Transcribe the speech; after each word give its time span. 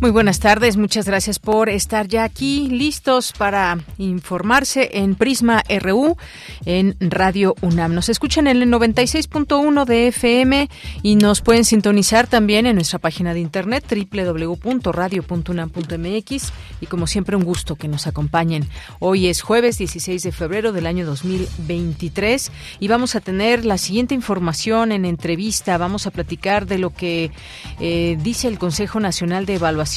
Muy 0.00 0.12
buenas 0.12 0.38
tardes, 0.38 0.76
muchas 0.76 1.06
gracias 1.06 1.40
por 1.40 1.68
estar 1.68 2.06
ya 2.06 2.22
aquí 2.22 2.68
listos 2.68 3.32
para 3.32 3.78
informarse 3.98 4.90
en 4.92 5.16
Prisma 5.16 5.64
RU 5.80 6.16
en 6.64 6.96
Radio 7.00 7.56
UNAM. 7.62 7.94
Nos 7.94 8.08
escuchan 8.08 8.46
en 8.46 8.62
el 8.62 8.70
96.1 8.70 9.84
de 9.86 10.06
FM 10.06 10.70
y 11.02 11.16
nos 11.16 11.40
pueden 11.40 11.64
sintonizar 11.64 12.28
también 12.28 12.66
en 12.66 12.76
nuestra 12.76 13.00
página 13.00 13.34
de 13.34 13.40
internet 13.40 13.84
www.radio.unam.mx 13.90 16.52
y 16.80 16.86
como 16.86 17.08
siempre 17.08 17.34
un 17.34 17.42
gusto 17.42 17.74
que 17.74 17.88
nos 17.88 18.06
acompañen. 18.06 18.68
Hoy 19.00 19.26
es 19.26 19.42
jueves 19.42 19.78
16 19.78 20.22
de 20.22 20.30
febrero 20.30 20.70
del 20.70 20.86
año 20.86 21.06
2023 21.06 22.52
y 22.78 22.86
vamos 22.86 23.16
a 23.16 23.20
tener 23.20 23.64
la 23.64 23.78
siguiente 23.78 24.14
información 24.14 24.92
en 24.92 25.04
entrevista. 25.04 25.76
Vamos 25.76 26.06
a 26.06 26.12
platicar 26.12 26.66
de 26.66 26.78
lo 26.78 26.90
que 26.90 27.32
eh, 27.80 28.16
dice 28.22 28.46
el 28.46 28.60
Consejo 28.60 29.00
Nacional 29.00 29.44
de 29.44 29.56
Evaluación 29.56 29.87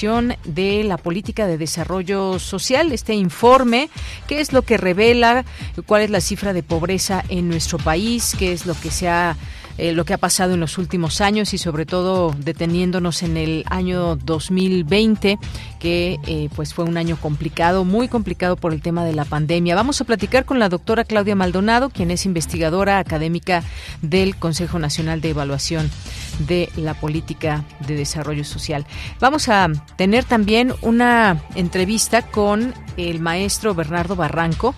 de 0.45 0.83
la 0.85 0.97
política 0.97 1.47
de 1.47 1.57
desarrollo 1.57 2.39
social, 2.39 2.93
este 2.93 3.13
informe, 3.13 3.89
qué 4.27 4.39
es 4.39 4.53
lo 4.53 4.61
que 4.61 4.77
revela, 4.77 5.43
cuál 5.85 6.03
es 6.03 6.09
la 6.09 6.21
cifra 6.21 6.53
de 6.53 6.63
pobreza 6.63 7.23
en 7.27 7.49
nuestro 7.49 7.77
país, 7.77 8.33
qué 8.39 8.53
es 8.53 8.65
lo 8.65 8.73
que 8.73 8.89
se 8.89 9.09
ha 9.09 9.35
eh, 9.81 9.93
lo 9.93 10.05
que 10.05 10.13
ha 10.13 10.19
pasado 10.19 10.53
en 10.53 10.59
los 10.59 10.77
últimos 10.77 11.21
años 11.21 11.55
y 11.55 11.57
sobre 11.57 11.87
todo 11.87 12.35
deteniéndonos 12.37 13.23
en 13.23 13.35
el 13.35 13.65
año 13.67 14.15
2020 14.15 15.39
que 15.79 16.19
eh, 16.27 16.49
pues 16.55 16.75
fue 16.75 16.85
un 16.85 16.97
año 16.97 17.17
complicado, 17.17 17.83
muy 17.83 18.07
complicado 18.07 18.57
por 18.57 18.73
el 18.73 18.81
tema 18.83 19.03
de 19.05 19.13
la 19.13 19.25
pandemia. 19.25 19.73
Vamos 19.73 19.99
a 19.99 20.03
platicar 20.03 20.45
con 20.45 20.59
la 20.59 20.69
doctora 20.69 21.03
Claudia 21.03 21.35
Maldonado, 21.35 21.89
quien 21.89 22.11
es 22.11 22.27
investigadora 22.27 22.99
académica 22.99 23.63
del 24.03 24.35
Consejo 24.35 24.77
Nacional 24.77 25.19
de 25.19 25.31
Evaluación 25.31 25.89
de 26.37 26.69
la 26.75 26.93
Política 26.93 27.65
de 27.87 27.95
Desarrollo 27.95 28.43
Social. 28.43 28.85
Vamos 29.19 29.49
a 29.49 29.67
tener 29.95 30.25
también 30.25 30.75
una 30.83 31.41
entrevista 31.55 32.21
con 32.21 32.75
el 32.97 33.19
maestro 33.19 33.73
Bernardo 33.73 34.15
Barranco. 34.15 34.75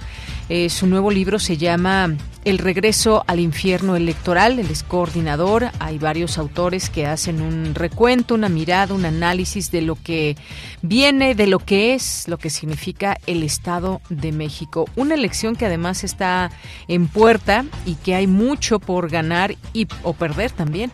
Eh, 0.47 0.69
su 0.69 0.87
nuevo 0.87 1.11
libro 1.11 1.39
se 1.39 1.57
llama 1.57 2.15
el 2.45 2.57
regreso 2.57 3.23
al 3.27 3.39
infierno 3.39 3.95
electoral, 3.95 4.59
él 4.59 4.69
es 4.69 4.83
coordinador, 4.83 5.69
hay 5.79 5.97
varios 5.97 6.37
autores 6.37 6.89
que 6.89 7.05
hacen 7.05 7.41
un 7.41 7.73
recuento, 7.75 8.35
una 8.35 8.49
mirada, 8.49 8.93
un 8.93 9.05
análisis 9.05 9.71
de 9.71 9.81
lo 9.81 9.95
que 9.95 10.35
viene, 10.81 11.35
de 11.35 11.47
lo 11.47 11.59
que 11.59 11.93
es, 11.93 12.27
lo 12.27 12.37
que 12.37 12.49
significa 12.49 13.17
el 13.27 13.43
Estado 13.43 14.01
de 14.09 14.31
México. 14.31 14.85
Una 14.95 15.15
elección 15.15 15.55
que 15.55 15.65
además 15.65 16.03
está 16.03 16.51
en 16.87 17.07
puerta 17.07 17.65
y 17.85 17.95
que 17.95 18.15
hay 18.15 18.27
mucho 18.27 18.79
por 18.79 19.09
ganar 19.09 19.55
y 19.73 19.87
o 20.03 20.13
perder 20.13 20.51
también. 20.51 20.91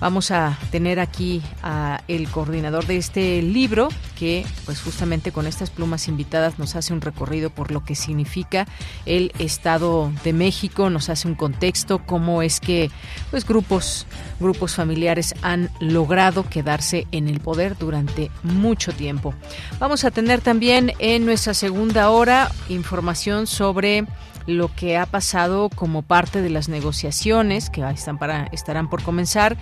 Vamos 0.00 0.30
a 0.30 0.58
tener 0.70 1.00
aquí 1.00 1.42
a 1.62 2.02
el 2.06 2.28
coordinador 2.28 2.86
de 2.86 2.98
este 2.98 3.40
libro 3.40 3.88
que 4.18 4.44
pues 4.66 4.82
justamente 4.82 5.32
con 5.32 5.46
estas 5.46 5.70
plumas 5.70 6.08
invitadas 6.08 6.58
nos 6.58 6.76
hace 6.76 6.92
un 6.92 7.00
recorrido 7.00 7.50
por 7.50 7.70
lo 7.70 7.82
que 7.82 7.94
significa 7.94 8.66
el 9.06 9.32
Estado 9.38 10.12
de 10.22 10.32
México, 10.34 10.85
nos 10.90 11.08
hace 11.08 11.28
un 11.28 11.34
contexto 11.34 11.98
cómo 12.04 12.42
es 12.42 12.60
que 12.60 12.90
pues 13.30 13.46
grupos 13.46 14.06
grupos 14.40 14.74
familiares 14.74 15.34
han 15.42 15.70
logrado 15.80 16.48
quedarse 16.48 17.06
en 17.12 17.28
el 17.28 17.40
poder 17.40 17.76
durante 17.78 18.30
mucho 18.42 18.92
tiempo. 18.92 19.34
Vamos 19.78 20.04
a 20.04 20.10
tener 20.10 20.40
también 20.40 20.92
en 20.98 21.24
nuestra 21.24 21.54
segunda 21.54 22.10
hora 22.10 22.50
información 22.68 23.46
sobre 23.46 24.06
lo 24.46 24.74
que 24.74 24.96
ha 24.96 25.06
pasado 25.06 25.68
como 25.68 26.02
parte 26.02 26.42
de 26.42 26.50
las 26.50 26.68
negociaciones 26.68 27.70
que 27.70 27.82
están 27.90 28.18
para, 28.18 28.44
estarán 28.52 28.88
por 28.88 29.02
comenzar 29.02 29.56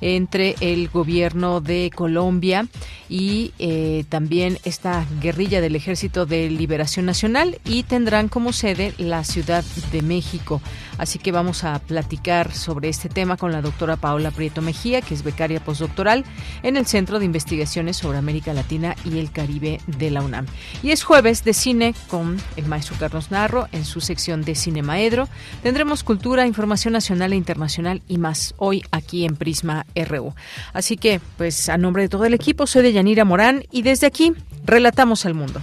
entre 0.00 0.56
el 0.60 0.88
gobierno 0.88 1.60
de 1.60 1.90
Colombia 1.94 2.66
y 3.08 3.52
eh, 3.58 4.04
también 4.08 4.58
esta 4.64 5.04
guerrilla 5.20 5.60
del 5.60 5.76
Ejército 5.76 6.26
de 6.26 6.50
Liberación 6.50 7.06
Nacional 7.06 7.58
y 7.64 7.82
tendrán 7.82 8.28
como 8.28 8.52
sede 8.52 8.94
la 8.98 9.24
Ciudad 9.24 9.64
de 9.92 10.02
México. 10.02 10.60
Así 11.00 11.18
que 11.18 11.32
vamos 11.32 11.64
a 11.64 11.78
platicar 11.78 12.52
sobre 12.52 12.90
este 12.90 13.08
tema 13.08 13.38
con 13.38 13.52
la 13.52 13.62
doctora 13.62 13.96
Paola 13.96 14.30
Prieto 14.30 14.60
Mejía, 14.60 15.00
que 15.00 15.14
es 15.14 15.24
becaria 15.24 15.58
postdoctoral 15.58 16.26
en 16.62 16.76
el 16.76 16.84
Centro 16.84 17.18
de 17.18 17.24
Investigaciones 17.24 17.96
sobre 17.96 18.18
América 18.18 18.52
Latina 18.52 18.94
y 19.06 19.18
el 19.18 19.32
Caribe 19.32 19.80
de 19.86 20.10
la 20.10 20.20
UNAM. 20.20 20.44
Y 20.82 20.90
es 20.90 21.02
jueves 21.02 21.42
de 21.42 21.54
cine 21.54 21.94
con 22.08 22.36
el 22.56 22.66
maestro 22.66 22.96
Carlos 23.00 23.30
Narro 23.30 23.66
en 23.72 23.86
su 23.86 24.02
sección 24.02 24.42
de 24.42 24.54
Cine 24.54 24.82
Maedro. 24.82 25.26
Tendremos 25.62 26.04
cultura, 26.04 26.46
información 26.46 26.92
nacional 26.92 27.32
e 27.32 27.36
internacional 27.36 28.02
y 28.06 28.18
más 28.18 28.54
hoy 28.58 28.82
aquí 28.90 29.24
en 29.24 29.36
Prisma 29.36 29.86
RU. 29.94 30.34
Así 30.74 30.98
que, 30.98 31.18
pues 31.38 31.70
a 31.70 31.78
nombre 31.78 32.02
de 32.02 32.10
todo 32.10 32.26
el 32.26 32.34
equipo, 32.34 32.66
soy 32.66 32.82
de 32.82 32.92
Yanira 32.92 33.24
Morán 33.24 33.64
y 33.70 33.80
desde 33.80 34.06
aquí 34.06 34.34
relatamos 34.66 35.24
al 35.24 35.32
mundo. 35.32 35.62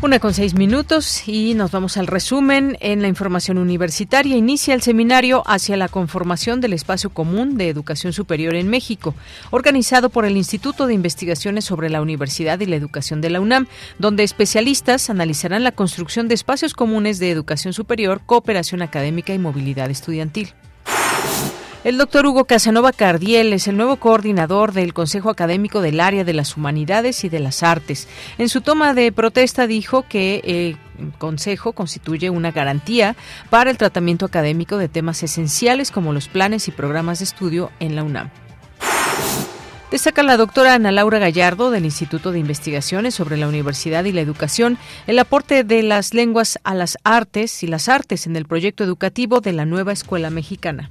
Una 0.00 0.20
con 0.20 0.32
seis 0.32 0.54
minutos 0.54 1.26
y 1.26 1.54
nos 1.54 1.72
vamos 1.72 1.96
al 1.96 2.06
resumen. 2.06 2.76
En 2.78 3.02
la 3.02 3.08
información 3.08 3.58
universitaria 3.58 4.36
inicia 4.36 4.72
el 4.74 4.80
seminario 4.80 5.42
hacia 5.44 5.76
la 5.76 5.88
conformación 5.88 6.60
del 6.60 6.72
espacio 6.72 7.10
común 7.10 7.56
de 7.56 7.68
educación 7.68 8.12
superior 8.12 8.54
en 8.54 8.68
México, 8.68 9.16
organizado 9.50 10.08
por 10.08 10.24
el 10.24 10.36
Instituto 10.36 10.86
de 10.86 10.94
Investigaciones 10.94 11.64
sobre 11.64 11.90
la 11.90 12.00
Universidad 12.00 12.60
y 12.60 12.66
la 12.66 12.76
Educación 12.76 13.20
de 13.20 13.30
la 13.30 13.40
UNAM, 13.40 13.66
donde 13.98 14.22
especialistas 14.22 15.10
analizarán 15.10 15.64
la 15.64 15.72
construcción 15.72 16.28
de 16.28 16.36
espacios 16.36 16.74
comunes 16.74 17.18
de 17.18 17.32
educación 17.32 17.72
superior, 17.72 18.20
cooperación 18.24 18.82
académica 18.82 19.34
y 19.34 19.40
movilidad 19.40 19.90
estudiantil. 19.90 20.54
El 21.84 21.96
doctor 21.96 22.26
Hugo 22.26 22.44
Casanova 22.44 22.92
Cardiel 22.92 23.52
es 23.52 23.68
el 23.68 23.76
nuevo 23.76 23.96
coordinador 23.96 24.72
del 24.72 24.92
Consejo 24.92 25.30
Académico 25.30 25.80
del 25.80 26.00
Área 26.00 26.24
de 26.24 26.32
las 26.32 26.56
Humanidades 26.56 27.22
y 27.22 27.28
de 27.28 27.38
las 27.38 27.62
Artes. 27.62 28.08
En 28.36 28.48
su 28.48 28.62
toma 28.62 28.94
de 28.94 29.12
protesta 29.12 29.68
dijo 29.68 30.04
que 30.08 30.42
el 30.44 30.76
Consejo 31.18 31.72
constituye 31.74 32.30
una 32.30 32.50
garantía 32.50 33.14
para 33.48 33.70
el 33.70 33.78
tratamiento 33.78 34.26
académico 34.26 34.76
de 34.76 34.88
temas 34.88 35.22
esenciales 35.22 35.92
como 35.92 36.12
los 36.12 36.26
planes 36.26 36.66
y 36.66 36.72
programas 36.72 37.20
de 37.20 37.26
estudio 37.26 37.70
en 37.78 37.94
la 37.94 38.02
UNAM. 38.02 38.30
Destaca 39.92 40.24
la 40.24 40.36
doctora 40.36 40.74
Ana 40.74 40.90
Laura 40.90 41.20
Gallardo 41.20 41.70
del 41.70 41.84
Instituto 41.84 42.32
de 42.32 42.40
Investigaciones 42.40 43.14
sobre 43.14 43.36
la 43.36 43.46
Universidad 43.46 44.04
y 44.04 44.12
la 44.12 44.20
Educación 44.20 44.78
el 45.06 45.18
aporte 45.20 45.62
de 45.62 45.84
las 45.84 46.12
lenguas 46.12 46.58
a 46.64 46.74
las 46.74 46.98
artes 47.04 47.62
y 47.62 47.68
las 47.68 47.88
artes 47.88 48.26
en 48.26 48.34
el 48.34 48.46
proyecto 48.46 48.82
educativo 48.82 49.40
de 49.40 49.52
la 49.52 49.64
nueva 49.64 49.92
escuela 49.92 50.28
mexicana. 50.28 50.90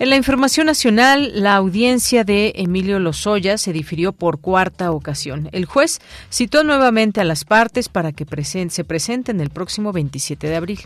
En 0.00 0.08
la 0.08 0.16
información 0.16 0.64
nacional, 0.64 1.30
la 1.34 1.56
audiencia 1.56 2.24
de 2.24 2.54
Emilio 2.56 2.98
Lozoya 2.98 3.58
se 3.58 3.74
difirió 3.74 4.12
por 4.12 4.40
cuarta 4.40 4.92
ocasión. 4.92 5.50
El 5.52 5.66
juez 5.66 6.00
citó 6.30 6.64
nuevamente 6.64 7.20
a 7.20 7.24
las 7.24 7.44
partes 7.44 7.90
para 7.90 8.12
que 8.12 8.24
se 8.70 8.84
presenten 8.84 9.42
el 9.42 9.50
próximo 9.50 9.92
27 9.92 10.48
de 10.48 10.56
abril. 10.56 10.80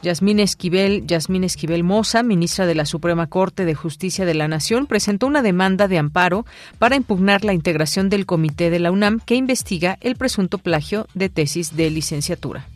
Yasmín 0.00 0.40
Esquivel, 0.40 1.06
Yasmín 1.06 1.44
Esquivel 1.44 1.84
Moza, 1.84 2.22
ministra 2.22 2.64
de 2.64 2.74
la 2.74 2.86
Suprema 2.86 3.26
Corte 3.26 3.66
de 3.66 3.74
Justicia 3.74 4.24
de 4.24 4.32
la 4.32 4.48
Nación, 4.48 4.86
presentó 4.86 5.26
una 5.26 5.42
demanda 5.42 5.88
de 5.88 5.98
amparo 5.98 6.46
para 6.78 6.96
impugnar 6.96 7.44
la 7.44 7.52
integración 7.52 8.08
del 8.08 8.24
comité 8.24 8.70
de 8.70 8.78
la 8.78 8.90
UNAM 8.90 9.20
que 9.20 9.34
investiga 9.34 9.98
el 10.00 10.16
presunto 10.16 10.56
plagio 10.56 11.06
de 11.12 11.28
tesis 11.28 11.76
de 11.76 11.90
licenciatura. 11.90 12.66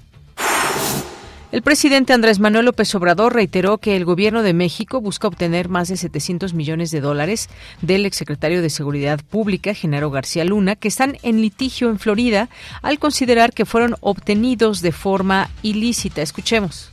El 1.52 1.60
presidente 1.60 2.14
Andrés 2.14 2.40
Manuel 2.40 2.64
López 2.64 2.94
Obrador 2.94 3.34
reiteró 3.34 3.76
que 3.76 3.94
el 3.94 4.06
gobierno 4.06 4.42
de 4.42 4.54
México 4.54 5.02
busca 5.02 5.28
obtener 5.28 5.68
más 5.68 5.88
de 5.88 5.98
700 5.98 6.54
millones 6.54 6.90
de 6.90 7.02
dólares 7.02 7.50
del 7.82 8.06
exsecretario 8.06 8.62
de 8.62 8.70
Seguridad 8.70 9.20
Pública, 9.22 9.74
Genaro 9.74 10.10
García 10.10 10.46
Luna, 10.46 10.76
que 10.76 10.88
están 10.88 11.18
en 11.22 11.42
litigio 11.42 11.90
en 11.90 11.98
Florida, 11.98 12.48
al 12.80 12.98
considerar 12.98 13.52
que 13.52 13.66
fueron 13.66 13.96
obtenidos 14.00 14.80
de 14.80 14.92
forma 14.92 15.50
ilícita. 15.60 16.22
Escuchemos. 16.22 16.90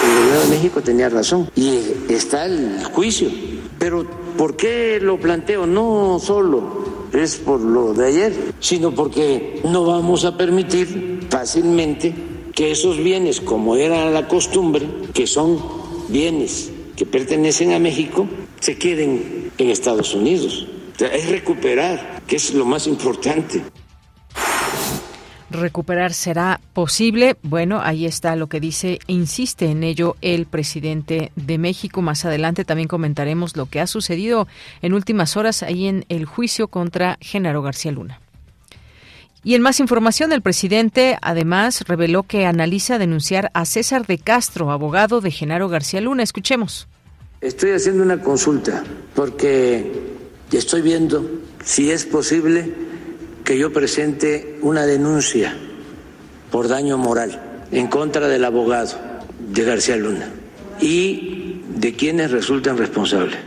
El 0.00 0.14
gobierno 0.14 0.40
de 0.42 0.48
México 0.48 0.80
tenía 0.80 1.08
razón 1.08 1.50
y 1.56 1.80
está 2.08 2.46
el 2.46 2.84
juicio. 2.84 3.28
Pero 3.80 4.08
¿por 4.38 4.56
qué 4.56 5.00
lo 5.02 5.18
planteo? 5.18 5.66
No 5.66 6.20
solo 6.22 7.08
es 7.12 7.34
por 7.34 7.60
lo 7.60 7.94
de 7.94 8.06
ayer, 8.06 8.54
sino 8.60 8.92
porque 8.92 9.60
no 9.64 9.84
vamos 9.84 10.24
a 10.24 10.36
permitir 10.36 11.26
fácilmente 11.28 12.35
que 12.56 12.72
esos 12.72 12.96
bienes, 12.98 13.40
como 13.40 13.76
era 13.76 14.10
la 14.10 14.26
costumbre, 14.26 14.88
que 15.14 15.28
son 15.28 15.62
bienes 16.08 16.72
que 16.96 17.04
pertenecen 17.04 17.72
a 17.72 17.78
México, 17.78 18.26
se 18.58 18.78
queden 18.78 19.52
en 19.58 19.70
Estados 19.70 20.14
Unidos. 20.14 20.66
es 20.98 21.28
recuperar, 21.28 22.22
que 22.26 22.36
es 22.36 22.54
lo 22.54 22.64
más 22.64 22.86
importante 22.86 23.62
recuperar 25.48 26.12
será 26.12 26.60
posible. 26.72 27.36
Bueno, 27.42 27.80
ahí 27.82 28.06
está 28.06 28.36
lo 28.36 28.48
que 28.48 28.60
dice 28.60 28.98
e 29.06 29.12
insiste 29.12 29.70
en 29.70 29.82
ello 29.82 30.16
el 30.20 30.46
presidente 30.46 31.32
de 31.34 31.58
México. 31.58 32.02
Más 32.02 32.24
adelante 32.24 32.64
también 32.64 32.88
comentaremos 32.88 33.56
lo 33.56 33.66
que 33.66 33.80
ha 33.80 33.86
sucedido 33.86 34.46
en 34.82 34.92
últimas 34.92 35.36
horas 35.36 35.62
ahí 35.62 35.86
en 35.86 36.04
el 36.08 36.26
juicio 36.26 36.68
contra 36.68 37.16
Genaro 37.20 37.62
García 37.62 37.92
Luna. 37.92 38.20
Y 39.46 39.54
en 39.54 39.62
más 39.62 39.78
información, 39.78 40.32
el 40.32 40.42
presidente 40.42 41.18
además 41.22 41.82
reveló 41.86 42.24
que 42.24 42.46
analiza 42.46 42.98
denunciar 42.98 43.52
a 43.54 43.64
César 43.64 44.04
de 44.04 44.18
Castro, 44.18 44.72
abogado 44.72 45.20
de 45.20 45.30
Genaro 45.30 45.68
García 45.68 46.00
Luna. 46.00 46.24
Escuchemos. 46.24 46.88
Estoy 47.40 47.70
haciendo 47.70 48.02
una 48.02 48.20
consulta 48.20 48.82
porque 49.14 50.02
estoy 50.50 50.82
viendo 50.82 51.30
si 51.64 51.92
es 51.92 52.06
posible 52.06 52.74
que 53.44 53.56
yo 53.56 53.72
presente 53.72 54.58
una 54.62 54.84
denuncia 54.84 55.56
por 56.50 56.66
daño 56.66 56.98
moral 56.98 57.40
en 57.70 57.86
contra 57.86 58.26
del 58.26 58.44
abogado 58.44 58.98
de 59.38 59.62
García 59.62 59.96
Luna 59.96 60.28
y 60.80 61.62
de 61.72 61.94
quienes 61.94 62.32
resultan 62.32 62.78
responsables. 62.78 63.38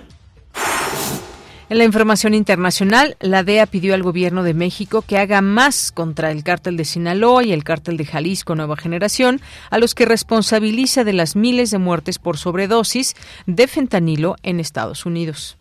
En 1.69 1.77
la 1.77 1.83
información 1.83 2.33
internacional, 2.33 3.15
la 3.19 3.43
DEA 3.43 3.67
pidió 3.67 3.93
al 3.93 4.01
gobierno 4.01 4.41
de 4.41 4.55
México 4.55 5.03
que 5.03 5.19
haga 5.19 5.41
más 5.41 5.91
contra 5.91 6.31
el 6.31 6.43
cártel 6.43 6.77
de 6.77 6.83
Sinaloa 6.85 7.43
y 7.43 7.51
el 7.51 7.63
cártel 7.63 7.95
de 7.95 8.05
Jalisco 8.05 8.55
Nueva 8.55 8.75
Generación, 8.75 9.39
a 9.69 9.77
los 9.77 9.93
que 9.93 10.05
responsabiliza 10.05 11.03
de 11.03 11.13
las 11.13 11.35
miles 11.35 11.69
de 11.69 11.77
muertes 11.77 12.17
por 12.17 12.37
sobredosis 12.37 13.15
de 13.45 13.67
fentanilo 13.67 14.35
en 14.41 14.59
Estados 14.59 15.05
Unidos. 15.05 15.58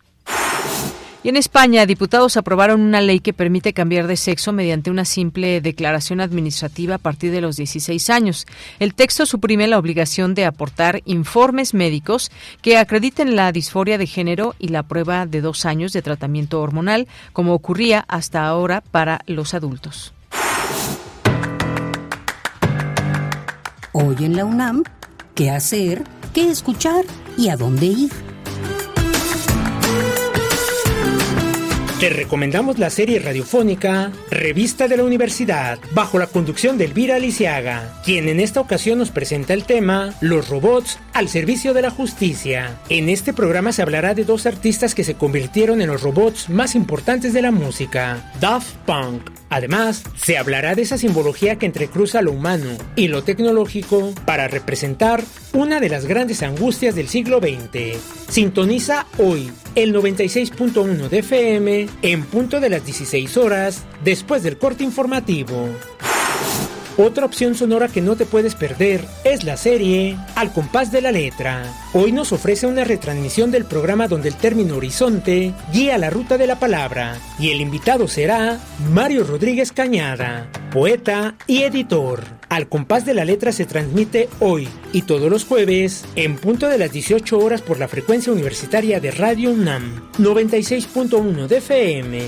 Y 1.21 1.27
en 1.27 1.35
España, 1.35 1.85
diputados 1.85 2.37
aprobaron 2.37 2.79
una 2.79 3.01
ley 3.01 3.19
que 3.19 3.33
permite 3.33 3.73
cambiar 3.73 4.07
de 4.07 4.15
sexo 4.15 4.53
mediante 4.53 4.89
una 4.89 5.03
simple 5.03 5.59
declaración 5.59 6.21
administrativa 6.21 6.95
a 6.95 6.97
partir 6.99 7.31
de 7.31 7.41
los 7.41 7.57
16 7.57 8.09
años. 8.09 8.47
El 8.79 8.93
texto 8.93 9.25
suprime 9.25 9.67
la 9.67 9.77
obligación 9.77 10.33
de 10.33 10.45
aportar 10.45 11.01
informes 11.03 11.73
médicos 11.73 12.31
que 12.61 12.77
acrediten 12.77 13.35
la 13.35 13.51
disforia 13.51 13.97
de 13.97 14.07
género 14.07 14.55
y 14.59 14.69
la 14.69 14.83
prueba 14.83 15.25
de 15.25 15.41
dos 15.41 15.65
años 15.65 15.91
de 15.91 16.01
tratamiento 16.01 16.61
hormonal, 16.61 17.07
como 17.33 17.53
ocurría 17.53 18.05
hasta 18.07 18.45
ahora 18.45 18.79
para 18.79 19.19
los 19.27 19.53
adultos. 19.53 20.13
Hoy 23.91 24.15
en 24.21 24.37
la 24.37 24.45
UNAM, 24.45 24.83
¿qué 25.35 25.49
hacer? 25.49 26.03
¿Qué 26.33 26.49
escuchar? 26.49 27.03
¿Y 27.37 27.49
a 27.49 27.57
dónde 27.57 27.87
ir? 27.87 28.28
Te 31.99 32.09
recomendamos 32.09 32.79
la 32.79 32.89
serie 32.89 33.19
radiofónica 33.19 34.13
Revista 34.31 34.87
de 34.87 34.95
la 34.95 35.03
Universidad, 35.03 35.79
bajo 35.91 36.17
la 36.17 36.27
conducción 36.27 36.77
de 36.77 36.85
Elvira 36.85 37.17
Aliciaga, 37.17 37.99
quien 38.05 38.29
en 38.29 38.39
esta 38.39 38.61
ocasión 38.61 38.99
nos 38.99 39.11
presenta 39.11 39.53
el 39.53 39.65
tema 39.65 40.13
Los 40.21 40.47
robots 40.47 40.97
al 41.11 41.27
servicio 41.27 41.73
de 41.73 41.81
la 41.81 41.89
justicia. 41.89 42.79
En 42.87 43.09
este 43.09 43.33
programa 43.33 43.73
se 43.73 43.81
hablará 43.81 44.13
de 44.13 44.23
dos 44.23 44.45
artistas 44.45 44.95
que 44.95 45.03
se 45.03 45.15
convirtieron 45.15 45.81
en 45.81 45.89
los 45.89 46.01
robots 46.01 46.49
más 46.49 46.73
importantes 46.73 47.33
de 47.33 47.41
la 47.41 47.51
música, 47.51 48.31
Daft 48.39 48.77
Punk. 48.85 49.29
Además, 49.49 50.03
se 50.15 50.37
hablará 50.37 50.75
de 50.75 50.83
esa 50.83 50.97
simbología 50.97 51.57
que 51.57 51.65
entrecruza 51.65 52.21
lo 52.21 52.31
humano 52.31 52.77
y 52.95 53.09
lo 53.09 53.23
tecnológico 53.23 54.13
para 54.25 54.47
representar 54.47 55.21
una 55.51 55.81
de 55.81 55.89
las 55.89 56.05
grandes 56.05 56.43
angustias 56.43 56.95
del 56.95 57.09
siglo 57.09 57.39
XX. 57.39 57.97
Sintoniza 58.29 59.05
hoy 59.17 59.51
el 59.83 59.95
96.1 59.95 61.07
de 61.07 61.19
FM 61.19 61.87
en 62.01 62.23
punto 62.25 62.59
de 62.59 62.69
las 62.69 62.83
16 62.83 63.37
horas 63.37 63.85
después 64.03 64.43
del 64.43 64.57
corte 64.57 64.83
informativo. 64.83 65.69
Otra 66.97 67.25
opción 67.25 67.55
sonora 67.55 67.87
que 67.87 68.01
no 68.01 68.17
te 68.17 68.25
puedes 68.25 68.55
perder 68.55 69.05
es 69.23 69.45
la 69.45 69.55
serie 69.55 70.17
Al 70.35 70.51
compás 70.51 70.91
de 70.91 70.99
la 71.01 71.13
letra. 71.13 71.63
Hoy 71.93 72.11
nos 72.11 72.33
ofrece 72.33 72.67
una 72.67 72.83
retransmisión 72.83 73.51
del 73.51 73.63
programa 73.63 74.09
donde 74.09 74.27
el 74.27 74.35
término 74.35 74.75
horizonte 74.75 75.53
guía 75.71 75.97
la 75.97 76.09
ruta 76.09 76.37
de 76.37 76.47
la 76.47 76.59
palabra 76.59 77.17
y 77.39 77.51
el 77.51 77.61
invitado 77.61 78.09
será 78.09 78.59
Mario 78.91 79.23
Rodríguez 79.23 79.71
Cañada, 79.71 80.47
poeta 80.73 81.35
y 81.47 81.63
editor. 81.63 82.38
Al 82.49 82.67
compás 82.67 83.05
de 83.05 83.13
la 83.13 83.25
letra 83.25 83.51
se 83.51 83.65
transmite 83.65 84.27
hoy 84.39 84.67
y 84.91 85.03
todos 85.03 85.29
los 85.29 85.45
jueves 85.45 86.03
en 86.15 86.35
punto 86.35 86.67
de 86.67 86.79
las 86.79 86.91
18 86.91 87.37
horas 87.37 87.61
por 87.61 87.77
la 87.77 87.87
frecuencia 87.87 88.33
universitaria 88.33 88.99
de 88.99 89.11
Radio 89.11 89.51
UNAM 89.51 90.09
96.1 90.17 91.45
de 91.47 91.57
FM. 91.57 92.21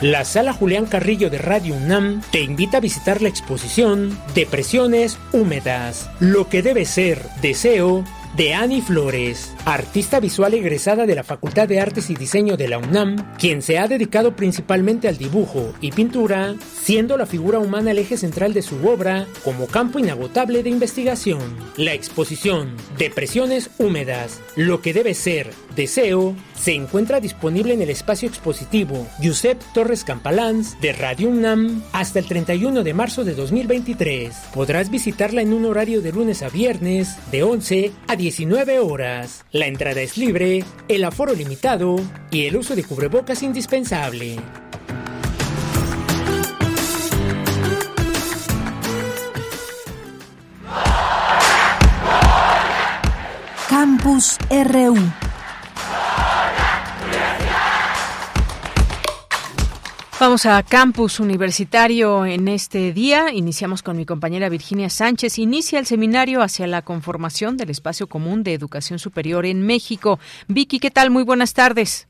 La 0.00 0.24
Sala 0.24 0.54
Julián 0.54 0.86
Carrillo 0.86 1.28
de 1.28 1.36
Radio 1.36 1.74
UNAM 1.74 2.22
te 2.32 2.40
invita 2.40 2.78
a 2.78 2.80
visitar 2.80 3.20
la 3.20 3.28
exposición 3.28 4.18
Depresiones 4.34 5.18
Húmedas, 5.30 6.08
lo 6.18 6.48
que 6.48 6.62
debe 6.62 6.86
ser 6.86 7.22
deseo 7.42 8.02
de 8.36 8.54
Annie 8.54 8.82
Flores, 8.82 9.52
artista 9.64 10.20
visual 10.20 10.54
egresada 10.54 11.06
de 11.06 11.14
la 11.14 11.24
Facultad 11.24 11.68
de 11.68 11.80
Artes 11.80 12.10
y 12.10 12.14
Diseño 12.14 12.56
de 12.56 12.68
la 12.68 12.78
UNAM, 12.78 13.36
quien 13.38 13.62
se 13.62 13.78
ha 13.78 13.88
dedicado 13.88 14.36
principalmente 14.36 15.08
al 15.08 15.18
dibujo 15.18 15.72
y 15.80 15.92
pintura, 15.92 16.54
siendo 16.80 17.16
la 17.16 17.26
figura 17.26 17.58
humana 17.58 17.90
el 17.90 17.98
eje 17.98 18.16
central 18.16 18.54
de 18.54 18.62
su 18.62 18.86
obra 18.88 19.26
como 19.44 19.66
campo 19.66 19.98
inagotable 19.98 20.62
de 20.62 20.70
investigación. 20.70 21.40
La 21.76 21.92
exposición 21.92 22.76
Depresiones 22.98 23.70
Húmedas, 23.78 24.40
lo 24.56 24.80
que 24.80 24.92
debe 24.92 25.14
ser 25.14 25.50
deseo, 25.74 26.36
se 26.54 26.74
encuentra 26.74 27.20
disponible 27.20 27.72
en 27.72 27.82
el 27.82 27.90
espacio 27.90 28.28
expositivo 28.28 29.06
Giuseppe 29.20 29.64
Torres 29.72 30.04
Campalans 30.04 30.78
de 30.80 30.92
Radio 30.92 31.30
UNAM 31.30 31.82
hasta 31.92 32.18
el 32.18 32.26
31 32.26 32.82
de 32.84 32.94
marzo 32.94 33.24
de 33.24 33.34
2023. 33.34 34.34
Podrás 34.54 34.90
visitarla 34.90 35.42
en 35.42 35.52
un 35.54 35.64
horario 35.64 36.02
de 36.02 36.12
lunes 36.12 36.42
a 36.42 36.50
viernes 36.50 37.16
de 37.30 37.42
11 37.42 37.92
a 38.08 38.16
19 38.20 38.80
horas. 38.80 39.46
La 39.50 39.66
entrada 39.66 40.02
es 40.02 40.18
libre, 40.18 40.62
el 40.88 41.04
aforo 41.04 41.34
limitado 41.34 41.96
y 42.30 42.46
el 42.46 42.56
uso 42.56 42.76
de 42.76 42.84
cubrebocas 42.84 43.42
indispensable. 43.42 44.36
Campus 53.68 54.36
RU 54.50 55.29
Vamos 60.20 60.44
a 60.44 60.62
campus 60.62 61.18
universitario 61.18 62.26
en 62.26 62.46
este 62.46 62.92
día. 62.92 63.32
Iniciamos 63.32 63.82
con 63.82 63.96
mi 63.96 64.04
compañera 64.04 64.50
Virginia 64.50 64.90
Sánchez. 64.90 65.38
Inicia 65.38 65.78
el 65.78 65.86
seminario 65.86 66.42
hacia 66.42 66.66
la 66.66 66.82
conformación 66.82 67.56
del 67.56 67.70
espacio 67.70 68.06
común 68.06 68.42
de 68.42 68.52
educación 68.52 68.98
superior 68.98 69.46
en 69.46 69.64
México. 69.64 70.18
Vicky, 70.46 70.78
¿qué 70.78 70.90
tal? 70.90 71.08
Muy 71.08 71.22
buenas 71.22 71.54
tardes. 71.54 72.06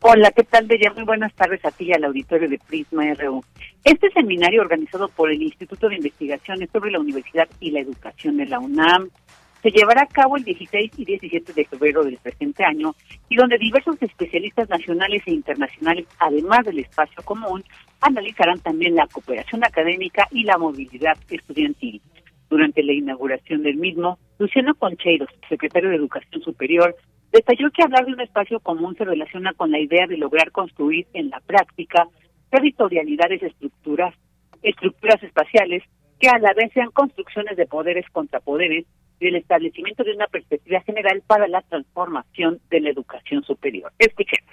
Hola, 0.00 0.32
¿qué 0.32 0.42
tal, 0.42 0.66
Bella? 0.66 0.92
Muy 0.96 1.04
buenas 1.04 1.32
tardes 1.34 1.64
a 1.64 1.70
ti 1.70 1.84
y 1.84 1.92
al 1.92 2.02
auditorio 2.02 2.48
de 2.48 2.58
Prisma 2.58 3.04
RU. 3.14 3.44
Este 3.84 4.10
seminario 4.10 4.60
organizado 4.60 5.06
por 5.06 5.30
el 5.30 5.40
Instituto 5.40 5.88
de 5.88 5.94
Investigaciones 5.94 6.70
sobre 6.72 6.90
la 6.90 6.98
Universidad 6.98 7.48
y 7.60 7.70
la 7.70 7.78
Educación 7.78 8.36
de 8.36 8.46
la 8.46 8.58
UNAM, 8.58 9.10
se 9.64 9.70
llevará 9.70 10.02
a 10.02 10.06
cabo 10.06 10.36
el 10.36 10.44
16 10.44 10.90
y 10.98 11.04
17 11.06 11.54
de 11.54 11.64
febrero 11.64 12.04
del 12.04 12.18
presente 12.18 12.62
año 12.64 12.94
y 13.30 13.36
donde 13.36 13.56
diversos 13.56 13.96
especialistas 14.02 14.68
nacionales 14.68 15.22
e 15.24 15.30
internacionales, 15.30 16.06
además 16.18 16.66
del 16.66 16.80
espacio 16.80 17.22
común, 17.24 17.64
analizarán 18.02 18.60
también 18.60 18.94
la 18.94 19.06
cooperación 19.06 19.64
académica 19.64 20.28
y 20.30 20.44
la 20.44 20.58
movilidad 20.58 21.16
estudiantil. 21.30 22.02
Durante 22.50 22.82
la 22.82 22.92
inauguración 22.92 23.62
del 23.62 23.78
mismo, 23.78 24.18
Luciano 24.38 24.74
Concheiros, 24.74 25.30
secretario 25.48 25.88
de 25.88 25.96
Educación 25.96 26.42
Superior, 26.42 26.94
detalló 27.32 27.70
que 27.70 27.84
hablar 27.84 28.04
de 28.04 28.12
un 28.12 28.20
espacio 28.20 28.60
común 28.60 28.94
se 28.96 29.06
relaciona 29.06 29.54
con 29.54 29.70
la 29.70 29.80
idea 29.80 30.06
de 30.06 30.18
lograr 30.18 30.50
construir 30.50 31.06
en 31.14 31.30
la 31.30 31.40
práctica 31.40 32.06
territorialidades 32.50 33.42
estructuras, 33.42 34.14
estructuras 34.62 35.22
espaciales 35.22 35.82
que 36.20 36.28
a 36.28 36.38
la 36.38 36.52
vez 36.52 36.70
sean 36.74 36.90
construcciones 36.90 37.56
de 37.56 37.66
poderes 37.66 38.04
contra 38.12 38.40
poderes 38.40 38.84
y 39.24 39.28
el 39.28 39.36
establecimiento 39.36 40.04
de 40.04 40.12
una 40.12 40.26
perspectiva 40.26 40.80
general 40.82 41.22
para 41.26 41.48
la 41.48 41.62
transformación 41.62 42.60
de 42.70 42.80
la 42.80 42.90
educación 42.90 43.42
superior. 43.44 43.92
Escuchemos. 43.98 44.52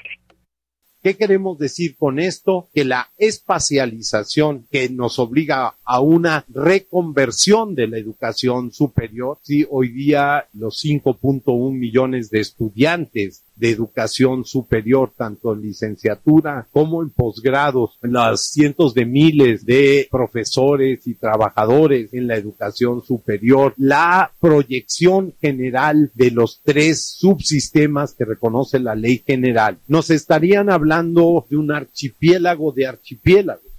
¿Qué 1.04 1.18
queremos 1.18 1.58
decir 1.58 1.96
con 1.98 2.20
esto? 2.20 2.70
Que 2.76 2.86
la 2.86 3.10
espacialización 3.18 4.68
que 4.70 4.88
nos 4.90 5.18
obliga 5.18 5.76
a 5.84 6.00
una 6.00 6.46
reconversión 6.48 7.74
de 7.74 7.88
la 7.88 7.98
educación 7.98 8.72
superior, 8.72 9.40
si 9.42 9.66
hoy 9.68 9.88
día 9.90 10.48
los 10.54 10.86
5.1 10.86 11.72
millones 11.72 12.30
de 12.30 12.42
estudiantes 12.42 13.44
de 13.62 13.70
educación 13.70 14.44
superior, 14.44 15.14
tanto 15.16 15.54
en 15.54 15.62
licenciatura 15.62 16.68
como 16.72 17.04
en 17.04 17.12
posgrados, 17.12 18.00
las 18.02 18.50
cientos 18.50 18.96
de 18.96 19.06
miles 19.06 19.68
de 19.68 20.08
profesores 20.10 21.06
y 21.06 21.14
trabajadores 21.14 22.12
en 22.12 22.26
la 22.26 22.38
educación 22.38 23.04
superior, 23.04 23.76
la 23.78 24.32
proyección 24.42 25.36
general 25.40 26.12
de 26.16 26.32
los 26.32 26.60
tres 26.64 27.06
subsistemas 27.20 28.16
que 28.16 28.26
reconoce 28.26 28.80
la 28.80 28.96
ley 28.96 29.24
general, 29.24 29.78
nos 29.88 30.10
estarían 30.10 30.72
hablando 30.72 31.46
de 31.48 31.58
un 31.58 31.72
archipiélago 31.72 32.72
de 32.72 32.88
archipiélagos. 32.88 33.72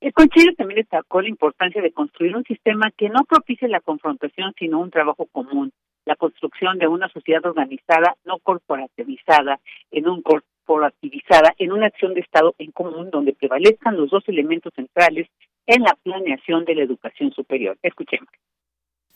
El 0.00 0.14
concilio 0.14 0.54
también 0.56 0.78
destacó 0.78 1.20
la 1.20 1.28
importancia 1.28 1.82
de 1.82 1.92
construir 1.92 2.34
un 2.34 2.44
sistema 2.44 2.90
que 2.96 3.10
no 3.10 3.24
propicie 3.28 3.68
la 3.68 3.80
confrontación, 3.80 4.54
sino 4.58 4.80
un 4.80 4.90
trabajo 4.90 5.26
común, 5.30 5.72
la 6.04 6.16
construcción 6.16 6.78
de 6.78 6.86
una 6.86 7.08
sociedad 7.08 7.44
organizada, 7.44 8.16
no 8.24 8.38
corporativizada, 8.38 9.60
en 9.90 10.08
un 10.08 10.22
corporativizada, 10.22 11.54
en 11.58 11.72
una 11.72 11.86
acción 11.86 12.14
de 12.14 12.20
Estado 12.20 12.54
en 12.58 12.70
común 12.72 13.10
donde 13.10 13.32
prevalezcan 13.32 13.96
los 13.96 14.10
dos 14.10 14.24
elementos 14.28 14.72
centrales 14.74 15.28
en 15.66 15.82
la 15.82 15.96
planeación 16.02 16.64
de 16.64 16.74
la 16.74 16.82
educación 16.82 17.32
superior. 17.32 17.78
Escuchemos. 17.82 18.28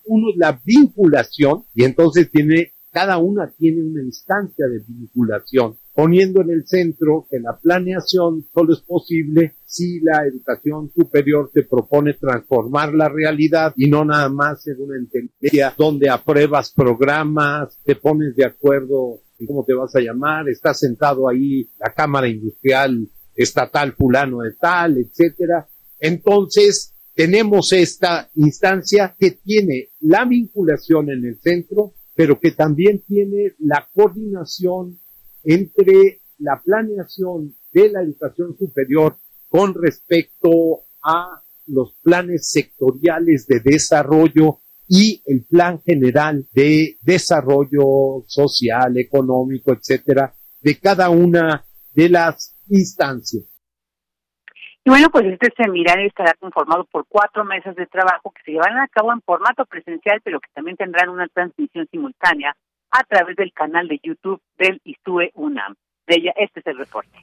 Uno 0.06 0.30
es 0.30 0.36
la 0.36 0.60
vinculación 0.64 1.64
y 1.74 1.84
entonces 1.84 2.30
tiene 2.30 2.74
cada 2.94 3.18
una 3.18 3.50
tiene 3.58 3.82
una 3.82 4.02
instancia 4.02 4.66
de 4.68 4.80
vinculación, 4.86 5.76
poniendo 5.94 6.42
en 6.42 6.50
el 6.50 6.66
centro 6.66 7.26
que 7.30 7.38
la 7.38 7.56
planeación 7.56 8.44
solo 8.52 8.72
es 8.72 8.80
posible 8.80 9.54
si 9.64 10.00
la 10.00 10.26
educación 10.26 10.90
superior 10.90 11.50
te 11.54 11.62
propone 11.62 12.14
transformar 12.14 12.92
la 12.94 13.08
realidad 13.08 13.72
y 13.76 13.88
no 13.88 14.04
nada 14.04 14.28
más 14.28 14.66
en 14.66 14.80
una 14.80 14.96
entendencia 14.96 15.72
donde 15.76 16.10
apruebas 16.10 16.72
programas, 16.72 17.78
te 17.84 17.96
pones 17.96 18.34
de 18.34 18.44
acuerdo 18.44 19.20
en 19.38 19.46
cómo 19.46 19.64
te 19.64 19.74
vas 19.74 19.94
a 19.94 20.00
llamar, 20.00 20.48
está 20.48 20.74
sentado 20.74 21.28
ahí 21.28 21.68
la 21.78 21.92
Cámara 21.92 22.28
Industrial 22.28 23.08
Estatal 23.36 23.92
fulano 23.92 24.40
de 24.40 24.52
tal, 24.52 24.98
etcétera. 24.98 25.68
Entonces, 25.98 26.94
tenemos 27.14 27.72
esta 27.72 28.28
instancia 28.34 29.14
que 29.18 29.32
tiene 29.32 29.90
la 30.00 30.24
vinculación 30.24 31.10
en 31.10 31.24
el 31.24 31.40
centro, 31.40 31.94
pero 32.14 32.38
que 32.38 32.52
también 32.52 33.02
tiene 33.06 33.54
la 33.58 33.88
coordinación 33.92 35.00
entre 35.44 36.20
la 36.38 36.60
planeación 36.64 37.54
de 37.72 37.90
la 37.90 38.02
educación 38.02 38.56
superior 38.56 39.16
con 39.48 39.74
respecto 39.74 40.84
a 41.02 41.42
los 41.66 41.94
planes 42.02 42.50
sectoriales 42.50 43.46
de 43.46 43.60
desarrollo 43.60 44.60
y 44.88 45.22
el 45.26 45.44
plan 45.48 45.80
general 45.80 46.46
de 46.52 46.98
desarrollo 47.00 48.24
social, 48.26 48.98
económico, 48.98 49.72
etcétera, 49.72 50.34
de 50.60 50.78
cada 50.78 51.08
una 51.10 51.64
de 51.94 52.08
las 52.08 52.58
instancias. 52.68 53.44
Y 54.86 54.90
bueno, 54.90 55.08
pues 55.10 55.24
este 55.24 55.48
seminario 55.56 56.06
estará 56.06 56.34
conformado 56.34 56.84
por 56.84 57.06
cuatro 57.08 57.42
mesas 57.44 57.74
de 57.74 57.86
trabajo 57.86 58.30
que 58.32 58.42
se 58.44 58.52
llevarán 58.52 58.80
a 58.80 58.88
cabo 58.88 59.12
en 59.12 59.22
formato 59.22 59.64
presencial, 59.64 60.20
pero 60.22 60.40
que 60.40 60.48
también 60.52 60.76
tendrán 60.76 61.08
una 61.08 61.26
transmisión 61.28 61.88
simultánea 61.90 62.54
a 62.94 63.02
través 63.04 63.36
del 63.36 63.52
canal 63.52 63.88
de 63.88 64.00
YouTube 64.02 64.40
del 64.56 64.80
ISTUE 64.84 65.32
UNAM. 65.34 65.74
De 66.06 66.16
ella, 66.16 66.32
este 66.36 66.60
es 66.60 66.66
el 66.66 66.78
reporte. 66.78 67.18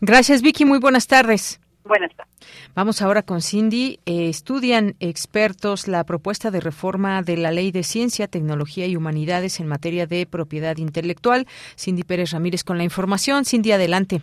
Gracias, 0.00 0.42
Vicky. 0.42 0.64
Muy 0.64 0.78
buenas 0.78 1.06
tardes. 1.08 1.60
Buenas 1.84 2.14
tardes. 2.14 2.34
Vamos 2.74 3.02
ahora 3.02 3.22
con 3.22 3.40
Cindy. 3.40 3.98
Eh, 4.06 4.28
estudian 4.28 4.94
expertos 5.00 5.88
la 5.88 6.04
propuesta 6.04 6.50
de 6.50 6.60
reforma 6.60 7.22
de 7.22 7.36
la 7.36 7.50
Ley 7.50 7.72
de 7.72 7.82
Ciencia, 7.82 8.28
Tecnología 8.28 8.86
y 8.86 8.94
Humanidades 8.94 9.58
en 9.58 9.66
materia 9.66 10.06
de 10.06 10.26
propiedad 10.26 10.76
intelectual. 10.76 11.46
Cindy 11.76 12.04
Pérez 12.04 12.30
Ramírez 12.30 12.62
con 12.62 12.78
la 12.78 12.84
información. 12.84 13.44
Cindy, 13.44 13.72
adelante. 13.72 14.22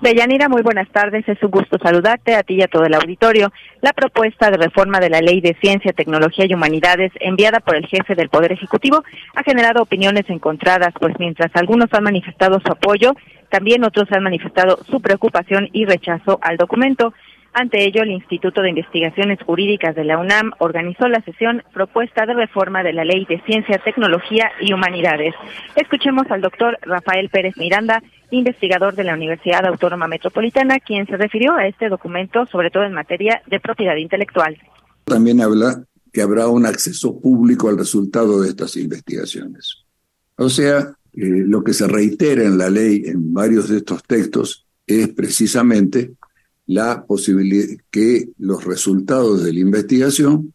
Deyanira, 0.00 0.48
muy 0.48 0.62
buenas 0.62 0.88
tardes. 0.88 1.28
Es 1.28 1.42
un 1.42 1.50
gusto 1.50 1.76
saludarte 1.78 2.34
a 2.34 2.42
ti 2.42 2.54
y 2.54 2.62
a 2.62 2.68
todo 2.68 2.86
el 2.86 2.94
auditorio. 2.94 3.52
La 3.82 3.92
propuesta 3.92 4.50
de 4.50 4.56
reforma 4.56 4.98
de 4.98 5.10
la 5.10 5.20
Ley 5.20 5.42
de 5.42 5.54
Ciencia, 5.60 5.92
Tecnología 5.92 6.46
y 6.48 6.54
Humanidades 6.54 7.12
enviada 7.20 7.60
por 7.60 7.76
el 7.76 7.86
jefe 7.86 8.14
del 8.14 8.30
Poder 8.30 8.52
Ejecutivo 8.52 9.04
ha 9.34 9.42
generado 9.42 9.82
opiniones 9.82 10.24
encontradas, 10.30 10.94
pues 10.98 11.14
mientras 11.18 11.54
algunos 11.54 11.92
han 11.92 12.04
manifestado 12.04 12.60
su 12.64 12.72
apoyo, 12.72 13.14
también 13.50 13.84
otros 13.84 14.10
han 14.12 14.22
manifestado 14.22 14.78
su 14.90 15.02
preocupación 15.02 15.68
y 15.72 15.84
rechazo 15.84 16.38
al 16.40 16.56
documento. 16.56 17.12
Ante 17.52 17.84
ello, 17.84 18.02
el 18.02 18.12
Instituto 18.12 18.62
de 18.62 18.70
Investigaciones 18.70 19.38
Jurídicas 19.44 19.94
de 19.96 20.04
la 20.04 20.18
UNAM 20.18 20.52
organizó 20.60 21.08
la 21.08 21.20
sesión 21.22 21.62
Propuesta 21.74 22.24
de 22.24 22.32
Reforma 22.32 22.82
de 22.82 22.92
la 22.92 23.04
Ley 23.04 23.26
de 23.28 23.42
Ciencia, 23.44 23.78
Tecnología 23.78 24.50
y 24.60 24.72
Humanidades. 24.72 25.34
Escuchemos 25.74 26.30
al 26.30 26.40
doctor 26.40 26.78
Rafael 26.82 27.28
Pérez 27.28 27.56
Miranda, 27.58 28.02
investigador 28.30 28.94
de 28.94 29.04
la 29.04 29.14
Universidad 29.14 29.66
Autónoma 29.66 30.08
Metropolitana, 30.08 30.78
quien 30.80 31.06
se 31.06 31.16
refirió 31.16 31.54
a 31.54 31.66
este 31.66 31.88
documento, 31.88 32.46
sobre 32.46 32.70
todo 32.70 32.84
en 32.84 32.92
materia 32.92 33.42
de 33.46 33.60
propiedad 33.60 33.96
intelectual. 33.96 34.56
También 35.04 35.40
habla 35.40 35.84
que 36.12 36.22
habrá 36.22 36.48
un 36.48 36.66
acceso 36.66 37.20
público 37.20 37.68
al 37.68 37.78
resultado 37.78 38.40
de 38.40 38.48
estas 38.48 38.76
investigaciones. 38.76 39.84
O 40.36 40.48
sea, 40.48 40.78
eh, 41.12 41.44
lo 41.46 41.62
que 41.62 41.74
se 41.74 41.86
reitera 41.86 42.44
en 42.44 42.58
la 42.58 42.70
ley 42.70 43.02
en 43.06 43.32
varios 43.32 43.68
de 43.68 43.78
estos 43.78 44.02
textos 44.04 44.66
es 44.86 45.08
precisamente 45.08 46.12
la 46.66 47.04
posibilidad 47.04 47.66
que 47.90 48.28
los 48.38 48.64
resultados 48.64 49.42
de 49.42 49.52
la 49.52 49.60
investigación, 49.60 50.54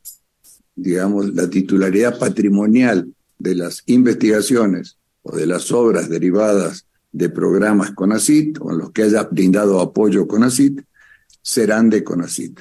digamos, 0.75 1.33
la 1.33 1.49
titularidad 1.49 2.17
patrimonial 2.17 3.13
de 3.37 3.55
las 3.55 3.83
investigaciones 3.85 4.97
o 5.23 5.35
de 5.35 5.45
las 5.45 5.71
obras 5.71 6.09
derivadas 6.09 6.85
de 7.15 7.29
programas 7.29 7.91
CONACIT 7.91 8.57
o 8.59 8.73
los 8.73 8.91
que 8.91 9.03
haya 9.03 9.23
brindado 9.23 9.79
apoyo 9.79 10.27
CONACIT, 10.27 10.81
serán 11.41 11.89
de 11.89 12.03
CONACIT. 12.03 12.59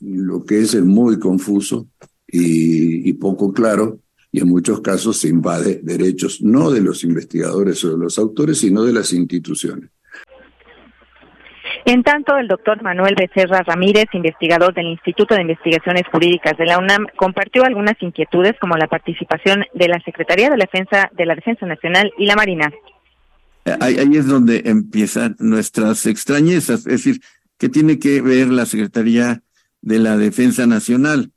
Lo 0.00 0.44
que 0.44 0.60
es 0.60 0.80
muy 0.82 1.18
confuso 1.18 1.88
y, 2.28 3.08
y 3.08 3.12
poco 3.14 3.52
claro, 3.52 3.98
y 4.30 4.40
en 4.40 4.48
muchos 4.48 4.80
casos 4.80 5.18
se 5.18 5.28
invade 5.28 5.80
derechos 5.82 6.42
no 6.42 6.70
de 6.70 6.80
los 6.80 7.02
investigadores 7.02 7.84
o 7.84 7.90
de 7.90 7.98
los 7.98 8.18
autores, 8.18 8.58
sino 8.58 8.84
de 8.84 8.92
las 8.92 9.12
instituciones. 9.12 9.90
En 11.84 12.04
tanto, 12.04 12.36
el 12.36 12.46
doctor 12.46 12.80
Manuel 12.82 13.16
Becerra 13.16 13.62
Ramírez, 13.62 14.06
investigador 14.12 14.72
del 14.72 14.86
Instituto 14.86 15.34
de 15.34 15.42
Investigaciones 15.42 16.04
Jurídicas 16.12 16.56
de 16.56 16.66
la 16.66 16.78
UNAM, 16.78 17.08
compartió 17.16 17.64
algunas 17.64 18.00
inquietudes 18.00 18.52
como 18.60 18.76
la 18.76 18.86
participación 18.86 19.64
de 19.74 19.88
la 19.88 20.00
Secretaría 20.04 20.50
de 20.50 20.56
Defensa 20.56 21.10
de 21.12 21.26
la 21.26 21.34
Defensa 21.34 21.66
Nacional 21.66 22.12
y 22.16 22.26
la 22.26 22.36
Marina. 22.36 22.72
Ahí, 23.80 24.16
es 24.16 24.26
donde 24.26 24.62
empiezan 24.64 25.36
nuestras 25.38 26.06
extrañezas, 26.06 26.80
es 26.80 26.84
decir, 26.84 27.20
¿qué 27.58 27.68
tiene 27.68 27.98
que 27.98 28.20
ver 28.20 28.48
la 28.48 28.66
Secretaría 28.66 29.42
de 29.80 29.98
la 29.98 30.16
Defensa 30.16 30.66
Nacional? 30.66 31.30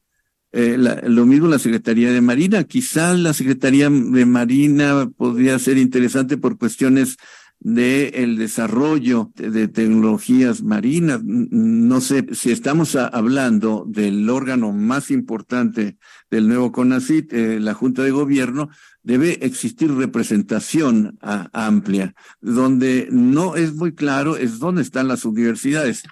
Eh, 0.51 0.77
lo 0.77 1.25
mismo 1.25 1.47
la 1.47 1.59
Secretaría 1.59 2.11
de 2.11 2.21
Marina. 2.21 2.63
Quizá 2.63 3.13
la 3.13 3.33
Secretaría 3.33 3.89
de 3.89 4.25
Marina 4.25 5.09
podría 5.17 5.59
ser 5.59 5.77
interesante 5.77 6.37
por 6.37 6.57
cuestiones 6.57 7.17
de 7.59 8.09
el 8.09 8.37
desarrollo 8.37 9.31
de, 9.35 9.67
tecnologías 9.67 10.61
marinas. 10.63 11.21
No 11.23 11.99
sé 12.01 12.27
si 12.33 12.51
estamos 12.51 12.95
hablando 12.95 13.85
del 13.87 14.29
órgano 14.29 14.71
más 14.71 15.11
importante 15.11 15.97
del 16.29 16.47
nuevo 16.47 16.71
CONACIT, 16.71 17.33
eh, 17.33 17.59
la 17.59 17.73
Junta 17.73 18.03
de 18.03 18.11
Gobierno, 18.11 18.69
debe 19.05 19.45
existir 19.45 19.89
representación 19.91 21.17
amplia. 21.53 22.13
Donde 22.41 23.07
no 23.11 23.55
es 23.55 23.73
muy 23.75 23.95
claro 23.95 24.35
es 24.35 24.59
dónde 24.59 24.81
están 24.81 25.07
las 25.07 25.23
universidades. 25.23 26.03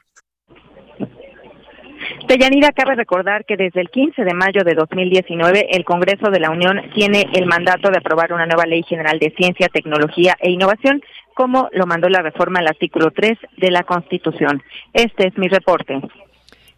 Deyanira, 2.27 2.71
cabe 2.71 2.95
recordar 2.95 3.43
que 3.45 3.57
desde 3.57 3.81
el 3.81 3.89
15 3.89 4.23
de 4.23 4.33
mayo 4.33 4.63
de 4.63 4.75
2019 4.75 5.67
el 5.71 5.83
Congreso 5.83 6.29
de 6.29 6.39
la 6.39 6.51
Unión 6.51 6.79
tiene 6.93 7.27
el 7.33 7.45
mandato 7.45 7.89
de 7.89 7.97
aprobar 7.97 8.31
una 8.31 8.45
nueva 8.45 8.65
Ley 8.65 8.83
General 8.83 9.19
de 9.19 9.33
Ciencia, 9.35 9.67
Tecnología 9.67 10.35
e 10.39 10.51
Innovación, 10.51 11.01
como 11.33 11.69
lo 11.73 11.85
mandó 11.85 12.07
la 12.09 12.21
reforma 12.21 12.59
al 12.59 12.67
artículo 12.67 13.11
3 13.11 13.37
de 13.57 13.71
la 13.71 13.83
Constitución. 13.83 14.61
Este 14.93 15.27
es 15.27 15.37
mi 15.37 15.47
reporte. 15.47 15.99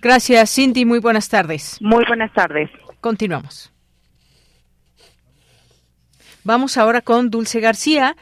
Gracias, 0.01 0.55
Cindy. 0.55 0.85
Muy 0.85 0.99
buenas 0.99 1.29
tardes. 1.29 1.77
Muy 1.81 2.05
buenas 2.05 2.31
tardes. 2.33 2.69
Continuamos. 3.01 3.74
Vamos 6.47 6.77
ahora 6.77 7.01
con 7.01 7.31
Dulce 7.31 7.59
García. 7.59 8.15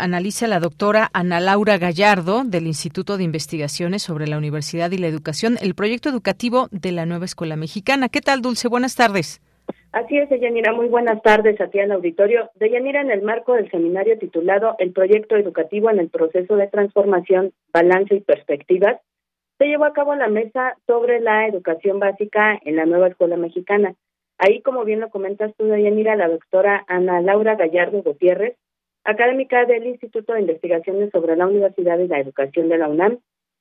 Analiza 0.00 0.46
la 0.46 0.60
doctora 0.60 1.10
Ana 1.12 1.40
Laura 1.40 1.76
Gallardo 1.76 2.42
del 2.42 2.66
Instituto 2.66 3.18
de 3.18 3.24
Investigaciones 3.24 4.02
sobre 4.02 4.26
la 4.26 4.38
Universidad 4.38 4.90
y 4.92 4.96
la 4.96 5.08
Educación, 5.08 5.56
el 5.60 5.74
proyecto 5.74 6.08
educativo 6.08 6.68
de 6.70 6.92
la 6.92 7.04
nueva 7.04 7.26
Escuela 7.26 7.54
Mexicana. 7.54 8.08
¿Qué 8.08 8.22
tal, 8.22 8.40
Dulce? 8.40 8.68
Buenas 8.68 8.96
tardes. 8.96 9.42
Así 9.92 10.16
es, 10.16 10.30
Deyanira. 10.30 10.72
Muy 10.72 10.88
buenas 10.88 11.20
tardes 11.20 11.60
a 11.60 11.66
ti 11.68 11.78
al 11.78 11.92
auditorio. 11.92 12.48
Deyanira, 12.54 13.02
en 13.02 13.10
el 13.10 13.20
marco 13.20 13.52
del 13.52 13.70
seminario 13.70 14.18
titulado 14.18 14.76
El 14.78 14.92
proyecto 14.92 15.36
educativo 15.36 15.90
en 15.90 15.98
el 15.98 16.08
proceso 16.08 16.56
de 16.56 16.68
transformación, 16.68 17.52
balance 17.74 18.14
y 18.14 18.20
perspectivas, 18.20 19.02
se 19.58 19.66
llevó 19.66 19.84
a 19.84 19.92
cabo 19.92 20.14
la 20.14 20.28
mesa 20.28 20.78
sobre 20.86 21.20
la 21.20 21.46
educación 21.46 21.98
básica 21.98 22.58
en 22.64 22.76
la 22.76 22.86
nueva 22.86 23.08
escuela 23.08 23.36
mexicana. 23.36 23.94
Ahí, 24.38 24.60
como 24.62 24.84
bien 24.84 25.00
lo 25.00 25.10
comentas 25.10 25.54
tú, 25.56 25.64
Deyanira, 25.66 26.16
la 26.16 26.28
doctora 26.28 26.84
Ana 26.88 27.20
Laura 27.20 27.56
Gallardo 27.56 28.02
Gutiérrez, 28.02 28.56
académica 29.04 29.64
del 29.64 29.86
Instituto 29.86 30.32
de 30.32 30.40
Investigaciones 30.40 31.10
sobre 31.10 31.36
la 31.36 31.46
Universidad 31.46 31.98
y 31.98 32.08
la 32.08 32.20
Educación 32.20 32.68
de 32.68 32.78
la 32.78 32.88
UNAM, 32.88 33.18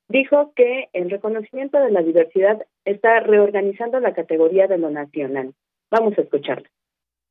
dijo 0.09 0.51
que 0.55 0.89
el 0.93 1.09
reconocimiento 1.09 1.79
de 1.79 1.91
la 1.91 2.01
diversidad 2.01 2.65
está 2.83 3.19
reorganizando 3.21 3.99
la 3.99 4.13
categoría 4.13 4.67
de 4.67 4.77
lo 4.77 4.89
nacional. 4.89 5.53
Vamos 5.89 6.17
a 6.17 6.21
escucharla 6.21 6.69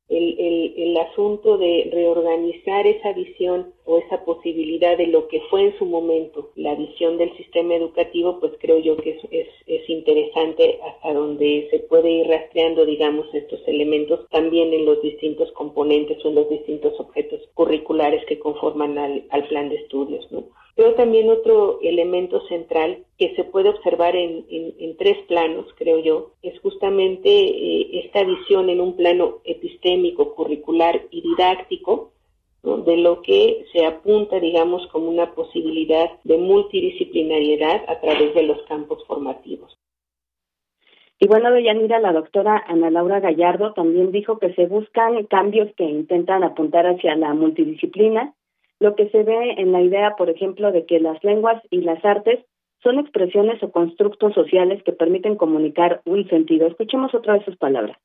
el, 0.07 0.39
el, 0.39 0.73
el, 0.77 0.97
asunto 0.97 1.57
de 1.57 1.89
reorganizar 1.91 2.85
esa 2.85 3.13
visión 3.13 3.73
o 3.85 3.97
esa 3.97 4.23
posibilidad 4.23 4.97
de 4.97 5.07
lo 5.07 5.27
que 5.27 5.41
fue 5.49 5.63
en 5.63 5.77
su 5.79 5.85
momento 5.85 6.51
la 6.55 6.75
visión 6.75 7.17
del 7.17 7.35
sistema 7.37 7.73
educativo, 7.73 8.39
pues 8.39 8.53
creo 8.59 8.77
yo 8.79 8.97
que 8.97 9.11
es, 9.11 9.23
es, 9.31 9.47
es, 9.65 9.89
interesante 9.89 10.79
hasta 10.83 11.13
donde 11.13 11.67
se 11.71 11.79
puede 11.79 12.11
ir 12.11 12.27
rastreando, 12.27 12.85
digamos, 12.85 13.25
estos 13.33 13.67
elementos 13.67 14.27
también 14.29 14.73
en 14.73 14.85
los 14.85 15.01
distintos 15.01 15.51
componentes 15.53 16.23
o 16.23 16.29
en 16.29 16.35
los 16.35 16.49
distintos 16.49 16.99
objetos 16.99 17.41
curriculares 17.55 18.23
que 18.27 18.37
conforman 18.37 18.97
al, 18.99 19.25
al 19.31 19.47
plan 19.47 19.69
de 19.69 19.75
estudios, 19.75 20.31
¿no? 20.31 20.43
Pero 20.75 20.93
también 20.95 21.29
otro 21.29 21.79
elemento 21.81 22.45
central 22.47 23.05
que 23.17 23.33
se 23.35 23.45
puede 23.45 23.69
observar 23.69 24.15
en, 24.15 24.45
en, 24.49 24.97
tres 24.97 25.17
planos, 25.27 25.67
creo 25.77 25.99
yo, 25.99 26.31
es 26.41 26.59
justamente 26.59 27.29
eh, 27.29 28.01
esta 28.05 28.23
visión 28.25 28.69
en 28.69 28.81
un 28.81 28.97
plano 28.97 29.39
epistémico, 29.45 30.35
curricular 30.35 31.01
y 31.11 31.21
didáctico, 31.21 32.11
de 32.65 32.97
lo 32.97 33.21
que 33.21 33.65
se 33.71 33.85
apunta, 33.85 34.39
digamos, 34.39 34.87
como 34.87 35.07
una 35.07 35.33
posibilidad 35.33 36.09
de 36.23 36.37
multidisciplinariedad 36.37 37.83
a 37.87 37.99
través 38.01 38.33
de 38.33 38.43
los 38.43 38.61
campos 38.63 39.05
formativos. 39.05 39.77
Y 41.19 41.27
bueno, 41.27 41.51
Deyanira, 41.51 41.99
la 41.99 42.11
doctora 42.11 42.63
Ana 42.67 42.89
Laura 42.89 43.19
Gallardo 43.19 43.73
también 43.73 44.11
dijo 44.11 44.39
que 44.39 44.53
se 44.55 44.65
buscan 44.65 45.25
cambios 45.27 45.73
que 45.75 45.85
intentan 45.85 46.43
apuntar 46.43 46.87
hacia 46.87 47.15
la 47.15 47.33
multidisciplina 47.33 48.33
lo 48.79 48.95
que 48.95 49.09
se 49.09 49.23
ve 49.23 49.55
en 49.57 49.71
la 49.71 49.81
idea, 49.81 50.15
por 50.17 50.29
ejemplo, 50.29 50.71
de 50.71 50.85
que 50.85 50.99
las 50.99 51.23
lenguas 51.23 51.61
y 51.69 51.81
las 51.81 52.03
artes 52.03 52.39
son 52.83 52.99
expresiones 52.99 53.61
o 53.63 53.71
constructos 53.71 54.33
sociales 54.33 54.83
que 54.83 54.91
permiten 54.91 55.35
comunicar 55.35 56.01
un 56.05 56.27
sentido. 56.29 56.67
Escuchemos 56.67 57.13
otra 57.15 57.33
vez 57.33 57.45
sus 57.45 57.57
palabras. 57.57 57.97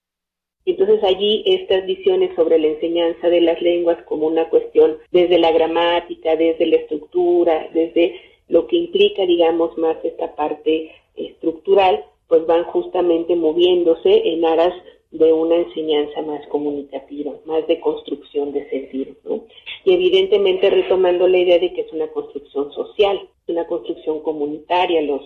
Entonces 0.67 1.03
allí 1.03 1.43
estas 1.47 1.87
visiones 1.87 2.35
sobre 2.37 2.59
la 2.59 2.69
enseñanza 2.69 3.29
de 3.29 3.41
las 3.41 3.61
lenguas 3.61 4.03
como 4.05 4.27
una 4.27 4.49
cuestión 4.49 4.99
desde 5.11 5.39
la 5.39 5.53
gramática, 5.53 6.37
desde 6.37 6.67
la 6.67 6.77
estructura, 6.77 7.69
desde 7.73 8.21
lo 8.49 8.67
que 8.67 8.77
implica, 8.77 9.25
digamos, 9.27 9.77
más 9.79 9.97
esta 10.05 10.35
parte 10.35 10.93
estructural, 11.17 12.05
pues 12.29 12.47
van 12.47 12.65
justamente 12.65 13.37
moviéndose 13.37 14.29
en 14.33 14.45
aras 14.45 14.75
de 15.11 15.33
una 15.33 15.57
enseñanza 15.57 16.23
más 16.23 16.47
comunicativa, 16.47 17.33
más 17.45 17.67
de 17.67 17.81
construcción 17.81 18.52
de 18.52 18.69
sentido, 18.71 19.14
¿no? 19.25 19.45
Y 19.85 19.95
evidentemente 19.95 20.71
retomando 20.71 21.26
la 21.26 21.38
idea 21.38 21.59
de 21.59 21.73
que 21.73 21.81
es 21.81 21.93
una 21.93 22.07
construcción 22.09 22.73
social, 22.73 23.29
una 23.49 23.67
construcción 23.67 24.21
comunitaria, 24.21 25.02
los, 25.02 25.23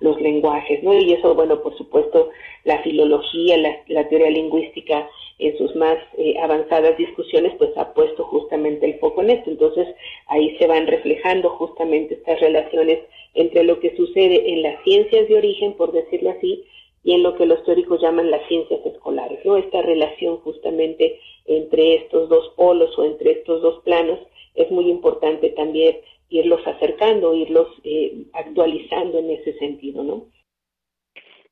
los 0.00 0.18
lenguajes, 0.20 0.82
¿no? 0.82 0.94
Y 0.94 1.12
eso, 1.12 1.34
bueno, 1.34 1.60
por 1.62 1.76
supuesto, 1.76 2.30
la 2.64 2.82
filología, 2.82 3.58
la, 3.88 4.08
teoría 4.08 4.30
lingüística 4.30 5.08
en 5.38 5.58
sus 5.58 5.74
más 5.76 5.98
eh, 6.16 6.38
avanzadas 6.40 6.96
discusiones, 6.96 7.52
pues 7.58 7.76
ha 7.76 7.92
puesto 7.92 8.24
justamente 8.24 8.86
el 8.86 8.98
foco 8.98 9.20
en 9.22 9.30
esto. 9.30 9.50
Entonces, 9.50 9.86
ahí 10.28 10.56
se 10.58 10.66
van 10.66 10.86
reflejando 10.86 11.50
justamente 11.50 12.14
estas 12.14 12.40
relaciones 12.40 13.00
entre 13.34 13.64
lo 13.64 13.80
que 13.80 13.94
sucede 13.96 14.50
en 14.50 14.62
las 14.62 14.82
ciencias 14.82 15.28
de 15.28 15.36
origen, 15.36 15.74
por 15.74 15.92
decirlo 15.92 16.30
así, 16.30 16.64
y 17.06 17.12
en 17.12 17.22
lo 17.22 17.36
que 17.36 17.46
los 17.46 17.62
teóricos 17.62 18.02
llaman 18.02 18.32
las 18.32 18.44
ciencias 18.48 18.84
escolares, 18.84 19.38
¿no? 19.44 19.56
Esta 19.56 19.80
relación 19.80 20.38
justamente 20.38 21.20
entre 21.44 21.94
estos 21.94 22.28
dos 22.28 22.52
polos 22.56 22.98
o 22.98 23.04
entre 23.04 23.30
estos 23.30 23.62
dos 23.62 23.80
planos 23.84 24.18
es 24.56 24.68
muy 24.72 24.90
importante 24.90 25.50
también 25.50 25.98
irlos 26.30 26.66
acercando, 26.66 27.32
irlos 27.32 27.68
eh, 27.84 28.24
actualizando 28.32 29.20
en 29.20 29.30
ese 29.30 29.56
sentido, 29.56 30.02
¿no? 30.02 30.24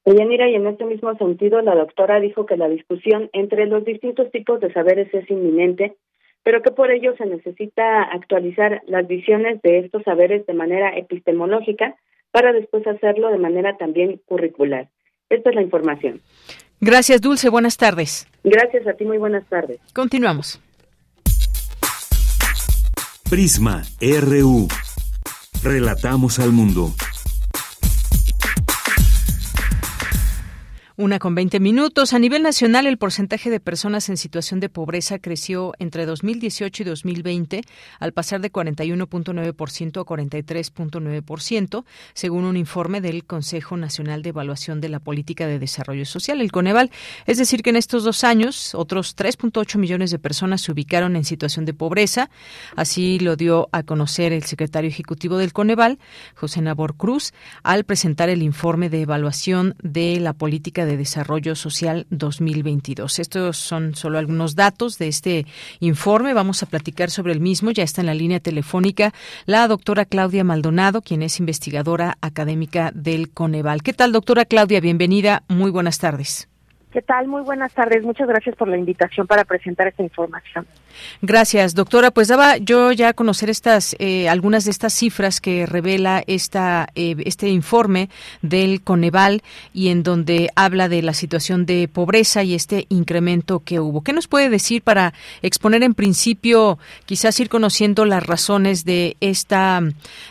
Deyanira, 0.05 0.51
y 0.51 0.57
en 0.57 0.67
este 0.67 0.87
mismo 0.87 1.17
sentido, 1.19 1.63
la 1.63 1.77
doctora 1.77 2.19
dijo 2.19 2.47
que 2.47 2.57
la 2.57 2.69
discusión 2.69 3.31
entre 3.33 3.67
los 3.67 3.85
distintos 3.85 4.33
tipos 4.33 4.59
de 4.59 4.73
saberes 4.73 5.15
es 5.15 5.31
inminente, 5.31 5.95
pero 6.43 6.63
que 6.63 6.73
por 6.73 6.91
ello 6.91 7.15
se 7.17 7.27
necesita 7.27 8.03
actualizar 8.03 8.83
las 8.89 9.07
visiones 9.07 9.63
de 9.63 9.79
estos 9.79 10.03
saberes 10.03 10.45
de 10.47 10.55
manera 10.55 10.99
epistemológica 10.99 11.95
para 12.33 12.53
después 12.53 12.85
hacerlo 12.89 13.31
de 13.31 13.39
manera 13.39 13.77
también 13.77 14.21
curricular. 14.27 14.89
Esta 15.31 15.51
es 15.51 15.57
la 15.57 15.63
información. 15.63 16.21
Gracias, 16.81 17.21
Dulce. 17.21 17.49
Buenas 17.49 17.77
tardes. 17.77 18.27
Gracias 18.43 18.87
a 18.87 18.93
ti. 18.93 19.05
Muy 19.05 19.19
buenas 19.19 19.45
tardes. 19.49 19.81
Continuamos. 19.93 20.61
Prisma 23.31 23.83
RU. 24.01 24.69
Relatamos 25.63 26.39
al 26.39 26.53
mundo. 26.53 26.93
Una 30.97 31.19
con 31.19 31.35
20 31.35 31.59
minutos. 31.59 32.13
A 32.13 32.21
nivel 32.21 32.45
nacional, 32.45 32.87
el 32.87 32.99
porcentaje 32.99 33.51
de 33.51 33.59
personas 33.59 34.09
en 34.09 34.17
situación 34.17 34.61
de 34.61 34.69
pobreza 34.69 35.19
creció 35.19 35.73
entre 35.81 36.07
2018 36.07 36.85
y 36.85 36.87
2020 36.87 37.63
al 37.99 38.13
pasar 38.13 38.41
de 38.41 38.53
41.9% 38.53 40.01
a 40.01 40.05
43.9%, 40.05 41.85
según 42.13 42.45
un 42.45 42.57
informe 42.57 43.01
del 43.01 43.25
Consejo 43.25 43.77
Nacional 43.77 44.23
de 44.23 44.29
Evaluación 44.29 44.81
de 44.81 44.89
la 44.89 45.01
Política 45.01 45.49
de 45.49 45.59
Desarrollo 45.59 46.07
Social, 46.07 46.41
el 46.41 46.53
Coneval. 46.53 46.93
Es 47.27 47.39
decir, 47.39 47.65
que 47.65 47.71
en 47.71 47.77
estos 47.77 48.05
dos 48.05 48.23
años, 48.23 48.73
otros 48.77 49.17
3.8 49.17 49.79
millones 49.79 50.13
de 50.13 50.21
personas 50.21 50.61
se 50.61 50.71
ubicaron 50.71 51.17
en 51.17 51.25
situación 51.25 51.65
de 51.65 51.75
pobreza. 51.75 52.31
Así 52.77 53.19
lo 53.19 53.35
dio 53.35 53.69
a 53.73 53.83
conocer 53.83 54.33
el 54.33 54.45
secretario 54.45 54.91
ejecutivo 54.91 55.39
del 55.39 55.53
Coneval, 55.53 55.99
José 56.37 56.63
Nabor 56.63 56.95
Cruz, 56.95 57.33
al 57.65 57.83
presentar 57.83 58.29
el 58.29 58.45
informe 58.45 58.91
de 58.91 59.03
evaluación 59.03 59.75
de 59.83 60.21
la 60.21 60.35
política 60.35 60.84
de 60.85 60.97
Desarrollo 60.97 61.55
Social 61.55 62.07
2022. 62.11 63.19
Estos 63.19 63.57
son 63.57 63.95
solo 63.95 64.19
algunos 64.19 64.55
datos 64.55 64.99
de 64.99 65.09
este 65.09 65.47
informe. 65.81 66.35
Vamos 66.35 66.63
a 66.63 66.67
platicar 66.67 67.11
sobre 67.11 67.33
el 67.33 67.41
mismo. 67.41 67.71
Ya 67.71 67.83
está 67.83 68.01
en 68.01 68.07
la 68.07 68.15
línea 68.15 68.41
telefónica 68.41 69.13
la 69.47 69.67
doctora 69.69 70.05
Claudia 70.05 70.45
Maldonado, 70.45 71.03
quien 71.03 71.23
es 71.23 71.39
investigadora 71.41 72.19
académica 72.21 72.93
del 72.95 73.31
Coneval. 73.31 73.83
¿Qué 73.83 73.93
tal, 73.93 74.13
doctora 74.13 74.45
Claudia? 74.45 74.81
Bienvenida. 74.81 75.43
Muy 75.49 75.71
buenas 75.71 75.99
tardes. 75.99 76.49
¿Qué 76.95 77.03
tal? 77.03 77.27
Muy 77.27 77.43
buenas 77.43 77.75
tardes. 77.75 78.05
Muchas 78.05 78.29
gracias 78.29 78.55
por 78.55 78.69
la 78.69 78.79
invitación 78.79 79.27
para 79.27 79.45
presentar 79.45 79.89
esta 79.89 80.05
información. 80.05 80.65
Gracias, 81.23 81.75
doctora. 81.75 82.13
Pues 82.13 82.29
daba 82.29 82.57
yo 82.59 82.93
ya 82.93 83.09
a 83.09 83.13
conocer 83.15 83.51
estas 83.51 83.97
eh, 83.99 84.29
algunas 84.29 84.65
de 84.65 84.71
estas 84.71 84.93
cifras 84.93 85.41
que 85.41 85.67
revela 85.67 86.23
esta 86.29 86.87
eh, 86.95 87.17
este 87.27 87.49
informe 87.49 88.11
del 88.43 88.81
Coneval 88.81 89.43
y 89.73 89.89
en 89.89 90.05
donde 90.05 90.51
habla 90.55 90.89
de 90.89 91.03
la 91.03 91.15
situación 91.15 91.67
de 91.67 91.89
pobreza 91.89 92.45
y 92.45 92.55
este 92.55 92.87
incremento 92.91 93.59
que 93.59 93.81
hubo. 93.81 94.05
¿Qué 94.05 94.13
nos 94.13 94.29
puede 94.29 94.49
decir 94.49 94.81
para 94.81 95.15
exponer 95.43 95.83
en 95.83 95.95
principio, 95.95 96.79
quizás 97.07 97.41
ir 97.41 97.49
conociendo 97.49 98.05
las 98.05 98.25
razones 98.25 98.85
de 98.85 99.17
esta 99.19 99.81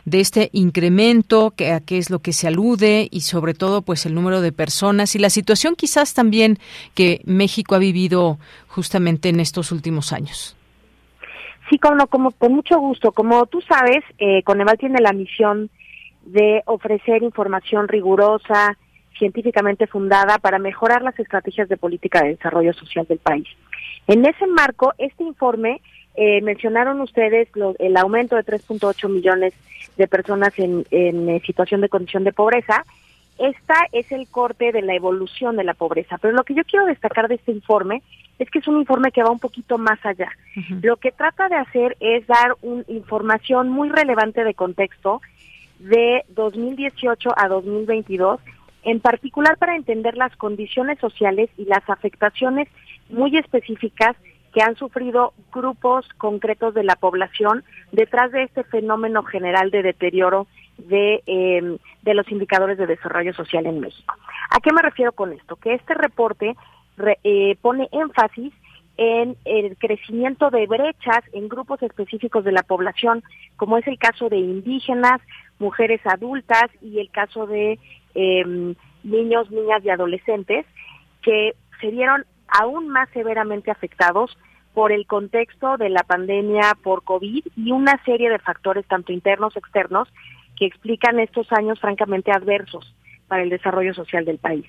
de 0.05 0.21
este 0.21 0.49
incremento, 0.53 1.51
que, 1.51 1.73
a 1.73 1.81
qué 1.81 1.97
es 1.97 2.09
lo 2.09 2.19
que 2.19 2.31
se 2.31 2.47
alude 2.47 3.09
y 3.11 3.19
sobre 3.19 3.53
todo 3.53 3.81
pues 3.81 4.05
el 4.05 4.15
número 4.15 4.39
de 4.39 4.53
personas 4.53 5.13
y 5.15 5.19
la 5.19 5.29
situación 5.29 5.75
quizás 5.75 6.13
también 6.13 6.52
que 6.95 7.21
México 7.25 7.75
ha 7.75 7.79
vivido 7.79 8.37
justamente 8.67 9.29
en 9.29 9.39
estos 9.39 9.71
últimos 9.71 10.13
años. 10.13 10.55
Sí, 11.69 11.79
como, 11.79 12.07
como 12.07 12.31
con 12.31 12.53
mucho 12.53 12.79
gusto. 12.79 13.11
Como 13.11 13.45
tú 13.45 13.61
sabes, 13.61 14.03
eh, 14.19 14.43
Coneval 14.43 14.77
tiene 14.77 15.01
la 15.01 15.13
misión 15.13 15.69
de 16.25 16.61
ofrecer 16.65 17.23
información 17.23 17.87
rigurosa, 17.87 18.77
científicamente 19.17 19.87
fundada 19.87 20.37
para 20.37 20.59
mejorar 20.59 21.01
las 21.01 21.17
estrategias 21.19 21.69
de 21.69 21.77
política 21.77 22.21
de 22.21 22.29
desarrollo 22.29 22.73
social 22.73 23.05
del 23.07 23.19
país. 23.19 23.47
En 24.07 24.25
ese 24.25 24.47
marco, 24.47 24.93
este 24.97 25.23
informe 25.23 25.81
eh, 26.15 26.41
mencionaron 26.41 26.99
ustedes 27.01 27.47
el 27.79 27.97
aumento 27.97 28.35
de 28.35 28.43
3.8 28.43 29.09
millones 29.09 29.53
de 29.97 30.07
personas 30.07 30.57
en, 30.57 30.85
en 30.91 31.29
eh, 31.29 31.41
situación 31.45 31.81
de 31.81 31.89
condición 31.89 32.23
de 32.23 32.33
pobreza 32.33 32.85
esta 33.37 33.75
es 33.91 34.11
el 34.11 34.27
corte 34.27 34.71
de 34.71 34.81
la 34.81 34.95
evolución 34.95 35.55
de 35.55 35.63
la 35.63 35.73
pobreza, 35.73 36.17
pero 36.17 36.33
lo 36.33 36.43
que 36.43 36.53
yo 36.53 36.63
quiero 36.63 36.85
destacar 36.85 37.27
de 37.27 37.35
este 37.35 37.51
informe 37.51 38.01
es 38.39 38.49
que 38.49 38.59
es 38.59 38.67
un 38.67 38.79
informe 38.79 39.11
que 39.11 39.23
va 39.23 39.31
un 39.31 39.39
poquito 39.39 39.77
más 39.77 40.03
allá. 40.05 40.31
Lo 40.81 40.97
que 40.97 41.11
trata 41.11 41.49
de 41.49 41.55
hacer 41.55 41.97
es 41.99 42.25
dar 42.27 42.55
una 42.61 42.83
información 42.87 43.69
muy 43.69 43.89
relevante 43.89 44.43
de 44.43 44.53
contexto 44.53 45.21
de 45.79 46.23
2018 46.29 47.29
a 47.35 47.47
2022, 47.47 48.39
en 48.83 48.99
particular 48.99 49.57
para 49.57 49.75
entender 49.75 50.15
las 50.17 50.35
condiciones 50.35 50.99
sociales 50.99 51.49
y 51.57 51.65
las 51.65 51.87
afectaciones 51.89 52.67
muy 53.09 53.37
específicas 53.37 54.15
que 54.53 54.61
han 54.61 54.75
sufrido 54.75 55.33
grupos 55.51 56.07
concretos 56.17 56.73
de 56.73 56.83
la 56.83 56.95
población 56.95 57.63
detrás 57.91 58.31
de 58.31 58.43
este 58.43 58.63
fenómeno 58.63 59.23
general 59.23 59.71
de 59.71 59.81
deterioro 59.81 60.47
de, 60.77 61.23
em, 61.25 61.77
de 62.01 62.13
los 62.13 62.29
indicadores 62.31 62.77
de 62.77 62.87
desarrollo 62.87 63.33
social 63.33 63.65
en 63.65 63.79
México. 63.79 64.15
¿A 64.49 64.59
qué 64.59 64.71
me 64.73 64.81
refiero 64.81 65.11
con 65.11 65.33
esto? 65.33 65.55
Que 65.55 65.73
este 65.73 65.93
reporte 65.93 66.55
eh, 67.23 67.57
pone 67.61 67.89
énfasis 67.91 68.53
en 68.97 69.35
el 69.45 69.75
crecimiento 69.77 70.51
de 70.51 70.67
brechas 70.67 71.23
en 71.33 71.49
grupos 71.49 71.81
específicos 71.81 72.43
de 72.43 72.51
la 72.51 72.61
población, 72.63 73.23
como 73.55 73.77
es 73.77 73.87
el 73.87 73.97
caso 73.97 74.29
de 74.29 74.37
indígenas, 74.37 75.19
mujeres 75.57 76.01
adultas 76.05 76.65
y 76.81 76.99
el 76.99 77.09
caso 77.09 77.47
de 77.47 77.79
em, 78.13 78.75
niños, 79.03 79.49
niñas 79.49 79.83
y 79.83 79.89
adolescentes, 79.89 80.65
que 81.23 81.55
se 81.81 81.89
vieron 81.89 82.25
aún 82.47 82.89
más 82.89 83.09
severamente 83.09 83.71
afectados 83.71 84.37
por 84.73 84.91
el 84.91 85.05
contexto 85.05 85.77
de 85.77 85.89
la 85.89 86.03
pandemia 86.03 86.75
por 86.83 87.03
COVID 87.03 87.45
y 87.55 87.71
una 87.71 88.01
serie 88.03 88.29
de 88.29 88.39
factores, 88.39 88.85
tanto 88.87 89.11
internos, 89.11 89.55
externos, 89.55 90.07
explican 90.65 91.19
estos 91.19 91.51
años 91.51 91.79
francamente 91.79 92.31
adversos 92.31 92.95
para 93.27 93.43
el 93.43 93.49
desarrollo 93.49 93.93
social 93.93 94.25
del 94.25 94.37
país. 94.37 94.65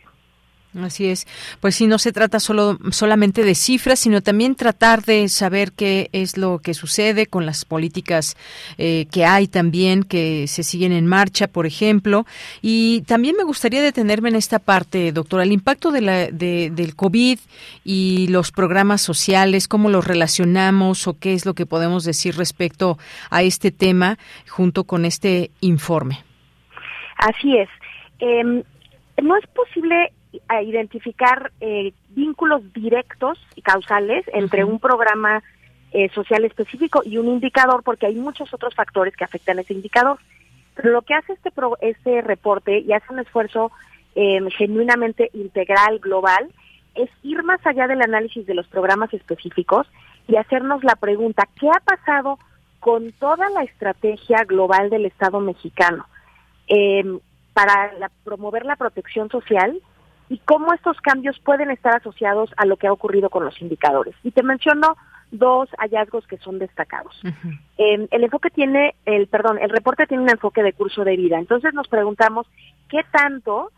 Así 0.82 1.06
es. 1.06 1.26
Pues 1.60 1.76
sí, 1.76 1.86
no 1.86 1.98
se 1.98 2.12
trata 2.12 2.40
solo 2.40 2.78
solamente 2.90 3.44
de 3.44 3.54
cifras, 3.54 4.00
sino 4.00 4.22
también 4.22 4.56
tratar 4.56 5.02
de 5.02 5.28
saber 5.28 5.72
qué 5.72 6.08
es 6.12 6.36
lo 6.36 6.58
que 6.58 6.74
sucede 6.74 7.26
con 7.26 7.46
las 7.46 7.64
políticas 7.64 8.36
eh, 8.76 9.06
que 9.12 9.24
hay 9.24 9.46
también, 9.46 10.02
que 10.02 10.46
se 10.48 10.64
siguen 10.64 10.90
en 10.90 11.06
marcha, 11.06 11.46
por 11.46 11.66
ejemplo. 11.66 12.26
Y 12.60 13.02
también 13.02 13.36
me 13.36 13.44
gustaría 13.44 13.82
detenerme 13.82 14.30
en 14.30 14.36
esta 14.36 14.58
parte, 14.58 15.12
doctora, 15.12 15.44
el 15.44 15.52
impacto 15.52 15.92
de 15.92 16.00
la, 16.00 16.26
de, 16.26 16.70
del 16.70 16.96
COVID 16.96 17.38
y 17.84 18.26
los 18.28 18.50
programas 18.50 19.00
sociales, 19.00 19.68
cómo 19.68 19.90
los 19.90 20.04
relacionamos 20.04 21.06
o 21.06 21.18
qué 21.18 21.34
es 21.34 21.46
lo 21.46 21.54
que 21.54 21.66
podemos 21.66 22.04
decir 22.04 22.36
respecto 22.36 22.98
a 23.30 23.42
este 23.42 23.70
tema 23.70 24.18
junto 24.48 24.84
con 24.84 25.04
este 25.04 25.52
informe. 25.60 26.24
Así 27.16 27.56
es. 27.56 27.68
Em, 28.18 28.62
no 29.22 29.36
es 29.36 29.46
posible 29.48 30.12
a 30.48 30.62
identificar 30.62 31.52
eh, 31.60 31.92
vínculos 32.10 32.72
directos 32.72 33.38
y 33.54 33.62
causales 33.62 34.24
entre 34.32 34.64
un 34.64 34.78
programa 34.78 35.42
eh, 35.92 36.08
social 36.10 36.44
específico 36.44 37.02
y 37.04 37.18
un 37.18 37.28
indicador, 37.28 37.82
porque 37.82 38.06
hay 38.06 38.16
muchos 38.16 38.52
otros 38.52 38.74
factores 38.74 39.16
que 39.16 39.24
afectan 39.24 39.58
ese 39.58 39.74
indicador. 39.74 40.18
Pero 40.74 40.90
lo 40.90 41.02
que 41.02 41.14
hace 41.14 41.34
este, 41.34 41.52
este 41.80 42.22
reporte 42.22 42.80
y 42.80 42.92
hace 42.92 43.12
un 43.12 43.20
esfuerzo 43.20 43.70
eh, 44.14 44.40
genuinamente 44.56 45.30
integral, 45.34 45.98
global, 46.00 46.50
es 46.94 47.10
ir 47.22 47.42
más 47.42 47.64
allá 47.66 47.86
del 47.86 48.02
análisis 48.02 48.46
de 48.46 48.54
los 48.54 48.66
programas 48.68 49.12
específicos 49.12 49.86
y 50.28 50.36
hacernos 50.36 50.84
la 50.84 50.96
pregunta, 50.96 51.48
¿qué 51.58 51.68
ha 51.68 51.80
pasado 51.80 52.38
con 52.80 53.12
toda 53.12 53.48
la 53.50 53.62
estrategia 53.62 54.44
global 54.44 54.90
del 54.90 55.06
Estado 55.06 55.40
mexicano 55.40 56.06
para 57.52 58.10
promover 58.24 58.64
la 58.64 58.76
protección 58.76 59.28
social? 59.30 59.80
Y 60.28 60.38
cómo 60.38 60.72
estos 60.72 61.00
cambios 61.00 61.38
pueden 61.40 61.70
estar 61.70 61.96
asociados 61.96 62.50
a 62.56 62.64
lo 62.64 62.76
que 62.76 62.86
ha 62.86 62.92
ocurrido 62.92 63.30
con 63.30 63.44
los 63.44 63.60
indicadores. 63.60 64.14
Y 64.22 64.30
te 64.30 64.42
menciono 64.42 64.96
dos 65.30 65.68
hallazgos 65.78 66.26
que 66.26 66.38
son 66.38 66.58
destacados. 66.58 67.20
Em, 67.76 68.06
el 68.10 68.24
enfoque 68.24 68.50
tiene, 68.50 68.94
el 69.04 69.26
perdón, 69.26 69.58
el 69.60 69.70
reporte 69.70 70.06
tiene 70.06 70.22
un 70.22 70.30
enfoque 70.30 70.62
de 70.62 70.72
curso 70.72 71.04
de 71.04 71.16
vida. 71.16 71.38
Entonces 71.38 71.74
nos 71.74 71.88
preguntamos 71.88 72.46
qué 72.88 73.00
tanto 73.10 73.70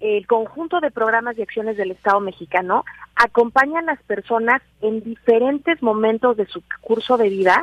el 0.00 0.26
conjunto 0.26 0.80
de 0.80 0.90
programas 0.90 1.38
y 1.38 1.42
acciones 1.42 1.76
del 1.76 1.90
Estado 1.90 2.20
mexicano 2.20 2.84
acompañan 3.14 3.88
a 3.88 3.94
las 3.94 4.02
personas 4.02 4.62
en 4.82 5.02
diferentes 5.02 5.82
momentos 5.82 6.36
de 6.36 6.46
su 6.46 6.62
curso 6.82 7.16
de 7.16 7.30
vida 7.30 7.62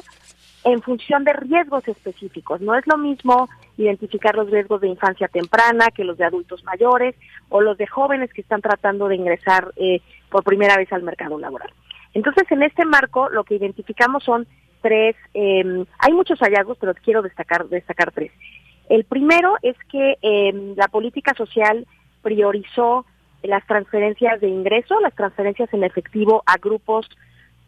en 0.64 0.82
función 0.82 1.24
de 1.24 1.34
riesgos 1.34 1.88
específicos. 1.88 2.62
No 2.62 2.76
es 2.76 2.86
lo 2.88 2.98
mismo 2.98 3.50
identificar 3.78 4.36
los 4.36 4.50
riesgos 4.50 4.82
de 4.82 4.88
infancia 4.88 5.28
temprana 5.28 5.88
que 5.96 6.04
los 6.04 6.18
de 6.18 6.26
adultos 6.26 6.64
mayores 6.64 7.16
o 7.50 7.62
los 7.62 7.78
de 7.78 7.88
jóvenes 7.88 8.32
que 8.34 8.42
están 8.42 8.62
tratando 8.62 9.08
de 9.08 9.16
ingresar 9.16 9.72
eh, 9.76 10.02
por 10.30 10.44
primera 10.44 10.78
vez 10.78 10.92
al 10.94 11.04
mercado 11.04 11.40
laboral. 11.40 11.72
Entonces, 12.14 12.44
en 12.52 12.64
este 12.64 12.86
marco, 12.86 13.30
lo 13.30 13.44
que 13.44 13.56
identificamos 13.56 14.24
son 14.24 14.48
tres, 14.82 15.16
em, 15.34 15.86
hay 15.98 16.14
muchos 16.14 16.40
hallazgos, 16.40 16.78
pero 16.80 16.94
quiero 16.94 17.22
destacar, 17.22 17.68
destacar 17.68 18.12
tres. 18.12 18.32
El 18.90 19.06
primero 19.06 19.56
es 19.62 19.76
que 19.90 20.18
em, 20.22 20.76
la 20.76 20.88
política 20.90 21.34
social 21.34 21.88
priorizó 22.22 23.06
las 23.42 23.66
transferencias 23.66 24.40
de 24.42 24.50
ingreso, 24.50 25.00
las 25.00 25.16
transferencias 25.16 25.74
en 25.74 25.84
efectivo 25.84 26.44
a 26.46 26.58
grupos 26.58 27.10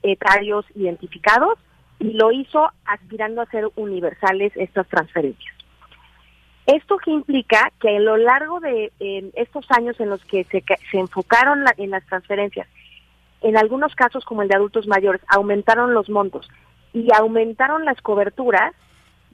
etarios 0.04 0.66
identificados, 0.76 1.58
y 2.00 2.12
lo 2.14 2.32
hizo 2.32 2.70
aspirando 2.86 3.42
a 3.42 3.46
ser 3.48 3.70
universales 3.76 4.52
estas 4.56 4.88
transferencias. 4.88 5.55
Esto 6.66 6.98
que 6.98 7.12
implica 7.12 7.72
que 7.80 7.96
a 7.96 8.00
lo 8.00 8.18
largo 8.18 8.60
de 8.60 8.92
estos 9.36 9.66
años 9.70 10.00
en 10.00 10.10
los 10.10 10.24
que 10.26 10.44
se, 10.46 10.64
se 10.92 10.98
enfocaron 10.98 11.64
en 11.78 11.92
las 11.92 12.06
transferencias, 12.06 12.68
en 13.42 13.58
algunos 13.58 13.94
casos 13.94 14.26
como 14.26 14.42
el 14.42 14.48
de 14.48 14.56
adultos 14.56 14.88
mayores, 14.88 15.22
aumentaron 15.28 15.94
los 15.94 16.10
montos 16.10 16.50
y 16.94 17.08
aumentaron 17.14 17.86
las 17.86 18.02
coberturas, 18.02 18.74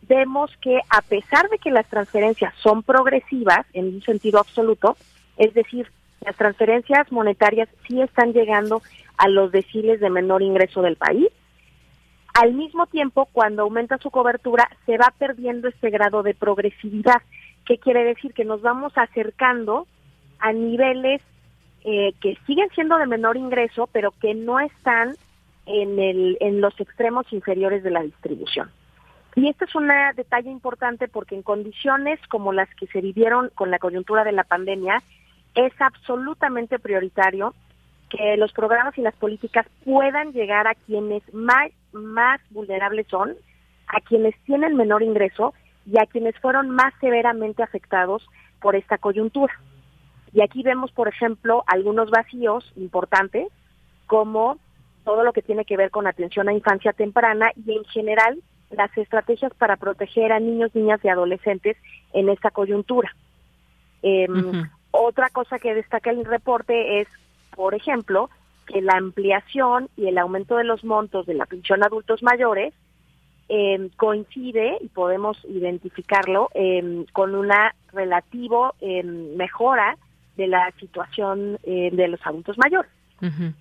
vemos 0.02 0.52
que 0.62 0.82
a 0.90 1.02
pesar 1.02 1.48
de 1.50 1.58
que 1.58 1.72
las 1.72 1.88
transferencias 1.88 2.54
son 2.62 2.84
progresivas 2.84 3.66
en 3.74 3.86
un 3.86 4.02
sentido 4.02 4.40
absoluto, 4.40 4.98
es 5.38 5.54
decir, 5.54 5.90
las 6.22 6.36
transferencias 6.36 7.12
monetarias 7.12 7.70
sí 7.88 8.02
están 8.02 8.34
llegando 8.34 8.82
a 9.18 9.28
los 9.28 9.52
deciles 9.52 10.00
de 10.00 10.10
menor 10.10 10.42
ingreso 10.42 10.82
del 10.82 10.98
país, 10.98 11.30
al 12.34 12.54
mismo 12.54 12.88
tiempo, 12.88 13.28
cuando 13.32 13.64
aumenta 13.64 13.98
su 13.98 14.10
cobertura, 14.10 14.70
se 14.86 14.98
va 14.98 15.14
perdiendo 15.18 15.68
este 15.68 15.90
grado 15.90 16.24
de 16.24 16.34
progresividad. 16.34 17.22
¿Qué 17.66 17.78
quiere 17.78 18.04
decir? 18.04 18.34
Que 18.34 18.46
nos 18.46 18.62
vamos 18.62 18.94
acercando 18.96 19.88
a 20.40 20.52
niveles 20.54 21.22
eh, 21.84 22.14
que 22.22 22.38
siguen 22.46 22.70
siendo 22.74 22.98
de 22.98 23.08
menor 23.08 23.38
ingreso, 23.38 23.88
pero 23.92 24.12
que 24.22 24.34
no 24.34 24.60
están 24.60 25.16
en, 25.66 26.00
el, 26.00 26.38
en 26.40 26.62
los 26.62 26.80
extremos 26.80 27.32
inferiores 27.34 27.84
de 27.84 27.92
la 27.92 28.02
distribución. 28.02 28.72
Y 29.36 29.50
este 29.50 29.66
es 29.66 29.76
un 29.76 29.90
detalle 30.16 30.50
importante 30.50 31.08
porque 31.08 31.36
en 31.36 31.42
condiciones 31.42 32.20
como 32.28 32.52
las 32.52 32.70
que 32.76 32.88
se 32.88 33.02
vivieron 33.02 33.50
con 33.56 33.72
la 33.72 33.80
coyuntura 33.80 34.24
de 34.24 34.34
la 34.34 34.44
pandemia, 34.44 35.02
es 35.56 35.74
absolutamente 35.80 36.80
prioritario 36.80 37.54
que 38.12 38.36
los 38.38 38.52
programas 38.52 38.98
y 38.98 39.02
las 39.02 39.16
políticas 39.16 39.66
puedan 39.86 40.34
llegar 40.34 40.68
a 40.68 40.76
quienes 40.76 41.24
más, 41.34 41.72
más 41.94 42.42
vulnerables 42.50 43.08
son, 43.08 43.36
a 43.88 44.02
quienes 44.02 44.36
tienen 44.44 44.76
menor 44.76 45.02
ingreso 45.02 45.54
y 45.86 45.98
a 45.98 46.06
quienes 46.06 46.38
fueron 46.40 46.70
más 46.70 46.94
severamente 47.00 47.64
afectados 47.64 48.28
por 48.60 48.76
esta 48.76 48.98
coyuntura. 48.98 49.54
Y 50.34 50.42
aquí 50.42 50.62
vemos, 50.62 50.92
por 50.92 51.08
ejemplo, 51.08 51.64
algunos 51.68 52.10
vacíos 52.10 52.72
importantes, 52.76 53.48
como 54.08 54.58
todo 55.04 55.24
lo 55.24 55.34
que 55.34 55.42
tiene 55.42 55.66
que 55.66 55.78
ver 55.78 55.90
con 55.90 56.06
atención 56.06 56.48
a 56.50 56.54
infancia 56.54 56.94
temprana 56.94 57.52
y 57.66 57.76
en 57.76 57.86
general 57.86 58.40
las 58.70 58.96
estrategias 58.98 59.54
para 59.56 59.78
proteger 59.78 60.32
a 60.32 60.40
niños, 60.40 60.74
niñas 60.76 61.00
y 61.04 61.10
adolescentes 61.10 61.78
en 62.14 62.30
esta 62.30 62.52
coyuntura. 62.52 63.14
Em, 64.02 64.70
otra 64.92 65.30
cosa 65.30 65.60
que 65.60 65.74
destaca 65.74 66.10
el 66.10 66.26
reporte 66.26 67.02
es 67.02 67.08
por 67.56 67.76
ejemplo, 67.76 68.30
que 68.68 68.82
la 68.82 68.94
ampliación 68.98 69.90
y 69.98 70.08
el 70.08 70.18
aumento 70.18 70.58
de 70.58 70.64
los 70.64 70.84
montos 70.84 71.26
de 71.26 71.34
la 71.34 71.46
pensión 71.46 71.84
a 71.84 71.88
adultos 71.88 72.24
mayores 72.24 72.74
em, 73.50 73.90
coincide, 73.98 74.78
y 74.80 74.88
podemos 74.88 75.38
identificarlo, 75.46 76.50
em, 76.54 77.06
con 77.12 77.36
una 77.36 77.76
relativo 77.92 78.74
em, 78.80 79.36
mejora 79.36 79.98
de 80.38 80.48
la 80.48 80.72
situación 80.80 81.58
de 81.64 82.08
los 82.08 82.26
adultos 82.26 82.58
mayores. 82.58 82.90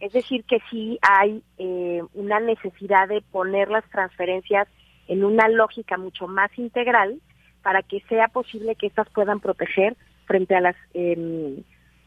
Es 0.00 0.12
decir, 0.12 0.44
que 0.44 0.58
sí 0.70 0.98
hay 1.02 1.42
eh, 1.58 2.02
una 2.14 2.40
necesidad 2.40 3.08
de 3.08 3.20
poner 3.20 3.68
las 3.68 3.84
transferencias 3.90 4.66
en 5.06 5.22
una 5.22 5.48
lógica 5.48 5.98
mucho 5.98 6.26
más 6.26 6.50
integral 6.58 7.20
para 7.62 7.82
que 7.82 8.00
sea 8.08 8.28
posible 8.28 8.74
que 8.74 8.86
estas 8.86 9.10
puedan 9.10 9.38
proteger 9.40 9.96
frente 10.24 10.54
a 10.54 10.62
las 10.62 10.76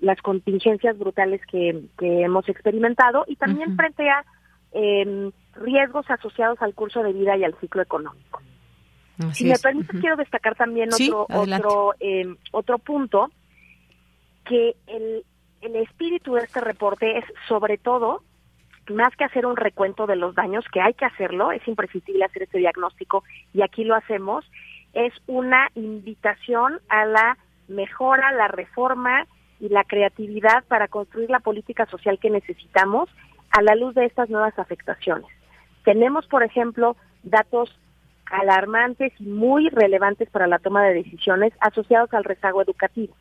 las 0.03 0.21
contingencias 0.21 0.97
brutales 0.97 1.41
que, 1.47 1.81
hemos 1.99 2.47
experimentado 2.49 3.23
y 3.27 3.35
también 3.37 3.75
frente 3.75 4.09
a 4.09 4.25
em, 4.73 5.31
riesgos 5.55 6.05
asociados 6.09 6.61
al 6.61 6.73
curso 6.73 7.01
de 7.01 7.13
vida 7.13 7.37
y 7.37 7.43
al 7.43 7.55
ciclo 7.59 7.81
económico. 7.81 8.41
si 9.31 9.45
me 9.45 9.57
permite, 9.57 9.97
quiero 9.99 10.17
destacar 10.17 10.55
también 10.55 10.89
otro 10.93 11.25
otro 11.29 11.93
em, 11.99 12.35
otro 12.51 12.79
punto 12.79 13.29
que 14.45 14.75
el, 14.87 15.23
el 15.61 15.75
espíritu 15.77 16.33
de 16.33 16.41
este 16.41 16.59
reporte 16.59 17.17
es 17.19 17.25
sobre 17.47 17.77
todo 17.77 18.23
más 18.89 19.15
que 19.15 19.23
hacer 19.23 19.45
un 19.45 19.55
recuento 19.55 20.05
de 20.05 20.17
los 20.17 20.35
daños, 20.35 20.65
que 20.73 20.81
hay 20.81 20.93
que 20.93 21.05
hacerlo, 21.05 21.53
es 21.53 21.65
imprescindible 21.65 22.25
hacer 22.25 22.43
este 22.43 22.57
diagnóstico 22.57 23.23
y 23.53 23.61
aquí 23.61 23.85
lo 23.85 23.95
hacemos, 23.95 24.43
es 24.91 25.13
una 25.27 25.69
invitación 25.75 26.81
a 26.89 27.05
la 27.05 27.37
mejora, 27.69 28.33
la 28.33 28.49
reforma 28.49 29.25
y 29.63 29.69
la 29.69 29.85
creatividad 29.85 30.65
para 30.67 30.89
construir 30.89 31.29
la 31.29 31.39
política 31.39 31.85
social 31.85 32.19
que 32.19 32.29
necesitamos 32.29 33.09
a 33.49 33.61
la 33.61 33.75
luz 33.75 33.95
de 33.95 34.03
estas 34.05 34.29
nuevas 34.29 34.59
afectaciones. 34.59 35.27
Tenemos, 35.85 36.27
por 36.27 36.43
ejemplo, 36.43 36.97
datos 37.23 37.73
alarmantes 38.25 39.13
y 39.19 39.23
muy 39.23 39.69
relevantes 39.69 40.29
para 40.29 40.47
la 40.47 40.59
toma 40.59 40.83
de 40.83 40.95
decisiones 40.95 41.53
asociados 41.61 42.13
al 42.13 42.25
rezago 42.25 42.61
educativo. 42.61 43.15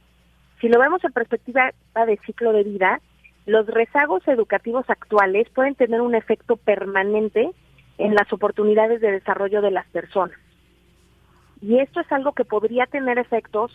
Si 0.60 0.68
lo 0.68 0.80
vemos 0.80 1.04
en 1.04 1.12
perspectiva 1.12 1.70
de 1.94 2.18
ciclo 2.26 2.52
de 2.52 2.64
vida, 2.64 3.00
los 3.46 3.64
rezagos 3.68 4.26
educativos 4.26 4.84
actuales 4.90 5.48
pueden 5.50 5.76
tener 5.76 6.00
un 6.00 6.16
efecto 6.16 6.56
permanente 6.56 7.52
en 7.98 8.14
las 8.16 8.32
oportunidades 8.32 9.00
de 9.00 9.12
desarrollo 9.12 9.62
de 9.62 9.70
las 9.70 9.86
personas. 9.88 10.36
Y 11.60 11.78
esto 11.78 12.00
es 12.00 12.10
algo 12.10 12.32
que 12.32 12.44
podría 12.44 12.86
tener 12.86 13.18
efectos 13.18 13.70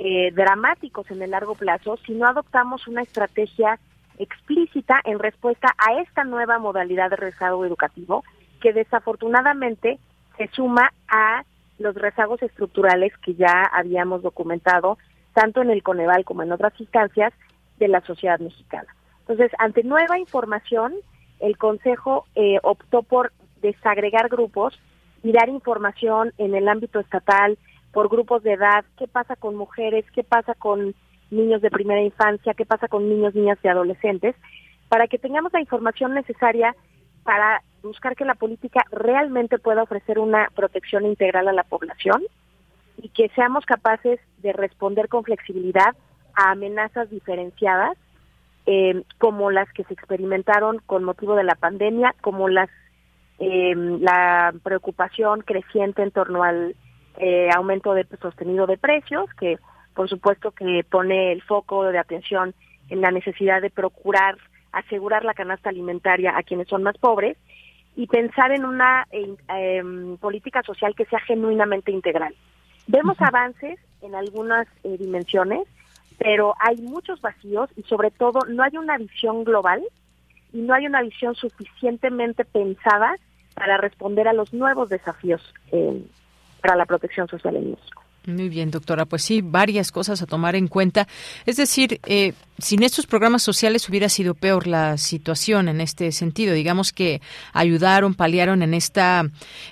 eh, 0.00 0.30
dramáticos 0.30 1.10
en 1.10 1.20
el 1.22 1.32
largo 1.32 1.56
plazo 1.56 1.96
si 2.06 2.12
no 2.12 2.28
adoptamos 2.28 2.86
una 2.86 3.02
estrategia 3.02 3.80
explícita 4.16 5.00
en 5.04 5.18
respuesta 5.18 5.74
a 5.76 6.00
esta 6.00 6.22
nueva 6.22 6.60
modalidad 6.60 7.10
de 7.10 7.16
rezago 7.16 7.66
educativo 7.66 8.22
que 8.60 8.72
desafortunadamente 8.72 9.98
se 10.36 10.46
suma 10.52 10.92
a 11.08 11.42
los 11.80 11.96
rezagos 11.96 12.40
estructurales 12.44 13.12
que 13.18 13.34
ya 13.34 13.64
habíamos 13.72 14.22
documentado 14.22 14.98
tanto 15.32 15.62
en 15.62 15.70
el 15.70 15.82
Coneval 15.82 16.24
como 16.24 16.44
en 16.44 16.52
otras 16.52 16.78
instancias 16.78 17.32
de 17.80 17.88
la 17.88 18.00
sociedad 18.02 18.38
mexicana. 18.38 18.94
Entonces, 19.22 19.50
ante 19.58 19.82
nueva 19.82 20.16
información, 20.20 20.94
el 21.40 21.58
Consejo 21.58 22.24
eh, 22.36 22.60
optó 22.62 23.02
por 23.02 23.32
desagregar 23.62 24.28
grupos 24.28 24.78
y 25.24 25.32
dar 25.32 25.48
información 25.48 26.32
en 26.38 26.54
el 26.54 26.68
ámbito 26.68 27.00
estatal 27.00 27.58
por 27.98 28.10
grupos 28.10 28.44
de 28.44 28.52
edad, 28.52 28.84
qué 28.96 29.08
pasa 29.08 29.34
con 29.34 29.56
mujeres, 29.56 30.04
qué 30.12 30.22
pasa 30.22 30.54
con 30.54 30.94
niños 31.32 31.60
de 31.60 31.68
primera 31.68 32.00
infancia, 32.00 32.54
qué 32.54 32.64
pasa 32.64 32.86
con 32.86 33.08
niños, 33.08 33.34
niñas 33.34 33.58
y 33.60 33.66
adolescentes, 33.66 34.36
para 34.88 35.08
que 35.08 35.18
tengamos 35.18 35.52
la 35.52 35.60
información 35.60 36.14
necesaria 36.14 36.76
para 37.24 37.60
buscar 37.82 38.14
que 38.14 38.24
la 38.24 38.36
política 38.36 38.84
realmente 38.92 39.58
pueda 39.58 39.82
ofrecer 39.82 40.20
una 40.20 40.48
protección 40.54 41.06
integral 41.06 41.48
a 41.48 41.52
la 41.52 41.64
población 41.64 42.22
y 42.98 43.08
que 43.08 43.30
seamos 43.30 43.66
capaces 43.66 44.20
de 44.42 44.52
responder 44.52 45.08
con 45.08 45.24
flexibilidad 45.24 45.96
a 46.34 46.52
amenazas 46.52 47.10
diferenciadas 47.10 47.98
eh, 48.66 49.02
como 49.18 49.50
las 49.50 49.68
que 49.72 49.82
se 49.82 49.94
experimentaron 49.94 50.78
con 50.86 51.02
motivo 51.02 51.34
de 51.34 51.42
la 51.42 51.56
pandemia, 51.56 52.14
como 52.20 52.48
las 52.48 52.70
eh, 53.40 53.74
la 53.74 54.54
preocupación 54.62 55.40
creciente 55.40 56.04
en 56.04 56.12
torno 56.12 56.44
al 56.44 56.76
eh, 57.18 57.48
aumento 57.54 57.94
de, 57.94 58.06
sostenido 58.20 58.66
de 58.66 58.78
precios, 58.78 59.32
que 59.34 59.58
por 59.94 60.08
supuesto 60.08 60.52
que 60.52 60.84
pone 60.88 61.32
el 61.32 61.42
foco 61.42 61.84
de 61.84 61.98
atención 61.98 62.54
en 62.88 63.00
la 63.00 63.10
necesidad 63.10 63.60
de 63.60 63.70
procurar 63.70 64.36
asegurar 64.70 65.24
la 65.24 65.34
canasta 65.34 65.70
alimentaria 65.70 66.36
a 66.36 66.42
quienes 66.42 66.68
son 66.68 66.82
más 66.82 66.96
pobres 66.98 67.36
y 67.96 68.06
pensar 68.06 68.52
en 68.52 68.64
una 68.64 69.06
em, 69.10 70.16
política 70.18 70.62
social 70.62 70.94
que 70.94 71.06
sea 71.06 71.18
genuinamente 71.20 71.90
integral. 71.90 72.34
Vemos 72.86 73.20
avances 73.20 73.78
en 74.02 74.14
algunas 74.14 74.68
dimensiones, 74.84 75.66
pero 76.18 76.54
hay 76.60 76.76
muchos 76.76 77.20
vacíos 77.20 77.70
y 77.76 77.82
sobre 77.84 78.10
todo 78.10 78.40
no 78.48 78.62
hay 78.62 78.76
una 78.76 78.98
visión 78.98 79.42
global 79.42 79.82
y 80.52 80.60
no 80.60 80.74
hay 80.74 80.86
una 80.86 81.02
visión 81.02 81.34
suficientemente 81.34 82.44
pensada 82.44 83.16
para 83.54 83.76
responder 83.76 84.28
a 84.28 84.32
los 84.32 84.52
nuevos 84.54 84.88
desafíos 84.88 85.42
eh, 85.72 86.02
para 86.60 86.76
la 86.76 86.86
protección 86.86 87.28
social 87.28 87.56
en 87.56 87.70
México. 87.70 88.02
Muy 88.26 88.48
bien, 88.48 88.70
doctora. 88.70 89.06
Pues 89.06 89.22
sí, 89.22 89.40
varias 89.42 89.90
cosas 89.90 90.20
a 90.20 90.26
tomar 90.26 90.54
en 90.54 90.68
cuenta. 90.68 91.08
Es 91.46 91.56
decir, 91.56 92.00
eh, 92.06 92.34
sin 92.58 92.82
estos 92.82 93.06
programas 93.06 93.42
sociales 93.42 93.88
hubiera 93.88 94.08
sido 94.08 94.34
peor 94.34 94.66
la 94.66 94.98
situación 94.98 95.68
en 95.68 95.80
este 95.80 96.10
sentido. 96.10 96.54
Digamos 96.54 96.92
que 96.92 97.20
ayudaron, 97.52 98.14
paliaron 98.14 98.62
en 98.62 98.74
esta 98.74 99.24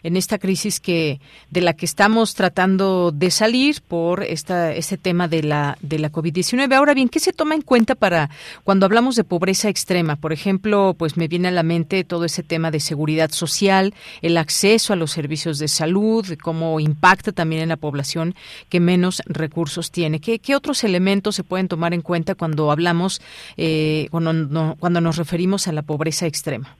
en 0.03 0.17
esta 0.17 0.39
crisis 0.39 0.79
que 0.79 1.21
de 1.51 1.61
la 1.61 1.75
que 1.75 1.85
estamos 1.85 2.35
tratando 2.35 3.11
de 3.11 3.31
salir 3.33 3.83
por 3.83 4.23
esta 4.23 4.73
este 4.73 4.97
tema 4.97 5.27
de 5.27 5.43
la 5.43 5.79
de 5.81 5.99
la 5.99 6.13
COVID-19. 6.13 6.73
Ahora 6.75 6.95
bien, 6.95 7.09
¿qué 7.09 7.19
se 7.19 7.33
toma 7.33 7.57
en 7.57 7.63
cuenta 7.63 7.97
para 7.97 8.31
cuando 8.63 8.87
hablamos 8.87 9.17
de 9.17 9.25
pobreza 9.25 9.69
extrema? 9.69 10.15
Por 10.15 10.33
ejemplo, 10.33 10.95
pues 10.97 11.17
me 11.17 11.27
viene 11.27 11.49
a 11.49 11.53
la 11.53 11.65
mente 11.65 12.05
todo 12.05 12.25
ese 12.25 12.45
tema 12.45 12.71
de 12.71 12.79
seguridad 12.79 13.31
social, 13.33 13.95
el 14.23 14.37
acceso 14.37 14.93
a 14.93 14.97
los 14.97 15.11
servicios 15.11 15.59
de 15.59 15.69
salud, 15.69 16.25
cómo 16.41 16.79
impacta 16.79 17.33
también 17.33 17.63
en 17.63 17.71
la 17.71 17.77
población 17.77 18.37
que 18.69 18.79
menos 18.79 19.23
recursos 19.27 19.91
tiene. 19.91 20.21
¿Qué, 20.21 20.39
qué 20.39 20.55
otros 20.55 20.85
elementos 20.85 21.35
se 21.35 21.43
pueden 21.43 21.67
tomar 21.67 21.93
en 21.93 22.03
cuenta 22.03 22.37
cuando 22.37 22.71
hablamos, 22.77 23.21
eh, 23.57 24.09
cuando, 24.11 24.77
cuando 24.79 25.01
nos 25.01 25.17
referimos 25.17 25.67
a 25.67 25.73
la 25.73 25.83
pobreza 25.83 26.27
extrema? 26.27 26.77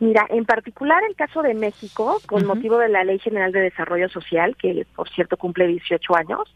Mira, 0.00 0.26
en 0.30 0.46
particular 0.46 1.02
el 1.06 1.14
caso 1.14 1.42
de 1.42 1.52
México, 1.52 2.22
con 2.26 2.46
motivo 2.46 2.78
de 2.78 2.88
la 2.88 3.04
Ley 3.04 3.18
General 3.18 3.52
de 3.52 3.60
Desarrollo 3.60 4.08
Social, 4.08 4.56
que 4.56 4.86
por 4.96 5.10
cierto 5.10 5.36
cumple 5.36 5.66
18 5.66 6.16
años, 6.16 6.54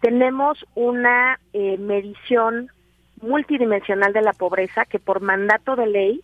tenemos 0.00 0.64
una 0.74 1.38
eh, 1.52 1.76
medición 1.76 2.70
multidimensional 3.20 4.14
de 4.14 4.22
la 4.22 4.32
pobreza 4.32 4.86
que 4.86 4.98
por 4.98 5.20
mandato 5.20 5.76
de 5.76 5.86
ley 5.86 6.20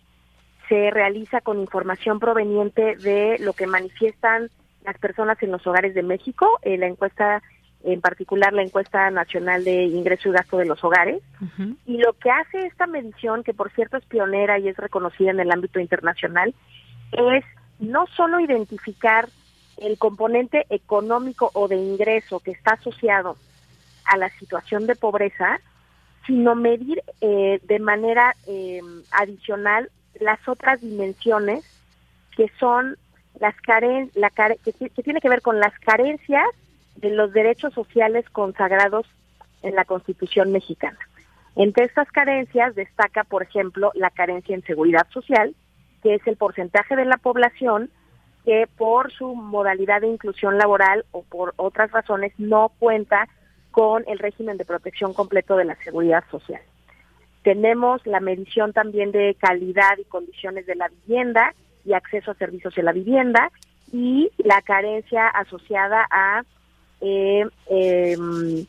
se 0.67 0.89
realiza 0.89 1.41
con 1.41 1.59
información 1.59 2.19
proveniente 2.19 2.95
de 2.95 3.37
lo 3.39 3.53
que 3.53 3.67
manifiestan 3.67 4.49
las 4.83 4.97
personas 4.97 5.41
en 5.43 5.51
los 5.51 5.65
hogares 5.67 5.93
de 5.93 6.03
México, 6.03 6.59
eh, 6.63 6.77
la 6.77 6.87
encuesta 6.87 7.43
en 7.85 8.01
particular 8.01 8.51
la 8.51 8.63
encuesta 8.63 9.09
nacional 9.11 9.63
de 9.63 9.83
ingreso 9.83 10.29
y 10.29 10.31
gasto 10.31 10.57
de 10.57 10.65
los 10.65 10.83
hogares. 10.83 11.21
Y 11.85 11.97
lo 11.97 12.13
que 12.13 12.31
hace 12.31 12.59
esta 12.65 12.87
medición, 12.87 13.43
que 13.43 13.53
por 13.53 13.71
cierto 13.71 13.97
es 13.97 14.05
pionera 14.05 14.57
y 14.57 14.67
es 14.67 14.77
reconocida 14.77 15.31
en 15.31 15.39
el 15.39 15.51
ámbito 15.51 15.79
internacional, 15.79 16.53
es 17.11 17.45
no 17.79 18.07
solo 18.07 18.39
identificar 18.39 19.29
el 19.77 19.97
componente 19.97 20.65
económico 20.69 21.51
o 21.53 21.67
de 21.67 21.75
ingreso 21.75 22.39
que 22.39 22.51
está 22.51 22.73
asociado 22.73 23.37
a 24.05 24.17
la 24.17 24.29
situación 24.39 24.87
de 24.87 24.95
pobreza, 24.95 25.59
sino 26.25 26.55
medir 26.55 27.03
eh, 27.21 27.59
de 27.63 27.79
manera 27.79 28.35
eh, 28.47 28.81
adicional 29.11 29.91
las 30.19 30.39
otras 30.47 30.81
dimensiones 30.81 31.63
que 32.35 32.49
son 32.59 32.97
las 33.39 33.55
caren 33.61 34.11
la 34.15 34.29
que, 34.29 34.73
tiene 35.03 35.21
que 35.21 35.29
ver 35.29 35.41
con 35.41 35.59
las 35.59 35.77
carencias 35.79 36.45
de 36.95 37.09
los 37.09 37.33
derechos 37.33 37.73
sociales 37.73 38.29
consagrados 38.29 39.05
en 39.61 39.75
la 39.75 39.85
Constitución 39.85 40.51
mexicana. 40.51 40.97
Entre 41.55 41.85
estas 41.85 42.11
carencias 42.11 42.75
destaca, 42.75 43.23
por 43.23 43.43
ejemplo, 43.43 43.91
la 43.95 44.09
carencia 44.09 44.55
en 44.55 44.63
seguridad 44.63 45.07
social, 45.11 45.55
que 46.03 46.15
es 46.15 46.27
el 46.27 46.37
porcentaje 46.37 46.95
de 46.95 47.05
la 47.05 47.17
población 47.17 47.89
que 48.43 48.67
por 48.77 49.11
su 49.11 49.33
modalidad 49.35 50.01
de 50.01 50.07
inclusión 50.07 50.57
laboral 50.57 51.05
o 51.11 51.23
por 51.23 51.53
otras 51.55 51.91
razones 51.91 52.33
no 52.37 52.71
cuenta 52.77 53.27
con 53.71 54.03
el 54.07 54.19
régimen 54.19 54.57
de 54.57 54.65
protección 54.65 55.13
completo 55.13 55.55
de 55.55 55.65
la 55.65 55.75
seguridad 55.83 56.23
social. 56.29 56.61
Tenemos 57.43 58.05
la 58.05 58.19
medición 58.19 58.71
también 58.73 59.11
de 59.11 59.35
calidad 59.39 59.97
y 59.97 60.03
condiciones 60.05 60.65
de 60.65 60.75
la 60.75 60.89
vivienda, 60.89 61.53
y 61.85 61.93
acceso 61.93 62.31
a 62.31 62.35
servicios 62.35 62.75
de 62.75 62.83
la 62.83 62.91
vivienda 62.91 63.51
y 63.91 64.31
la 64.37 64.61
carencia 64.61 65.27
asociada 65.27 66.05
a 66.09 66.43
eh, 67.01 67.45
em, 67.67 68.65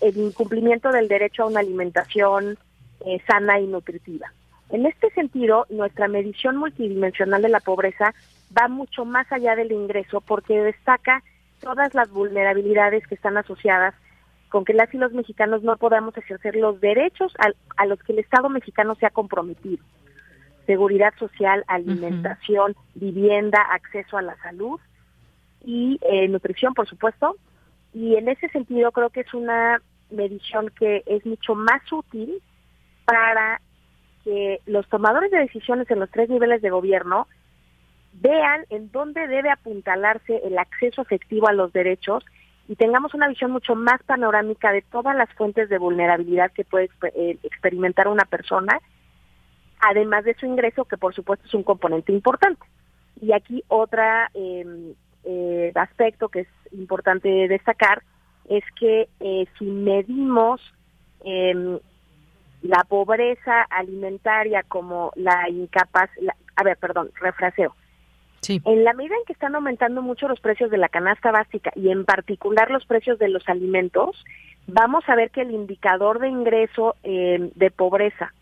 el 0.00 0.16
incumplimiento 0.16 0.90
del 0.90 1.08
derecho 1.08 1.42
a 1.42 1.46
una 1.46 1.60
alimentación 1.60 2.58
eh, 3.06 3.20
sana 3.26 3.60
y 3.60 3.66
nutritiva. 3.66 4.32
En 4.70 4.86
este 4.86 5.10
sentido, 5.10 5.66
nuestra 5.70 6.08
medición 6.08 6.56
multidimensional 6.56 7.42
de 7.42 7.48
la 7.48 7.60
pobreza 7.60 8.14
va 8.56 8.68
mucho 8.68 9.04
más 9.04 9.30
allá 9.30 9.56
del 9.56 9.72
ingreso 9.72 10.20
porque 10.20 10.60
destaca 10.60 11.22
todas 11.60 11.94
las 11.94 12.10
vulnerabilidades 12.10 13.06
que 13.06 13.14
están 13.14 13.36
asociadas 13.36 13.94
con 14.48 14.64
que 14.64 14.72
las 14.72 14.92
y 14.94 14.98
los 14.98 15.12
mexicanos 15.12 15.62
no 15.62 15.76
podamos 15.76 16.16
ejercer 16.16 16.54
los 16.56 16.80
derechos 16.80 17.32
a 17.76 17.86
los 17.86 18.00
que 18.04 18.12
el 18.12 18.20
Estado 18.20 18.48
mexicano 18.48 18.94
se 18.94 19.06
ha 19.06 19.10
comprometido 19.10 19.84
seguridad 20.66 21.12
social, 21.18 21.64
alimentación, 21.66 22.74
vivienda, 22.94 23.60
acceso 23.72 24.16
a 24.16 24.22
la 24.22 24.36
salud 24.42 24.80
y 25.64 25.98
eh, 26.02 26.28
nutrición, 26.28 26.74
por 26.74 26.88
supuesto. 26.88 27.36
Y 27.92 28.16
en 28.16 28.28
ese 28.28 28.48
sentido 28.48 28.92
creo 28.92 29.10
que 29.10 29.20
es 29.20 29.34
una 29.34 29.80
medición 30.10 30.70
que 30.78 31.02
es 31.06 31.24
mucho 31.24 31.54
más 31.54 31.80
útil 31.92 32.42
para 33.04 33.60
que 34.24 34.60
los 34.66 34.88
tomadores 34.88 35.30
de 35.30 35.38
decisiones 35.38 35.90
en 35.90 36.00
los 36.00 36.10
tres 36.10 36.28
niveles 36.28 36.62
de 36.62 36.70
gobierno 36.70 37.26
vean 38.14 38.64
en 38.70 38.90
dónde 38.90 39.26
debe 39.26 39.50
apuntalarse 39.50 40.40
el 40.44 40.58
acceso 40.58 41.02
efectivo 41.02 41.48
a 41.48 41.52
los 41.52 41.72
derechos 41.72 42.24
y 42.68 42.76
tengamos 42.76 43.12
una 43.12 43.28
visión 43.28 43.50
mucho 43.50 43.74
más 43.74 44.02
panorámica 44.04 44.72
de 44.72 44.82
todas 44.82 45.14
las 45.16 45.30
fuentes 45.34 45.68
de 45.68 45.78
vulnerabilidad 45.78 46.50
que 46.52 46.64
puede 46.64 46.88
eh, 47.14 47.38
experimentar 47.42 48.08
una 48.08 48.24
persona 48.24 48.80
además 49.80 50.24
de 50.24 50.34
su 50.34 50.46
ingreso, 50.46 50.84
que 50.84 50.96
por 50.96 51.14
supuesto 51.14 51.46
es 51.46 51.54
un 51.54 51.62
componente 51.62 52.12
importante. 52.12 52.62
Y 53.20 53.32
aquí 53.32 53.62
otra 53.68 54.30
em, 54.34 54.94
eh, 55.24 55.72
aspecto 55.74 56.28
que 56.28 56.40
es 56.40 56.48
importante 56.72 57.28
destacar 57.48 58.02
es 58.48 58.64
que 58.78 59.08
eh, 59.20 59.46
si 59.58 59.64
medimos 59.64 60.60
em, 61.24 61.78
la 62.62 62.84
pobreza 62.88 63.62
alimentaria 63.70 64.62
como 64.62 65.12
la 65.16 65.48
incapaz, 65.48 66.10
a 66.56 66.62
ver, 66.62 66.76
perdón, 66.76 67.10
refraseo. 67.20 67.74
Sí. 68.40 68.60
En 68.66 68.84
la 68.84 68.92
medida 68.92 69.14
en 69.16 69.24
que 69.26 69.32
están 69.32 69.54
aumentando 69.54 70.02
mucho 70.02 70.28
los 70.28 70.40
precios 70.40 70.70
de 70.70 70.76
la 70.76 70.90
canasta 70.90 71.30
básica 71.30 71.72
y 71.74 71.90
en 71.90 72.04
particular 72.04 72.70
los 72.70 72.84
precios 72.84 73.18
de 73.18 73.28
los 73.28 73.48
alimentos, 73.48 74.22
vamos 74.66 75.04
a 75.08 75.14
ver 75.14 75.30
que 75.30 75.42
el 75.42 75.50
indicador 75.50 76.18
de 76.18 76.28
ingreso 76.28 76.96
em, 77.02 77.50
de 77.54 77.70
pobreza 77.70 78.32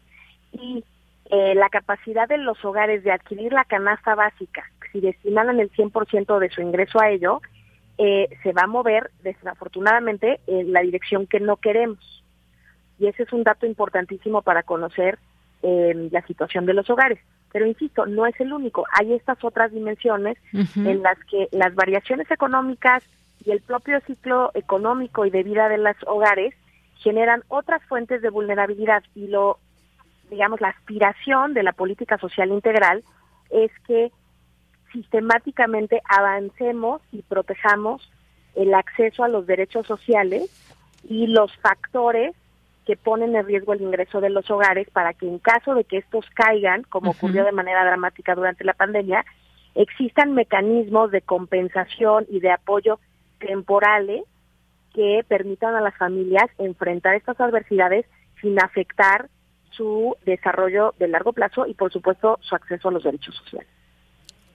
y 0.53 0.85
eh, 1.31 1.55
la 1.55 1.69
capacidad 1.69 2.29
de 2.29 2.39
los 2.39 2.63
hogares 2.65 3.05
de 3.05 3.13
adquirir 3.13 3.53
la 3.53 3.65
canasta 3.65 4.15
básica, 4.15 4.71
si 4.93 5.01
destinan 5.01 5.59
el 5.59 5.71
100% 5.73 6.39
de 6.39 6.51
su 6.51 6.61
ingreso 6.61 7.01
a 7.01 7.11
ello, 7.11 7.41
eh, 7.99 8.29
se 8.43 8.53
va 8.53 8.63
a 8.63 8.67
mover 8.67 9.11
desafortunadamente 9.23 10.41
en 10.47 10.73
la 10.73 10.81
dirección 10.81 11.27
que 11.27 11.41
no 11.41 11.57
queremos. 11.57 12.25
Y 12.99 13.07
ese 13.07 13.25
es 13.25 13.33
un 13.33 13.43
dato 13.43 13.67
importantísimo 13.67 14.43
para 14.43 14.63
conocer 14.63 15.19
eh, 15.63 16.09
la 16.11 16.25
situación 16.27 16.67
de 16.67 16.75
los 16.75 16.89
hogares. 16.91 17.19
Pero 17.53 17.67
insisto, 17.67 18.07
no 18.07 18.27
es 18.27 18.39
el 18.41 18.53
único. 18.53 18.85
Hay 18.99 19.13
estas 19.13 19.43
otras 19.45 19.73
dimensiones 19.73 20.39
en 20.53 21.03
las 21.03 21.19
que 21.31 21.49
las 21.53 21.75
variaciones 21.75 22.31
económicas 22.31 23.05
y 23.45 23.51
el 23.51 23.61
propio 23.61 24.01
ciclo 24.07 24.51
económico 24.55 25.27
y 25.27 25.31
de 25.31 25.43
vida 25.43 25.69
de 25.69 25.79
los 25.79 25.97
hogares 26.07 26.55
generan 26.97 27.43
otras 27.49 27.83
fuentes 27.85 28.23
de 28.23 28.31
vulnerabilidad 28.31 29.03
y 29.15 29.27
lo 29.27 29.59
digamos 30.31 30.61
la 30.61 30.69
aspiración 30.69 31.53
de 31.53 31.63
la 31.63 31.73
política 31.73 32.17
social 32.17 32.51
integral 32.51 33.05
es 33.51 33.71
que 33.87 34.11
sistemáticamente 34.93 36.03
avancemos 36.09 37.03
y 37.13 37.23
protejamos 37.23 38.11
el 38.55 38.75
acceso 38.75 39.25
a 39.25 39.29
los 39.29 39.47
derechos 39.47 39.87
sociales 39.87 40.51
y 41.09 41.27
los 41.27 41.55
factores 41.59 42.35
que 42.87 42.97
ponen 42.97 43.37
en 43.37 43.47
riesgo 43.47 43.73
el 43.73 43.83
ingreso 43.83 44.21
de 44.21 44.31
los 44.31 44.51
hogares 44.51 44.89
para 44.91 45.15
que 45.15 45.27
en 45.27 45.39
caso 45.39 45.75
de 45.75 45.85
que 45.85 45.99
estos 45.99 46.27
caigan, 46.35 46.83
como 46.85 47.13
ocurrió 47.13 47.45
de 47.45 47.53
manera 47.53 47.85
dramática 47.85 48.35
durante 48.35 48.65
la 48.65 48.75
pandemia, 48.75 49.25
existan 49.75 50.35
mecanismos 50.35 51.11
de 51.11 51.23
compensación 51.23 52.27
y 52.29 52.41
de 52.41 52.51
apoyo 52.51 52.99
temporales 53.39 54.25
que 54.95 55.25
permitan 55.27 55.75
a 55.75 55.81
las 55.81 55.97
familias 55.97 56.51
enfrentar 56.59 57.15
estas 57.15 57.41
adversidades 57.41 58.05
sin 58.41 58.61
afectar 58.61 59.29
su 59.71 60.17
desarrollo 60.27 60.95
de 60.99 61.09
largo 61.09 61.33
plazo 61.33 61.67
y, 61.67 61.75
por 61.75 61.91
supuesto, 61.91 62.39
su 62.43 62.55
acceso 62.55 62.89
a 62.89 62.93
los 62.93 63.05
derechos 63.05 63.35
sociales. 63.37 63.69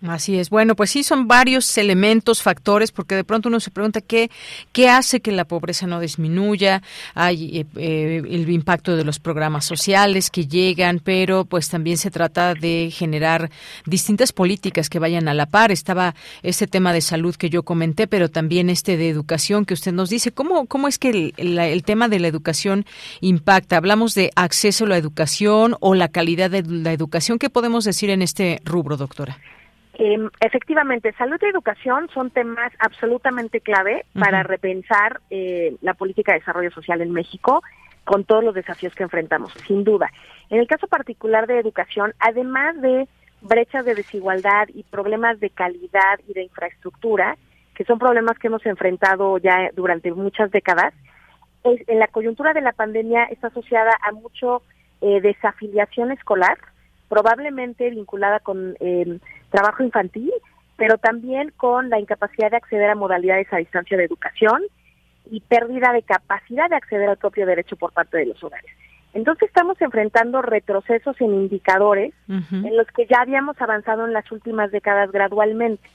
Así 0.05 0.37
es. 0.37 0.51
Bueno, 0.51 0.75
pues 0.75 0.91
sí, 0.91 1.03
son 1.03 1.27
varios 1.27 1.75
elementos, 1.75 2.43
factores, 2.43 2.91
porque 2.91 3.15
de 3.15 3.23
pronto 3.23 3.49
uno 3.49 3.59
se 3.59 3.71
pregunta 3.71 3.99
qué, 3.99 4.29
qué 4.71 4.89
hace 4.89 5.21
que 5.21 5.31
la 5.31 5.45
pobreza 5.45 5.87
no 5.87 5.99
disminuya. 5.99 6.83
Hay 7.15 7.59
eh, 7.61 7.65
eh, 7.77 8.21
el 8.29 8.47
impacto 8.51 8.95
de 8.95 9.03
los 9.03 9.17
programas 9.19 9.65
sociales 9.65 10.29
que 10.29 10.45
llegan, 10.45 11.01
pero 11.03 11.45
pues 11.45 11.69
también 11.69 11.97
se 11.97 12.11
trata 12.11 12.53
de 12.53 12.91
generar 12.93 13.49
distintas 13.87 14.33
políticas 14.33 14.87
que 14.87 14.99
vayan 14.99 15.27
a 15.27 15.33
la 15.33 15.47
par. 15.47 15.71
Estaba 15.71 16.13
este 16.43 16.67
tema 16.67 16.93
de 16.93 17.01
salud 17.01 17.35
que 17.35 17.49
yo 17.49 17.63
comenté, 17.63 18.05
pero 18.05 18.29
también 18.29 18.69
este 18.69 18.97
de 18.97 19.09
educación 19.09 19.65
que 19.65 19.73
usted 19.73 19.93
nos 19.93 20.11
dice. 20.11 20.31
¿Cómo, 20.31 20.67
cómo 20.67 20.87
es 20.87 20.99
que 20.99 21.33
el, 21.37 21.57
el 21.57 21.83
tema 21.83 22.07
de 22.07 22.19
la 22.19 22.27
educación 22.27 22.85
impacta? 23.19 23.77
Hablamos 23.77 24.13
de 24.13 24.29
acceso 24.35 24.85
a 24.85 24.89
la 24.89 24.97
educación 24.97 25.75
o 25.79 25.95
la 25.95 26.09
calidad 26.09 26.51
de 26.51 26.61
la 26.61 26.93
educación. 26.93 27.39
¿Qué 27.39 27.49
podemos 27.49 27.83
decir 27.83 28.11
en 28.11 28.21
este 28.21 28.61
rubro, 28.63 28.95
doctora? 28.95 29.39
Eh, 29.99 30.29
efectivamente, 30.41 31.11
salud 31.13 31.39
y 31.41 31.45
educación 31.45 32.07
son 32.13 32.29
temas 32.29 32.71
absolutamente 32.77 33.61
clave 33.61 34.05
para 34.13 34.43
repensar 34.43 35.21
eh, 35.31 35.75
la 35.81 35.95
política 35.95 36.33
de 36.33 36.39
desarrollo 36.39 36.69
social 36.69 37.01
en 37.01 37.11
México 37.11 37.63
con 38.03 38.23
todos 38.23 38.43
los 38.43 38.53
desafíos 38.53 38.93
que 38.93 39.01
enfrentamos, 39.01 39.51
sin 39.65 39.83
duda. 39.83 40.11
En 40.51 40.59
el 40.59 40.67
caso 40.67 40.87
particular 40.87 41.47
de 41.47 41.59
educación, 41.59 42.13
además 42.19 42.79
de 42.79 43.07
brechas 43.41 43.85
de 43.85 43.95
desigualdad 43.95 44.67
y 44.73 44.83
problemas 44.83 45.39
de 45.39 45.49
calidad 45.49 46.19
y 46.27 46.33
de 46.33 46.43
infraestructura, 46.43 47.35
que 47.73 47.83
son 47.83 47.97
problemas 47.97 48.37
que 48.37 48.47
hemos 48.47 48.65
enfrentado 48.67 49.39
ya 49.39 49.71
durante 49.75 50.11
muchas 50.11 50.51
décadas, 50.51 50.93
en 51.63 51.99
la 51.99 52.07
coyuntura 52.07 52.53
de 52.53 52.61
la 52.61 52.71
pandemia 52.71 53.25
está 53.25 53.47
asociada 53.47 53.91
a 54.01 54.11
mucho 54.11 54.61
eh, 55.01 55.21
desafiliación 55.21 56.11
escolar, 56.11 56.57
probablemente 57.09 57.89
vinculada 57.89 58.39
con 58.39 58.77
eh, 58.79 59.19
trabajo 59.49 59.83
infantil, 59.83 60.31
pero 60.75 60.97
también 60.97 61.51
con 61.57 61.89
la 61.89 61.99
incapacidad 61.99 62.51
de 62.51 62.57
acceder 62.57 62.89
a 62.89 62.95
modalidades 62.95 63.51
a 63.51 63.57
distancia 63.57 63.97
de 63.97 64.05
educación 64.05 64.61
y 65.29 65.41
pérdida 65.41 65.91
de 65.91 66.03
capacidad 66.03 66.69
de 66.69 66.75
acceder 66.75 67.09
al 67.09 67.17
propio 67.17 67.45
derecho 67.45 67.75
por 67.75 67.91
parte 67.91 68.17
de 68.17 68.27
los 68.27 68.43
hogares. 68.43 68.71
Entonces 69.13 69.47
estamos 69.47 69.81
enfrentando 69.81 70.41
retrocesos 70.41 71.19
en 71.21 71.33
indicadores 71.33 72.13
en 72.27 72.77
los 72.77 72.87
que 72.87 73.07
ya 73.07 73.21
habíamos 73.21 73.59
avanzado 73.59 74.05
en 74.05 74.13
las 74.13 74.31
últimas 74.31 74.71
décadas 74.71 75.11
gradualmente. 75.11 75.89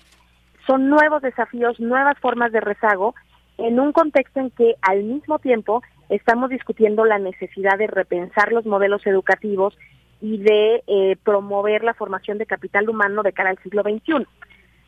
Son 0.67 0.89
nuevos 0.89 1.23
desafíos, 1.23 1.79
nuevas 1.79 2.19
formas 2.19 2.53
de 2.53 2.61
rezago, 2.61 3.15
en 3.59 3.79
un 3.79 3.93
contexto 3.93 4.41
en 4.41 4.51
que 4.51 4.75
al 4.83 5.05
mismo 5.05 5.39
tiempo 5.39 5.83
estamos 6.09 6.51
discutiendo 6.51 7.05
la 7.05 7.19
necesidad 7.19 7.79
de 7.79 7.87
repensar 7.87 8.53
los 8.53 8.67
modelos 8.67 9.07
educativos 9.07 9.77
y 10.23 10.39
de 10.39 10.85
eh, 10.87 11.17
promover 11.25 11.83
la 11.83 11.95
formación 11.95 12.39
de 12.39 12.47
capital 12.47 12.89
humano 12.89 13.25
de 13.25 13.33
cara 13.33 13.51
al 13.51 13.59
siglo 13.59 13.83
XXI. 13.83 14.25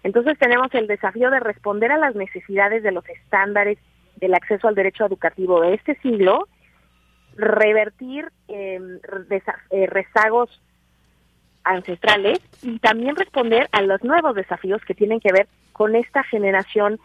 Entonces 0.04 0.38
tenemos 0.38 0.72
el 0.74 0.86
desafío 0.86 1.28
de 1.30 1.40
responder 1.40 1.90
a 1.90 1.98
las 1.98 2.14
necesidades 2.14 2.84
de 2.84 2.92
los 2.92 3.06
estándares 3.08 3.78
del 4.16 4.32
acceso 4.34 4.68
al 4.68 4.76
derecho 4.76 5.04
educativo 5.04 5.60
de 5.60 5.74
este 5.74 5.96
siglo, 5.96 6.46
revertir 7.36 8.30
em, 8.46 9.00
eh, 9.70 9.86
rezagos 9.88 10.62
ancestrales 11.64 12.38
y 12.62 12.78
también 12.78 13.16
responder 13.16 13.68
a 13.72 13.82
los 13.82 14.04
nuevos 14.04 14.36
desafíos 14.36 14.82
que 14.84 14.94
tienen 14.94 15.18
que 15.18 15.32
ver 15.32 15.48
con 15.72 15.96
esta 15.96 16.22
generación 16.22 17.00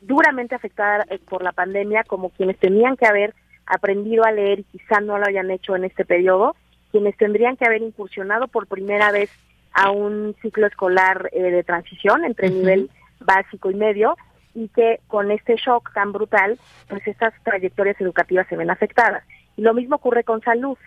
duramente 0.00 0.56
afectada 0.56 1.04
eh, 1.10 1.20
por 1.28 1.44
la 1.44 1.52
pandemia, 1.52 2.02
como 2.02 2.30
quienes 2.30 2.58
tenían 2.58 2.96
que 2.96 3.06
haber 3.06 3.34
aprendido 3.66 4.24
a 4.24 4.32
leer 4.32 4.60
y 4.60 4.64
quizá 4.64 5.00
no 5.00 5.16
lo 5.18 5.26
hayan 5.26 5.50
hecho 5.52 5.76
en 5.76 5.84
este 5.84 6.04
periodo, 6.04 6.56
quienes 6.90 7.16
tendrían 7.16 7.56
que 7.56 7.66
haber 7.66 7.82
incursionado 7.82 8.48
por 8.48 8.66
primera 8.66 9.12
vez 9.12 9.30
a 9.72 9.90
un 9.90 10.34
ciclo 10.40 10.66
escolar 10.66 11.28
eh, 11.32 11.42
de 11.42 11.62
transición 11.62 12.24
entre 12.24 12.50
nivel 12.50 12.90
básico 13.20 13.70
y 13.70 13.74
medio 13.74 14.16
y 14.54 14.68
que 14.68 15.00
con 15.06 15.30
este 15.30 15.56
shock 15.56 15.92
tan 15.92 16.12
brutal, 16.12 16.58
pues 16.88 17.06
estas 17.06 17.34
trayectorias 17.44 18.00
educativas 18.00 18.46
se 18.48 18.56
ven 18.56 18.70
afectadas. 18.70 19.22
Y 19.56 19.62
lo 19.62 19.74
mismo 19.74 19.96
ocurre 19.96 20.24
con 20.24 20.40
salud. 20.40 20.78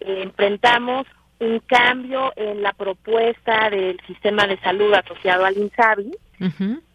enfrentamos 0.00 1.06
un 1.38 1.60
cambio 1.60 2.32
en 2.36 2.62
la 2.62 2.72
propuesta 2.72 3.68
del 3.68 4.00
sistema 4.06 4.46
de 4.46 4.58
salud 4.60 4.92
asociado 4.94 5.44
al 5.44 5.58
INSABI, 5.58 6.16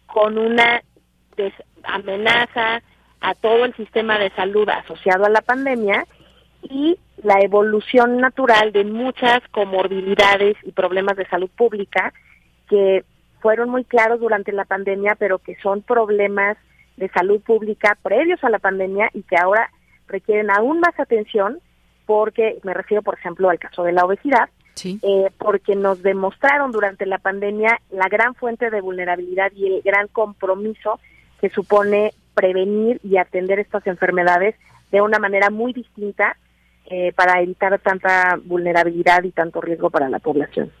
con 0.06 0.38
una 0.38 0.82
amenaza 1.84 2.82
a 3.20 3.34
todo 3.34 3.64
el 3.64 3.74
sistema 3.74 4.18
de 4.18 4.30
salud 4.30 4.68
asociado 4.68 5.26
a 5.26 5.30
la 5.30 5.42
pandemia 5.42 6.04
y 6.62 6.98
la 7.22 7.40
evolución 7.40 8.18
natural 8.18 8.72
de 8.72 8.84
muchas 8.84 9.40
comorbilidades 9.50 10.56
y 10.62 10.72
problemas 10.72 11.16
de 11.16 11.26
salud 11.26 11.50
pública 11.50 12.12
que 12.68 13.04
fueron 13.40 13.70
muy 13.70 13.84
claros 13.84 14.20
durante 14.20 14.52
la 14.52 14.64
pandemia, 14.64 15.16
pero 15.18 15.38
que 15.38 15.56
son 15.56 15.82
problemas 15.82 16.56
de 16.96 17.08
salud 17.08 17.40
pública 17.40 17.96
previos 18.02 18.42
a 18.44 18.50
la 18.50 18.58
pandemia 18.58 19.10
y 19.14 19.22
que 19.22 19.36
ahora 19.36 19.70
requieren 20.06 20.50
aún 20.50 20.80
más 20.80 20.98
atención 20.98 21.60
porque 22.06 22.58
me 22.64 22.74
refiero, 22.74 23.02
por 23.02 23.14
ejemplo, 23.14 23.48
al 23.48 23.58
caso 23.58 23.84
de 23.84 23.92
la 23.92 24.04
obesidad, 24.04 24.48
eh, 24.84 25.30
porque 25.38 25.76
nos 25.76 26.02
demostraron 26.02 26.72
durante 26.72 27.06
la 27.06 27.18
pandemia 27.18 27.80
la 27.90 28.08
gran 28.08 28.34
fuente 28.34 28.70
de 28.70 28.80
vulnerabilidad 28.80 29.52
y 29.54 29.66
el 29.66 29.82
gran 29.82 30.08
compromiso 30.08 30.98
que 31.40 31.50
supone 31.50 32.12
prevenir 32.34 33.00
y 33.04 33.16
atender 33.16 33.58
estas 33.58 33.86
enfermedades 33.86 34.56
de 34.90 35.00
una 35.02 35.18
manera 35.18 35.50
muy 35.50 35.72
distinta 35.72 36.36
eh, 36.86 37.12
para 37.12 37.40
evitar 37.40 37.78
tanta 37.80 38.38
vulnerabilidad 38.44 39.22
y 39.24 39.32
tanto 39.32 39.60
riesgo 39.60 39.90
para 39.90 40.08
la 40.08 40.18
población. 40.18 40.72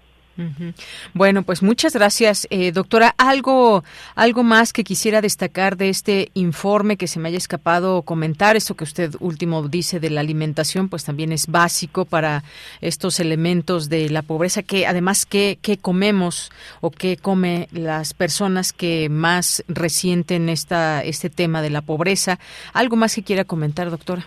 Bueno, 1.12 1.42
pues 1.42 1.62
muchas 1.62 1.94
gracias, 1.94 2.46
eh, 2.50 2.72
doctora. 2.72 3.14
Algo, 3.18 3.84
algo 4.14 4.42
más 4.42 4.72
que 4.72 4.84
quisiera 4.84 5.20
destacar 5.20 5.76
de 5.76 5.88
este 5.88 6.30
informe 6.34 6.96
que 6.96 7.08
se 7.08 7.18
me 7.18 7.28
haya 7.28 7.38
escapado 7.38 8.02
comentar. 8.02 8.56
Eso 8.56 8.74
que 8.74 8.84
usted 8.84 9.14
último 9.20 9.68
dice 9.68 10.00
de 10.00 10.10
la 10.10 10.20
alimentación, 10.20 10.88
pues 10.88 11.04
también 11.04 11.32
es 11.32 11.46
básico 11.46 12.04
para 12.04 12.42
estos 12.80 13.20
elementos 13.20 13.88
de 13.88 14.08
la 14.08 14.22
pobreza. 14.22 14.62
Que 14.62 14.86
además, 14.86 15.26
¿qué, 15.26 15.58
qué 15.60 15.78
comemos 15.78 16.50
o 16.80 16.90
qué 16.90 17.16
come 17.16 17.68
las 17.72 18.14
personas 18.14 18.72
que 18.72 19.08
más 19.10 19.64
resienten 19.68 20.48
esta, 20.48 21.02
este 21.02 21.28
tema 21.30 21.60
de 21.62 21.70
la 21.70 21.82
pobreza? 21.82 22.38
Algo 22.72 22.96
más 22.96 23.14
que 23.14 23.22
quiera 23.22 23.44
comentar, 23.44 23.90
doctora. 23.90 24.26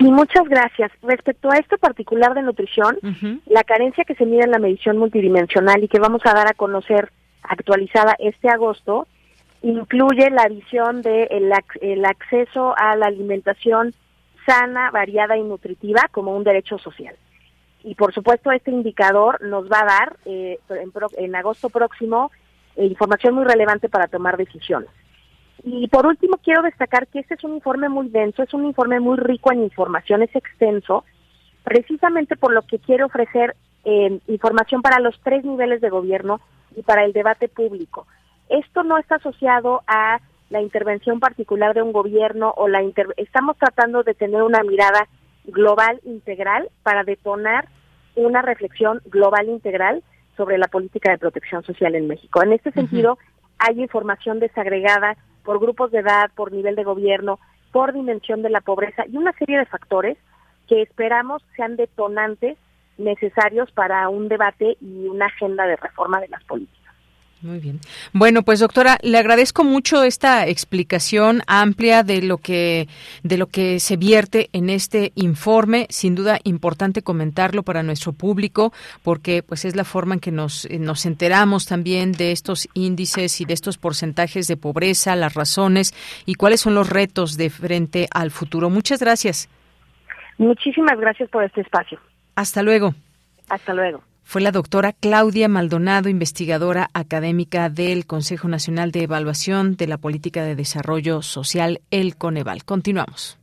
Sí, 0.00 0.10
muchas 0.10 0.48
gracias. 0.48 0.90
Respecto 1.02 1.50
a 1.50 1.58
esto 1.58 1.76
particular 1.76 2.32
de 2.32 2.40
nutrición, 2.40 2.96
la 3.44 3.64
carencia 3.64 4.04
que 4.04 4.14
se 4.14 4.24
mide 4.24 4.44
en 4.44 4.50
la 4.50 4.58
medición 4.58 4.96
multidimensional 4.96 5.84
y 5.84 5.88
que 5.88 6.00
vamos 6.00 6.22
a 6.24 6.32
dar 6.32 6.48
a 6.48 6.54
conocer 6.54 7.12
actualizada 7.42 8.16
este 8.18 8.48
agosto, 8.48 9.06
incluye 9.60 10.30
la 10.30 10.48
visión 10.48 11.02
de 11.02 11.24
el, 11.24 12.04
acceso 12.06 12.74
a 12.78 12.96
la 12.96 13.08
alimentación 13.08 13.92
sana, 14.46 14.90
variada 14.90 15.36
y 15.36 15.42
nutritiva 15.42 16.08
como 16.10 16.34
un 16.34 16.44
derecho 16.44 16.78
social. 16.78 17.14
Y 17.84 17.94
por 17.94 18.14
supuesto 18.14 18.50
este 18.52 18.70
indicador 18.70 19.42
nos 19.42 19.70
va 19.70 19.80
a 19.82 19.84
dar 19.84 20.16
eh, 20.24 20.58
en, 21.18 21.36
agosto 21.36 21.68
próximo 21.68 22.30
eh, 22.74 22.86
información 22.86 23.34
muy 23.34 23.44
relevante 23.44 23.90
para 23.90 24.08
tomar 24.08 24.38
decisiones. 24.38 24.88
Y 25.62 25.88
por 25.88 26.06
último, 26.06 26.38
quiero 26.42 26.62
destacar 26.62 27.06
que 27.08 27.20
este 27.20 27.34
es 27.34 27.44
un 27.44 27.54
informe 27.54 27.88
muy 27.88 28.08
denso, 28.08 28.42
es 28.42 28.54
un 28.54 28.64
informe 28.64 29.00
muy 29.00 29.18
rico 29.18 29.52
en 29.52 29.62
información, 29.62 30.22
es 30.22 30.34
extenso, 30.34 31.04
precisamente 31.64 32.36
por 32.36 32.52
lo 32.52 32.62
que 32.62 32.78
quiere 32.78 33.04
ofrecer 33.04 33.56
eh, 33.84 34.20
información 34.26 34.82
para 34.82 35.00
los 35.00 35.18
tres 35.22 35.44
niveles 35.44 35.80
de 35.80 35.90
gobierno 35.90 36.40
y 36.76 36.82
para 36.82 37.04
el 37.04 37.12
debate 37.12 37.48
público. 37.48 38.06
Esto 38.48 38.82
no 38.82 38.98
está 38.98 39.16
asociado 39.16 39.82
a 39.86 40.20
la 40.48 40.60
intervención 40.60 41.20
particular 41.20 41.74
de 41.74 41.82
un 41.82 41.92
gobierno 41.92 42.52
o 42.56 42.66
la 42.66 42.82
estamos 43.16 43.56
tratando 43.56 44.02
de 44.02 44.14
tener 44.14 44.42
una 44.42 44.62
mirada 44.62 45.06
global 45.44 46.00
integral 46.04 46.68
para 46.82 47.04
detonar 47.04 47.68
una 48.16 48.42
reflexión 48.42 49.00
global 49.06 49.48
integral 49.48 50.02
sobre 50.36 50.58
la 50.58 50.66
política 50.68 51.12
de 51.12 51.18
protección 51.18 51.62
social 51.64 51.94
en 51.94 52.08
México. 52.08 52.42
En 52.42 52.52
este 52.52 52.72
sentido, 52.72 53.18
hay 53.58 53.80
información 53.80 54.40
desagregada 54.40 55.16
por 55.44 55.60
grupos 55.60 55.90
de 55.90 56.00
edad, 56.00 56.30
por 56.34 56.52
nivel 56.52 56.76
de 56.76 56.84
gobierno, 56.84 57.38
por 57.72 57.92
dimensión 57.92 58.42
de 58.42 58.50
la 58.50 58.60
pobreza 58.60 59.04
y 59.06 59.16
una 59.16 59.32
serie 59.32 59.58
de 59.58 59.66
factores 59.66 60.18
que 60.68 60.82
esperamos 60.82 61.42
sean 61.56 61.76
detonantes 61.76 62.58
necesarios 62.98 63.70
para 63.72 64.08
un 64.08 64.28
debate 64.28 64.76
y 64.80 65.08
una 65.08 65.26
agenda 65.26 65.66
de 65.66 65.76
reforma 65.76 66.20
de 66.20 66.28
las 66.28 66.44
políticas. 66.44 66.79
Muy 67.42 67.58
bien. 67.58 67.80
Bueno, 68.12 68.42
pues 68.42 68.60
doctora, 68.60 68.98
le 69.02 69.16
agradezco 69.16 69.64
mucho 69.64 70.02
esta 70.02 70.46
explicación 70.46 71.40
amplia 71.46 72.02
de 72.02 72.20
lo 72.20 72.36
que 72.36 72.86
de 73.22 73.38
lo 73.38 73.46
que 73.46 73.80
se 73.80 73.96
vierte 73.96 74.50
en 74.52 74.68
este 74.68 75.12
informe. 75.14 75.86
Sin 75.88 76.14
duda 76.14 76.38
importante 76.44 77.00
comentarlo 77.00 77.62
para 77.62 77.82
nuestro 77.82 78.12
público 78.12 78.74
porque 79.02 79.42
pues 79.42 79.64
es 79.64 79.74
la 79.74 79.84
forma 79.84 80.14
en 80.14 80.20
que 80.20 80.32
nos 80.32 80.68
nos 80.70 81.06
enteramos 81.06 81.64
también 81.64 82.12
de 82.12 82.32
estos 82.32 82.68
índices 82.74 83.40
y 83.40 83.46
de 83.46 83.54
estos 83.54 83.78
porcentajes 83.78 84.46
de 84.46 84.58
pobreza, 84.58 85.16
las 85.16 85.32
razones 85.32 85.94
y 86.26 86.34
cuáles 86.34 86.60
son 86.60 86.74
los 86.74 86.90
retos 86.90 87.38
de 87.38 87.48
frente 87.48 88.06
al 88.12 88.30
futuro. 88.30 88.68
Muchas 88.68 89.00
gracias. 89.00 89.48
Muchísimas 90.36 90.98
gracias 91.00 91.30
por 91.30 91.42
este 91.44 91.62
espacio. 91.62 91.98
Hasta 92.34 92.62
luego. 92.62 92.94
Hasta 93.48 93.72
luego 93.72 94.09
fue 94.30 94.40
la 94.40 94.52
doctora 94.52 94.92
Claudia 94.92 95.48
Maldonado, 95.48 96.08
investigadora 96.08 96.88
académica 96.94 97.68
del 97.68 98.06
Consejo 98.06 98.46
Nacional 98.46 98.92
de 98.92 99.02
Evaluación 99.02 99.74
de 99.74 99.88
la 99.88 99.98
Política 99.98 100.44
de 100.44 100.54
Desarrollo 100.54 101.20
Social, 101.20 101.80
el 101.90 102.14
Coneval. 102.14 102.64
Continuamos. 102.64 103.38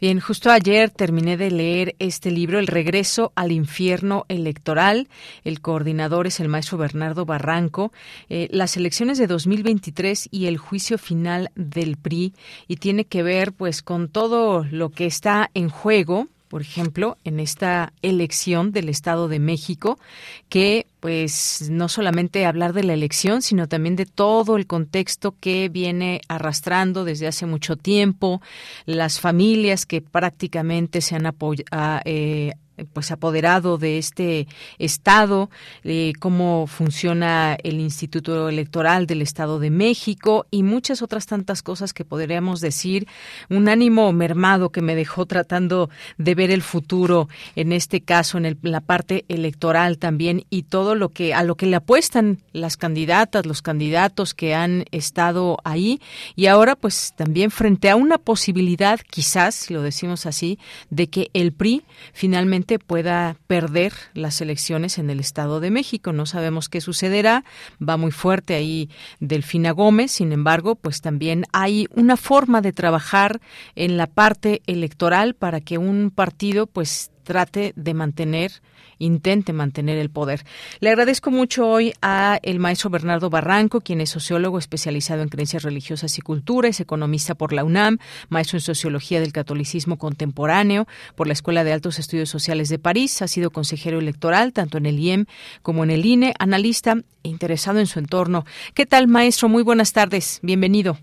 Bien, 0.00 0.18
justo 0.18 0.50
ayer 0.50 0.88
terminé 0.88 1.36
de 1.36 1.50
leer 1.50 1.94
este 1.98 2.30
libro, 2.30 2.58
El 2.58 2.68
regreso 2.68 3.32
al 3.34 3.52
infierno 3.52 4.24
electoral. 4.28 5.08
El 5.44 5.60
coordinador 5.60 6.26
es 6.26 6.40
el 6.40 6.48
maestro 6.48 6.78
Bernardo 6.78 7.26
Barranco. 7.26 7.92
Eh, 8.30 8.48
las 8.50 8.78
elecciones 8.78 9.18
de 9.18 9.26
2023 9.26 10.28
y 10.30 10.46
el 10.46 10.56
juicio 10.56 10.96
final 10.96 11.50
del 11.54 11.98
PRI 11.98 12.32
y 12.66 12.76
tiene 12.76 13.04
que 13.04 13.22
ver 13.22 13.52
pues 13.52 13.82
con 13.82 14.08
todo 14.08 14.64
lo 14.70 14.88
que 14.88 15.04
está 15.04 15.50
en 15.52 15.68
juego 15.68 16.28
por 16.48 16.62
ejemplo, 16.62 17.16
en 17.22 17.38
esta 17.38 17.92
elección 18.02 18.72
del 18.72 18.88
Estado 18.88 19.28
de 19.28 19.38
México, 19.38 20.00
que 20.48 20.88
pues 21.00 21.68
no 21.70 21.88
solamente 21.88 22.46
hablar 22.46 22.72
de 22.72 22.84
la 22.84 22.92
elección, 22.92 23.42
sino 23.42 23.66
también 23.66 23.96
de 23.96 24.06
todo 24.06 24.56
el 24.56 24.66
contexto 24.66 25.34
que 25.40 25.68
viene 25.68 26.20
arrastrando 26.28 27.04
desde 27.04 27.26
hace 27.26 27.46
mucho 27.46 27.76
tiempo, 27.76 28.40
las 28.84 29.18
familias 29.18 29.86
que 29.86 30.02
prácticamente 30.02 31.00
se 31.00 31.16
han 31.16 31.26
apoyado. 31.26 32.00
Eh, 32.04 32.52
pues 32.92 33.10
apoderado 33.10 33.78
de 33.78 33.98
este 33.98 34.46
estado, 34.78 35.50
eh, 35.84 36.12
cómo 36.18 36.66
funciona 36.66 37.56
el 37.62 37.80
Instituto 37.80 38.48
Electoral 38.48 39.06
del 39.06 39.22
Estado 39.22 39.58
de 39.58 39.70
México 39.70 40.46
y 40.50 40.62
muchas 40.62 41.02
otras 41.02 41.26
tantas 41.26 41.62
cosas 41.62 41.92
que 41.92 42.04
podríamos 42.04 42.60
decir, 42.60 43.06
un 43.48 43.68
ánimo 43.68 44.12
mermado 44.12 44.70
que 44.70 44.82
me 44.82 44.94
dejó 44.94 45.26
tratando 45.26 45.90
de 46.18 46.34
ver 46.34 46.50
el 46.50 46.62
futuro 46.62 47.28
en 47.56 47.72
este 47.72 48.00
caso 48.00 48.38
en, 48.38 48.58
la 48.62 48.80
parte 48.80 49.24
electoral 49.28 49.98
también 49.98 50.44
y 50.50 50.64
todo 50.64 50.94
lo 50.94 51.10
que 51.10 51.34
a 51.34 51.42
lo 51.42 51.56
que 51.56 51.66
le 51.66 51.76
apuestan 51.76 52.38
las 52.52 52.76
candidatas, 52.76 53.46
los 53.46 53.62
candidatos 53.62 54.34
que 54.34 54.54
han 54.54 54.84
estado 54.90 55.58
ahí. 55.64 56.00
Y 56.36 56.46
ahora 56.46 56.76
pues 56.76 57.12
también 57.16 57.50
frente 57.50 57.90
a 57.90 57.96
una 57.96 58.18
posibilidad 58.18 59.00
quizás, 59.10 59.70
lo 59.70 59.82
decimos 59.82 60.26
así, 60.26 60.58
de 60.90 61.08
que 61.08 61.30
el 61.32 61.52
PRI 61.52 61.82
finalmente 62.12 62.69
pueda 62.78 63.36
perder 63.46 63.92
las 64.14 64.40
elecciones 64.40 64.98
en 64.98 65.10
el 65.10 65.20
Estado 65.20 65.60
de 65.60 65.70
México. 65.70 66.12
No 66.12 66.26
sabemos 66.26 66.68
qué 66.68 66.80
sucederá. 66.80 67.44
Va 67.86 67.96
muy 67.96 68.12
fuerte 68.12 68.54
ahí 68.54 68.90
Delfina 69.18 69.72
Gómez. 69.72 70.12
Sin 70.12 70.32
embargo, 70.32 70.74
pues 70.74 71.00
también 71.00 71.44
hay 71.52 71.86
una 71.94 72.16
forma 72.16 72.60
de 72.60 72.72
trabajar 72.72 73.40
en 73.74 73.96
la 73.96 74.06
parte 74.06 74.62
electoral 74.66 75.34
para 75.34 75.60
que 75.60 75.78
un 75.78 76.10
partido 76.14 76.66
pues 76.66 77.10
trate 77.22 77.72
de 77.76 77.94
mantener 77.94 78.52
intente 79.00 79.52
mantener 79.52 79.98
el 79.98 80.10
poder. 80.10 80.40
Le 80.80 80.90
agradezco 80.90 81.30
mucho 81.30 81.68
hoy 81.68 81.92
a 82.02 82.38
el 82.42 82.60
maestro 82.60 82.90
Bernardo 82.90 83.30
Barranco, 83.30 83.80
quien 83.80 84.00
es 84.00 84.10
sociólogo 84.10 84.58
especializado 84.58 85.22
en 85.22 85.28
creencias 85.28 85.64
religiosas 85.64 86.16
y 86.18 86.22
cultura, 86.22 86.68
es 86.68 86.80
economista 86.80 87.34
por 87.34 87.52
la 87.52 87.64
UNAM, 87.64 87.98
maestro 88.28 88.58
en 88.58 88.60
sociología 88.60 89.20
del 89.20 89.32
catolicismo 89.32 89.96
contemporáneo 89.98 90.86
por 91.16 91.26
la 91.26 91.32
Escuela 91.32 91.64
de 91.64 91.72
Altos 91.72 91.98
Estudios 91.98 92.28
Sociales 92.28 92.68
de 92.68 92.78
París, 92.78 93.22
ha 93.22 93.26
sido 93.26 93.50
consejero 93.50 93.98
electoral 93.98 94.52
tanto 94.52 94.78
en 94.78 94.86
el 94.86 94.98
IEM 94.98 95.24
como 95.62 95.82
en 95.82 95.90
el 95.90 96.04
INE, 96.04 96.34
analista 96.38 96.94
e 97.22 97.28
interesado 97.28 97.78
en 97.80 97.86
su 97.86 97.98
entorno. 97.98 98.44
¿Qué 98.74 98.86
tal, 98.86 99.08
maestro? 99.08 99.48
Muy 99.48 99.62
buenas 99.62 99.92
tardes. 99.92 100.40
Bienvenido. 100.42 100.98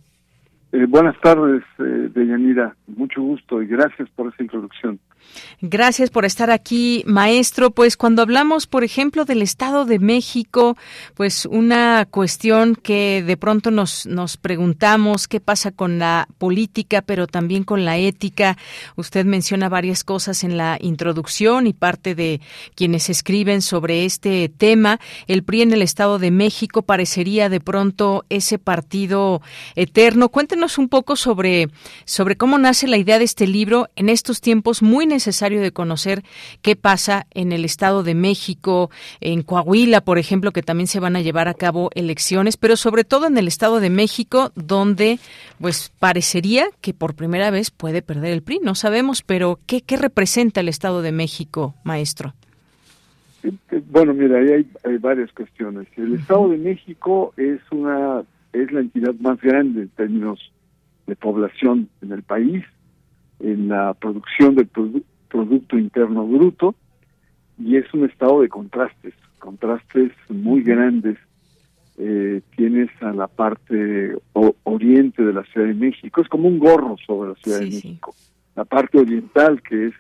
Eh, 0.72 0.86
buenas 0.88 1.20
tardes, 1.22 1.64
eh, 1.80 2.10
Deyanira. 2.14 2.76
Mucho 2.88 3.22
gusto 3.22 3.62
y 3.62 3.68
gracias 3.68 4.10
por 4.10 4.32
esa 4.32 4.44
introducción. 4.44 5.00
Gracias 5.62 6.10
por 6.10 6.26
estar 6.26 6.52
aquí, 6.52 7.04
maestro. 7.06 7.72
Pues 7.72 7.98
cuando 7.98 8.22
hablamos, 8.22 8.68
por 8.68 8.84
ejemplo, 8.84 9.26
del 9.26 9.42
Estado 9.42 9.86
de 9.86 10.00
México, 10.00 10.78
pues 11.16 11.46
una 11.46 12.06
cuestión 12.10 12.76
que 12.76 13.24
de 13.26 13.38
pronto 13.38 13.72
nos, 13.72 14.06
nos 14.06 14.38
preguntamos 14.38 15.28
qué 15.28 15.40
pasa 15.40 15.72
con 15.72 16.00
la 16.00 16.28
política, 16.38 17.02
pero 17.02 17.28
también 17.28 17.64
con 17.64 17.86
la 17.86 17.98
ética. 17.98 18.58
Usted 18.96 19.26
menciona 19.26 19.70
varias 19.70 20.04
cosas 20.04 20.44
en 20.44 20.58
la 20.58 20.78
introducción 20.82 21.68
y 21.68 21.74
parte 21.74 22.16
de 22.16 22.42
quienes 22.76 23.10
escriben 23.10 23.62
sobre 23.62 24.06
este 24.06 24.50
tema. 24.50 25.00
El 25.28 25.44
PRI 25.44 25.62
en 25.64 25.74
el 25.74 25.82
Estado 25.82 26.20
de 26.20 26.32
México 26.32 26.82
parecería 26.82 27.50
de 27.50 27.60
pronto 27.60 28.26
ese 28.30 28.60
partido 28.60 29.42
eterno. 29.76 30.30
Cuéntenos 30.30 30.78
un 30.78 30.90
poco 30.90 31.16
sobre, 31.16 31.70
sobre 32.06 32.38
cómo 32.38 32.58
nace 32.58 32.88
la 32.88 32.98
idea 32.98 33.20
de 33.20 33.26
este 33.26 33.48
libro 33.48 33.90
en 33.96 34.10
estos 34.10 34.42
tiempos 34.42 34.82
muy 34.82 35.06
necesarios 35.06 35.27
necesario 35.28 35.62
de 35.62 35.72
conocer 35.72 36.24
qué 36.62 36.76
pasa 36.78 37.28
en 37.32 37.52
el 37.52 37.66
Estado 37.66 38.02
de 38.02 38.16
México, 38.16 38.90
en 39.20 39.44
Coahuila, 39.44 40.02
por 40.02 40.18
ejemplo, 40.18 40.52
que 40.52 40.64
también 40.64 40.88
se 40.88 41.02
van 41.02 41.18
a 41.18 41.22
llevar 41.22 41.50
a 41.50 41.54
cabo 41.54 41.90
elecciones, 41.96 42.56
pero 42.56 42.78
sobre 42.78 43.04
todo 43.04 43.28
en 43.28 43.38
el 43.38 43.48
Estado 43.48 43.82
de 43.82 43.90
México, 43.90 44.52
donde 44.56 45.20
pues 45.60 45.92
parecería 46.00 46.68
que 46.80 46.94
por 46.94 47.14
primera 47.14 47.52
vez 47.52 47.72
puede 47.72 48.02
perder 48.02 48.32
el 48.32 48.42
PRI. 48.42 48.62
No 48.64 48.74
sabemos, 48.74 49.22
pero 49.22 49.60
¿qué, 49.68 49.82
qué 49.82 49.98
representa 49.98 50.62
el 50.62 50.70
Estado 50.70 51.02
de 51.02 51.12
México, 51.12 51.76
maestro? 51.84 52.34
Eh, 53.44 53.52
bueno, 53.92 54.14
mira, 54.14 54.40
ahí 54.40 54.66
hay, 54.86 54.98
varias 54.98 55.32
cuestiones. 55.34 55.88
El 55.98 56.14
Estado 56.14 56.48
de 56.50 56.58
México 56.58 57.34
es 57.36 57.60
una 57.72 58.24
es 58.54 58.72
la 58.72 58.80
entidad 58.80 59.14
más 59.20 59.42
grande 59.42 59.82
en 59.82 59.90
términos 59.90 60.40
de 61.06 61.16
población 61.18 61.90
en 62.02 62.14
el 62.14 62.24
país 62.24 62.64
en 63.40 63.68
la 63.68 63.94
producción 63.94 64.56
del 64.56 64.68
Producto 65.30 65.78
Interno 65.78 66.26
Bruto 66.26 66.76
y 67.60 67.78
es 67.78 67.92
un 67.94 68.06
estado 68.06 68.42
de 68.42 68.50
contrastes, 68.50 69.14
contrastes 69.40 70.12
muy 70.30 70.62
grandes. 70.62 71.18
Eh, 72.00 72.42
tienes 72.56 72.90
a 73.02 73.12
la 73.12 73.28
parte 73.28 74.16
oriente 74.64 75.24
de 75.24 75.34
la 75.34 75.44
Ciudad 75.46 75.68
de 75.68 75.74
México, 75.74 76.22
es 76.22 76.28
como 76.28 76.48
un 76.48 76.60
gorro 76.60 76.96
sobre 77.06 77.30
la 77.30 77.36
Ciudad 77.36 77.60
de 77.60 77.66
México. 77.66 78.14
La 78.56 78.66
parte 78.66 79.00
oriental, 79.00 79.62
que 79.64 79.88
es 79.88 79.94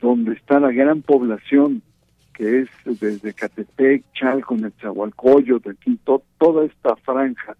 donde 0.00 0.32
está 0.32 0.60
la 0.60 0.72
gran 0.72 1.02
población 1.02 1.82
que 2.36 2.60
es 2.60 2.68
desde 3.00 3.32
Catepec, 3.32 4.04
Chalco, 4.12 4.56
Netzahualcoyot, 4.56 5.68
aquí 5.68 5.98
toda 6.04 6.66
esta 6.66 6.94
franja 6.96 7.56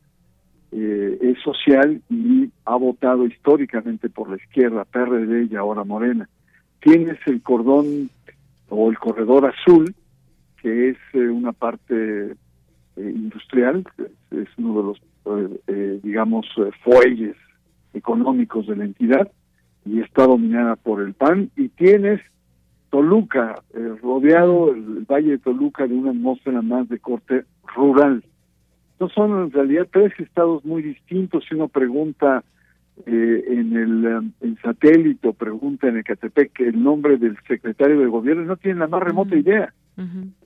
eh, 0.71 1.19
es 1.23 1.39
social 1.43 2.03
y 2.11 2.51
ha 2.67 2.77
votado 2.77 3.27
históricamente 3.27 4.11
por 4.11 4.29
la 4.29 4.37
izquierda, 4.37 4.85
PRD 4.85 5.49
y 5.51 5.57
ahora 5.57 5.83
Morena. 5.85 6.29
Tienes 6.87 7.19
el 7.27 7.43
cordón 7.43 8.11
o 8.69 8.89
el 8.89 8.97
corredor 8.97 9.45
azul, 9.45 9.93
que 10.63 10.91
es 10.91 10.97
eh, 11.15 11.19
una 11.19 11.51
parte 11.51 12.31
eh, 12.31 12.37
industrial, 12.97 13.85
es, 14.31 14.49
uno 14.57 14.81
de 14.81 14.83
los, 14.85 16.03
digamos, 16.05 16.47
fuelles 16.85 17.35
económicos 17.93 18.69
de 18.69 18.77
la 18.77 18.85
entidad 18.85 19.29
y 19.85 20.01
está 20.01 20.29
dominada 20.29 20.77
por 20.77 21.03
el 21.03 21.15
PAN. 21.15 21.51
Y 21.57 21.71
tienes 21.71 22.21
Toluca, 22.91 23.57
rodeado 24.01 24.71
el, 24.73 25.05
Valle 25.11 25.33
de 25.33 25.39
Toluca 25.39 25.89
de 25.89 25.95
una 25.95 26.11
atmósfera 26.11 26.63
más 26.63 26.89
de 26.89 27.01
corte 27.01 27.47
rural. 27.75 28.23
No 29.01 29.09
son 29.09 29.33
en 29.43 29.51
realidad 29.51 29.89
tres 29.93 30.13
estados 30.21 30.65
muy 30.65 30.83
distintos. 30.83 31.45
Si 31.49 31.57
uno 31.57 31.67
pregunta 31.67 32.45
eh, 33.05 33.45
en 33.49 33.77
el 33.77 34.33
en 34.41 34.57
satélite 34.63 35.29
o 35.29 35.33
pregunta 35.35 35.89
en 35.89 35.99
Ecatepec 35.99 36.61
el 36.61 36.83
nombre 36.83 37.19
del 37.19 37.37
secretario 37.47 38.01
de 38.01 38.07
gobierno, 38.07 38.45
no 38.45 38.57
tienen 38.57 38.79
la 38.79 38.87
más 38.87 39.03
remota 39.03 39.37
idea, 39.37 39.73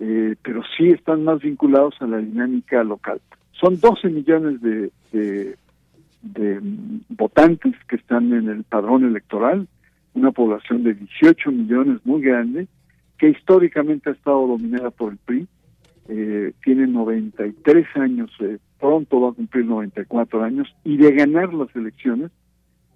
eh, 0.01 0.35
pero 0.43 0.63
sí 0.77 0.89
están 0.89 1.23
más 1.23 1.41
vinculados 1.41 1.95
a 2.01 2.07
la 2.07 2.19
dinámica 2.19 2.83
local. 2.83 3.21
Son 3.53 3.79
12 3.79 4.09
millones 4.09 4.61
de, 4.63 4.91
de, 5.13 5.57
de 6.23 6.61
votantes 7.11 7.75
que 7.89 7.97
están 7.97 8.33
en 8.33 8.49
el 8.49 8.65
padrón 8.65 9.05
electoral, 9.05 9.69
una 10.15 10.33
población 10.33 10.83
de 10.83 10.95
18 10.95 11.53
millones 11.53 12.01
muy 12.05 12.21
grande, 12.21 12.67
que 13.17 13.29
históricamente 13.29 14.11
ha 14.11 14.15
estado 14.15 14.47
dominada 14.47 14.91
por 14.91 15.13
el 15.13 15.19
PRI, 15.19 15.47
eh, 16.09 16.53
tiene 16.65 16.89
93 16.89 17.87
años, 17.95 18.31
eh, 18.41 18.59
pronto 18.81 19.21
va 19.21 19.31
a 19.31 19.35
cumplir 19.35 19.67
94 19.67 20.43
años, 20.43 20.75
y 20.83 20.97
de 20.97 21.13
ganar 21.13 21.55
las 21.55 21.75
elecciones 21.77 22.33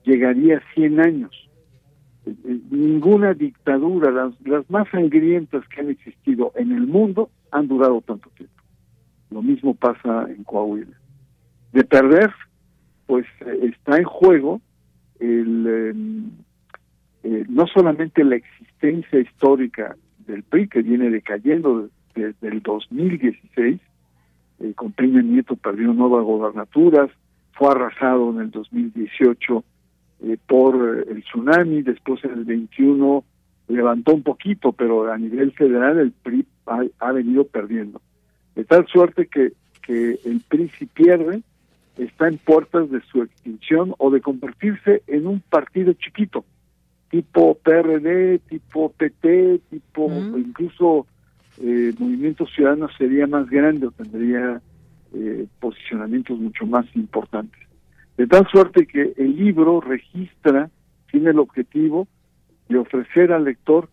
llegaría 0.05 0.59
a 0.59 0.75
100 0.75 1.01
años. 1.01 1.51
Eh, 2.27 2.35
eh, 2.45 2.61
ninguna 2.71 3.35
dictadura, 3.35 4.11
las, 4.11 4.35
las 4.45 4.69
más 4.71 4.89
sangrientas 4.91 5.67
que 5.69 5.81
han 5.81 5.91
existido 5.91 6.53
en 6.57 6.73
el 6.73 6.87
mundo, 6.87 7.31
han 7.51 7.69
durado 7.69 8.01
tanto 8.03 8.31
tiempo. 8.31 8.63
Lo 9.31 9.43
mismo 9.43 9.75
pasa 9.75 10.27
en 10.29 10.45
Coahuila. 10.45 10.97
De 11.73 11.85
perder, 11.85 12.33
pues 13.07 13.27
está 13.63 13.99
en 13.99 14.05
juego 14.05 14.61
el, 15.19 15.67
em, 15.67 16.31
no 17.49 17.67
solamente 17.67 18.23
la 18.25 18.37
existencia 18.37 19.21
histórica 19.21 19.97
del 20.27 20.43
PRI, 20.43 20.69
que 20.69 20.83
viene 20.83 21.11
decayendo 21.11 21.89
desde 22.15 22.49
el 22.49 22.61
2016, 22.63 23.81
eh, 24.61 24.73
con 24.75 24.93
Peña 24.93 25.23
Nieto 25.23 25.57
perdió 25.57 25.93
nuevas 25.93 26.25
gobernaturas, 26.25 27.11
fue 27.53 27.71
arrasado 27.71 28.31
en 28.31 28.41
el 28.41 28.51
2018 28.51 29.65
eh, 30.23 30.37
por 30.47 31.05
el 31.09 31.23
tsunami, 31.25 31.83
después 31.83 32.25
en 32.25 32.33
el 32.33 32.45
21 32.45 33.25
levantó 33.69 34.15
un 34.15 34.23
poquito, 34.23 34.73
pero 34.73 35.11
a 35.11 35.19
nivel 35.19 35.53
federal 35.53 35.99
el 35.99 36.13
PRI 36.13 36.47
ha, 36.99 37.13
venido 37.13 37.45
perdiendo. 37.45 38.01
De 38.55 38.65
tal 38.65 38.87
suerte 38.87 39.27
que, 39.27 39.53
que 39.83 40.19
el 40.25 40.41
PRI 40.49 40.71
si 40.79 40.87
pierde 40.87 41.43
está 41.99 42.29
en 42.29 42.39
puertas 42.39 42.91
de 42.91 43.01
su 43.03 43.23
extinción 43.23 43.95
o 43.99 44.11
de 44.11 44.21
convertirse 44.21 45.03
en 45.07 45.27
un 45.27 45.41
partido 45.41 45.93
chiquito, 45.95 46.45
tipo 47.11 47.55
PRD, 47.55 48.41
tipo 48.41 48.91
PT, 48.91 49.61
tipo 49.71 50.11
incluso 50.37 51.07
eh, 51.61 51.93
Movimiento 51.99 52.47
Ciudadano 52.47 52.89
sería 52.99 53.27
más 53.27 53.49
grande 53.49 53.87
o 53.87 53.91
tendría 53.93 54.61
eh, 55.15 55.47
posicionamientos 55.61 56.39
mucho 56.39 56.67
más 56.67 56.85
importantes. 56.97 57.61
De 58.17 58.27
tal 58.27 58.47
suerte 58.49 58.87
que 58.87 59.13
el 59.17 59.37
libro 59.37 59.81
registra, 59.81 60.71
tiene 61.11 61.31
el 61.31 61.39
objetivo 61.39 62.07
de 62.69 62.79
ofrecer 62.79 63.33
al 63.33 63.45
lector 63.45 63.89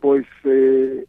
pues 0.00 0.26
eh, 0.44 1.04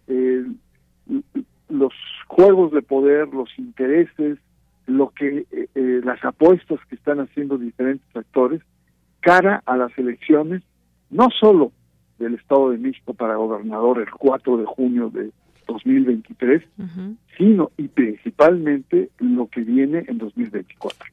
los 1.70 1.94
juegos 2.28 2.72
de 2.72 2.82
poder, 2.82 3.28
los 3.30 3.50
intereses, 3.58 4.38
lo 4.86 5.10
que 5.10 5.46
eh, 5.52 6.02
las 6.04 6.24
apuestas 6.26 6.80
que 6.90 6.96
están 6.96 7.20
haciendo 7.20 7.58
diferentes 7.58 8.16
actores 8.16 8.62
cara 9.22 9.62
a 9.66 9.78
las 9.78 9.98
elecciones, 9.98 10.64
no 11.10 11.30
solo 11.40 11.72
del 12.20 12.36
Estado 12.36 12.72
de 12.72 12.78
México 12.78 13.14
para 13.14 13.36
gobernador 13.36 14.00
el 14.00 14.12
4 14.12 14.58
de 14.58 14.66
junio 14.66 15.10
de 15.10 15.32
2023, 15.68 16.64
sino 17.38 17.72
y 17.78 17.88
principalmente 17.88 19.10
lo 19.20 19.48
que 19.48 19.62
viene 19.62 20.04
en 20.08 20.18
2024. 20.18 21.08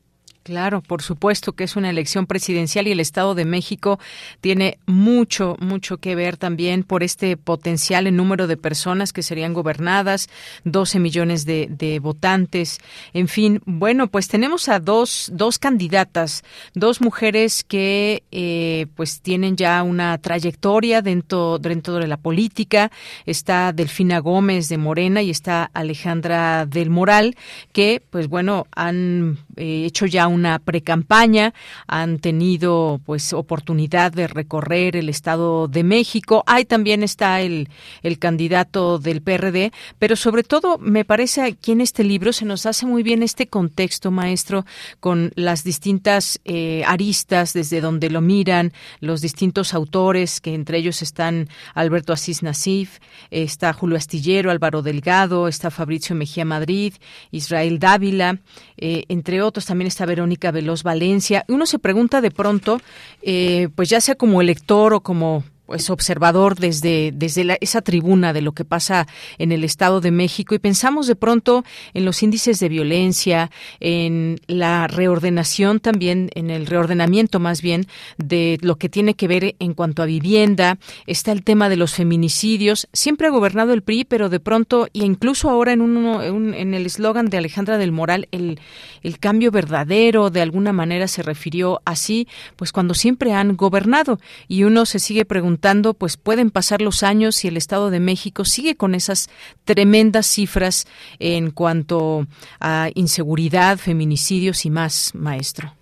Claro, 0.49 0.81
por 0.81 1.03
supuesto 1.03 1.53
que 1.53 1.65
es 1.65 1.77
una 1.77 1.91
elección 1.91 2.25
presidencial 2.25 2.89
y 2.89 2.93
el 2.93 3.01
Estado 3.01 3.35
de 3.35 3.45
México 3.45 4.01
tiene 4.41 4.79
mucho, 4.87 5.57
mucho 5.61 5.99
que 5.99 6.15
ver 6.15 6.39
también 6.39 6.85
por 6.85 7.03
este 7.03 7.37
potencial 7.37 8.07
en 8.07 8.17
número 8.17 8.47
de 8.47 8.57
personas 8.57 9.13
que 9.13 9.23
serían 9.23 9.53
gobernadas, 9.53 10.31
12 10.65 11.01
millones 11.01 11.45
de, 11.45 12.01
votantes, 12.01 12.79
en 13.13 13.29
fin. 13.29 13.61
Bueno, 13.67 14.07
pues 14.07 14.29
tenemos 14.29 14.71
a 14.71 14.81
dos, 14.81 15.31
dos 15.35 15.59
candidatas, 15.59 16.45
dos 16.73 17.03
mujeres 17.03 17.63
que 17.63 18.23
eh, 18.33 18.87
pues 18.97 19.21
tienen 19.21 19.55
ya 19.55 19.83
una 19.83 20.17
trayectoria 20.17 21.03
dentro, 21.03 21.59
dentro 21.59 21.97
de 21.97 22.07
la 22.07 22.17
política. 22.17 22.91
Está 23.27 23.75
Delfina 23.75 24.21
Gómez 24.21 24.71
de 24.71 24.79
Morena 24.79 25.21
y 25.21 25.29
está 25.29 25.71
Alejandra 25.75 26.65
del 26.65 26.89
Moral, 26.89 27.37
que 27.75 28.03
pues 28.09 28.29
bueno, 28.29 28.67
han 28.75 29.37
eh, 29.57 29.85
hecho 29.85 30.07
ya 30.07 30.27
un 30.27 30.38
una 30.39 30.59
precampaña, 30.59 31.53
han 31.87 32.19
tenido 32.19 33.01
pues 33.05 33.33
oportunidad 33.33 34.13
de 34.13 34.29
recorrer 34.29 34.97
el 34.97 35.09
Estado 35.09 35.69
de 35.69 35.83
México. 35.83 36.45
Ahí 36.47 36.65
también 36.65 37.03
está 37.03 37.41
el, 37.41 37.69
el 38.03 38.19
candidato 38.19 38.99
del 38.99 39.21
PRD, 39.21 39.73
pero 39.99 40.17
sobre 40.17 40.45
todo 40.45 40.79
me 40.79 41.05
parece 41.05 41.43
aquí 41.43 41.73
en 41.73 41.81
este 41.81 42.05
libro 42.05 42.33
se 42.33 42.45
nos 42.45 42.67
hace 42.67 42.87
muy 42.87 43.03
bien 43.03 43.23
este 43.23 43.49
contexto, 43.49 44.11
maestro, 44.11 44.65
con 45.01 45.33
las 45.35 45.65
distintas 45.65 46.41
eh, 46.45 46.83
aristas 46.87 47.53
desde 47.53 47.81
donde 47.81 48.11
lo 48.11 48.21
miran, 48.21 48.73
los 49.01 49.21
distintos 49.21 49.75
autores, 49.75 50.41
que 50.41 50.55
entre 50.55 50.79
ellos 50.79 51.03
están 51.03 51.49
Alberto 51.75 52.13
Asís 52.13 52.43
Nasif, 52.43 52.99
está 53.31 53.73
Julio 53.73 53.97
Astillero, 53.97 54.51
Álvaro 54.51 54.83
Delgado, 54.83 55.49
está 55.49 55.71
Fabricio 55.71 56.15
Mejía 56.15 56.45
Madrid, 56.45 56.95
Israel 57.31 57.79
Dávila, 57.79 58.39
eh, 58.77 59.05
entre 59.09 59.43
otros 59.43 59.67
también 59.67 59.89
está 59.89 60.07
Verónica 60.07 60.28
Veloz 60.29 60.51
Veloz 60.51 60.83
Valencia. 60.83 61.45
Uno 61.49 61.67
se 61.67 61.79
pregunta 61.79 62.21
de 62.21 62.31
pronto, 62.31 62.81
eh, 63.23 63.69
pues 63.75 63.89
ya 63.89 64.01
sea 64.01 64.15
como 64.15 64.41
elector 64.41 64.95
o 64.95 65.01
como 65.01 65.45
pues 65.69 65.91
observador 65.91 66.57
desde, 66.59 67.13
desde 67.15 67.59
esa 67.61 67.83
tribuna 67.83 68.33
de 68.33 68.41
lo 68.41 68.53
que 68.53 68.65
pasa 68.65 69.07
en 69.37 69.53
el 69.53 69.65
Estado 69.65 70.01
de 70.01 70.11
México. 70.11 70.55
Y 70.55 70.59
pensamos 70.59 71.07
de 71.07 71.15
pronto 71.15 71.63
en 71.93 72.07
los 72.07 72.23
índices 72.23 72.59
de 72.59 72.71
violencia, 72.71 73.51
en 73.79 74.41
la 74.47 74.87
reordenación 74.87 75.79
también, 75.79 76.31
en 76.35 76.49
el 76.49 76.65
reordenamiento 76.65 77.39
más 77.39 77.61
bien 77.61 77.87
de 78.17 78.57
lo 78.63 78.77
que 78.77 78.89
tiene 78.89 79.13
que 79.13 79.29
ver 79.29 79.57
en 79.59 79.75
cuanto 79.75 80.03
a 80.03 80.07
vivienda, 80.07 80.79
está 81.07 81.33
el 81.33 81.45
tema 81.45 81.69
de 81.69 81.77
los 81.77 81.93
feminicidios, 81.93 82.89
siempre 82.95 83.27
ha 83.27 83.31
gobernado 83.31 83.75
el 83.75 83.83
PRI, 83.83 84.05
pero 84.05 84.31
de 84.31 84.41
pronto, 84.41 84.87
e 84.95 85.05
incluso 85.05 85.51
ahora 85.51 85.75
en, 85.75 85.83
uno, 85.83 86.23
en 86.23 86.73
el 86.73 86.87
eslogan 86.87 87.27
de 87.27 87.37
Alejandra 87.37 87.77
del 87.77 87.93
Moral, 87.93 88.27
el, 88.33 88.59
el 89.03 89.19
cambio 89.19 89.51
verdadero 89.51 90.31
de 90.31 90.41
alguna 90.41 90.73
manera 90.73 91.09
se 91.09 91.23
refirió 91.23 91.83
así, 91.85 92.27
pues 92.57 92.73
cuando 92.73 92.95
siempre 92.95 93.35
han 93.35 93.55
gobernado. 93.55 94.19
Y 94.49 94.65
uno 94.65 94.87
se 94.87 94.99
sigue 94.99 95.27
preguntando 95.27 95.58
pues 95.95 96.17
pueden 96.17 96.51
pasar 96.51 96.81
los 96.83 97.03
años 97.03 97.45
y 97.45 97.49
el 97.49 97.57
Estado 97.57 97.91
de 97.91 98.01
México 98.01 98.45
sigue 98.45 98.77
con 98.77 98.95
esas 98.95 99.29
tremendas 99.65 100.27
cifras 100.27 100.87
en 101.19 101.51
cuanto 101.51 102.27
a 102.61 102.91
inseguridad, 102.95 103.79
feminicidios 103.79 104.65
y 104.65 104.71
más, 104.71 105.15
maestro. 105.15 105.73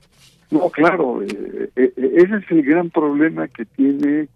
No, 0.51 0.70
claro, 0.70 1.22
eh, 1.22 1.70
eh, 1.77 1.93
eh, 1.97 2.12
ese 2.16 2.37
es 2.37 2.51
el 2.51 2.62
gran 2.62 2.91
problema 2.91 3.49
que 3.49 3.64
tiene 3.64 4.29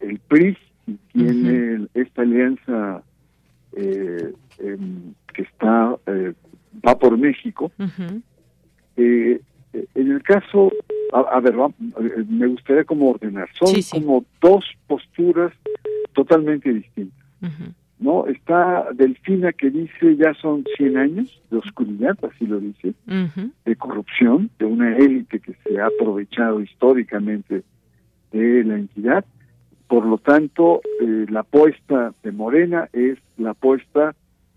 el 0.00 0.18
PRI 0.28 0.56
y 0.86 0.94
tiene 1.12 1.86
esta 1.94 2.22
alianza 2.22 3.02
em, 3.76 4.32
que 5.34 5.42
está 5.42 5.96
va 6.84 6.98
por 6.98 7.16
México. 7.16 7.70
En 9.72 10.12
el 10.12 10.22
caso 10.22 10.72
a, 11.12 11.40
ver, 11.40 11.54
me 12.28 12.46
gustaría 12.46 12.84
como 12.84 13.10
ordenar. 13.10 13.48
Son 13.54 13.74
como 13.90 14.24
dos 14.40 14.64
posturas 14.86 15.52
totalmente 16.12 16.72
distintas. 16.72 17.18
¿No? 17.98 18.26
Está 18.28 18.88
Delfina 18.94 19.52
que 19.52 19.70
dice 19.70 20.16
ya 20.16 20.32
son 20.34 20.64
100 20.76 20.96
años 20.96 21.42
de 21.50 21.58
oscuridad, 21.58 22.16
así 22.22 22.46
lo 22.46 22.60
dice, 22.60 22.94
de 23.64 23.76
corrupción, 23.76 24.50
de 24.58 24.66
una 24.66 24.96
élite 24.96 25.40
que 25.40 25.54
se 25.64 25.80
ha 25.80 25.86
aprovechado 25.86 26.60
históricamente 26.60 27.62
de 28.32 28.64
la 28.64 28.76
entidad. 28.76 29.24
por 29.88 30.04
lo 30.04 30.18
tanto, 30.18 30.82
eh, 31.00 31.24
la 31.30 31.40
apuesta 31.40 32.12
de 32.22 32.30
Morena 32.30 32.90
es 32.92 33.18
la 33.38 33.50
apuesta 33.50 34.14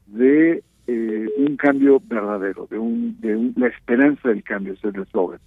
de 0.08 0.62
eh, 0.94 1.30
un 1.38 1.56
cambio 1.56 2.02
verdadero, 2.06 2.68
de, 2.70 2.78
un, 2.78 3.16
de 3.22 3.52
la 3.56 3.68
esperanza 3.68 4.28
del 4.28 4.44
cambio, 4.44 4.74
es 4.74 4.84
el 4.84 5.02
eslogan. 5.02 5.40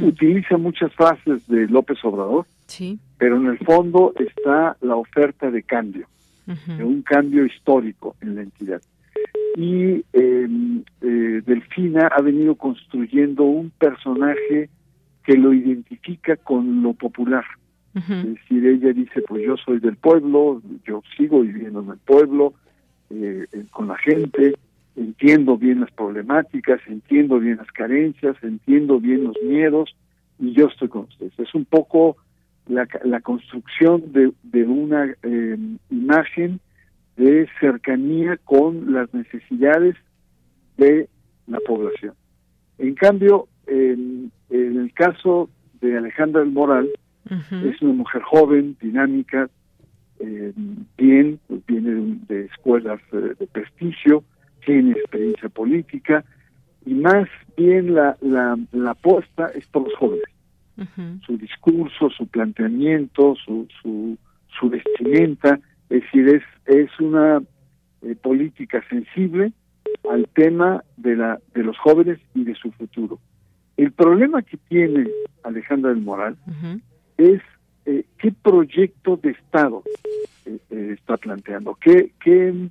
Utiliza 0.00 0.56
muchas 0.56 0.92
frases 0.94 1.46
de 1.46 1.68
López 1.68 1.98
Obrador, 2.02 2.46
sí. 2.66 2.98
pero 3.16 3.36
en 3.36 3.46
el 3.46 3.58
fondo 3.58 4.12
está 4.18 4.76
la 4.80 4.96
oferta 4.96 5.52
de 5.52 5.62
cambio, 5.62 6.08
de 6.46 6.82
un 6.82 7.02
cambio 7.02 7.46
histórico 7.46 8.16
en 8.20 8.34
la 8.34 8.42
entidad. 8.42 8.82
Y 9.56 10.04
em, 10.12 10.82
eh, 11.00 11.42
Delfina 11.46 12.08
ha 12.08 12.20
venido 12.22 12.56
construyendo 12.56 13.44
un 13.44 13.70
personaje 13.70 14.68
que 15.24 15.34
lo 15.34 15.52
identifica 15.52 16.36
con 16.36 16.82
lo 16.82 16.94
popular. 16.94 17.44
Es 17.94 18.06
decir, 18.08 18.66
ella 18.66 18.92
dice, 18.92 19.22
pues 19.22 19.44
yo 19.44 19.56
soy 19.56 19.78
del 19.80 19.96
pueblo, 19.96 20.60
yo 20.84 21.02
sigo 21.16 21.40
viviendo 21.40 21.82
en 21.82 21.90
el 21.90 21.98
pueblo, 21.98 22.54
eh, 23.10 23.46
eh, 23.52 23.64
con 23.70 23.88
la 23.88 23.96
gente, 23.96 24.54
entiendo 24.98 25.56
bien 25.56 25.80
las 25.80 25.90
problemáticas, 25.92 26.80
entiendo 26.86 27.38
bien 27.38 27.56
las 27.56 27.70
carencias, 27.72 28.36
entiendo 28.42 29.00
bien 29.00 29.24
los 29.24 29.36
miedos 29.42 29.94
y 30.38 30.52
yo 30.52 30.66
estoy 30.66 30.88
con 30.88 31.02
ustedes. 31.02 31.32
Es 31.38 31.54
un 31.54 31.64
poco 31.64 32.16
la, 32.66 32.86
la 33.04 33.20
construcción 33.20 34.12
de, 34.12 34.32
de 34.42 34.64
una 34.64 35.14
em, 35.22 35.78
imagen 35.90 36.60
de 37.16 37.48
cercanía 37.60 38.36
con 38.44 38.92
las 38.92 39.12
necesidades 39.12 39.96
de 40.76 41.08
la 41.46 41.58
población. 41.60 42.14
En 42.78 42.94
cambio, 42.94 43.48
en, 43.66 44.30
el 44.50 44.92
caso 44.94 45.50
de 45.80 45.98
Alejandra 45.98 46.40
del 46.40 46.52
Moral, 46.52 46.88
es 47.28 47.82
una 47.82 47.92
mujer 47.92 48.22
joven, 48.22 48.76
dinámica, 48.80 49.50
eh, 50.20 50.52
bien, 50.96 51.38
pues 51.46 51.66
viene 51.66 52.18
de, 52.26 52.46
escuelas 52.46 53.00
eh, 53.12 53.34
de 53.38 53.46
prestigio, 53.46 54.24
tiene 54.64 54.92
experiencia 54.92 55.48
política 55.48 56.24
y 56.84 56.94
más 56.94 57.28
bien 57.56 57.94
la, 57.94 58.16
la, 58.20 58.56
la 58.72 58.90
apuesta 58.92 59.46
es 59.54 59.66
por 59.68 59.82
los 59.84 59.94
jóvenes. 59.96 60.26
Su 61.26 61.36
discurso, 61.36 62.08
su 62.10 62.28
planteamiento, 62.28 63.34
su, 63.44 63.66
su, 63.82 64.16
su 64.58 64.70
vestimenta, 64.70 65.58
es 65.90 66.02
decir, 66.02 66.28
es, 66.28 66.42
es 66.66 67.00
una 67.00 67.42
eh, 68.02 68.14
política 68.14 68.84
sensible 68.88 69.52
al 70.08 70.28
tema 70.34 70.84
de, 70.96 71.16
la, 71.16 71.40
de 71.52 71.64
los 71.64 71.76
jóvenes 71.78 72.20
y 72.34 72.44
de 72.44 72.54
su 72.54 72.70
futuro. 72.70 73.18
El 73.76 73.90
problema 73.90 74.42
que 74.42 74.56
tiene 74.68 75.08
Alejandra 75.42 75.90
del 75.90 76.02
Moral 76.02 76.36
es 77.16 77.40
eh, 77.86 78.04
qué 78.18 78.32
proyecto 78.32 79.16
de 79.16 79.30
Estado 79.30 79.82
eh, 80.46 80.58
eh, 80.70 80.94
está 80.96 81.16
planteando, 81.16 81.76
¿Qué, 81.80 82.12
qué, 82.22 82.68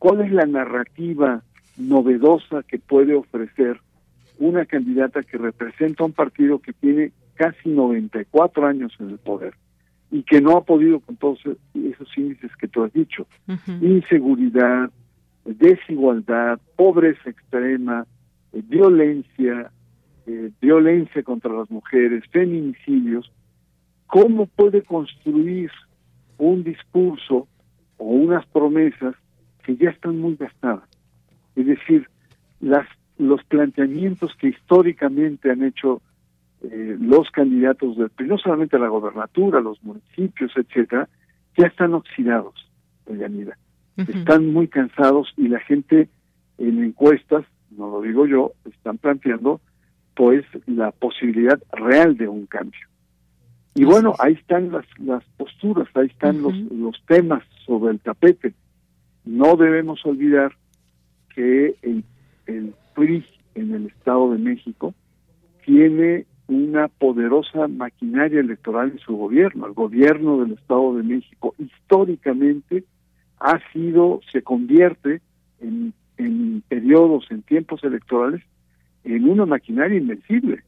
cuál 0.00 0.22
es 0.22 0.32
la 0.32 0.46
narrativa 0.46 1.42
novedosa 1.76 2.64
que 2.64 2.78
puede 2.78 3.14
ofrecer 3.14 3.80
una 4.38 4.64
candidata 4.64 5.22
que 5.22 5.36
representa 5.38 6.04
un 6.04 6.12
partido 6.12 6.58
que 6.58 6.72
tiene 6.72 7.12
casi 7.34 7.68
94 7.68 8.66
años 8.66 8.92
en 8.98 9.10
el 9.10 9.18
poder 9.18 9.54
y 10.10 10.22
que 10.22 10.40
no 10.40 10.56
ha 10.56 10.64
podido 10.64 11.00
con 11.00 11.16
todos 11.16 11.38
esos 11.74 12.18
índices 12.18 12.50
que 12.56 12.66
tú 12.66 12.82
has 12.82 12.92
dicho, 12.92 13.26
inseguridad, 13.80 14.90
desigualdad, 15.44 16.58
pobreza 16.76 17.30
extrema, 17.30 18.06
violencia, 18.52 19.70
violencia 20.60 21.22
contra 21.22 21.52
las 21.52 21.70
mujeres, 21.70 22.24
feminicidios, 22.32 23.30
¿Cómo 24.10 24.46
puede 24.46 24.82
construir 24.82 25.70
un 26.36 26.64
discurso 26.64 27.46
o 27.96 28.04
unas 28.04 28.44
promesas 28.46 29.14
que 29.60 29.76
ya 29.76 29.90
están 29.90 30.18
muy 30.18 30.36
gastadas? 30.36 30.88
Es 31.56 31.66
decir, 31.66 32.08
las, 32.60 32.86
los 33.18 33.42
planteamientos 33.44 34.34
que 34.36 34.48
históricamente 34.48 35.50
han 35.50 35.62
hecho 35.62 36.02
eh, 36.62 36.96
los 37.00 37.30
candidatos, 37.30 37.96
de, 37.96 38.10
no 38.26 38.38
solamente 38.38 38.76
a 38.76 38.80
la 38.80 38.88
gobernatura, 38.88 39.60
los 39.60 39.82
municipios, 39.82 40.52
etcétera, 40.56 41.08
ya 41.56 41.66
están 41.66 41.94
oxidados, 41.94 42.54
Yanira. 43.06 43.56
Están 43.96 44.52
muy 44.52 44.68
cansados 44.68 45.32
y 45.36 45.48
la 45.48 45.60
gente 45.60 46.08
en 46.56 46.82
encuestas, 46.82 47.44
no 47.70 47.90
lo 47.90 48.00
digo 48.00 48.26
yo, 48.26 48.52
están 48.64 48.96
planteando 48.96 49.60
pues 50.14 50.44
la 50.66 50.90
posibilidad 50.90 51.60
real 51.72 52.16
de 52.16 52.28
un 52.28 52.46
cambio. 52.46 52.80
Y 53.74 53.84
bueno, 53.84 54.14
ahí 54.18 54.34
están 54.34 54.72
las, 54.72 54.84
las 54.98 55.24
posturas, 55.36 55.88
ahí 55.94 56.06
están 56.06 56.42
los, 56.42 56.54
los 56.72 56.96
temas 57.06 57.42
sobre 57.66 57.92
el 57.92 58.00
tapete. 58.00 58.54
No 59.24 59.56
debemos 59.56 60.04
olvidar 60.04 60.52
que 61.34 61.74
el, 61.82 62.04
el 62.46 62.74
PRI 62.94 63.24
en 63.54 63.74
el 63.74 63.86
Estado 63.86 64.32
de 64.32 64.38
México 64.38 64.94
tiene 65.64 66.26
una 66.48 66.88
poderosa 66.88 67.68
maquinaria 67.68 68.40
electoral 68.40 68.90
en 68.92 68.98
su 68.98 69.16
gobierno. 69.16 69.66
El 69.66 69.72
gobierno 69.72 70.40
del 70.42 70.52
Estado 70.52 70.96
de 70.96 71.02
México 71.04 71.54
históricamente 71.58 72.84
ha 73.38 73.60
sido, 73.72 74.20
se 74.32 74.42
convierte 74.42 75.20
en, 75.60 75.94
en 76.16 76.62
periodos, 76.68 77.26
en 77.30 77.42
tiempos 77.42 77.84
electorales, 77.84 78.42
en 79.04 79.28
una 79.28 79.46
maquinaria 79.46 79.98
invencible 79.98 80.62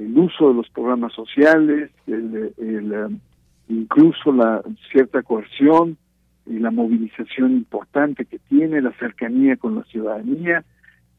el 0.00 0.18
uso 0.18 0.48
de 0.48 0.54
los 0.54 0.68
programas 0.70 1.12
sociales, 1.12 1.90
el, 2.06 2.92
um, 2.92 3.18
incluso 3.68 4.32
la 4.32 4.62
cierta 4.90 5.22
coerción 5.22 5.96
y 6.50 6.58
la 6.58 6.70
movilización 6.70 7.52
importante 7.52 8.24
que 8.24 8.38
tiene, 8.38 8.80
la 8.80 8.92
cercanía 8.98 9.56
con 9.56 9.76
la 9.76 9.84
ciudadanía, 9.84 10.64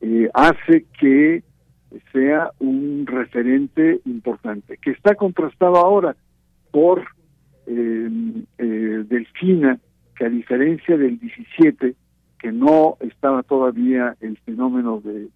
eh, 0.01 0.29
hace 0.33 0.85
que 0.99 1.43
sea 2.11 2.51
un 2.59 3.05
referente 3.07 4.01
importante, 4.05 4.77
que 4.77 4.91
está 4.91 5.15
contrastado 5.15 5.77
ahora 5.77 6.15
por 6.71 7.03
eh, 7.67 8.09
eh, 8.57 9.03
Delfina, 9.07 9.79
que 10.15 10.25
a 10.25 10.29
diferencia 10.29 10.97
del 10.97 11.19
17, 11.19 11.95
que 12.39 12.51
no 12.51 12.97
estaba 12.99 13.43
todavía 13.43 14.15
el 14.19 14.37
fenómeno 14.39 15.01
de 15.01 15.29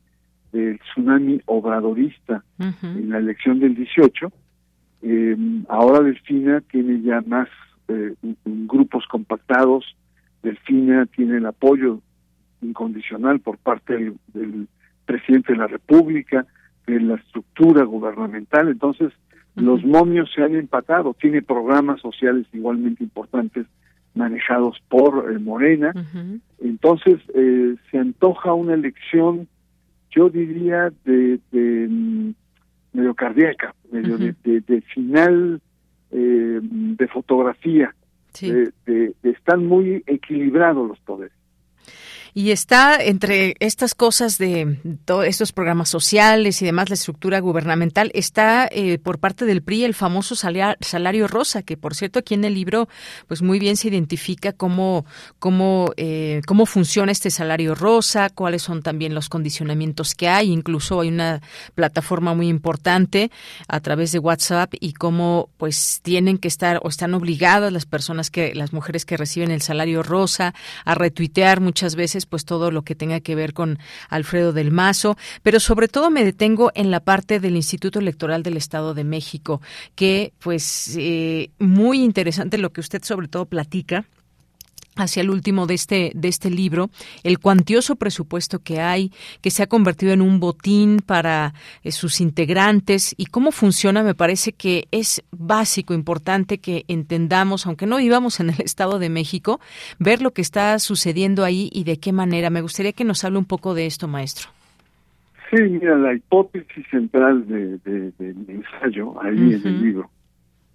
del 0.56 0.80
tsunami 0.80 1.42
obradorista 1.48 2.42
en 2.60 3.10
la 3.10 3.18
elección 3.18 3.60
del 3.60 3.76
18, 3.76 4.32
eh, 5.02 5.38
ahora 5.68 6.00
Delfina 6.00 6.62
tiene 6.62 7.02
ya 7.02 7.22
más 7.28 7.50
eh, 7.88 8.14
grupos 8.46 9.06
compactados, 9.08 9.96
Delfina 10.44 11.06
tiene 11.08 11.38
el 11.38 11.46
apoyo 11.46 12.02
incondicional 12.62 13.40
por 13.40 13.58
parte 13.58 14.14
del, 14.34 14.68
presidente 15.06 15.54
de 15.54 15.60
la 15.60 15.68
República, 15.68 16.48
de 16.88 17.00
la 17.00 17.16
estructura 17.16 17.84
gubernamental, 17.84 18.70
entonces 18.70 19.14
los 19.56 19.84
momios 19.86 20.32
se 20.34 20.42
han 20.42 20.56
empatado, 20.56 21.14
tiene 21.14 21.44
programas 21.44 22.02
sociales 22.02 22.48
igualmente 22.54 23.04
importantes 23.04 23.68
manejados 24.16 24.82
por 24.90 25.32
eh, 25.32 25.38
Morena, 25.38 25.94
entonces 26.60 27.22
se 27.92 27.98
antoja 27.98 28.54
una 28.54 28.74
elección 28.74 29.48
yo 30.16 30.30
diría 30.30 30.92
de, 31.04 31.40
de 31.52 31.88
mm, 31.90 32.34
medio 32.94 33.14
cardíaca, 33.14 33.76
medio 33.92 34.18
de, 34.18 34.82
final 34.94 35.62
eh, 36.18 36.60
de 36.62 37.08
fotografía, 37.10 37.94
de, 38.42 39.14
están 39.24 39.66
muy 39.66 40.02
equilibrados 40.08 40.88
los 40.88 41.00
poderes. 41.00 41.36
Y 42.38 42.52
está 42.52 42.98
entre 43.02 43.56
estas 43.62 43.96
cosas 43.96 44.38
de 44.38 44.78
todos 45.06 45.24
estos 45.24 45.54
programas 45.54 45.88
sociales 45.88 46.62
y 46.62 46.66
demás, 46.66 46.90
la 46.90 46.96
estructura 46.96 47.40
gubernamental, 47.40 48.12
está 48.14 48.68
eh, 48.70 49.00
por 49.00 49.20
parte 49.20 49.46
del 49.46 49.64
PRI 49.64 49.86
el 49.86 49.94
famoso 49.94 50.36
salario 50.36 51.30
rosa, 51.30 51.64
que 51.64 51.78
por 51.78 51.96
cierto 51.96 52.20
aquí 52.20 52.34
en 52.34 52.44
el 52.44 52.54
libro 52.54 52.90
pues 53.30 53.42
muy 53.42 53.58
bien 53.58 53.78
se 53.78 53.88
identifica 53.88 54.52
cómo, 54.52 55.06
cómo, 55.40 55.94
eh, 55.96 56.42
cómo 56.46 56.66
funciona 56.66 57.14
este 57.14 57.32
salario 57.32 57.74
rosa, 57.74 58.30
cuáles 58.30 58.64
son 58.64 58.84
también 58.84 59.16
los 59.16 59.30
condicionamientos 59.30 60.14
que 60.14 60.28
hay, 60.28 60.52
incluso 60.52 61.00
hay 61.00 61.08
una 61.08 61.42
plataforma 61.74 62.34
muy 62.34 62.50
importante 62.50 63.32
a 63.70 63.80
través 63.80 64.12
de 64.12 64.20
WhatsApp 64.20 64.74
y 64.82 64.92
cómo 64.92 65.52
pues 65.56 66.02
tienen 66.04 66.38
que 66.38 66.50
estar 66.50 66.82
o 66.84 66.90
están 66.90 67.14
obligadas 67.14 67.72
las 67.72 67.86
personas 67.86 68.30
que, 68.30 68.54
las 68.56 68.74
mujeres 68.74 69.06
que 69.06 69.16
reciben 69.16 69.52
el 69.52 69.62
salario 69.62 70.04
rosa 70.04 70.54
a 70.84 70.96
retuitear 70.96 71.62
muchas 71.62 71.96
veces 71.96 72.25
pues 72.26 72.46
todo 72.46 72.72
lo 72.72 72.84
que 72.84 72.96
tenga 72.96 73.20
que 73.20 73.36
ver 73.36 73.54
con 73.54 73.80
Alfredo 74.10 74.54
del 74.54 74.72
Mazo, 74.72 75.18
pero 75.44 75.60
sobre 75.60 75.88
todo 75.88 76.10
me 76.10 76.24
detengo 76.24 76.72
en 76.76 76.92
la 76.92 77.00
parte 77.00 77.40
del 77.40 77.56
Instituto 77.56 78.00
Electoral 78.00 78.44
del 78.44 78.58
Estado 78.58 78.94
de 78.94 79.04
México, 79.04 79.62
que 79.96 80.34
pues 80.40 80.96
eh, 80.98 81.52
muy 81.60 82.04
interesante 82.04 82.58
lo 82.58 82.72
que 82.72 82.82
usted 82.82 83.04
sobre 83.04 83.28
todo 83.28 83.46
platica 83.46 84.06
hacia 84.96 85.22
el 85.22 85.30
último 85.30 85.68
de 85.68 85.74
este 85.74 86.12
de 86.16 86.30
este 86.30 86.50
libro 86.50 86.90
el 87.24 87.40
cuantioso 87.40 87.98
presupuesto 87.98 88.60
que 88.60 88.80
hay 88.80 89.12
que 89.42 89.52
se 89.52 89.62
ha 89.62 89.68
convertido 89.68 90.14
en 90.14 90.22
un 90.22 90.40
botín 90.40 91.00
para 91.06 91.54
eh, 91.84 91.92
sus 91.92 92.22
integrantes 92.22 93.14
y 93.18 93.26
cómo 93.26 93.52
funciona 93.52 94.04
me 94.04 94.16
parece 94.16 94.54
que 94.54 94.88
es 94.92 95.22
básico 95.32 95.94
importante 95.94 96.60
que 96.60 96.86
entendamos 96.88 97.66
aunque 97.66 97.86
no 97.86 97.98
vivamos 97.98 98.40
en 98.40 98.52
el 98.52 98.62
Estado 98.62 99.00
de 99.00 99.10
México 99.10 99.60
ver 100.00 100.22
lo 100.22 100.32
que 100.32 100.42
está 100.42 100.78
sucediendo 100.80 101.44
ahí 101.44 101.70
y 101.72 101.84
de 101.84 101.98
qué 101.98 102.12
manera. 102.12 102.50
Me 102.50 102.62
gustaría 102.62 102.94
que 102.94 103.04
nos 103.04 103.24
hable 103.24 103.40
un 103.40 103.46
poco 103.46 103.74
de 103.74 103.86
esto 103.86 104.08
maestro. 104.08 104.50
Sí 105.50 105.62
mira 105.62 105.96
la 105.98 106.14
hipótesis 106.14 106.86
central 106.90 107.48
de, 107.48 107.78
del 107.78 108.46
ensayo 108.48 109.22
ahí 109.22 109.54
en 109.54 109.62
el 109.68 109.82
libro 109.82 110.10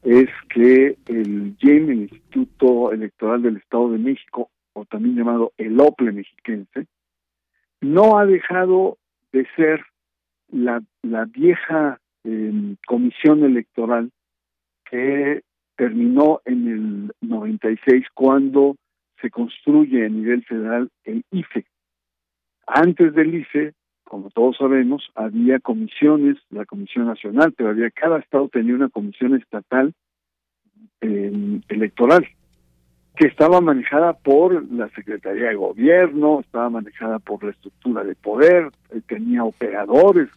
es 0.02 0.28
que 0.48 0.96
el 1.06 1.56
GEM, 1.58 1.90
el 1.90 2.00
Instituto 2.02 2.92
Electoral 2.92 3.42
del 3.42 3.56
Estado 3.58 3.90
de 3.90 3.98
México, 3.98 4.50
o 4.72 4.84
también 4.84 5.16
llamado 5.16 5.52
el 5.58 5.78
OPLE 5.78 6.12
mexiquense, 6.12 6.86
no 7.80 8.18
ha 8.18 8.26
dejado 8.26 8.98
de 9.32 9.46
ser 9.56 9.84
la, 10.48 10.82
la 11.02 11.24
vieja 11.24 12.00
em, 12.24 12.76
comisión 12.86 13.44
electoral 13.44 14.10
que 14.90 15.42
terminó 15.76 16.40
en 16.44 16.68
el 16.68 17.12
96 17.22 18.06
cuando 18.14 18.76
se 19.20 19.30
construye 19.30 20.04
a 20.04 20.08
nivel 20.08 20.44
federal 20.44 20.90
el 21.04 21.24
IFE. 21.30 21.64
Antes 22.66 23.14
del 23.14 23.34
IFE, 23.34 23.72
como 24.10 24.28
todos 24.30 24.56
sabemos, 24.56 25.08
había 25.14 25.60
comisiones, 25.60 26.36
la 26.50 26.64
Comisión 26.64 27.06
Nacional, 27.06 27.54
pero 27.56 27.68
había, 27.70 27.92
cada 27.92 28.18
estado 28.18 28.48
tenía 28.48 28.74
una 28.74 28.88
comisión 28.88 29.36
estatal 29.36 29.94
eh, 31.00 31.60
electoral, 31.68 32.26
que 33.14 33.28
estaba 33.28 33.60
manejada 33.60 34.14
por 34.14 34.68
la 34.72 34.88
Secretaría 34.88 35.50
de 35.50 35.54
Gobierno, 35.54 36.40
estaba 36.40 36.68
manejada 36.70 37.20
por 37.20 37.44
la 37.44 37.52
estructura 37.52 38.02
de 38.02 38.16
poder, 38.16 38.72
eh, 38.90 39.00
tenía 39.06 39.44
operadores 39.44 40.28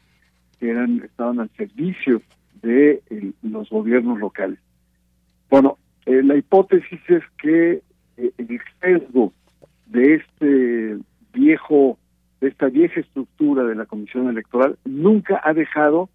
que 0.60 0.70
eran 0.70 1.02
estaban 1.04 1.40
al 1.40 1.50
servicio 1.58 2.22
de 2.62 3.02
los 3.42 3.72
gobiernos 3.72 4.20
locales. 4.20 4.60
Bueno, 5.50 5.80
eh, 6.06 6.22
la 6.22 6.36
hipótesis 6.36 7.02
es 7.08 7.24
que 7.40 7.82
el 8.18 8.34
exceso 8.38 9.34
de 9.88 10.14
este 10.14 10.98
viejo 11.34 11.98
esta 12.48 12.68
vieja 12.68 13.00
estructura 13.00 13.64
de 13.64 13.76
la 13.76 13.86
Comisión 13.86 14.30
Electoral 14.30 14.78
nunca 14.86 15.42
ha 15.44 15.54
dejado 15.54 16.10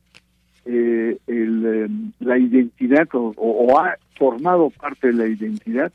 eh, 0.65 1.19
em, 1.27 2.13
la 2.21 2.39
identidad 2.39 3.09
o, 3.15 3.79
ha 3.79 3.97
formado 4.17 4.71
parte 4.71 5.09
de 5.09 5.13
la 5.15 5.27
identidad 5.27 5.93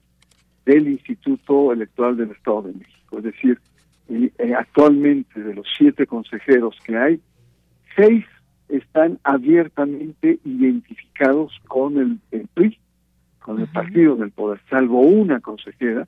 del 0.66 0.88
Instituto 0.88 1.74
Electoral 1.74 2.18
del 2.18 2.32
Estado 2.32 2.64
de 2.64 2.74
México. 2.74 3.18
Es 3.18 3.24
decir, 3.24 3.60
eh, 4.10 4.54
actualmente 4.58 5.42
de 5.42 5.54
los 5.54 5.68
siete 5.78 6.08
consejeros 6.08 6.76
que 6.84 6.98
hay, 6.98 7.20
seis 7.96 8.26
están 8.70 9.20
abiertamente 9.24 10.40
identificados 10.44 11.54
con 11.68 11.98
el, 11.98 12.20
el 12.32 12.48
PRI 12.54 12.80
con 13.44 13.60
el 13.60 13.68
partido 13.68 14.16
del 14.16 14.32
poder, 14.32 14.60
salvo 14.70 15.02
una 15.02 15.42
consejera 15.42 16.08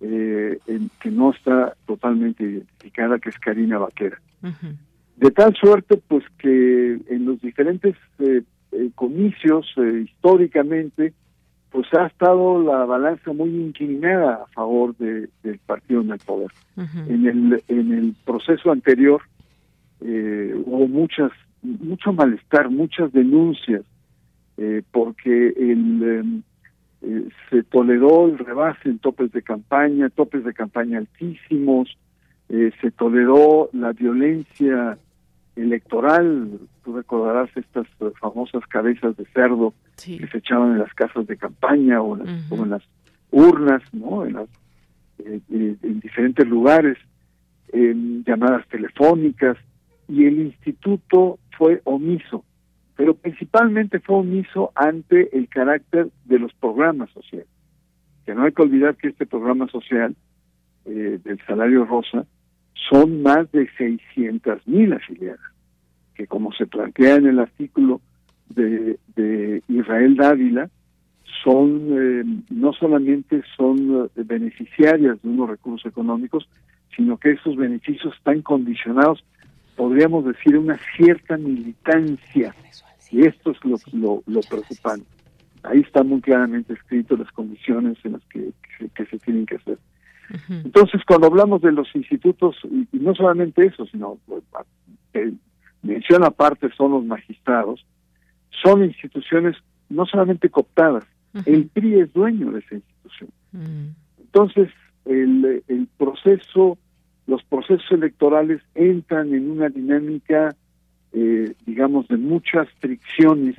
eh, 0.00 0.58
que 1.00 1.10
no 1.10 1.30
está 1.30 1.76
totalmente 1.86 2.42
identificada, 2.42 3.20
que 3.20 3.30
es 3.30 3.38
Karina 3.38 3.78
Vaquera. 3.78 4.20
De 5.16 5.30
tal 5.30 5.54
suerte, 5.54 5.96
pues 6.08 6.24
que 6.38 6.98
en 7.08 7.24
los 7.24 7.40
diferentes 7.40 7.94
eh, 8.18 8.42
eh, 8.72 8.90
comicios, 8.96 9.72
históricamente, 10.02 11.14
pues 11.70 11.86
ha 11.94 12.06
estado 12.06 12.60
la 12.60 12.84
balanza 12.84 13.32
muy 13.32 13.50
inclinada 13.50 14.42
a 14.42 14.46
favor 14.48 14.96
del 14.96 15.30
partido 15.66 16.00
en 16.00 16.10
el 16.10 16.18
poder. 16.18 16.50
En 16.76 17.26
el 17.26 17.62
en 17.68 17.92
el 17.92 18.14
proceso 18.24 18.72
anterior 18.72 19.22
hubo 20.00 20.88
muchas 20.88 21.30
mucho 21.62 22.12
malestar, 22.12 22.70
muchas 22.70 23.12
denuncias, 23.12 23.82
porque 24.90 25.48
el 25.56 26.02
em, 26.02 26.42
eh, 27.06 27.28
se 27.50 27.62
toleró 27.62 28.26
el 28.26 28.38
rebase 28.38 28.88
en 28.88 28.98
topes 28.98 29.30
de 29.30 29.42
campaña, 29.42 30.10
topes 30.10 30.44
de 30.44 30.52
campaña 30.52 30.98
altísimos, 30.98 31.96
eh, 32.48 32.72
se 32.80 32.90
toleró 32.90 33.70
la 33.72 33.92
violencia 33.92 34.98
electoral, 35.54 36.58
tú 36.84 36.96
recordarás 36.96 37.48
estas 37.56 37.86
famosas 38.20 38.66
cabezas 38.66 39.16
de 39.16 39.24
cerdo 39.26 39.72
que 39.96 40.26
se 40.26 40.38
echaban 40.38 40.72
en 40.72 40.78
las 40.80 40.92
casas 40.94 41.28
de 41.28 41.36
campaña 41.36 42.02
o, 42.02 42.16
en 42.16 42.70
las 42.70 42.82
urnas, 43.30 43.82
¿no? 43.92 44.26
En, 44.26 44.32
las, 44.34 44.48
eh, 45.18 45.40
en 45.48 46.00
diferentes 46.00 46.46
lugares, 46.46 46.98
en 47.68 48.24
llamadas 48.24 48.66
telefónicas, 48.66 49.56
y 50.08 50.24
el 50.24 50.40
instituto 50.40 51.38
fue 51.56 51.80
omiso 51.84 52.44
pero 52.96 53.14
principalmente 53.14 54.00
fue 54.00 54.16
omiso 54.16 54.72
ante 54.74 55.36
el 55.36 55.48
carácter 55.48 56.08
de 56.24 56.38
los 56.38 56.52
programas 56.54 57.10
sociales. 57.10 57.48
Que 58.24 58.34
no 58.34 58.44
hay 58.44 58.52
que 58.52 58.62
olvidar 58.62 58.96
que 58.96 59.08
este 59.08 59.26
programa 59.26 59.68
social 59.68 60.16
eh, 60.86 61.20
del 61.22 61.38
salario 61.46 61.84
rosa 61.84 62.26
son 62.88 63.22
más 63.22 63.50
de 63.52 63.68
600 63.76 64.66
mil 64.66 64.92
afiliadas, 64.92 65.40
que 66.14 66.26
como 66.26 66.52
se 66.52 66.66
plantea 66.66 67.16
en 67.16 67.26
el 67.26 67.38
artículo 67.38 68.00
de, 68.48 68.98
de 69.14 69.62
Israel 69.68 70.16
Dávila, 70.16 70.70
son 71.44 71.88
eh, 71.90 72.24
no 72.50 72.72
solamente 72.72 73.42
son 73.56 74.08
eh, 74.16 74.22
beneficiarias 74.24 75.20
de 75.22 75.28
unos 75.28 75.50
recursos 75.50 75.90
económicos, 75.90 76.48
sino 76.94 77.18
que 77.18 77.32
esos 77.32 77.56
beneficios 77.56 78.14
están 78.16 78.42
condicionados, 78.42 79.24
podríamos 79.76 80.24
decir, 80.24 80.56
una 80.56 80.78
cierta 80.96 81.36
militancia 81.36 82.54
y 83.10 83.26
esto 83.26 83.52
es 83.52 83.58
lo, 83.92 84.22
lo, 84.26 84.40
preocupante. 84.40 85.06
Ahí 85.62 85.80
está 85.80 86.02
muy 86.02 86.20
claramente 86.20 86.72
escrito 86.72 87.16
las 87.16 87.30
condiciones 87.32 87.96
en 88.04 88.12
las 88.12 88.22
que, 88.26 88.52
se 88.78 89.18
tienen 89.18 89.46
que 89.46 89.56
hacer. 89.56 89.78
Entonces, 90.48 91.02
cuando 91.06 91.28
hablamos 91.28 91.62
de 91.62 91.72
los 91.72 91.88
institutos, 91.94 92.56
y, 92.64 92.88
no 92.98 93.14
solamente 93.14 93.64
eso, 93.64 93.86
sino 93.86 94.18
pues, 94.26 94.42
mención 95.82 96.24
aparte 96.24 96.68
son 96.76 96.92
los 96.92 97.04
magistrados, 97.04 97.86
son 98.62 98.84
instituciones 98.84 99.56
no 99.88 100.04
solamente 100.04 100.50
cooptadas, 100.50 101.04
el 101.44 101.68
PRI 101.68 102.00
es 102.00 102.12
dueño 102.12 102.50
de 102.50 102.60
esa 102.60 102.74
institución. 102.74 103.30
Mm. 103.52 103.88
Entonces, 104.20 104.70
el, 105.04 105.62
el 105.68 105.88
proceso, 105.96 106.76
los 107.26 107.42
procesos 107.44 107.90
electorales 107.90 108.62
entran 108.74 109.34
en 109.34 109.50
una 109.50 109.68
dinámica 109.68 110.54
eh, 111.18 111.54
digamos, 111.64 112.06
de 112.08 112.18
muchas 112.18 112.68
fricciones, 112.78 113.56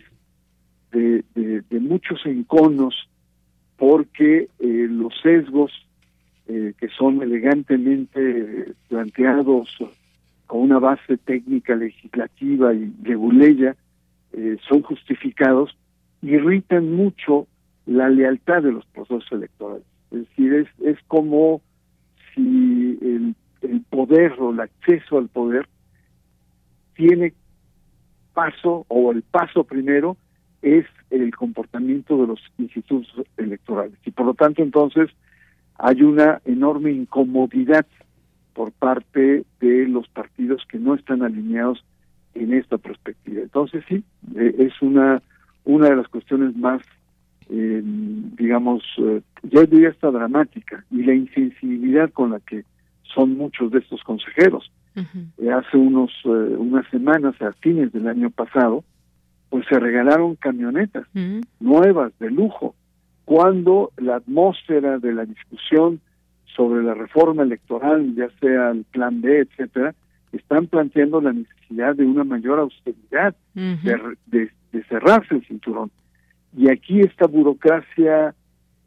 de, 0.92 1.24
muchos 1.82 2.24
enconos, 2.28 3.10
porque 3.78 4.50
eh, 4.60 4.88
los 4.88 5.12
sesgos 5.24 5.72
eh, 6.48 6.74
que 6.78 6.88
son 6.90 7.24
elegantemente 7.24 8.74
planteados 8.90 9.76
con 10.46 10.62
una 10.62 10.78
base 10.78 11.18
técnica 11.18 11.76
legislativa 11.76 12.76
y 12.76 12.94
reguleya 13.02 13.76
son 14.70 14.84
justificados, 14.84 15.76
irritan 16.22 16.92
mucho 16.92 17.48
la 17.88 18.08
lealtad 18.08 18.62
de 18.62 18.72
los 18.72 18.86
procesos 18.86 19.32
electorales. 19.32 19.84
Es 20.12 20.20
decir, 20.20 20.54
es, 20.54 20.68
es 20.86 21.00
como 21.08 21.62
si 22.36 23.00
el, 23.02 23.36
el 23.62 23.82
poder 23.82 24.34
o 24.40 24.52
el 24.52 24.60
acceso 24.60 25.18
al 25.18 25.30
poder 25.30 25.68
tiene 26.96 27.34
paso 28.34 28.86
o 28.88 29.12
el 29.12 29.24
paso 29.24 29.64
primero 29.64 30.18
es 30.62 30.86
el 31.10 31.36
comportamiento 31.36 32.18
de 32.18 32.28
los 32.28 32.40
institutos 32.58 33.08
electorales. 33.38 33.98
Y 34.06 34.12
por 34.12 34.26
lo 34.26 34.34
tanto, 34.34 34.62
entonces, 34.62 35.10
hay 35.76 36.02
una 36.02 36.42
enorme 36.46 36.92
incomodidad 36.92 37.86
por 38.54 38.72
parte 38.72 39.46
de 39.60 39.88
los 39.88 40.08
partidos 40.10 40.66
que 40.70 40.80
no 40.80 40.96
están 40.96 41.22
alineados 41.22 41.86
en 42.34 42.54
esta 42.54 42.78
perspectiva. 42.78 43.42
Entonces, 43.42 43.84
sí, 43.88 44.04
eh, 44.36 44.56
es 44.58 44.82
una, 44.82 45.22
una 45.64 45.90
de 45.90 45.96
las 45.96 46.08
cuestiones 46.08 46.56
más, 46.56 46.82
eh, 47.50 47.82
digamos, 47.84 48.84
eh, 48.98 49.22
yo 49.44 49.66
diría 49.66 49.90
esta 49.90 50.12
dramática, 50.12 50.84
y 50.92 51.04
la 51.04 51.14
insensibilidad 51.14 52.12
con 52.12 52.32
la 52.32 52.40
que 52.40 52.66
son 53.14 53.38
muchos 53.38 53.72
de 53.72 53.80
estos 53.80 54.04
consejeros. 54.04 54.72
Eh, 54.96 55.52
hace 55.52 55.78
unos 55.78 56.12
eh, 56.26 56.28
unas 56.28 56.88
semanas, 56.90 57.40
a 57.42 57.54
fines 57.54 57.94
del 57.94 58.08
año 58.08 58.32
pasado, 58.32 58.84
pues 59.50 59.66
se 59.70 59.80
regalaron 59.80 60.36
camionetas 60.36 61.06
nuevas, 61.60 62.12
de 62.20 62.32
lujo, 62.32 62.74
cuando 63.26 63.92
la 63.98 64.16
atmósfera 64.16 64.98
de 64.98 65.14
la 65.14 65.26
discusión 65.26 66.00
sobre 66.56 66.84
la 66.84 66.96
reforma 66.96 67.44
electoral, 67.44 68.16
ya 68.16 68.30
sea 68.40 68.72
el 68.72 68.84
plan 68.86 69.22
B, 69.22 69.40
etcétera, 69.40 69.94
están 70.32 70.68
planteando 70.68 71.22
la 71.22 71.34
necesidad 71.34 71.96
de 71.96 72.06
una 72.06 72.24
mayor 72.24 72.60
austeridad, 72.60 73.36
de, 73.54 74.52
cerrarse 74.90 75.36
el 75.36 75.46
cinturón. 75.46 75.92
Y 76.56 76.70
aquí 76.70 77.02
esta 77.02 77.28
burocracia 77.28 78.34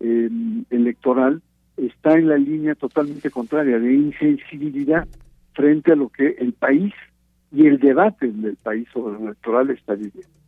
em, 0.01 0.64
electoral 0.71 1.43
está 1.87 2.14
en 2.14 2.28
la 2.28 2.37
línea 2.37 2.74
totalmente 2.74 3.31
contraria 3.31 3.78
de 3.78 3.95
insensibilidad 3.95 5.07
frente 5.55 5.93
a 5.93 5.97
lo 5.97 6.09
que 6.09 6.37
el 6.39 6.53
país 6.53 6.93
y 7.53 7.66
el 7.66 7.78
debate 7.78 8.28
del 8.28 8.57
país 8.57 8.89
sobre 8.93 9.18
lo 9.18 9.26
electoral 9.26 9.70
está 9.70 9.95
viviendo. 9.95 10.41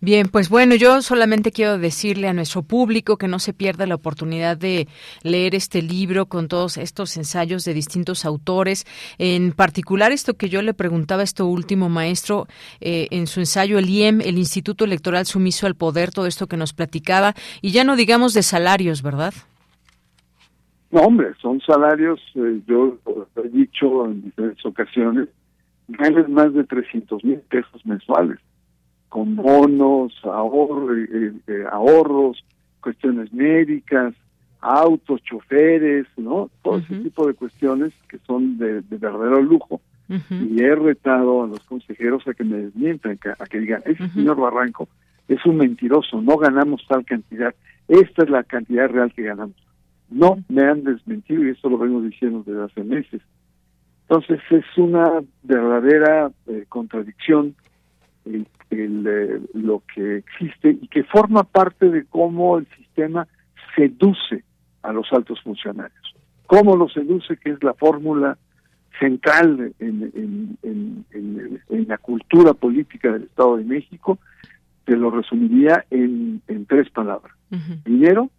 Bien, 0.00 0.28
pues 0.28 0.50
bueno, 0.50 0.74
yo 0.74 1.00
solamente 1.00 1.50
quiero 1.50 1.78
decirle 1.78 2.28
a 2.28 2.34
nuestro 2.34 2.62
público 2.62 3.16
que 3.16 3.26
no 3.26 3.38
se 3.38 3.54
pierda 3.54 3.86
la 3.86 3.94
oportunidad 3.94 4.56
de 4.56 4.86
leer 5.22 5.54
este 5.54 5.80
libro 5.80 6.26
con 6.26 6.46
todos 6.46 6.76
estos 6.76 7.16
ensayos 7.16 7.64
de 7.64 7.72
distintos 7.72 8.26
autores. 8.26 8.84
En 9.16 9.52
particular, 9.52 10.12
esto 10.12 10.34
que 10.34 10.50
yo 10.50 10.60
le 10.60 10.74
preguntaba, 10.74 11.22
esto 11.22 11.46
último 11.46 11.88
maestro, 11.88 12.48
eh, 12.80 13.08
en 13.12 13.26
su 13.26 13.40
ensayo 13.40 13.78
El 13.78 13.88
IEM, 13.88 14.20
el 14.20 14.36
Instituto 14.36 14.84
Electoral 14.84 15.24
Sumiso 15.24 15.66
al 15.66 15.74
Poder, 15.74 16.10
todo 16.10 16.26
esto 16.26 16.48
que 16.48 16.58
nos 16.58 16.74
platicaba, 16.74 17.34
y 17.62 17.70
ya 17.70 17.84
no 17.84 17.96
digamos 17.96 18.34
de 18.34 18.42
salarios, 18.42 19.00
¿verdad? 19.00 19.32
No, 20.94 21.00
hombre, 21.00 21.32
son 21.42 21.60
salarios, 21.60 22.20
eh, 22.36 22.60
yo 22.68 22.96
he 23.42 23.48
dicho 23.48 24.04
en 24.06 24.22
diferentes 24.22 24.64
ocasiones, 24.64 25.28
ganan 25.88 26.32
más 26.32 26.54
de 26.54 26.62
300 26.62 27.24
mil 27.24 27.40
pesos 27.40 27.84
mensuales 27.84 28.38
con 29.08 29.34
bonos, 29.34 30.12
eh, 30.24 31.32
eh, 31.48 31.64
ahorros, 31.72 32.44
cuestiones 32.80 33.32
médicas, 33.32 34.14
autos, 34.60 35.20
choferes, 35.24 36.06
¿no? 36.16 36.48
Todo 36.62 36.78
ese 36.78 36.94
tipo 37.00 37.26
de 37.26 37.34
cuestiones 37.34 37.92
que 38.08 38.18
son 38.26 38.56
de, 38.58 38.80
verdadero 38.88 39.42
lujo. 39.42 39.80
Y 40.08 40.62
he 40.62 40.76
retado 40.76 41.42
a 41.42 41.46
los 41.48 41.60
consejeros 41.64 42.26
a 42.28 42.34
que 42.34 42.44
me 42.44 42.58
desmientan, 42.58 43.18
a 43.40 43.46
que 43.46 43.58
digan, 43.58 43.82
ese 43.84 44.08
señor 44.10 44.36
Barranco 44.36 44.88
es 45.26 45.44
un 45.44 45.56
mentiroso, 45.56 46.22
no 46.22 46.36
ganamos 46.36 46.86
tal 46.86 47.04
cantidad, 47.04 47.52
esta 47.88 48.22
es 48.22 48.30
la 48.30 48.44
cantidad 48.44 48.88
real 48.88 49.12
que 49.12 49.22
ganamos. 49.22 49.56
No 50.14 50.38
me 50.48 50.62
han 50.62 50.84
desmentido 50.84 51.44
y 51.44 51.50
eso 51.50 51.68
lo 51.68 51.76
vengo 51.76 52.00
diciendo 52.00 52.44
desde 52.46 52.62
hace 52.62 52.84
meses. 52.84 53.20
Entonces 54.02 54.40
es 54.50 54.64
una 54.76 55.22
verdadera 55.42 56.30
eh, 56.46 56.66
contradicción 56.68 57.54
el, 58.24 58.46
eh, 58.70 59.40
lo 59.54 59.82
que 59.92 60.18
existe 60.18 60.70
y 60.70 60.88
que 60.88 61.04
forma 61.04 61.42
parte 61.42 61.88
de 61.88 62.04
cómo 62.04 62.58
el 62.58 62.66
sistema 62.76 63.26
seduce 63.74 64.44
a 64.82 64.92
los 64.92 65.12
altos 65.12 65.40
funcionarios. 65.42 66.14
¿Cómo 66.46 66.76
lo 66.76 66.88
seduce? 66.88 67.36
Que 67.36 67.50
es 67.50 67.64
la 67.64 67.74
fórmula 67.74 68.38
central 69.00 69.74
en, 69.80 70.56
en, 70.62 71.88
la 71.88 71.98
cultura 71.98 72.54
política 72.54 73.12
del 73.12 73.24
Estado 73.24 73.56
de 73.56 73.64
México, 73.64 74.18
te 74.84 74.96
lo 74.96 75.10
resumiría 75.10 75.84
en, 75.90 76.42
tres 76.66 76.88
palabras. 76.90 77.34
Dinero, 77.84 78.30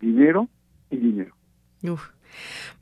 dinero 0.00 0.48
y 0.92 0.98
dinero. 0.98 1.34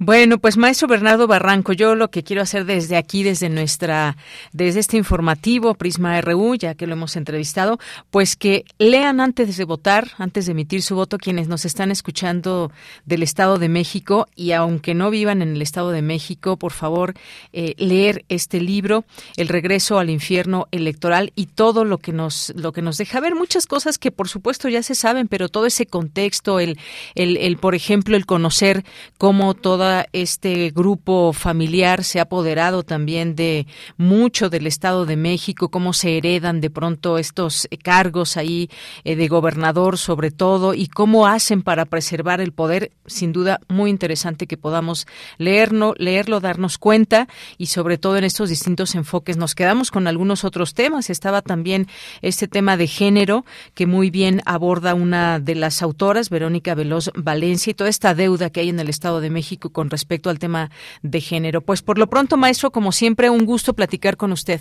Bueno, 0.03 0.39
pues 0.39 0.57
maestro 0.57 0.89
Bernardo 0.89 1.27
Barranco, 1.27 1.75
yo 1.75 1.95
lo 1.95 2.09
que 2.09 2.23
quiero 2.23 2.41
hacer 2.41 2.65
desde 2.65 2.97
aquí, 2.97 3.23
desde 3.23 3.51
nuestra, 3.51 4.17
desde 4.53 4.81
este 4.81 4.97
informativo 4.97 5.75
Prisma 5.75 6.19
RU, 6.23 6.55
ya 6.55 6.75
que 6.75 6.87
lo 6.87 6.95
hemos 6.95 7.17
entrevistado, 7.17 7.79
pues 8.11 8.35
que 8.35 8.65
lean 8.79 9.21
antes 9.21 9.59
de 9.59 9.65
votar, 9.65 10.13
antes 10.17 10.47
de 10.47 10.53
emitir 10.53 10.83
su 10.83 10.95
voto, 10.95 11.19
quienes 11.19 11.49
nos 11.49 11.67
están 11.67 11.91
escuchando 11.91 12.73
del 13.05 13.23
Estado 13.23 13.59
de 13.59 13.69
México 13.69 14.27
y 14.35 14.53
aunque 14.53 14.95
no 14.95 15.11
vivan 15.11 15.43
en 15.43 15.55
el 15.55 15.61
Estado 15.61 15.91
de 15.91 16.01
México, 16.01 16.57
por 16.57 16.73
favor, 16.73 17.13
eh, 17.53 17.75
leer 17.77 18.25
este 18.31 18.61
libro, 18.61 19.05
El 19.37 19.49
regreso 19.49 19.99
al 19.99 20.09
infierno 20.09 20.67
electoral 20.71 21.33
y 21.37 21.47
todo 21.47 21.85
lo 21.85 21.99
que 21.99 22.13
nos, 22.13 22.55
lo 22.57 22.73
que 22.73 22.81
nos 22.83 22.97
deja 22.97 23.21
ver. 23.21 23.35
Muchas 23.35 23.67
cosas 23.67 23.99
que 23.99 24.11
por 24.11 24.29
supuesto 24.29 24.69
ya 24.69 24.83
se 24.83 24.95
saben, 24.95 25.29
pero 25.29 25.49
todo 25.49 25.67
ese 25.67 25.85
contexto, 25.87 26.59
el, 26.59 26.79
el, 27.15 27.37
el 27.37 27.59
por 27.59 27.75
ejemplo, 27.75 28.17
el 28.17 28.25
conocer 28.25 28.85
cómo 29.19 29.40
toda 29.55 30.07
este 30.13 30.71
grupo 30.71 31.33
familiar 31.33 32.05
se 32.05 32.19
ha 32.19 32.23
apoderado 32.23 32.83
también 32.83 33.35
de 33.35 33.67
mucho 33.97 34.51
del 34.51 34.67
Estado 34.67 35.07
de 35.07 35.17
México, 35.17 35.71
cómo 35.71 35.93
se 35.93 36.19
heredan 36.19 36.61
de 36.61 36.69
pronto 36.69 37.17
estos 37.17 37.67
cargos 37.83 38.37
ahí 38.37 38.69
eh, 39.05 39.17
de 39.17 39.29
gobernador 39.29 39.97
sobre 39.97 40.31
todo 40.31 40.75
y 40.75 40.89
cómo 40.89 41.27
hacen 41.27 41.63
para 41.63 41.87
preservar 41.87 42.41
el 42.41 42.53
poder. 42.53 42.93
Sin 43.07 43.33
duda, 43.33 43.61
muy 43.69 43.89
interesante 43.91 44.47
que 44.47 44.59
podamos 44.59 45.07
leerlo, 45.39 45.95
leerlo, 45.97 46.41
darnos 46.41 46.77
cuenta 46.77 47.27
y 47.57 47.67
sobre 47.67 47.97
todo 47.97 48.19
en 48.19 48.25
estos 48.25 48.51
distintos 48.51 48.95
enfoques. 48.95 49.39
Nos 49.39 49.55
quedamos 49.55 49.91
con 49.91 50.07
algunos 50.07 50.45
otros 50.45 50.75
temas. 50.75 51.09
Estaba 51.09 51.41
también 51.41 51.89
este 52.21 52.47
tema 52.47 52.77
de 52.77 52.87
género 52.87 53.45
que 53.75 53.87
muy 53.87 54.11
bien 54.11 54.43
aborda 54.45 54.95
una 54.95 55.41
de 55.41 55.55
las 55.55 55.83
autoras, 55.83 56.29
Verónica 56.29 56.75
Veloz 56.75 57.11
Valencia, 57.15 57.71
y 57.71 57.75
toda 57.75 57.89
esta 57.89 58.15
deuda 58.15 58.51
que 58.51 58.61
hay 58.61 58.69
en 58.69 58.81
el 58.81 58.91
Estado 58.91 59.21
de 59.21 59.30
México 59.31 59.71
con 59.71 59.91
respecto 59.91 60.31
al 60.31 60.39
tema 60.39 60.71
de 61.03 61.21
género. 61.21 61.61
Pues 61.61 61.83
por 61.83 61.99
lo 61.99 62.09
pronto, 62.09 62.37
maestro, 62.37 62.71
como 62.71 62.93
siempre, 62.93 63.31
un 63.31 63.45
gusto 63.45 63.75
platicar 63.75 64.17
con 64.17 64.33
usted. 64.33 64.61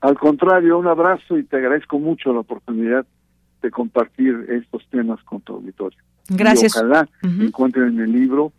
Al 0.00 0.18
contrario, 0.18 0.78
un 0.78 0.86
abrazo 0.86 1.38
y 1.38 1.44
te 1.44 1.56
agradezco 1.56 1.98
mucho 1.98 2.32
la 2.32 2.40
oportunidad 2.40 3.06
de 3.62 3.70
compartir 3.70 4.46
estos 4.48 4.86
temas 4.90 5.22
con 5.24 5.40
tu 5.40 5.54
auditorio. 5.54 5.98
Gracias. 6.28 6.76
Y 6.76 6.78
ojalá 6.78 7.08
encuentren 7.22 7.88
en 7.88 8.00
el 8.00 8.12
libro 8.12 8.52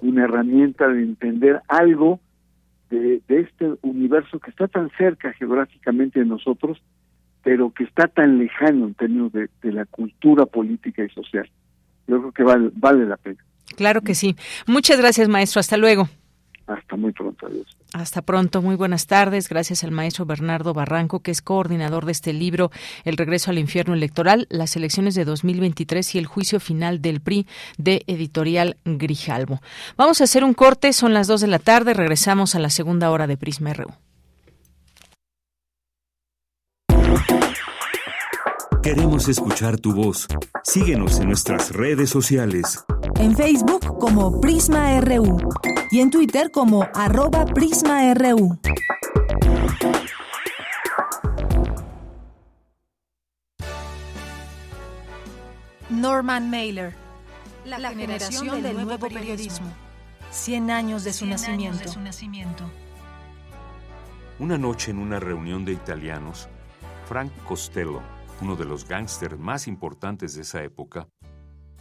una 0.00 0.24
herramienta 0.24 0.88
de 0.88 1.02
entender 1.02 1.62
algo 1.68 2.20
de, 2.90 3.22
este 3.28 3.72
universo 3.82 4.38
que 4.38 4.50
está 4.50 4.68
tan 4.68 4.90
cerca 4.98 5.32
geográficamente 5.32 6.20
de 6.20 6.26
nosotros, 6.26 6.78
pero 7.42 7.70
que 7.70 7.84
está 7.84 8.06
tan 8.08 8.38
lejano 8.38 8.86
en 8.86 8.94
términos 8.94 9.32
de, 9.32 9.48
de 9.62 9.72
la 9.72 9.86
cultura 9.86 10.46
política 10.46 11.04
y 11.04 11.08
social. 11.08 11.48
Yo 12.06 12.18
creo 12.20 12.32
que 12.32 12.42
vale, 12.42 12.70
vale 12.74 13.06
la 13.06 13.16
pena. 13.16 13.42
Claro 13.74 14.02
que 14.02 14.14
sí. 14.14 14.36
Muchas 14.66 14.98
gracias, 14.98 15.28
maestro. 15.28 15.60
Hasta 15.60 15.76
luego. 15.76 16.08
Hasta 16.66 16.96
muy 16.96 17.12
pronto, 17.12 17.46
adiós. 17.46 17.76
Hasta 17.92 18.22
pronto, 18.22 18.62
muy 18.62 18.74
buenas 18.74 19.06
tardes. 19.06 19.48
Gracias 19.48 19.84
al 19.84 19.90
maestro 19.90 20.24
Bernardo 20.24 20.72
Barranco, 20.72 21.20
que 21.20 21.30
es 21.30 21.42
coordinador 21.42 22.06
de 22.06 22.12
este 22.12 22.32
libro, 22.32 22.70
El 23.04 23.16
regreso 23.16 23.50
al 23.50 23.58
infierno 23.58 23.94
electoral, 23.94 24.46
las 24.50 24.74
elecciones 24.74 25.14
de 25.14 25.24
2023 25.24 26.14
y 26.14 26.18
el 26.18 26.26
juicio 26.26 26.60
final 26.60 27.02
del 27.02 27.20
PRI 27.20 27.46
de 27.76 28.02
Editorial 28.06 28.78
Grijalvo. 28.84 29.60
Vamos 29.96 30.20
a 30.20 30.24
hacer 30.24 30.42
un 30.42 30.54
corte, 30.54 30.92
son 30.92 31.12
las 31.12 31.26
dos 31.26 31.42
de 31.42 31.48
la 31.48 31.58
tarde, 31.58 31.92
regresamos 31.92 32.54
a 32.54 32.58
la 32.58 32.70
segunda 32.70 33.10
hora 33.10 33.26
de 33.26 33.36
Prisma 33.36 33.74
RU. 33.74 33.92
Queremos 38.82 39.28
escuchar 39.28 39.78
tu 39.78 39.94
voz. 39.94 40.26
Síguenos 40.62 41.18
en 41.18 41.28
nuestras 41.28 41.72
redes 41.72 42.10
sociales. 42.10 42.84
En 43.18 43.36
Facebook 43.36 43.98
como 43.98 44.40
Prisma 44.40 45.00
RU 45.00 45.38
y 45.90 46.00
en 46.00 46.10
Twitter 46.10 46.50
como 46.50 46.86
arroba 46.94 47.44
PrismaRU. 47.44 48.58
Norman 55.90 56.50
Mailer. 56.50 56.94
La, 57.64 57.90
generación, 57.90 58.62
del, 58.62 58.74
nuevo, 58.74 59.08
periodismo. 59.08 59.66
100 60.30 60.70
años 60.70 61.04
de 61.04 61.12
su 61.12 61.26
nacimiento. 61.26 62.64
Una 64.38 64.58
noche 64.58 64.90
en 64.90 64.98
una 64.98 65.18
reunión 65.20 65.64
de 65.64 65.72
italianos, 65.72 66.48
Frank 67.06 67.30
Costello 67.46 68.02
uno 68.40 68.56
de 68.56 68.64
los 68.64 68.86
gángsters 68.86 69.38
más 69.38 69.66
importantes 69.68 70.34
de 70.34 70.42
esa 70.42 70.62
época, 70.62 71.08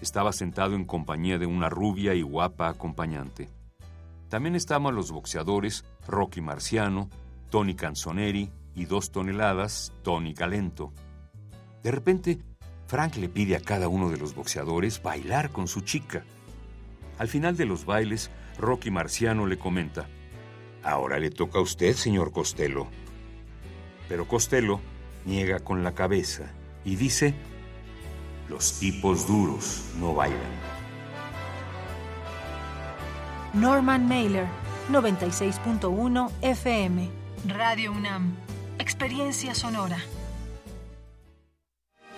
estaba 0.01 0.33
sentado 0.33 0.75
en 0.75 0.85
compañía 0.85 1.37
de 1.37 1.45
una 1.45 1.69
rubia 1.69 2.13
y 2.13 2.21
guapa 2.21 2.69
acompañante. 2.69 3.49
También 4.29 4.55
estaban 4.55 4.95
los 4.95 5.11
boxeadores 5.11 5.85
Rocky 6.07 6.41
Marciano, 6.41 7.09
Tony 7.49 7.75
Canzoneri 7.75 8.51
y 8.75 8.85
dos 8.85 9.11
toneladas, 9.11 9.93
Tony 10.03 10.33
Calento. 10.33 10.91
De 11.83 11.91
repente, 11.91 12.39
Frank 12.87 13.15
le 13.17 13.29
pide 13.29 13.55
a 13.55 13.61
cada 13.61 13.87
uno 13.87 14.09
de 14.09 14.17
los 14.17 14.35
boxeadores 14.35 15.01
bailar 15.01 15.51
con 15.51 15.67
su 15.67 15.81
chica. 15.81 16.23
Al 17.19 17.27
final 17.27 17.55
de 17.55 17.65
los 17.65 17.85
bailes, 17.85 18.31
Rocky 18.57 18.91
Marciano 18.91 19.45
le 19.45 19.57
comenta, 19.57 20.07
Ahora 20.83 21.17
le 21.17 21.29
toca 21.29 21.59
a 21.59 21.61
usted, 21.61 21.93
señor 21.95 22.33
Costello. 22.33 22.87
Pero 24.09 24.27
Costello 24.27 24.81
niega 25.25 25.59
con 25.59 25.83
la 25.83 25.93
cabeza 25.93 26.51
y 26.83 26.97
dice, 26.97 27.33
los 28.49 28.79
tipos 28.79 29.27
duros 29.27 29.83
no 29.99 30.13
bailan. 30.13 30.39
Norman 33.53 34.07
Mailer, 34.07 34.47
96.1 34.91 36.31
FM, 36.41 37.09
Radio 37.47 37.91
UNAM, 37.91 38.35
Experiencia 38.79 39.53
Sonora. 39.53 39.97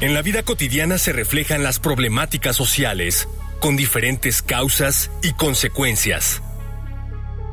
En 0.00 0.14
la 0.14 0.22
vida 0.22 0.42
cotidiana 0.42 0.98
se 0.98 1.12
reflejan 1.12 1.62
las 1.62 1.78
problemáticas 1.78 2.56
sociales, 2.56 3.28
con 3.60 3.76
diferentes 3.76 4.42
causas 4.42 5.12
y 5.22 5.32
consecuencias. 5.32 6.42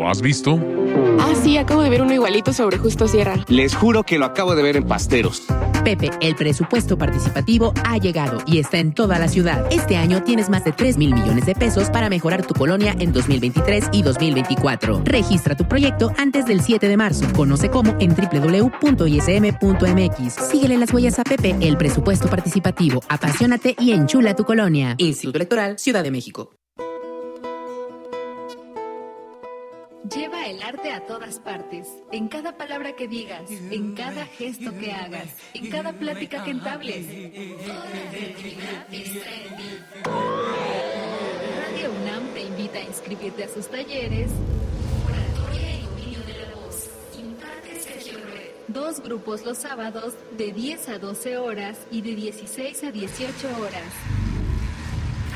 ¿Lo 0.00 0.08
has 0.08 0.22
visto? 0.22 0.58
Ah, 1.18 1.34
sí, 1.42 1.58
acabo 1.58 1.82
de 1.82 1.90
ver 1.90 2.00
uno 2.00 2.14
igualito 2.14 2.54
sobre 2.54 2.78
Justo 2.78 3.06
Sierra. 3.06 3.44
Les 3.48 3.74
juro 3.74 4.02
que 4.02 4.18
lo 4.18 4.24
acabo 4.24 4.54
de 4.54 4.62
ver 4.62 4.76
en 4.76 4.86
Pasteros. 4.86 5.42
Pepe, 5.84 6.08
el 6.22 6.36
presupuesto 6.36 6.96
participativo 6.96 7.74
ha 7.84 7.98
llegado 7.98 8.38
y 8.46 8.60
está 8.60 8.78
en 8.78 8.94
toda 8.94 9.18
la 9.18 9.28
ciudad. 9.28 9.66
Este 9.70 9.98
año 9.98 10.22
tienes 10.22 10.48
más 10.48 10.64
de 10.64 10.72
3 10.72 10.96
mil 10.96 11.12
millones 11.12 11.44
de 11.44 11.54
pesos 11.54 11.90
para 11.90 12.08
mejorar 12.08 12.46
tu 12.46 12.54
colonia 12.54 12.96
en 12.98 13.12
2023 13.12 13.90
y 13.92 14.00
2024. 14.00 15.02
Registra 15.04 15.54
tu 15.54 15.68
proyecto 15.68 16.10
antes 16.16 16.46
del 16.46 16.62
7 16.62 16.88
de 16.88 16.96
marzo. 16.96 17.30
Conoce 17.36 17.68
cómo 17.68 17.94
en 18.00 18.16
www.ism.mx. 18.16 18.72
Síguele 20.50 20.78
las 20.78 20.94
huellas 20.94 21.18
a 21.18 21.24
Pepe, 21.24 21.54
el 21.60 21.76
presupuesto 21.76 22.30
participativo. 22.30 23.02
Apasionate 23.10 23.76
y 23.78 23.92
enchula 23.92 24.34
tu 24.34 24.46
colonia. 24.46 24.94
Instituto 24.96 25.36
Electoral, 25.36 25.78
Ciudad 25.78 26.02
de 26.02 26.10
México. 26.10 26.54
Lleva 30.08 30.46
el 30.46 30.62
arte 30.62 30.92
a 30.92 31.04
todas 31.04 31.38
partes, 31.40 31.86
en 32.10 32.28
cada 32.28 32.56
palabra 32.56 32.96
que 32.96 33.06
digas, 33.06 33.50
en 33.50 33.94
cada 33.94 34.24
gesto 34.24 34.72
que 34.78 34.92
hagas, 34.92 35.28
en 35.52 35.68
cada 35.68 35.92
plática 35.92 36.42
que 36.42 36.52
entables. 36.52 37.06
Toda 37.06 37.84
creatividad 38.10 38.94
está 38.94 39.30
en. 39.34 39.50
Radio 41.60 41.92
UNAM 42.00 42.32
te 42.32 42.40
invita 42.40 42.78
a 42.78 42.82
inscribirte 42.82 43.44
a 43.44 43.48
sus 43.48 43.68
talleres. 43.68 44.30
Oratoria 45.04 45.76
y 45.76 45.82
dominio 45.82 46.20
de 46.20 46.32
la 46.32 46.54
voz. 46.54 46.90
Imparte 47.18 47.80
Sergio 47.80 48.18
Red. 48.20 48.50
Dos 48.68 49.00
grupos 49.00 49.44
los 49.44 49.58
sábados 49.58 50.14
de 50.38 50.50
10 50.52 50.88
a 50.88 50.98
12 50.98 51.36
horas 51.36 51.76
y 51.90 52.00
de 52.00 52.14
16 52.14 52.84
a 52.84 52.90
18 52.90 53.48
horas. 53.60 53.92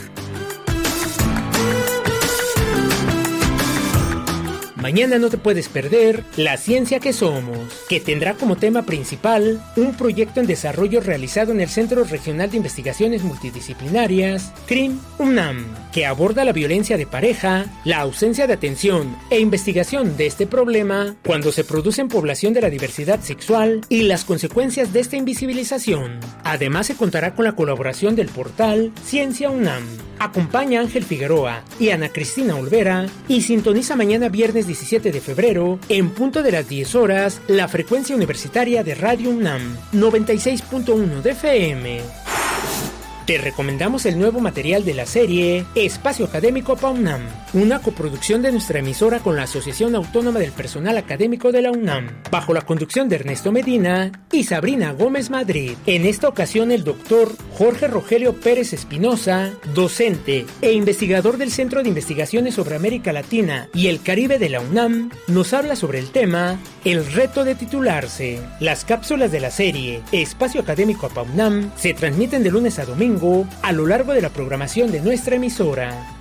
Mañana 4.76 5.18
no 5.18 5.30
te 5.30 5.38
puedes 5.38 5.70
perder 5.70 6.24
La 6.36 6.58
Ciencia 6.58 7.00
que 7.00 7.14
Somos, 7.14 7.58
que 7.88 8.00
tendrá 8.00 8.34
como 8.34 8.56
tema 8.56 8.82
principal 8.82 9.60
un 9.76 9.94
proyecto 9.94 10.40
en 10.40 10.46
desarrollo 10.46 11.00
realizado 11.00 11.52
en 11.52 11.62
el 11.62 11.70
Centro 11.70 12.04
Regional 12.04 12.50
de 12.50 12.58
Investigaciones 12.58 13.24
Multidisciplinarias, 13.24 14.52
CRIM 14.66 15.00
UNAM, 15.18 15.64
que 15.96 16.04
aborda 16.04 16.44
la 16.44 16.52
violencia 16.52 16.98
de 16.98 17.06
pareja, 17.06 17.64
la 17.86 18.00
ausencia 18.00 18.46
de 18.46 18.52
atención 18.52 19.16
e 19.30 19.40
investigación 19.40 20.18
de 20.18 20.26
este 20.26 20.46
problema 20.46 21.16
cuando 21.24 21.52
se 21.52 21.64
produce 21.64 22.02
en 22.02 22.08
población 22.08 22.52
de 22.52 22.60
la 22.60 22.68
diversidad 22.68 23.20
sexual 23.20 23.80
y 23.88 24.02
las 24.02 24.26
consecuencias 24.26 24.92
de 24.92 25.00
esta 25.00 25.16
invisibilización. 25.16 26.20
Además 26.44 26.88
se 26.88 26.96
contará 26.96 27.34
con 27.34 27.46
la 27.46 27.56
colaboración 27.56 28.14
del 28.14 28.28
portal 28.28 28.92
Ciencia 29.06 29.48
UNAM. 29.48 29.84
Acompaña 30.18 30.82
Ángel 30.82 31.02
Figueroa 31.02 31.62
y 31.80 31.88
Ana 31.88 32.10
Cristina 32.10 32.56
Olvera 32.56 33.06
y 33.26 33.40
sintoniza 33.40 33.96
mañana 33.96 34.28
viernes 34.28 34.66
17 34.66 35.10
de 35.10 35.20
febrero, 35.22 35.78
en 35.88 36.10
punto 36.10 36.42
de 36.42 36.52
las 36.52 36.68
10 36.68 36.94
horas, 36.94 37.40
la 37.48 37.68
frecuencia 37.68 38.14
universitaria 38.14 38.84
de 38.84 38.96
Radio 38.96 39.30
UNAM, 39.30 39.78
96.1 39.94 41.22
de 41.22 41.30
FM. 41.30 42.25
Te 43.26 43.38
recomendamos 43.38 44.06
el 44.06 44.20
nuevo 44.20 44.38
material 44.38 44.84
de 44.84 44.94
la 44.94 45.04
serie 45.04 45.64
Espacio 45.74 46.26
Académico 46.26 46.76
PAUNAM, 46.76 47.22
una 47.54 47.80
coproducción 47.80 48.40
de 48.40 48.52
nuestra 48.52 48.78
emisora 48.78 49.18
con 49.18 49.34
la 49.34 49.42
Asociación 49.42 49.96
Autónoma 49.96 50.38
del 50.38 50.52
Personal 50.52 50.96
Académico 50.96 51.50
de 51.50 51.60
la 51.60 51.72
UNAM, 51.72 52.06
bajo 52.30 52.54
la 52.54 52.62
conducción 52.62 53.08
de 53.08 53.16
Ernesto 53.16 53.50
Medina 53.50 54.12
y 54.30 54.44
Sabrina 54.44 54.92
Gómez 54.92 55.28
Madrid. 55.30 55.72
En 55.86 56.06
esta 56.06 56.28
ocasión 56.28 56.70
el 56.70 56.84
doctor 56.84 57.32
Jorge 57.58 57.88
Rogelio 57.88 58.32
Pérez 58.34 58.72
Espinosa, 58.72 59.50
docente 59.74 60.46
e 60.62 60.70
investigador 60.70 61.36
del 61.36 61.50
Centro 61.50 61.82
de 61.82 61.88
Investigaciones 61.88 62.54
sobre 62.54 62.76
América 62.76 63.12
Latina 63.12 63.68
y 63.74 63.88
el 63.88 64.02
Caribe 64.02 64.38
de 64.38 64.50
la 64.50 64.60
UNAM, 64.60 65.10
nos 65.26 65.52
habla 65.52 65.74
sobre 65.74 65.98
el 65.98 66.10
tema 66.10 66.60
El 66.84 67.04
reto 67.04 67.42
de 67.42 67.56
titularse. 67.56 68.38
Las 68.60 68.84
cápsulas 68.84 69.32
de 69.32 69.40
la 69.40 69.50
serie 69.50 70.02
Espacio 70.12 70.60
Académico 70.60 71.08
PAUNAM 71.08 71.72
se 71.76 71.92
transmiten 71.92 72.44
de 72.44 72.52
lunes 72.52 72.78
a 72.78 72.84
domingo 72.84 73.15
a 73.62 73.72
lo 73.72 73.86
largo 73.86 74.12
de 74.12 74.20
la 74.20 74.28
programación 74.28 74.92
de 74.92 75.00
nuestra 75.00 75.36
emisora. 75.36 76.16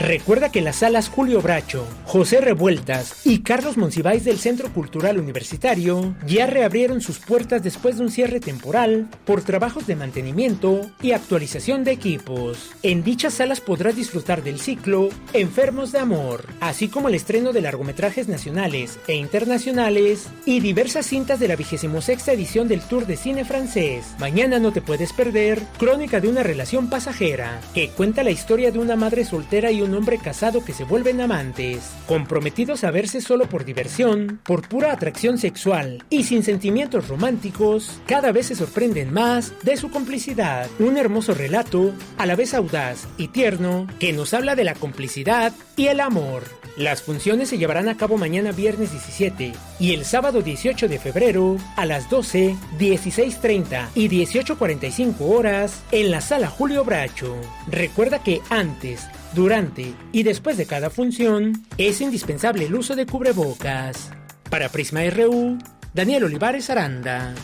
Recuerda 0.00 0.50
que 0.50 0.62
las 0.62 0.76
salas 0.76 1.10
Julio 1.10 1.42
Bracho, 1.42 1.86
José 2.06 2.40
Revueltas 2.40 3.26
y 3.26 3.40
Carlos 3.40 3.76
Monsiváis 3.76 4.24
del 4.24 4.38
Centro 4.38 4.72
Cultural 4.72 5.18
Universitario 5.18 6.14
ya 6.26 6.46
reabrieron 6.46 7.02
sus 7.02 7.18
puertas 7.18 7.62
después 7.62 7.98
de 7.98 8.04
un 8.04 8.10
cierre 8.10 8.40
temporal 8.40 9.10
por 9.26 9.42
trabajos 9.42 9.86
de 9.86 9.96
mantenimiento 9.96 10.90
y 11.02 11.12
actualización 11.12 11.84
de 11.84 11.92
equipos. 11.92 12.70
En 12.82 13.04
dichas 13.04 13.34
salas 13.34 13.60
podrás 13.60 13.94
disfrutar 13.94 14.42
del 14.42 14.58
ciclo 14.58 15.10
Enfermos 15.34 15.92
de 15.92 15.98
Amor, 15.98 16.46
así 16.60 16.88
como 16.88 17.10
el 17.10 17.14
estreno 17.14 17.52
de 17.52 17.60
largometrajes 17.60 18.26
nacionales 18.26 18.98
e 19.06 19.16
internacionales 19.16 20.28
y 20.46 20.60
diversas 20.60 21.04
cintas 21.04 21.38
de 21.40 21.48
la 21.48 21.56
26 21.56 22.26
edición 22.28 22.68
del 22.68 22.80
Tour 22.80 23.06
de 23.06 23.18
Cine 23.18 23.44
Francés. 23.44 24.06
Mañana 24.18 24.60
no 24.60 24.72
te 24.72 24.80
puedes 24.80 25.12
perder 25.12 25.60
Crónica 25.78 26.20
de 26.20 26.28
una 26.28 26.42
relación 26.42 26.88
pasajera, 26.88 27.60
que 27.74 27.90
cuenta 27.90 28.22
la 28.22 28.30
historia 28.30 28.72
de 28.72 28.78
una 28.78 28.96
madre 28.96 29.26
soltera 29.26 29.70
y 29.70 29.82
un 29.82 29.89
hombre 29.94 30.18
casado 30.18 30.64
que 30.64 30.72
se 30.72 30.84
vuelven 30.84 31.20
amantes, 31.20 31.90
comprometidos 32.06 32.84
a 32.84 32.90
verse 32.90 33.20
solo 33.20 33.48
por 33.48 33.64
diversión, 33.64 34.40
por 34.44 34.68
pura 34.68 34.92
atracción 34.92 35.38
sexual 35.38 36.04
y 36.10 36.24
sin 36.24 36.42
sentimientos 36.42 37.08
románticos, 37.08 38.00
cada 38.06 38.32
vez 38.32 38.46
se 38.46 38.54
sorprenden 38.54 39.12
más 39.12 39.52
de 39.62 39.76
su 39.76 39.90
complicidad. 39.90 40.68
Un 40.78 40.96
hermoso 40.96 41.34
relato, 41.34 41.92
a 42.18 42.26
la 42.26 42.36
vez 42.36 42.54
audaz 42.54 43.06
y 43.16 43.28
tierno, 43.28 43.86
que 43.98 44.12
nos 44.12 44.34
habla 44.34 44.56
de 44.56 44.64
la 44.64 44.74
complicidad 44.74 45.52
y 45.76 45.86
el 45.86 46.00
amor. 46.00 46.44
Las 46.76 47.02
funciones 47.02 47.48
se 47.48 47.58
llevarán 47.58 47.88
a 47.88 47.96
cabo 47.96 48.16
mañana 48.16 48.52
viernes 48.52 48.92
17 48.92 49.52
y 49.78 49.92
el 49.92 50.04
sábado 50.04 50.40
18 50.40 50.88
de 50.88 50.98
febrero 50.98 51.56
a 51.76 51.84
las 51.84 52.08
12, 52.08 52.56
16.30 52.78 53.88
y 53.94 54.08
18.45 54.08 55.16
horas 55.20 55.82
en 55.92 56.10
la 56.10 56.20
sala 56.20 56.48
Julio 56.48 56.84
Bracho. 56.84 57.36
Recuerda 57.66 58.22
que 58.22 58.40
antes, 58.50 59.06
durante 59.34 59.94
y 60.12 60.22
después 60.22 60.56
de 60.56 60.66
cada 60.66 60.90
función 60.90 61.64
es 61.78 62.00
indispensable 62.00 62.66
el 62.66 62.74
uso 62.74 62.96
de 62.96 63.06
cubrebocas. 63.06 64.10
Para 64.50 64.68
Prisma 64.68 65.02
RU, 65.10 65.58
Daniel 65.94 66.24
Olivares 66.24 66.70
Aranda. 66.70 67.34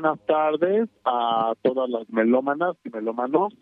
Buenas 0.00 0.26
tardes 0.26 0.88
a 1.04 1.52
todas 1.60 1.90
las 1.90 2.08
melómanas 2.08 2.74
y 2.84 2.88
melómanos 2.88 3.52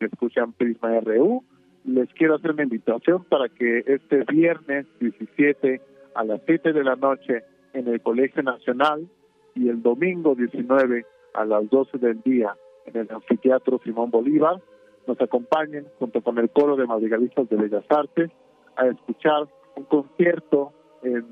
que 0.00 0.06
escuchan 0.06 0.52
Prisma 0.52 0.98
RU. 0.98 1.44
Les 1.84 2.12
quiero 2.14 2.34
hacer 2.34 2.50
una 2.50 2.64
invitación 2.64 3.22
para 3.22 3.48
que 3.48 3.84
este 3.86 4.24
viernes 4.24 4.86
17 4.98 5.80
a 6.16 6.24
las 6.24 6.40
7 6.46 6.72
de 6.72 6.82
la 6.82 6.96
noche 6.96 7.44
en 7.74 7.86
el 7.86 8.00
Colegio 8.00 8.42
Nacional 8.42 9.08
y 9.54 9.68
el 9.68 9.82
domingo 9.82 10.34
19 10.34 11.06
a 11.34 11.44
las 11.44 11.70
12 11.70 11.98
del 11.98 12.20
día 12.22 12.56
en 12.86 12.96
el 12.96 13.08
Anfiteatro 13.12 13.80
Simón 13.84 14.10
Bolívar 14.10 14.60
nos 15.06 15.20
acompañen 15.20 15.86
junto 16.00 16.22
con 16.22 16.38
el 16.38 16.50
coro 16.50 16.74
de 16.74 16.88
madrigalistas 16.88 17.48
de 17.48 17.54
Bellas 17.54 17.84
Artes 17.88 18.32
a 18.74 18.86
escuchar 18.88 19.46
un 19.76 19.84
concierto 19.84 20.72
en 21.04 21.24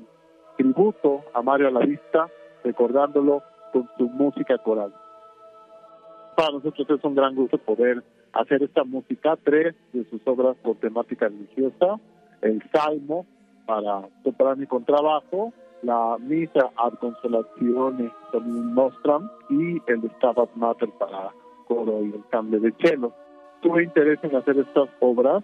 tributo 0.55 1.25
a 1.33 1.41
Mario 1.41 1.67
Alavista, 1.67 2.29
recordándolo 2.63 3.43
con 3.73 3.89
su 3.97 4.07
música 4.09 4.57
coral. 4.59 4.93
Para 6.37 6.51
nosotros 6.51 6.89
es 6.89 7.03
un 7.03 7.15
gran 7.15 7.35
gusto 7.35 7.57
poder 7.57 8.03
hacer 8.31 8.63
esta 8.63 8.83
música, 8.83 9.37
tres 9.43 9.75
de 9.91 10.05
sus 10.09 10.21
obras 10.25 10.55
por 10.63 10.77
temática 10.77 11.27
religiosa, 11.27 11.99
el 12.41 12.63
Salmo 12.71 13.25
para 13.65 14.07
soprano 14.23 14.63
y 14.63 14.67
contrabajo, 14.67 15.53
la 15.81 16.17
Misa 16.19 16.71
ad 16.77 16.93
Consolazione 16.93 18.11
con 18.31 18.73
Nostram 18.73 19.29
y 19.49 19.81
el 19.87 20.09
Stabat 20.17 20.55
Mater 20.55 20.89
para 20.97 21.31
coro 21.67 22.01
y 22.03 22.13
el 22.13 22.23
cambio 22.29 22.59
de 22.59 22.73
cello. 22.81 23.11
Tuve 23.61 23.83
interés 23.83 24.19
en 24.23 24.35
hacer 24.35 24.57
estas 24.57 24.89
obras 24.99 25.43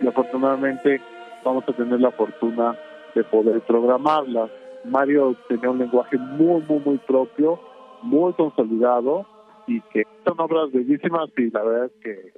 y 0.00 0.06
afortunadamente 0.06 1.00
vamos 1.44 1.64
a 1.68 1.72
tener 1.72 2.00
la 2.00 2.10
fortuna 2.12 2.76
de 3.14 3.24
poder 3.24 3.60
programarlas. 3.62 4.50
Mario 4.84 5.36
tenía 5.48 5.70
un 5.70 5.78
lenguaje 5.78 6.16
muy, 6.16 6.62
muy, 6.62 6.78
muy 6.80 6.98
propio, 6.98 7.60
muy 8.02 8.32
consolidado 8.34 9.26
y 9.66 9.80
que 9.92 10.04
son 10.26 10.40
obras 10.40 10.72
bellísimas 10.72 11.30
y 11.36 11.50
la 11.50 11.62
verdad 11.62 11.84
es 11.86 11.92
que 12.02 12.32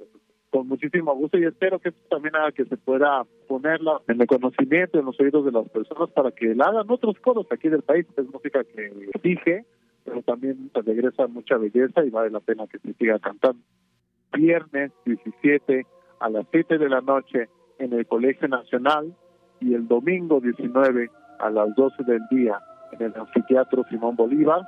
con 0.53 0.67
muchísimo 0.67 1.15
gusto 1.15 1.39
y 1.39 1.45
espero 1.45 1.79
que 1.79 1.89
esto 1.89 2.01
también 2.09 2.35
haga 2.35 2.51
que 2.51 2.65
se 2.65 2.77
pueda 2.77 3.23
ponerla 3.47 3.99
en 4.07 4.21
el 4.21 4.27
conocimiento, 4.27 4.99
en 4.99 5.05
los 5.05 5.19
oídos 5.19 5.45
de 5.45 5.51
las 5.51 5.67
personas 5.69 6.11
para 6.11 6.29
que 6.29 6.53
la 6.53 6.65
hagan 6.65 6.91
otros 6.91 7.17
coros 7.19 7.47
aquí 7.49 7.69
del 7.69 7.81
país. 7.81 8.05
Es 8.15 8.31
música 8.31 8.63
que 8.63 8.91
dije, 9.23 9.65
pero 10.05 10.21
también 10.21 10.69
regresa 10.73 11.25
mucha 11.25 11.57
belleza 11.57 12.05
y 12.05 12.11
vale 12.11 12.29
la 12.29 12.39
pena 12.39 12.67
que 12.67 12.77
se 12.77 12.93
siga 12.93 13.17
cantando. 13.17 13.63
Viernes 14.31 14.91
17 15.05 15.87
a 16.19 16.29
las 16.29 16.45
7 16.51 16.77
de 16.77 16.89
la 16.89 17.01
noche 17.01 17.49
en 17.79 17.93
el 17.93 18.05
Colegio 18.05 18.47
Nacional 18.47 19.15
y 19.59 19.73
el 19.73 19.87
domingo 19.87 20.39
19 20.39 21.09
a 21.39 21.49
las 21.49 21.73
12 21.75 22.03
del 22.03 22.21
día 22.29 22.59
en 22.91 23.07
el 23.07 23.13
Anfiteatro 23.15 23.85
Simón 23.89 24.15
Bolívar 24.15 24.61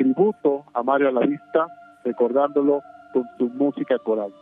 tributo 0.00 0.64
a 0.72 0.82
Mario 0.82 1.08
Alavista, 1.08 1.66
recordándolo 2.04 2.82
con 3.12 3.24
su 3.36 3.50
música 3.50 3.98
coral. 3.98 4.32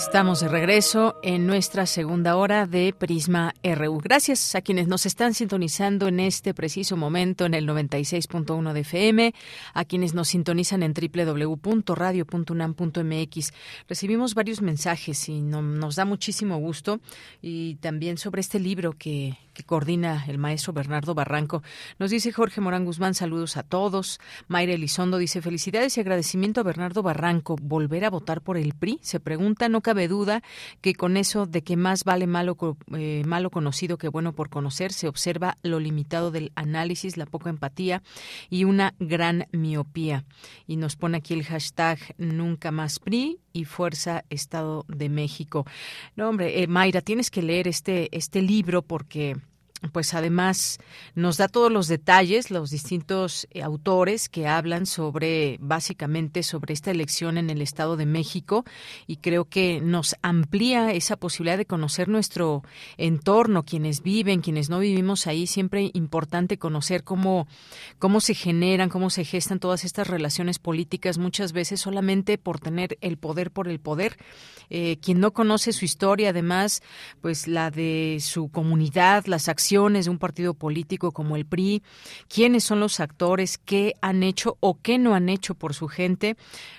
Estamos 0.00 0.40
de 0.40 0.48
regreso 0.48 1.20
en 1.22 1.46
nuestra 1.46 1.84
segunda 1.84 2.36
hora 2.36 2.66
de 2.66 2.94
Prisma 2.98 3.52
RU. 3.62 3.98
Gracias 3.98 4.54
a 4.54 4.62
quienes 4.62 4.88
nos 4.88 5.04
están 5.04 5.34
sintonizando 5.34 6.08
en 6.08 6.20
este 6.20 6.54
preciso 6.54 6.96
momento 6.96 7.44
en 7.44 7.52
el 7.52 7.68
96.1 7.68 8.72
de 8.72 8.80
FM, 8.80 9.34
a 9.74 9.84
quienes 9.84 10.14
nos 10.14 10.28
sintonizan 10.28 10.82
en 10.82 10.94
www.radio.unam.mx. 10.94 13.52
Recibimos 13.88 14.34
varios 14.34 14.62
mensajes 14.62 15.28
y 15.28 15.42
nos 15.42 15.96
da 15.96 16.06
muchísimo 16.06 16.56
gusto 16.56 17.00
y 17.42 17.74
también 17.74 18.16
sobre 18.16 18.40
este 18.40 18.58
libro 18.58 18.94
que, 18.96 19.36
coordina 19.66 20.24
el 20.26 20.38
maestro 20.38 20.72
Bernardo 20.72 21.14
Barranco. 21.14 21.62
Nos 21.98 22.10
dice 22.10 22.32
Jorge 22.32 22.62
Morán 22.62 22.86
Guzmán, 22.86 23.12
saludos 23.12 23.58
a 23.58 23.62
todos. 23.62 24.18
Mayra 24.48 24.72
Elizondo 24.72 25.18
dice 25.18 25.42
felicidades 25.42 25.98
y 25.98 26.00
agradecimiento 26.00 26.62
a 26.62 26.64
Bernardo 26.64 27.02
Barranco. 27.02 27.56
¿Volver 27.60 28.06
a 28.06 28.10
votar 28.10 28.40
por 28.40 28.56
el 28.56 28.72
PRI? 28.72 28.98
Se 29.02 29.20
pregunta, 29.20 29.68
no 29.68 29.82
cabe 29.90 30.06
duda 30.06 30.40
que 30.82 30.94
con 30.94 31.16
eso 31.16 31.46
de 31.46 31.62
que 31.62 31.76
más 31.76 32.04
vale 32.04 32.28
malo, 32.28 32.56
eh, 32.96 33.24
malo 33.26 33.50
conocido 33.50 33.98
que 33.98 34.06
bueno 34.06 34.32
por 34.32 34.48
conocer, 34.48 34.92
se 34.92 35.08
observa 35.08 35.56
lo 35.64 35.80
limitado 35.80 36.30
del 36.30 36.52
análisis, 36.54 37.16
la 37.16 37.26
poca 37.26 37.50
empatía 37.50 38.00
y 38.48 38.62
una 38.62 38.94
gran 39.00 39.48
miopía. 39.50 40.24
Y 40.68 40.76
nos 40.76 40.94
pone 40.94 41.18
aquí 41.18 41.34
el 41.34 41.42
hashtag 41.42 41.98
nunca 42.18 42.70
más 42.70 43.00
PRI 43.00 43.40
y 43.52 43.64
Fuerza 43.64 44.22
Estado 44.30 44.84
de 44.86 45.08
México. 45.08 45.66
No, 46.14 46.28
hombre, 46.28 46.62
eh, 46.62 46.68
Mayra, 46.68 47.00
tienes 47.00 47.28
que 47.28 47.42
leer 47.42 47.66
este, 47.66 48.16
este 48.16 48.42
libro 48.42 48.82
porque 48.82 49.38
pues 49.88 50.12
además 50.12 50.78
nos 51.14 51.38
da 51.38 51.48
todos 51.48 51.72
los 51.72 51.88
detalles, 51.88 52.50
los 52.50 52.70
distintos 52.70 53.48
eh, 53.50 53.62
autores 53.62 54.28
que 54.28 54.46
hablan 54.46 54.84
sobre, 54.84 55.56
básicamente, 55.60 56.42
sobre 56.42 56.74
esta 56.74 56.90
elección 56.90 57.38
en 57.38 57.48
el 57.48 57.62
Estado 57.62 57.96
de 57.96 58.04
México 58.04 58.64
y 59.06 59.16
creo 59.16 59.46
que 59.46 59.80
nos 59.80 60.16
amplía 60.22 60.92
esa 60.92 61.16
posibilidad 61.16 61.56
de 61.56 61.64
conocer 61.64 62.08
nuestro 62.08 62.62
entorno, 62.98 63.64
quienes 63.64 64.02
viven, 64.02 64.42
quienes 64.42 64.68
no 64.68 64.80
vivimos 64.80 65.26
ahí, 65.26 65.46
siempre 65.46 65.90
importante 65.94 66.58
conocer 66.58 67.02
cómo, 67.02 67.48
cómo 67.98 68.20
se 68.20 68.34
generan, 68.34 68.90
cómo 68.90 69.08
se 69.08 69.24
gestan 69.24 69.60
todas 69.60 69.84
estas 69.84 70.08
relaciones 70.08 70.58
políticas, 70.58 71.16
muchas 71.16 71.52
veces 71.52 71.80
solamente 71.80 72.36
por 72.36 72.60
tener 72.60 72.98
el 73.00 73.16
poder 73.16 73.50
por 73.50 73.68
el 73.68 73.80
poder. 73.80 74.18
Eh, 74.72 74.98
quien 75.02 75.18
no 75.18 75.32
conoce 75.32 75.72
su 75.72 75.84
historia, 75.84 76.30
además, 76.30 76.80
pues 77.20 77.48
la 77.48 77.72
de 77.72 78.18
su 78.20 78.50
comunidad, 78.50 79.24
las 79.26 79.48
acciones 79.48 79.69
de 79.70 80.10
un 80.10 80.18
partido 80.18 80.54
político 80.54 81.12
como 81.12 81.36
el 81.36 81.46
PRI, 81.46 81.84
quiénes 82.28 82.64
son 82.64 82.80
los 82.80 82.98
actores, 82.98 83.56
qué 83.56 83.94
han 84.02 84.24
hecho 84.24 84.56
o 84.58 84.80
qué 84.80 84.98
no 84.98 85.14
han 85.14 85.28
hecho 85.28 85.54
por 85.54 85.74
su 85.74 85.86
gente. 85.86 86.36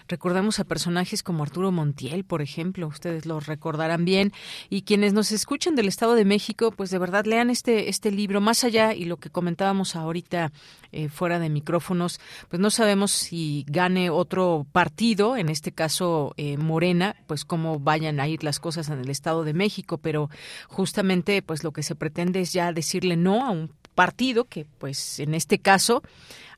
Recordamos 0.09 0.59
a 0.59 0.65
personajes 0.65 1.23
como 1.23 1.43
Arturo 1.43 1.71
Montiel, 1.71 2.25
por 2.25 2.41
ejemplo, 2.41 2.87
ustedes 2.87 3.25
lo 3.25 3.39
recordarán 3.39 4.03
bien, 4.03 4.33
y 4.69 4.81
quienes 4.81 5.13
nos 5.13 5.31
escuchan 5.31 5.75
del 5.75 5.87
Estado 5.87 6.15
de 6.15 6.25
México, 6.25 6.71
pues 6.71 6.89
de 6.89 6.97
verdad 6.97 7.25
lean 7.25 7.49
este, 7.49 7.87
este 7.87 8.11
libro, 8.11 8.41
más 8.41 8.65
allá 8.65 8.93
y 8.93 9.05
lo 9.05 9.15
que 9.15 9.29
comentábamos 9.29 9.95
ahorita 9.95 10.51
eh, 10.91 11.07
fuera 11.07 11.39
de 11.39 11.49
micrófonos, 11.49 12.19
pues 12.49 12.59
no 12.59 12.69
sabemos 12.69 13.11
si 13.11 13.63
gane 13.69 14.09
otro 14.09 14.67
partido, 14.73 15.37
en 15.37 15.47
este 15.47 15.71
caso 15.71 16.33
eh, 16.35 16.57
Morena, 16.57 17.15
pues 17.25 17.45
cómo 17.45 17.79
vayan 17.79 18.19
a 18.19 18.27
ir 18.27 18.43
las 18.43 18.59
cosas 18.59 18.89
en 18.89 18.99
el 18.99 19.09
Estado 19.09 19.45
de 19.45 19.53
México, 19.53 19.97
pero 19.97 20.29
justamente 20.67 21.41
pues 21.41 21.63
lo 21.63 21.71
que 21.71 21.83
se 21.83 21.95
pretende 21.95 22.41
es 22.41 22.51
ya 22.51 22.73
decirle 22.81 23.15
no 23.15 23.45
a 23.45 23.51
un 23.51 23.71
partido 23.95 24.45
que 24.45 24.65
pues 24.79 25.19
en 25.19 25.33
este 25.33 25.59
caso 25.59 26.01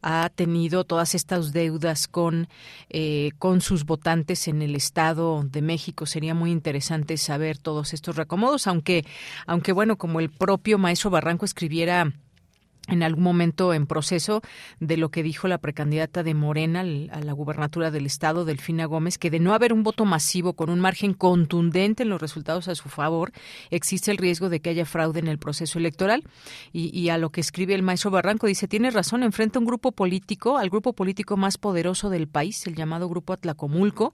ha 0.03 0.29
tenido 0.35 0.83
todas 0.83 1.15
estas 1.15 1.53
deudas 1.53 2.07
con, 2.07 2.47
eh, 2.89 3.31
con 3.39 3.61
sus 3.61 3.85
votantes 3.85 4.47
en 4.47 4.61
el 4.61 4.75
Estado 4.75 5.43
de 5.43 5.61
México. 5.61 6.05
Sería 6.05 6.33
muy 6.33 6.51
interesante 6.51 7.17
saber 7.17 7.57
todos 7.57 7.93
estos 7.93 8.17
recomodos, 8.17 8.67
aunque, 8.67 9.05
aunque 9.47 9.71
bueno, 9.71 9.97
como 9.97 10.19
el 10.19 10.29
propio 10.29 10.77
maestro 10.77 11.09
Barranco 11.09 11.45
escribiera 11.45 12.11
en 12.89 13.01
algún 13.01 13.23
momento 13.23 13.73
en 13.73 13.87
proceso 13.87 14.41
de 14.79 14.97
lo 14.97 15.09
que 15.09 15.23
dijo 15.23 15.47
la 15.47 15.57
precandidata 15.57 16.21
de 16.21 16.33
Morena 16.33 16.81
a 16.81 17.21
la 17.21 17.31
gubernatura 17.31 17.91
del 17.91 18.05
estado, 18.05 18.43
Delfina 18.43 18.85
Gómez, 18.85 19.17
que 19.17 19.29
de 19.29 19.39
no 19.39 19.53
haber 19.53 19.71
un 19.71 19.83
voto 19.83 20.03
masivo 20.03 20.53
con 20.53 20.69
un 20.69 20.81
margen 20.81 21.13
contundente 21.13 22.03
en 22.03 22.09
los 22.09 22.21
resultados 22.21 22.67
a 22.67 22.75
su 22.75 22.89
favor, 22.89 23.31
existe 23.69 24.11
el 24.11 24.17
riesgo 24.17 24.49
de 24.49 24.59
que 24.59 24.69
haya 24.69 24.85
fraude 24.85 25.21
en 25.21 25.29
el 25.29 25.37
proceso 25.37 25.79
electoral. 25.79 26.23
Y, 26.73 27.09
a 27.09 27.17
lo 27.17 27.29
que 27.29 27.41
escribe 27.41 27.73
el 27.73 27.83
maestro 27.83 28.11
Barranco, 28.11 28.47
dice, 28.47 28.67
tiene 28.67 28.91
razón, 28.91 29.23
enfrenta 29.23 29.59
un 29.59 29.65
grupo 29.65 29.91
político, 29.91 30.57
al 30.57 30.69
grupo 30.69 30.93
político 30.93 31.37
más 31.37 31.57
poderoso 31.57 32.09
del 32.09 32.27
país, 32.27 32.65
el 32.67 32.75
llamado 32.75 33.07
Grupo 33.07 33.33
Atlacomulco, 33.33 34.13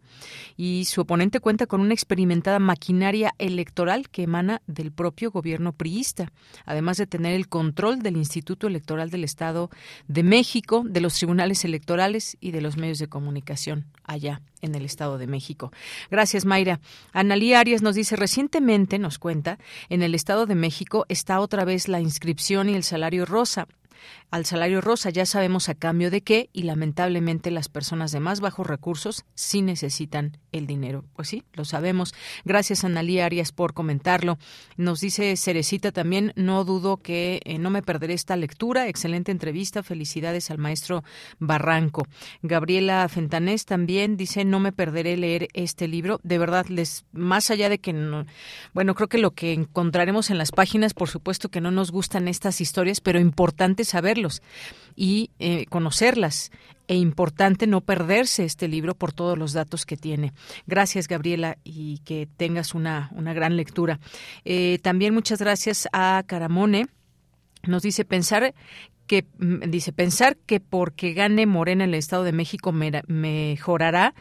y 0.58 0.86
su 0.86 1.02
oponente 1.02 1.40
cuenta 1.40 1.66
con 1.66 1.82
una 1.82 1.94
experimentada 1.94 2.60
maquinaria 2.60 3.34
electoral 3.40 4.10
que 4.10 4.24
emana 4.24 4.62
del 4.68 4.92
propio 4.92 5.32
gobierno 5.32 5.74
priista, 5.74 6.32
además 6.66 6.98
de 6.98 7.08
tener 7.08 7.34
el 7.34 7.48
control 7.48 8.02
del 8.02 8.18
Instituto 8.18 8.59
Electoral 8.68 9.10
del 9.10 9.24
Estado 9.24 9.70
de 10.08 10.24
México, 10.24 10.84
de 10.86 11.02
los 11.02 11.16
tribunales 11.16 11.66
electorales 11.66 12.38
y 12.40 12.52
de 12.52 12.62
los 12.62 12.78
medios 12.78 13.00
de 13.00 13.08
comunicación 13.08 13.86
allá 14.04 14.42
en 14.62 14.76
el 14.76 14.86
Estado 14.86 15.18
de 15.18 15.28
México. 15.28 15.72
Gracias, 16.10 16.46
Mayra. 16.46 16.80
Analí 17.14 17.54
Arias 17.54 17.82
nos 17.82 17.96
dice, 17.96 18.16
recientemente, 18.16 19.00
nos 19.00 19.20
cuenta, 19.20 19.60
en 19.90 20.02
el 20.02 20.16
Estado 20.16 20.46
de 20.46 20.56
México 20.56 21.06
está 21.10 21.40
otra 21.40 21.66
vez 21.66 21.88
la 21.88 22.02
inscripción 22.02 22.70
y 22.70 22.76
el 22.76 22.84
salario 22.84 23.26
rosa 23.26 23.68
al 24.32 24.46
salario 24.46 24.82
rosa. 24.82 25.10
Ya 25.10 25.26
sabemos 25.26 25.70
a 25.70 25.76
cambio 25.76 26.12
de 26.12 26.22
qué 26.22 26.50
y 26.54 26.64
lamentablemente 26.64 27.52
las 27.52 27.70
personas 27.70 28.12
de 28.12 28.20
más 28.20 28.40
bajos 28.40 28.68
recursos 28.68 29.26
sí 29.36 29.62
necesitan 29.62 30.38
el 30.52 30.68
dinero. 30.68 31.06
Pues 31.16 31.30
sí, 31.30 31.44
lo 31.54 31.66
sabemos. 31.66 32.14
Gracias 32.46 32.84
Analí 32.84 33.20
Arias 33.20 33.52
por 33.52 33.74
comentarlo. 33.74 34.38
Nos 34.78 35.02
dice 35.02 35.36
Cerecita 35.38 35.92
también, 35.92 36.34
no 36.36 36.64
dudo 36.64 36.98
que 36.98 37.42
eh, 37.46 37.58
no 37.58 37.70
me 37.70 37.82
perderé 37.82 38.14
esta 38.14 38.36
lectura. 38.36 38.88
Excelente 38.88 39.32
entrevista. 39.32 39.84
Felicidades 39.84 40.52
al 40.52 40.58
maestro 40.58 41.04
Barranco. 41.40 42.08
Gabriela 42.42 43.08
Fentanés 43.10 43.66
también 43.66 44.18
dice, 44.18 44.46
no 44.46 44.60
me 44.60 44.72
perderé 44.72 45.18
leer 45.18 45.48
este 45.54 45.88
libro. 45.88 46.20
De 46.24 46.38
verdad, 46.38 46.68
les 46.68 47.06
más 47.12 47.50
allá 47.50 47.70
de 47.70 47.80
que 47.80 47.94
no, 47.94 48.26
bueno, 48.74 48.96
creo 48.96 49.08
que 49.08 49.18
lo 49.18 49.32
que 49.32 49.54
encontraremos 49.54 50.30
en 50.30 50.38
las 50.38 50.52
páginas, 50.52 50.94
por 50.94 51.10
supuesto 51.10 51.50
que 51.50 51.62
no 51.62 51.72
nos 51.72 51.92
gustan 51.92 52.28
estas 52.28 52.62
historias, 52.62 53.02
pero 53.02 53.20
importante 53.20 53.84
y 54.96 55.32
eh, 55.40 55.66
conocerlas 55.70 56.52
e 56.88 56.96
importante 56.96 57.68
no 57.68 57.82
perderse 57.82 58.44
este 58.44 58.68
libro 58.68 58.96
por 58.96 59.14
todos 59.14 59.38
los 59.38 59.54
datos 59.54 59.86
que 59.86 59.96
tiene. 59.96 60.34
Gracias, 60.66 61.08
Gabriela, 61.08 61.58
y 61.64 62.00
que 62.00 62.28
tengas 62.36 62.74
una, 62.74 63.10
una 63.14 63.32
gran 63.34 63.56
lectura. 63.56 64.00
Eh, 64.44 64.80
también 64.82 65.14
muchas 65.14 65.40
gracias 65.40 65.88
a 65.94 66.24
Caramone. 66.26 66.88
Nos 67.68 67.84
dice 67.84 68.06
pensar 68.06 68.56
que 69.10 69.26
mm, 69.38 69.70
dice 69.70 69.92
pensar 69.92 70.38
que 70.38 70.60
porque 70.60 71.14
gane 71.14 71.46
Morena 71.46 71.84
en 71.84 71.90
el 71.90 71.96
Estado 71.96 72.24
de 72.24 72.32
México 72.32 72.72
mejorará 72.72 74.14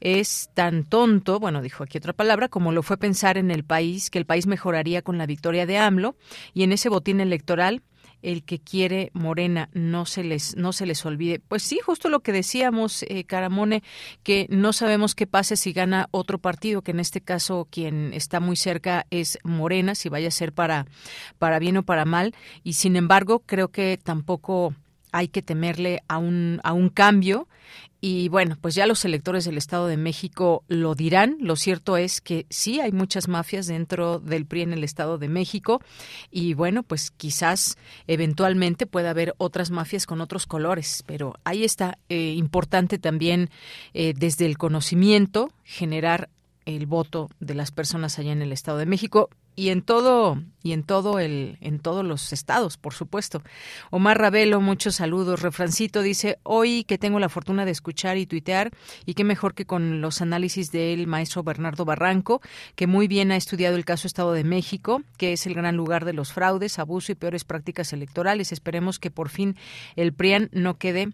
es 0.00 0.50
tan 0.54 0.84
tonto, 0.84 1.38
bueno, 1.38 1.62
dijo 1.62 1.84
aquí 1.84 1.98
otra 1.98 2.12
palabra, 2.12 2.48
como 2.48 2.72
lo 2.72 2.82
fue 2.82 2.96
pensar 2.96 3.38
en 3.38 3.50
el 3.50 3.64
país 3.64 4.08
que 4.08 4.18
el 4.18 4.24
país 4.24 4.46
mejoraría 4.46 5.02
con 5.02 5.18
la 5.18 5.26
victoria 5.26 5.66
de 5.66 5.78
AMLO 5.78 6.16
y 6.54 6.62
en 6.62 6.72
ese 6.72 6.88
botín 6.88 7.20
electoral 7.20 7.82
el 8.26 8.42
que 8.42 8.58
quiere 8.58 9.10
Morena 9.14 9.68
no 9.72 10.04
se 10.04 10.24
les 10.24 10.56
no 10.56 10.72
se 10.72 10.84
les 10.84 11.06
olvide. 11.06 11.38
Pues 11.38 11.62
sí, 11.62 11.78
justo 11.78 12.08
lo 12.08 12.20
que 12.20 12.32
decíamos, 12.32 13.04
eh, 13.04 13.22
Caramone, 13.24 13.84
que 14.24 14.46
no 14.50 14.72
sabemos 14.72 15.14
qué 15.14 15.28
pase 15.28 15.56
si 15.56 15.72
gana 15.72 16.08
otro 16.10 16.38
partido, 16.38 16.82
que 16.82 16.90
en 16.90 16.98
este 16.98 17.20
caso 17.20 17.68
quien 17.70 18.12
está 18.12 18.40
muy 18.40 18.56
cerca 18.56 19.06
es 19.10 19.38
Morena, 19.44 19.94
si 19.94 20.08
vaya 20.08 20.28
a 20.28 20.32
ser 20.32 20.52
para 20.52 20.86
para 21.38 21.60
bien 21.60 21.76
o 21.76 21.84
para 21.84 22.04
mal, 22.04 22.34
y 22.64 22.72
sin 22.72 22.96
embargo 22.96 23.44
creo 23.46 23.68
que 23.68 23.96
tampoco 24.02 24.74
hay 25.16 25.28
que 25.28 25.40
temerle 25.40 26.02
a 26.08 26.18
un, 26.18 26.60
a 26.62 26.74
un 26.74 26.90
cambio. 26.90 27.48
Y 28.02 28.28
bueno, 28.28 28.58
pues 28.60 28.74
ya 28.74 28.86
los 28.86 29.02
electores 29.06 29.46
del 29.46 29.56
Estado 29.56 29.86
de 29.86 29.96
México 29.96 30.62
lo 30.68 30.94
dirán. 30.94 31.38
Lo 31.40 31.56
cierto 31.56 31.96
es 31.96 32.20
que 32.20 32.44
sí 32.50 32.80
hay 32.80 32.92
muchas 32.92 33.26
mafias 33.26 33.66
dentro 33.66 34.20
del 34.20 34.44
PRI 34.44 34.62
en 34.62 34.72
el 34.74 34.84
Estado 34.84 35.16
de 35.16 35.28
México. 35.28 35.80
Y 36.30 36.52
bueno, 36.52 36.82
pues 36.82 37.10
quizás 37.10 37.78
eventualmente 38.06 38.86
pueda 38.86 39.10
haber 39.10 39.34
otras 39.38 39.70
mafias 39.70 40.06
con 40.06 40.20
otros 40.20 40.46
colores, 40.46 41.02
pero 41.06 41.34
ahí 41.44 41.64
está 41.64 41.98
eh, 42.10 42.34
importante 42.36 42.98
también 42.98 43.48
eh, 43.94 44.12
desde 44.14 44.44
el 44.44 44.58
conocimiento 44.58 45.50
generar 45.64 46.28
el 46.66 46.84
voto 46.84 47.30
de 47.40 47.54
las 47.54 47.70
personas 47.70 48.18
allá 48.18 48.32
en 48.32 48.42
el 48.42 48.52
Estado 48.52 48.76
de 48.76 48.86
México 48.86 49.30
y 49.56 49.70
en 49.70 49.82
todo 49.82 50.40
y 50.62 50.72
en 50.72 50.82
todo 50.82 51.18
el 51.18 51.58
en 51.60 51.78
todos 51.78 52.04
los 52.04 52.32
estados, 52.32 52.76
por 52.76 52.92
supuesto. 52.92 53.42
Omar 53.90 54.18
Ravelo, 54.18 54.60
muchos 54.60 54.96
saludos. 54.96 55.40
Refrancito 55.40 56.02
dice, 56.02 56.38
"Hoy 56.42 56.84
que 56.84 56.98
tengo 56.98 57.18
la 57.18 57.28
fortuna 57.28 57.64
de 57.64 57.70
escuchar 57.70 58.18
y 58.18 58.26
tuitear 58.26 58.70
y 59.06 59.14
qué 59.14 59.24
mejor 59.24 59.54
que 59.54 59.64
con 59.64 60.00
los 60.00 60.20
análisis 60.20 60.70
del 60.70 61.06
maestro 61.06 61.42
Bernardo 61.42 61.84
Barranco, 61.84 62.40
que 62.74 62.86
muy 62.86 63.08
bien 63.08 63.32
ha 63.32 63.36
estudiado 63.36 63.76
el 63.76 63.84
caso 63.84 64.06
Estado 64.06 64.32
de 64.32 64.44
México, 64.44 65.02
que 65.16 65.32
es 65.32 65.46
el 65.46 65.54
gran 65.54 65.76
lugar 65.76 66.04
de 66.04 66.12
los 66.12 66.32
fraudes, 66.32 66.78
abuso 66.78 67.12
y 67.12 67.14
peores 67.14 67.44
prácticas 67.44 67.92
electorales. 67.92 68.52
Esperemos 68.52 68.98
que 68.98 69.10
por 69.10 69.30
fin 69.30 69.56
el 69.96 70.12
PRIAN 70.12 70.50
no 70.52 70.78
quede 70.78 71.12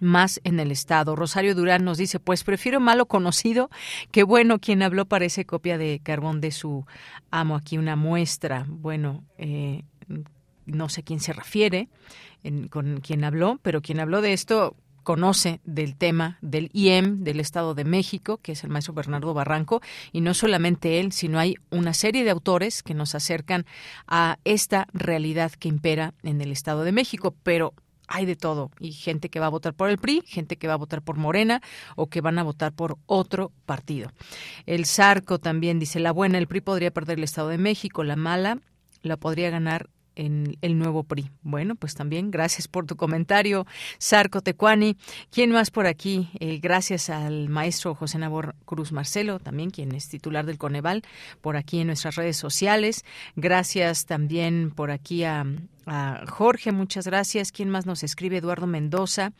más 0.00 0.40
en 0.44 0.60
el 0.60 0.70
Estado. 0.70 1.16
Rosario 1.16 1.54
Durán 1.54 1.84
nos 1.84 1.98
dice, 1.98 2.20
pues 2.20 2.44
prefiero 2.44 2.80
malo 2.80 3.06
conocido 3.06 3.70
que 4.10 4.22
bueno, 4.22 4.58
quien 4.58 4.82
habló 4.82 5.06
parece 5.06 5.44
copia 5.44 5.78
de 5.78 6.00
carbón 6.02 6.40
de 6.40 6.50
su 6.50 6.86
amo. 7.30 7.56
Aquí 7.56 7.78
una 7.78 7.96
muestra. 7.96 8.66
Bueno, 8.68 9.24
eh, 9.38 9.82
no 10.66 10.88
sé 10.88 11.02
quién 11.02 11.20
se 11.20 11.32
refiere 11.32 11.88
con 12.70 13.00
quien 13.00 13.24
habló, 13.24 13.58
pero 13.62 13.82
quien 13.82 14.00
habló 14.00 14.20
de 14.20 14.32
esto 14.32 14.76
conoce 15.02 15.60
del 15.64 15.96
tema 15.96 16.36
del 16.42 16.68
IEM 16.72 17.22
del 17.22 17.38
Estado 17.38 17.74
de 17.74 17.84
México, 17.84 18.38
que 18.38 18.52
es 18.52 18.64
el 18.64 18.70
maestro 18.70 18.92
Bernardo 18.92 19.34
Barranco, 19.34 19.80
y 20.10 20.20
no 20.20 20.34
solamente 20.34 20.98
él, 20.98 21.12
sino 21.12 21.38
hay 21.38 21.54
una 21.70 21.94
serie 21.94 22.24
de 22.24 22.30
autores 22.30 22.82
que 22.82 22.92
nos 22.92 23.14
acercan 23.14 23.66
a 24.08 24.38
esta 24.44 24.88
realidad 24.92 25.52
que 25.52 25.68
impera 25.68 26.14
en 26.24 26.40
el 26.40 26.50
Estado 26.50 26.82
de 26.82 26.90
México, 26.90 27.36
pero 27.44 27.72
hay 28.08 28.26
de 28.26 28.36
todo 28.36 28.70
y 28.80 28.92
gente 28.92 29.28
que 29.28 29.40
va 29.40 29.46
a 29.46 29.50
votar 29.50 29.74
por 29.74 29.90
el 29.90 29.98
PRI, 29.98 30.22
gente 30.26 30.56
que 30.56 30.68
va 30.68 30.74
a 30.74 30.78
votar 30.78 31.02
por 31.02 31.16
Morena 31.16 31.62
o 31.96 32.08
que 32.08 32.20
van 32.20 32.38
a 32.38 32.42
votar 32.42 32.72
por 32.72 32.98
otro 33.06 33.52
partido. 33.64 34.12
El 34.66 34.86
Zarco 34.86 35.38
también 35.38 35.78
dice, 35.78 36.00
la 36.00 36.12
buena, 36.12 36.38
el 36.38 36.46
PRI 36.46 36.60
podría 36.60 36.90
perder 36.90 37.18
el 37.18 37.24
Estado 37.24 37.48
de 37.48 37.58
México, 37.58 38.04
la 38.04 38.16
mala 38.16 38.60
la 39.02 39.16
podría 39.16 39.50
ganar 39.50 39.88
en 40.16 40.56
el 40.62 40.78
nuevo 40.78 41.04
PRI. 41.04 41.30
Bueno, 41.42 41.76
pues 41.76 41.94
también 41.94 42.30
gracias 42.30 42.66
por 42.66 42.86
tu 42.86 42.96
comentario, 42.96 43.66
Sarco 43.98 44.40
Tecuani. 44.40 44.96
¿Quién 45.30 45.52
más 45.52 45.70
por 45.70 45.86
aquí? 45.86 46.30
Eh, 46.40 46.58
gracias 46.60 47.10
al 47.10 47.48
maestro 47.48 47.94
José 47.94 48.18
Nabor 48.18 48.56
Cruz 48.64 48.92
Marcelo, 48.92 49.38
también 49.38 49.70
quien 49.70 49.94
es 49.94 50.08
titular 50.08 50.46
del 50.46 50.58
Coneval, 50.58 51.02
por 51.40 51.56
aquí 51.56 51.80
en 51.80 51.86
nuestras 51.86 52.16
redes 52.16 52.36
sociales. 52.36 53.04
Gracias 53.36 54.06
también 54.06 54.72
por 54.74 54.90
aquí 54.90 55.24
a, 55.24 55.44
Jorge, 56.26 56.72
muchas 56.72 57.06
gracias. 57.06 57.52
¿Quién 57.52 57.70
más 57.70 57.86
nos 57.86 58.02
escribe? 58.02 58.38
Eduardo 58.38 58.66
Mendoza. 58.66 59.32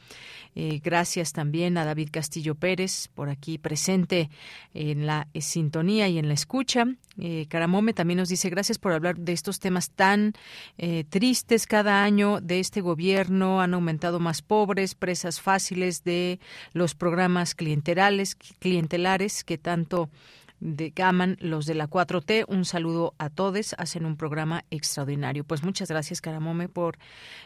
Eh, 0.58 0.80
gracias 0.82 1.34
también 1.34 1.76
a 1.76 1.84
David 1.84 2.08
Castillo 2.10 2.54
Pérez, 2.54 3.08
por 3.14 3.28
aquí 3.28 3.58
presente 3.58 4.30
en 4.72 5.06
la 5.06 5.28
sintonía 5.38 6.08
y 6.08 6.18
en 6.18 6.28
la 6.28 6.34
escucha. 6.34 6.86
Eh, 7.18 7.44
Caramome 7.50 7.92
también 7.92 8.16
nos 8.16 8.30
dice 8.30 8.48
gracias 8.48 8.78
por 8.78 8.92
hablar 8.92 9.18
de 9.18 9.34
estos 9.34 9.60
temas 9.60 9.90
tan 9.90 10.32
eh, 10.78 11.04
tristes 11.10 11.66
cada 11.66 12.02
año 12.02 12.40
de 12.40 12.58
este 12.58 12.80
gobierno. 12.80 13.60
Han 13.60 13.74
aumentado 13.74 14.18
más 14.18 14.40
pobres, 14.40 14.94
presas 14.94 15.42
fáciles 15.42 16.04
de 16.04 16.40
los 16.72 16.94
programas 16.94 17.54
clientelares 17.54 18.34
que 19.44 19.58
tanto 19.58 20.08
de 20.60 20.90
Gaman, 20.90 21.36
los 21.40 21.66
de 21.66 21.74
la 21.74 21.88
4T. 21.88 22.44
Un 22.48 22.64
saludo 22.64 23.14
a 23.18 23.30
todos. 23.30 23.74
Hacen 23.78 24.06
un 24.06 24.16
programa 24.16 24.64
extraordinario. 24.70 25.44
Pues 25.44 25.62
muchas 25.62 25.88
gracias, 25.88 26.20
Caramome, 26.20 26.68
por, 26.68 26.98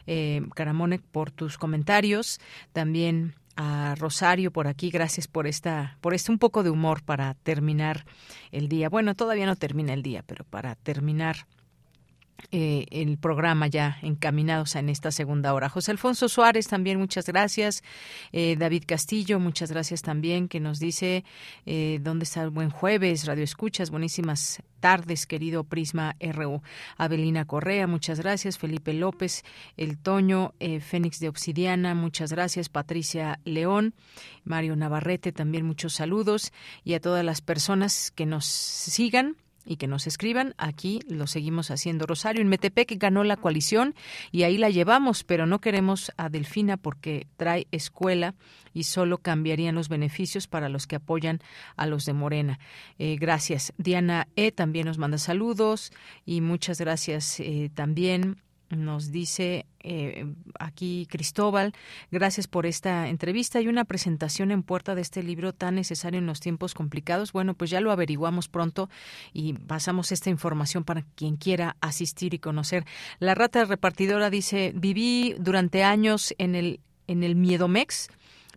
eh, 0.06 0.42
Caramone, 0.54 0.98
por 0.98 1.30
tus 1.30 1.58
comentarios. 1.58 2.40
También 2.72 3.34
a 3.56 3.94
Rosario 3.96 4.52
por 4.52 4.68
aquí, 4.68 4.90
gracias 4.90 5.28
por 5.28 5.46
esta, 5.46 5.98
por 6.00 6.14
este 6.14 6.32
un 6.32 6.38
poco 6.38 6.62
de 6.62 6.70
humor 6.70 7.02
para 7.02 7.34
terminar 7.34 8.06
el 8.52 8.68
día. 8.68 8.88
Bueno, 8.88 9.14
todavía 9.14 9.46
no 9.46 9.56
termina 9.56 9.92
el 9.92 10.02
día, 10.02 10.22
pero 10.26 10.44
para 10.44 10.76
terminar 10.76 11.46
eh, 12.50 12.86
el 12.90 13.18
programa 13.18 13.66
ya 13.66 13.98
encaminados 14.02 14.74
en 14.76 14.88
esta 14.88 15.10
segunda 15.10 15.54
hora. 15.54 15.68
José 15.68 15.90
Alfonso 15.90 16.28
Suárez 16.28 16.66
también, 16.66 16.98
muchas 16.98 17.26
gracias. 17.26 17.82
Eh, 18.32 18.56
David 18.58 18.84
Castillo, 18.86 19.38
muchas 19.38 19.70
gracias 19.70 20.02
también, 20.02 20.48
que 20.48 20.60
nos 20.60 20.78
dice 20.78 21.24
eh, 21.66 21.98
dónde 22.02 22.24
está 22.24 22.42
el 22.42 22.50
buen 22.50 22.70
jueves, 22.70 23.26
Radio 23.26 23.44
Escuchas, 23.44 23.90
buenísimas 23.90 24.62
tardes, 24.80 25.26
querido 25.26 25.64
Prisma 25.64 26.16
RU. 26.20 26.62
Abelina 26.96 27.44
Correa, 27.44 27.86
muchas 27.86 28.20
gracias. 28.20 28.58
Felipe 28.58 28.94
López, 28.94 29.44
El 29.76 29.98
Toño, 29.98 30.54
Fénix 30.80 31.20
de 31.20 31.28
Obsidiana, 31.28 31.94
muchas 31.94 32.32
gracias. 32.32 32.68
Patricia 32.68 33.40
León, 33.44 33.94
Mario 34.44 34.76
Navarrete, 34.76 35.32
también 35.32 35.66
muchos 35.66 35.94
saludos. 35.94 36.52
Y 36.82 36.94
a 36.94 37.00
todas 37.00 37.24
las 37.24 37.42
personas 37.42 38.10
que 38.10 38.24
nos 38.24 38.46
sigan 38.46 39.36
y 39.64 39.76
que 39.76 39.86
nos 39.86 40.06
escriban. 40.06 40.54
Aquí 40.58 41.00
lo 41.08 41.26
seguimos 41.26 41.70
haciendo. 41.70 42.06
Rosario 42.06 42.42
en 42.42 42.48
Metepec 42.48 42.96
ganó 42.98 43.24
la 43.24 43.36
coalición 43.36 43.94
y 44.32 44.42
ahí 44.42 44.58
la 44.58 44.70
llevamos, 44.70 45.24
pero 45.24 45.46
no 45.46 45.60
queremos 45.60 46.12
a 46.16 46.28
Delfina 46.28 46.76
porque 46.76 47.26
trae 47.36 47.66
escuela 47.70 48.34
y 48.72 48.84
solo 48.84 49.18
cambiarían 49.18 49.74
los 49.74 49.88
beneficios 49.88 50.46
para 50.46 50.68
los 50.68 50.86
que 50.86 50.96
apoyan 50.96 51.40
a 51.76 51.86
los 51.86 52.04
de 52.04 52.12
Morena. 52.12 52.58
Eh, 52.98 53.16
gracias. 53.18 53.72
Diana 53.78 54.28
E. 54.36 54.52
también 54.52 54.86
nos 54.86 54.98
manda 54.98 55.18
saludos 55.18 55.92
y 56.24 56.40
muchas 56.40 56.80
gracias 56.80 57.40
eh, 57.40 57.70
también 57.74 58.42
nos 58.70 59.10
dice 59.10 59.66
eh, 59.80 60.26
aquí 60.58 61.06
Cristóbal, 61.10 61.72
gracias 62.10 62.46
por 62.46 62.66
esta 62.66 63.08
entrevista 63.08 63.60
y 63.60 63.68
una 63.68 63.84
presentación 63.84 64.50
en 64.50 64.62
puerta 64.62 64.94
de 64.94 65.02
este 65.02 65.22
libro 65.22 65.52
tan 65.52 65.74
necesario 65.74 66.18
en 66.18 66.26
los 66.26 66.40
tiempos 66.40 66.74
complicados. 66.74 67.32
Bueno, 67.32 67.54
pues 67.54 67.70
ya 67.70 67.80
lo 67.80 67.90
averiguamos 67.92 68.48
pronto 68.48 68.88
y 69.32 69.54
pasamos 69.54 70.12
esta 70.12 70.30
información 70.30 70.84
para 70.84 71.02
quien 71.14 71.36
quiera 71.36 71.76
asistir 71.80 72.34
y 72.34 72.38
conocer. 72.38 72.84
La 73.18 73.34
rata 73.34 73.64
repartidora 73.64 74.30
dice, 74.30 74.72
viví 74.74 75.34
durante 75.38 75.82
años 75.82 76.34
en 76.38 76.54
el, 76.54 76.80
en 77.06 77.24
el 77.24 77.36
Miedomex 77.36 78.08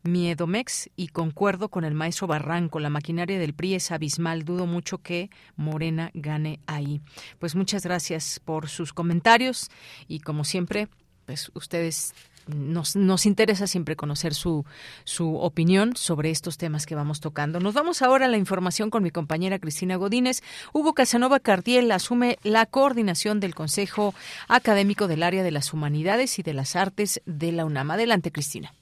Miedomex 0.03 0.89
y 0.95 1.07
concuerdo 1.07 1.69
con 1.69 1.83
el 1.85 1.93
maestro 1.93 2.27
Barranco. 2.27 2.79
La 2.79 2.89
maquinaria 2.89 3.39
del 3.39 3.53
PRI 3.53 3.75
es 3.75 3.91
abismal. 3.91 4.45
Dudo 4.45 4.65
mucho 4.65 4.99
que 4.99 5.29
Morena 5.55 6.11
gane 6.13 6.59
ahí. 6.67 7.01
Pues 7.39 7.55
muchas 7.55 7.83
gracias 7.83 8.39
por 8.43 8.69
sus 8.69 8.93
comentarios 8.93 9.69
y 10.07 10.19
como 10.19 10.43
siempre, 10.43 10.87
pues 11.25 11.51
ustedes 11.53 12.13
nos, 12.47 12.95
nos, 12.95 13.25
interesa 13.25 13.67
siempre 13.67 13.95
conocer 13.95 14.33
su, 14.33 14.65
su 15.05 15.37
opinión 15.37 15.95
sobre 15.95 16.29
estos 16.29 16.57
temas 16.57 16.85
que 16.85 16.95
vamos 16.95 17.19
tocando. 17.19 17.59
Nos 17.59 17.73
vamos 17.73 18.01
ahora 18.01 18.25
a 18.25 18.29
la 18.29 18.37
información 18.37 18.89
con 18.89 19.03
mi 19.03 19.11
compañera 19.11 19.59
Cristina 19.59 19.95
Godínez. 19.95 20.41
Hugo 20.73 20.93
Casanova 20.93 21.39
Cardiel 21.39 21.91
asume 21.91 22.37
la 22.43 22.65
coordinación 22.65 23.39
del 23.39 23.55
Consejo 23.55 24.13
Académico 24.47 25.07
del 25.07 25.23
Área 25.23 25.43
de 25.43 25.51
las 25.51 25.73
Humanidades 25.73 26.37
y 26.39 26.43
de 26.43 26.53
las 26.53 26.75
Artes 26.75 27.21
de 27.25 27.51
la 27.51 27.65
UNAM. 27.65 27.91
Adelante, 27.91 28.31
Cristina. 28.31 28.73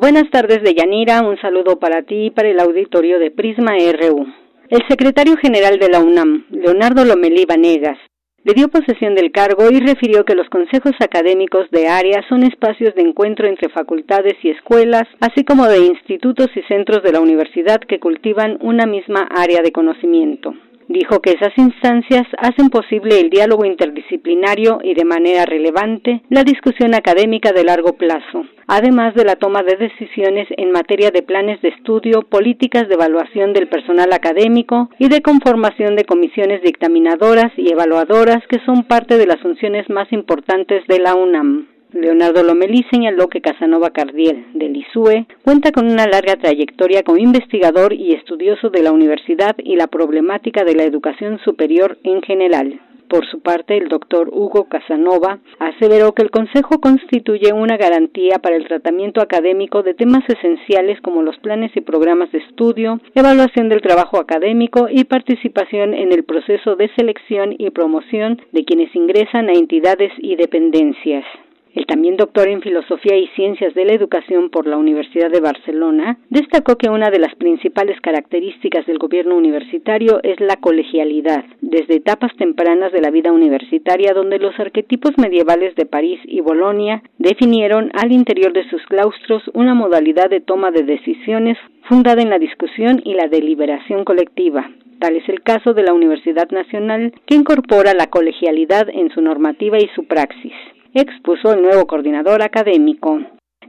Buenas 0.00 0.30
tardes, 0.30 0.62
Deyanira. 0.62 1.22
Un 1.22 1.40
saludo 1.40 1.80
para 1.80 2.04
ti 2.04 2.26
y 2.26 2.30
para 2.30 2.48
el 2.48 2.60
auditorio 2.60 3.18
de 3.18 3.32
Prisma 3.32 3.72
RU. 3.72 4.26
El 4.70 4.82
secretario 4.88 5.36
general 5.38 5.80
de 5.80 5.88
la 5.88 5.98
UNAM, 5.98 6.44
Leonardo 6.50 7.04
Lomelí 7.04 7.44
Vanegas, 7.46 7.98
le 8.44 8.54
dio 8.54 8.68
posesión 8.68 9.16
del 9.16 9.32
cargo 9.32 9.68
y 9.72 9.80
refirió 9.80 10.24
que 10.24 10.36
los 10.36 10.48
consejos 10.50 10.92
académicos 11.00 11.68
de 11.72 11.88
área 11.88 12.24
son 12.28 12.44
espacios 12.44 12.94
de 12.94 13.02
encuentro 13.02 13.48
entre 13.48 13.70
facultades 13.70 14.34
y 14.44 14.50
escuelas, 14.50 15.08
así 15.18 15.42
como 15.42 15.66
de 15.66 15.78
institutos 15.78 16.46
y 16.54 16.62
centros 16.72 17.02
de 17.02 17.10
la 17.10 17.20
universidad 17.20 17.80
que 17.80 17.98
cultivan 17.98 18.56
una 18.60 18.86
misma 18.86 19.28
área 19.34 19.62
de 19.62 19.72
conocimiento. 19.72 20.54
Dijo 20.88 21.20
que 21.20 21.32
esas 21.32 21.52
instancias 21.58 22.26
hacen 22.38 22.70
posible 22.70 23.20
el 23.20 23.28
diálogo 23.28 23.66
interdisciplinario 23.66 24.78
y 24.82 24.94
de 24.94 25.04
manera 25.04 25.44
relevante 25.44 26.22
la 26.30 26.44
discusión 26.44 26.94
académica 26.94 27.52
de 27.52 27.62
largo 27.62 27.92
plazo, 27.92 28.46
además 28.66 29.14
de 29.14 29.24
la 29.24 29.36
toma 29.36 29.62
de 29.62 29.76
decisiones 29.76 30.48
en 30.56 30.72
materia 30.72 31.10
de 31.10 31.22
planes 31.22 31.60
de 31.60 31.68
estudio, 31.68 32.22
políticas 32.22 32.88
de 32.88 32.94
evaluación 32.94 33.52
del 33.52 33.68
personal 33.68 34.14
académico 34.14 34.88
y 34.98 35.10
de 35.10 35.20
conformación 35.20 35.94
de 35.94 36.06
comisiones 36.06 36.62
dictaminadoras 36.62 37.52
y 37.58 37.70
evaluadoras 37.70 38.42
que 38.48 38.64
son 38.64 38.84
parte 38.84 39.18
de 39.18 39.26
las 39.26 39.40
funciones 39.40 39.90
más 39.90 40.10
importantes 40.10 40.86
de 40.86 41.00
la 41.00 41.14
UNAM. 41.14 41.77
Leonardo 41.92 42.42
Lomelí 42.42 42.84
señaló 42.90 43.28
que 43.28 43.40
Casanova 43.40 43.90
Cardiel, 43.90 44.46
del 44.52 44.76
ISUE, 44.76 45.26
cuenta 45.42 45.72
con 45.72 45.86
una 45.86 46.06
larga 46.06 46.36
trayectoria 46.36 47.02
como 47.02 47.18
investigador 47.18 47.94
y 47.94 48.12
estudioso 48.12 48.68
de 48.68 48.82
la 48.82 48.92
universidad 48.92 49.56
y 49.58 49.76
la 49.76 49.86
problemática 49.86 50.64
de 50.64 50.74
la 50.74 50.84
educación 50.84 51.38
superior 51.44 51.96
en 52.04 52.20
general. 52.22 52.80
Por 53.08 53.26
su 53.30 53.40
parte, 53.40 53.78
el 53.78 53.88
doctor 53.88 54.28
Hugo 54.30 54.64
Casanova 54.64 55.38
aseveró 55.58 56.12
que 56.12 56.22
el 56.22 56.30
Consejo 56.30 56.78
constituye 56.78 57.54
una 57.54 57.78
garantía 57.78 58.38
para 58.38 58.56
el 58.56 58.68
tratamiento 58.68 59.22
académico 59.22 59.82
de 59.82 59.94
temas 59.94 60.24
esenciales 60.28 61.00
como 61.00 61.22
los 61.22 61.38
planes 61.38 61.74
y 61.74 61.80
programas 61.80 62.30
de 62.32 62.38
estudio, 62.38 63.00
evaluación 63.14 63.70
del 63.70 63.80
trabajo 63.80 64.20
académico 64.20 64.88
y 64.90 65.04
participación 65.04 65.94
en 65.94 66.12
el 66.12 66.24
proceso 66.24 66.76
de 66.76 66.90
selección 66.96 67.54
y 67.56 67.70
promoción 67.70 68.42
de 68.52 68.64
quienes 68.66 68.94
ingresan 68.94 69.48
a 69.48 69.52
entidades 69.52 70.12
y 70.18 70.36
dependencias. 70.36 71.24
El 71.78 71.86
también 71.86 72.16
doctor 72.16 72.48
en 72.48 72.60
Filosofía 72.60 73.16
y 73.16 73.28
Ciencias 73.36 73.72
de 73.72 73.84
la 73.84 73.92
Educación 73.92 74.50
por 74.50 74.66
la 74.66 74.76
Universidad 74.76 75.30
de 75.30 75.38
Barcelona 75.38 76.18
destacó 76.28 76.74
que 76.74 76.90
una 76.90 77.08
de 77.08 77.20
las 77.20 77.36
principales 77.36 78.00
características 78.00 78.84
del 78.86 78.98
gobierno 78.98 79.36
universitario 79.36 80.18
es 80.24 80.40
la 80.40 80.56
colegialidad, 80.56 81.44
desde 81.60 81.94
etapas 81.94 82.32
tempranas 82.36 82.90
de 82.90 83.00
la 83.00 83.12
vida 83.12 83.30
universitaria 83.30 84.12
donde 84.12 84.40
los 84.40 84.58
arquetipos 84.58 85.12
medievales 85.18 85.76
de 85.76 85.86
París 85.86 86.18
y 86.24 86.40
Bolonia 86.40 87.00
definieron 87.18 87.92
al 87.94 88.10
interior 88.10 88.52
de 88.52 88.68
sus 88.70 88.84
claustros 88.86 89.44
una 89.54 89.74
modalidad 89.74 90.28
de 90.30 90.40
toma 90.40 90.72
de 90.72 90.82
decisiones 90.82 91.58
fundada 91.82 92.20
en 92.20 92.30
la 92.30 92.40
discusión 92.40 93.00
y 93.04 93.14
la 93.14 93.28
deliberación 93.28 94.04
colectiva. 94.04 94.68
Tal 94.98 95.14
es 95.14 95.28
el 95.28 95.42
caso 95.42 95.74
de 95.74 95.84
la 95.84 95.92
Universidad 95.92 96.50
Nacional, 96.50 97.12
que 97.24 97.36
incorpora 97.36 97.94
la 97.94 98.08
colegialidad 98.08 98.88
en 98.88 99.10
su 99.10 99.20
normativa 99.20 99.78
y 99.78 99.86
su 99.94 100.08
praxis 100.08 100.54
expuso 100.94 101.52
el 101.52 101.62
nuevo 101.62 101.86
coordinador 101.86 102.42
académico. 102.42 103.18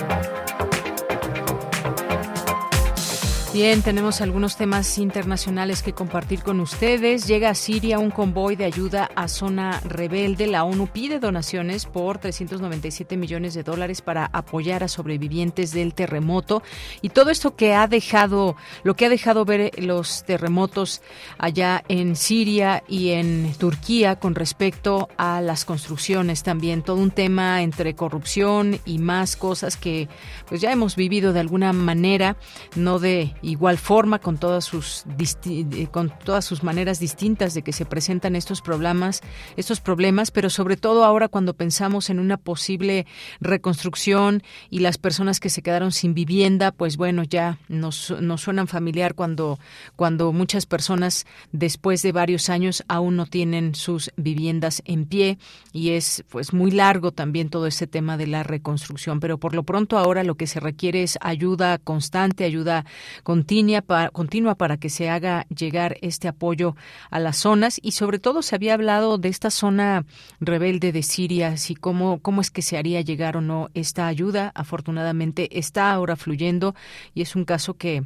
Bien, 3.53 3.81
tenemos 3.81 4.21
algunos 4.21 4.55
temas 4.55 4.97
internacionales 4.97 5.83
que 5.83 5.91
compartir 5.91 6.41
con 6.41 6.61
ustedes. 6.61 7.27
Llega 7.27 7.49
a 7.49 7.55
Siria 7.55 7.99
un 7.99 8.09
convoy 8.09 8.55
de 8.55 8.63
ayuda 8.63 9.11
a 9.13 9.27
zona 9.27 9.81
rebelde. 9.83 10.47
La 10.47 10.63
ONU 10.63 10.87
pide 10.87 11.19
donaciones 11.19 11.85
por 11.85 12.17
397 12.17 13.17
millones 13.17 13.53
de 13.53 13.63
dólares 13.63 14.01
para 14.01 14.27
apoyar 14.27 14.85
a 14.85 14.87
sobrevivientes 14.87 15.73
del 15.73 15.93
terremoto. 15.93 16.63
Y 17.01 17.09
todo 17.09 17.29
esto 17.29 17.57
que 17.57 17.73
ha 17.73 17.87
dejado, 17.87 18.55
lo 18.83 18.95
que 18.95 19.07
ha 19.07 19.09
dejado 19.09 19.43
ver 19.43 19.71
los 19.77 20.23
terremotos 20.23 21.01
allá 21.37 21.83
en 21.89 22.15
Siria 22.15 22.83
y 22.87 23.09
en 23.09 23.53
Turquía 23.57 24.15
con 24.15 24.33
respecto 24.33 25.09
a 25.17 25.41
las 25.41 25.65
construcciones 25.65 26.43
también. 26.43 26.83
Todo 26.83 27.01
un 27.01 27.11
tema 27.11 27.63
entre 27.63 27.95
corrupción 27.95 28.79
y 28.85 28.99
más 28.99 29.35
cosas 29.35 29.75
que 29.75 30.07
pues 30.47 30.61
ya 30.61 30.71
hemos 30.71 30.95
vivido 30.95 31.33
de 31.33 31.41
alguna 31.41 31.73
manera, 31.73 32.37
no 32.77 32.97
de 32.97 33.33
igual 33.41 33.77
forma 33.77 34.19
con 34.19 34.37
todas 34.37 34.65
sus 34.65 35.05
eh, 35.45 35.87
con 35.91 36.13
todas 36.23 36.45
sus 36.45 36.63
maneras 36.63 36.99
distintas 36.99 37.53
de 37.53 37.61
que 37.61 37.73
se 37.73 37.85
presentan 37.85 38.35
estos 38.35 38.61
problemas, 38.61 39.21
estos 39.57 39.79
problemas, 39.79 40.31
pero 40.31 40.49
sobre 40.49 40.77
todo 40.77 41.03
ahora 41.05 41.27
cuando 41.27 41.53
pensamos 41.53 42.09
en 42.09 42.19
una 42.19 42.37
posible 42.37 43.05
reconstrucción 43.39 44.43
y 44.69 44.79
las 44.79 44.97
personas 44.97 45.39
que 45.39 45.49
se 45.49 45.61
quedaron 45.61 45.91
sin 45.91 46.13
vivienda, 46.13 46.71
pues 46.71 46.97
bueno, 46.97 47.23
ya 47.23 47.57
nos, 47.67 48.11
nos 48.21 48.41
suenan 48.41 48.67
familiar 48.67 49.15
cuando 49.15 49.59
cuando 49.95 50.31
muchas 50.33 50.65
personas 50.65 51.25
después 51.51 52.01
de 52.01 52.11
varios 52.11 52.49
años 52.49 52.83
aún 52.87 53.15
no 53.15 53.25
tienen 53.25 53.75
sus 53.75 54.11
viviendas 54.17 54.81
en 54.85 55.05
pie 55.05 55.37
y 55.73 55.91
es 55.91 56.23
pues 56.29 56.53
muy 56.53 56.71
largo 56.71 57.11
también 57.11 57.49
todo 57.49 57.67
ese 57.67 57.87
tema 57.87 58.17
de 58.17 58.27
la 58.27 58.43
reconstrucción, 58.43 59.19
pero 59.19 59.37
por 59.37 59.55
lo 59.55 59.63
pronto 59.63 59.97
ahora 59.97 60.23
lo 60.23 60.35
que 60.35 60.47
se 60.47 60.59
requiere 60.59 61.03
es 61.03 61.17
ayuda 61.21 61.77
constante, 61.77 62.43
ayuda 62.43 62.85
continua 63.31 63.81
para, 63.81 64.09
continua 64.09 64.55
para 64.55 64.75
que 64.75 64.89
se 64.89 65.09
haga 65.09 65.45
llegar 65.47 65.95
este 66.01 66.27
apoyo 66.27 66.75
a 67.09 67.17
las 67.17 67.37
zonas 67.37 67.79
y 67.81 67.93
sobre 67.93 68.19
todo 68.19 68.41
se 68.41 68.55
había 68.55 68.73
hablado 68.73 69.17
de 69.17 69.29
esta 69.29 69.49
zona 69.51 70.05
rebelde 70.41 70.91
de 70.91 71.01
Siria, 71.01 71.55
y 71.69 71.75
cómo, 71.75 72.19
cómo 72.19 72.41
es 72.41 72.51
que 72.51 72.61
se 72.61 72.77
haría 72.77 72.99
llegar 72.99 73.37
o 73.37 73.41
no 73.41 73.69
esta 73.73 74.07
ayuda. 74.07 74.51
Afortunadamente 74.53 75.57
está 75.57 75.93
ahora 75.93 76.17
fluyendo 76.17 76.75
y 77.13 77.21
es 77.21 77.37
un 77.37 77.45
caso 77.45 77.75
que 77.75 78.03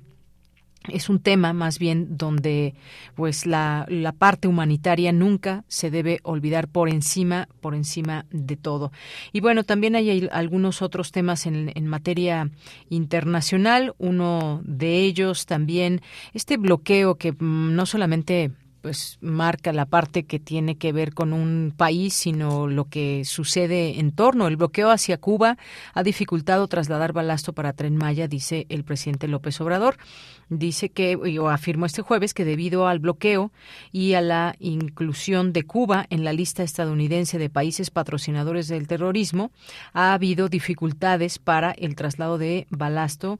es 0.90 1.10
un 1.10 1.20
tema 1.20 1.54
más 1.54 1.80
bien 1.80 2.18
donde 2.18 2.76
pues 3.16 3.46
la, 3.46 3.86
la, 3.90 4.12
parte 4.12 4.48
humanitaria 4.48 5.12
nunca 5.12 5.64
se 5.68 5.92
debe 5.92 6.20
olvidar 6.24 6.68
por 6.68 6.90
encima 6.90 7.48
por 7.62 7.76
encima 7.76 8.26
de 8.32 8.56
todo. 8.56 8.92
Y 9.32 9.40
bueno 9.40 9.64
también 9.64 9.96
hay 9.96 10.28
algunos 10.32 10.82
otros 10.82 11.12
temas 11.12 11.46
en, 11.46 11.72
en 11.76 11.88
materia 11.88 12.50
internacional. 12.90 13.94
Uno 13.98 14.62
de 14.64 15.00
ellos 15.00 15.46
también 15.46 16.02
este 16.34 16.58
bloqueo 16.58 17.16
que 17.16 17.32
mm, 17.32 17.76
no 17.76 17.86
solamente 17.86 18.52
pues 18.86 19.18
marca 19.20 19.74
la 19.74 19.88
parte 19.88 20.26
que 20.26 20.38
tiene 20.38 20.78
que 20.78 20.92
ver 20.92 21.16
con 21.16 21.34
un 21.34 21.74
país, 21.76 22.14
sino 22.14 22.68
lo 22.68 22.86
que 22.86 23.26
sucede 23.26 24.00
en 24.00 24.12
torno. 24.12 24.46
El 24.46 24.58
bloqueo 24.58 24.92
hacia 24.92 25.18
Cuba 25.18 25.58
ha 25.96 26.04
dificultado 26.04 26.68
trasladar 26.68 27.12
balasto 27.12 27.54
para 27.54 27.74
Tren 27.74 27.96
Maya, 27.98 28.28
dice 28.28 28.68
el 28.70 28.84
presidente 28.84 29.28
López 29.28 29.60
Obrador. 29.60 29.98
Dice 30.50 30.90
que, 30.90 31.16
o 31.16 31.50
afirmó 31.50 31.88
este 31.88 32.04
jueves, 32.04 32.36
que 32.36 32.46
debido 32.46 32.88
al 32.88 33.00
bloqueo 33.00 33.52
y 33.92 34.14
a 34.14 34.22
la 34.22 34.56
inclusión 34.60 35.52
de 35.52 35.64
Cuba 35.64 36.06
en 36.12 36.24
la 36.24 36.32
lista 36.32 36.62
estadounidense 36.62 37.40
de 37.40 37.50
países 37.50 37.90
patrocinadores 37.90 38.68
del 38.68 38.88
terrorismo, 38.88 39.50
ha 39.94 40.14
habido 40.14 40.48
dificultades 40.48 41.40
para 41.40 41.72
el 41.72 41.96
traslado 41.96 42.38
de 42.38 42.68
balasto 42.70 43.40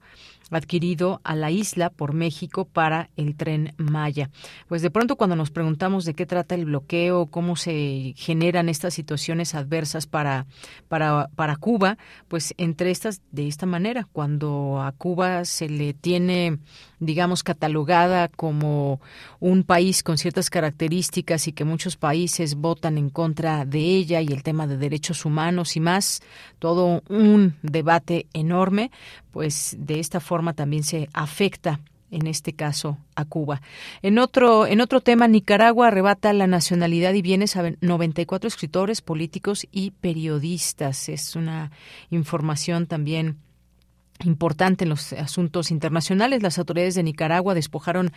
adquirido 0.50 1.20
a 1.24 1.34
la 1.34 1.50
isla 1.50 1.90
por 1.90 2.12
México 2.12 2.64
para 2.64 3.10
el 3.16 3.36
tren 3.36 3.74
Maya. 3.76 4.30
Pues 4.68 4.82
de 4.82 4.90
pronto 4.90 5.16
cuando 5.16 5.36
nos 5.36 5.50
preguntamos 5.50 6.04
de 6.04 6.14
qué 6.14 6.26
trata 6.26 6.54
el 6.54 6.66
bloqueo, 6.66 7.26
cómo 7.26 7.56
se 7.56 8.14
generan 8.16 8.68
estas 8.68 8.94
situaciones 8.94 9.54
adversas 9.54 10.06
para, 10.06 10.46
para, 10.88 11.28
para 11.34 11.56
Cuba, 11.56 11.98
pues 12.28 12.54
entre 12.58 12.90
estas 12.90 13.22
de 13.32 13.48
esta 13.48 13.66
manera, 13.66 14.06
cuando 14.12 14.80
a 14.80 14.92
Cuba 14.92 15.44
se 15.44 15.68
le 15.68 15.94
tiene 15.94 16.58
digamos, 16.98 17.42
catalogada 17.42 18.28
como 18.28 19.00
un 19.40 19.64
país 19.64 20.02
con 20.02 20.18
ciertas 20.18 20.50
características 20.50 21.48
y 21.48 21.52
que 21.52 21.64
muchos 21.64 21.96
países 21.96 22.54
votan 22.54 22.98
en 22.98 23.10
contra 23.10 23.64
de 23.64 23.80
ella 23.80 24.20
y 24.20 24.28
el 24.28 24.42
tema 24.42 24.66
de 24.66 24.76
derechos 24.76 25.24
humanos 25.24 25.76
y 25.76 25.80
más, 25.80 26.22
todo 26.58 27.02
un 27.08 27.56
debate 27.62 28.26
enorme, 28.32 28.90
pues 29.30 29.76
de 29.78 30.00
esta 30.00 30.20
forma 30.20 30.54
también 30.54 30.84
se 30.84 31.08
afecta 31.12 31.80
en 32.10 32.26
este 32.26 32.52
caso 32.52 32.98
a 33.14 33.24
Cuba. 33.24 33.60
En 34.02 34.18
otro 34.18 34.66
en 34.66 34.80
otro 34.80 35.00
tema 35.00 35.28
Nicaragua 35.28 35.88
arrebata 35.88 36.32
la 36.32 36.46
nacionalidad 36.46 37.12
y 37.14 37.22
bienes 37.22 37.56
a 37.56 37.72
94 37.80 38.48
escritores, 38.48 39.02
políticos 39.02 39.66
y 39.72 39.90
periodistas. 39.90 41.08
Es 41.08 41.36
una 41.36 41.72
información 42.10 42.86
también 42.86 43.38
importante 44.24 44.84
en 44.84 44.90
los 44.90 45.12
asuntos 45.12 45.70
internacionales. 45.70 46.42
Las 46.42 46.58
autoridades 46.58 46.94
de 46.94 47.02
Nicaragua 47.02 47.54
despojaron 47.54 48.12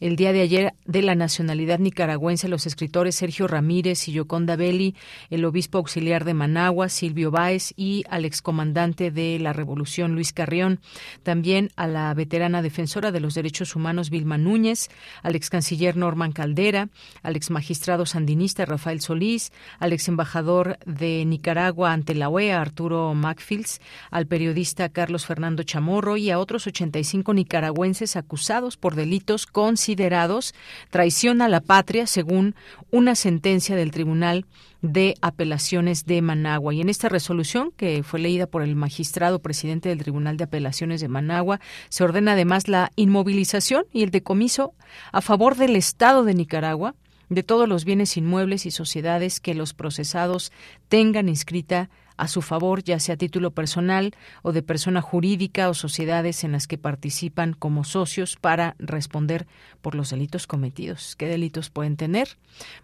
el 0.00 0.16
día 0.16 0.32
de 0.32 0.40
ayer 0.40 0.74
de 0.86 1.02
la 1.02 1.14
nacionalidad 1.14 1.78
nicaragüense 1.78 2.48
los 2.48 2.66
escritores 2.66 3.16
Sergio 3.16 3.46
Ramírez 3.46 4.08
y 4.08 4.12
Yoconda 4.12 4.56
Belli, 4.56 4.94
el 5.30 5.44
obispo 5.44 5.78
auxiliar 5.78 6.24
de 6.24 6.34
Managua, 6.34 6.88
Silvio 6.88 7.30
Báez, 7.30 7.72
y 7.76 8.04
al 8.08 8.24
excomandante 8.24 9.10
de 9.10 9.38
la 9.38 9.52
Revolución, 9.52 10.14
Luis 10.14 10.32
Carrión. 10.32 10.80
También 11.22 11.70
a 11.76 11.86
la 11.86 12.14
veterana 12.14 12.62
defensora 12.62 13.12
de 13.12 13.20
los 13.20 13.34
derechos 13.34 13.76
humanos, 13.76 14.10
Vilma 14.10 14.38
Núñez, 14.38 14.88
al 15.22 15.36
ex 15.36 15.50
canciller 15.50 15.96
Norman 15.96 16.32
Caldera, 16.32 16.88
al 17.22 17.36
ex 17.36 17.50
magistrado 17.50 18.06
sandinista 18.06 18.64
Rafael 18.64 19.00
Solís, 19.00 19.52
al 19.78 19.92
ex 19.92 20.08
embajador 20.08 20.78
de 20.86 21.24
Nicaragua 21.24 21.92
ante 21.92 22.14
la 22.14 22.28
OEA, 22.28 22.60
Arturo 22.60 23.14
Macfields, 23.14 23.80
al 24.10 24.26
periodista 24.26 24.88
Carlos 24.88 25.26
Fernández 25.26 25.41
Fernando 25.42 25.64
Chamorro 25.64 26.16
y 26.16 26.30
a 26.30 26.38
otros 26.38 26.68
85 26.68 27.34
nicaragüenses 27.34 28.14
acusados 28.14 28.76
por 28.76 28.94
delitos 28.94 29.44
considerados 29.46 30.54
traición 30.88 31.42
a 31.42 31.48
la 31.48 31.60
patria 31.60 32.06
según 32.06 32.54
una 32.92 33.16
sentencia 33.16 33.74
del 33.74 33.90
Tribunal 33.90 34.46
de 34.82 35.16
Apelaciones 35.20 36.06
de 36.06 36.22
Managua. 36.22 36.74
Y 36.74 36.80
en 36.80 36.88
esta 36.88 37.08
resolución, 37.08 37.72
que 37.76 38.04
fue 38.04 38.20
leída 38.20 38.46
por 38.46 38.62
el 38.62 38.76
magistrado 38.76 39.40
presidente 39.40 39.88
del 39.88 39.98
Tribunal 39.98 40.36
de 40.36 40.44
Apelaciones 40.44 41.00
de 41.00 41.08
Managua, 41.08 41.58
se 41.88 42.04
ordena 42.04 42.34
además 42.34 42.68
la 42.68 42.92
inmovilización 42.94 43.86
y 43.92 44.04
el 44.04 44.12
decomiso 44.12 44.74
a 45.10 45.22
favor 45.22 45.56
del 45.56 45.74
Estado 45.74 46.22
de 46.22 46.34
Nicaragua 46.34 46.94
de 47.30 47.42
todos 47.42 47.68
los 47.68 47.84
bienes 47.84 48.16
inmuebles 48.16 48.64
y 48.64 48.70
sociedades 48.70 49.40
que 49.40 49.54
los 49.54 49.74
procesados 49.74 50.52
tengan 50.88 51.28
inscrita 51.28 51.90
a 52.16 52.28
su 52.28 52.42
favor, 52.42 52.82
ya 52.82 52.98
sea 52.98 53.14
a 53.14 53.18
título 53.18 53.50
personal 53.50 54.14
o 54.42 54.52
de 54.52 54.62
persona 54.62 55.00
jurídica 55.00 55.68
o 55.68 55.74
sociedades 55.74 56.44
en 56.44 56.52
las 56.52 56.66
que 56.66 56.78
participan 56.78 57.54
como 57.54 57.84
socios 57.84 58.36
para 58.40 58.74
responder 58.78 59.46
por 59.80 59.94
los 59.94 60.10
delitos 60.10 60.46
cometidos. 60.46 61.16
¿Qué 61.16 61.26
delitos 61.26 61.70
pueden 61.70 61.96
tener? 61.96 62.36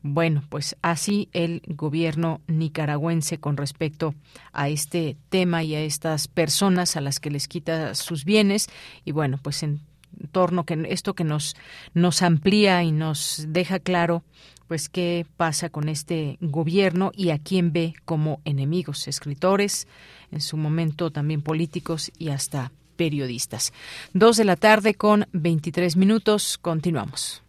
Bueno, 0.02 0.42
pues 0.48 0.76
así 0.82 1.28
el 1.32 1.62
gobierno 1.66 2.40
nicaragüense 2.46 3.38
con 3.38 3.56
respecto 3.56 4.14
a 4.52 4.68
este 4.68 5.16
tema 5.28 5.62
y 5.62 5.74
a 5.74 5.80
estas 5.80 6.28
personas 6.28 6.96
a 6.96 7.00
las 7.00 7.20
que 7.20 7.30
les 7.30 7.48
quita 7.48 7.94
sus 7.94 8.24
bienes 8.24 8.68
y 9.04 9.12
bueno, 9.12 9.38
pues 9.42 9.62
en 9.62 9.80
torno 10.32 10.64
que 10.64 10.86
esto 10.88 11.14
que 11.14 11.24
nos 11.24 11.54
nos 11.94 12.22
amplía 12.22 12.82
y 12.82 12.92
nos 12.92 13.44
deja 13.48 13.78
claro 13.78 14.24
pues 14.68 14.88
qué 14.88 15.26
pasa 15.36 15.70
con 15.70 15.88
este 15.88 16.36
gobierno 16.40 17.10
y 17.14 17.30
a 17.30 17.38
quién 17.38 17.72
ve 17.72 17.94
como 18.04 18.40
enemigos, 18.44 19.08
escritores, 19.08 19.88
en 20.30 20.40
su 20.40 20.56
momento 20.56 21.10
también 21.10 21.42
políticos 21.42 22.12
y 22.18 22.28
hasta 22.28 22.70
periodistas. 22.96 23.72
Dos 24.12 24.36
de 24.36 24.44
la 24.44 24.56
tarde 24.56 24.94
con 24.94 25.26
23 25.32 25.96
minutos. 25.96 26.58
Continuamos. 26.58 27.42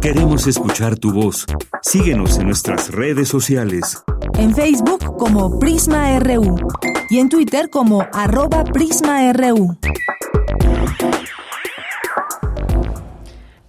Queremos 0.00 0.46
escuchar 0.46 0.98
tu 0.98 1.12
voz. 1.12 1.44
Síguenos 1.82 2.38
en 2.38 2.46
nuestras 2.46 2.90
redes 2.90 3.28
sociales. 3.28 4.02
En 4.34 4.54
Facebook 4.54 5.16
como 5.18 5.58
Prisma 5.58 6.18
RU 6.20 6.56
y 7.10 7.18
en 7.18 7.28
Twitter 7.28 7.68
como 7.68 8.06
arroba 8.12 8.64
PrismaRU. 8.64 9.78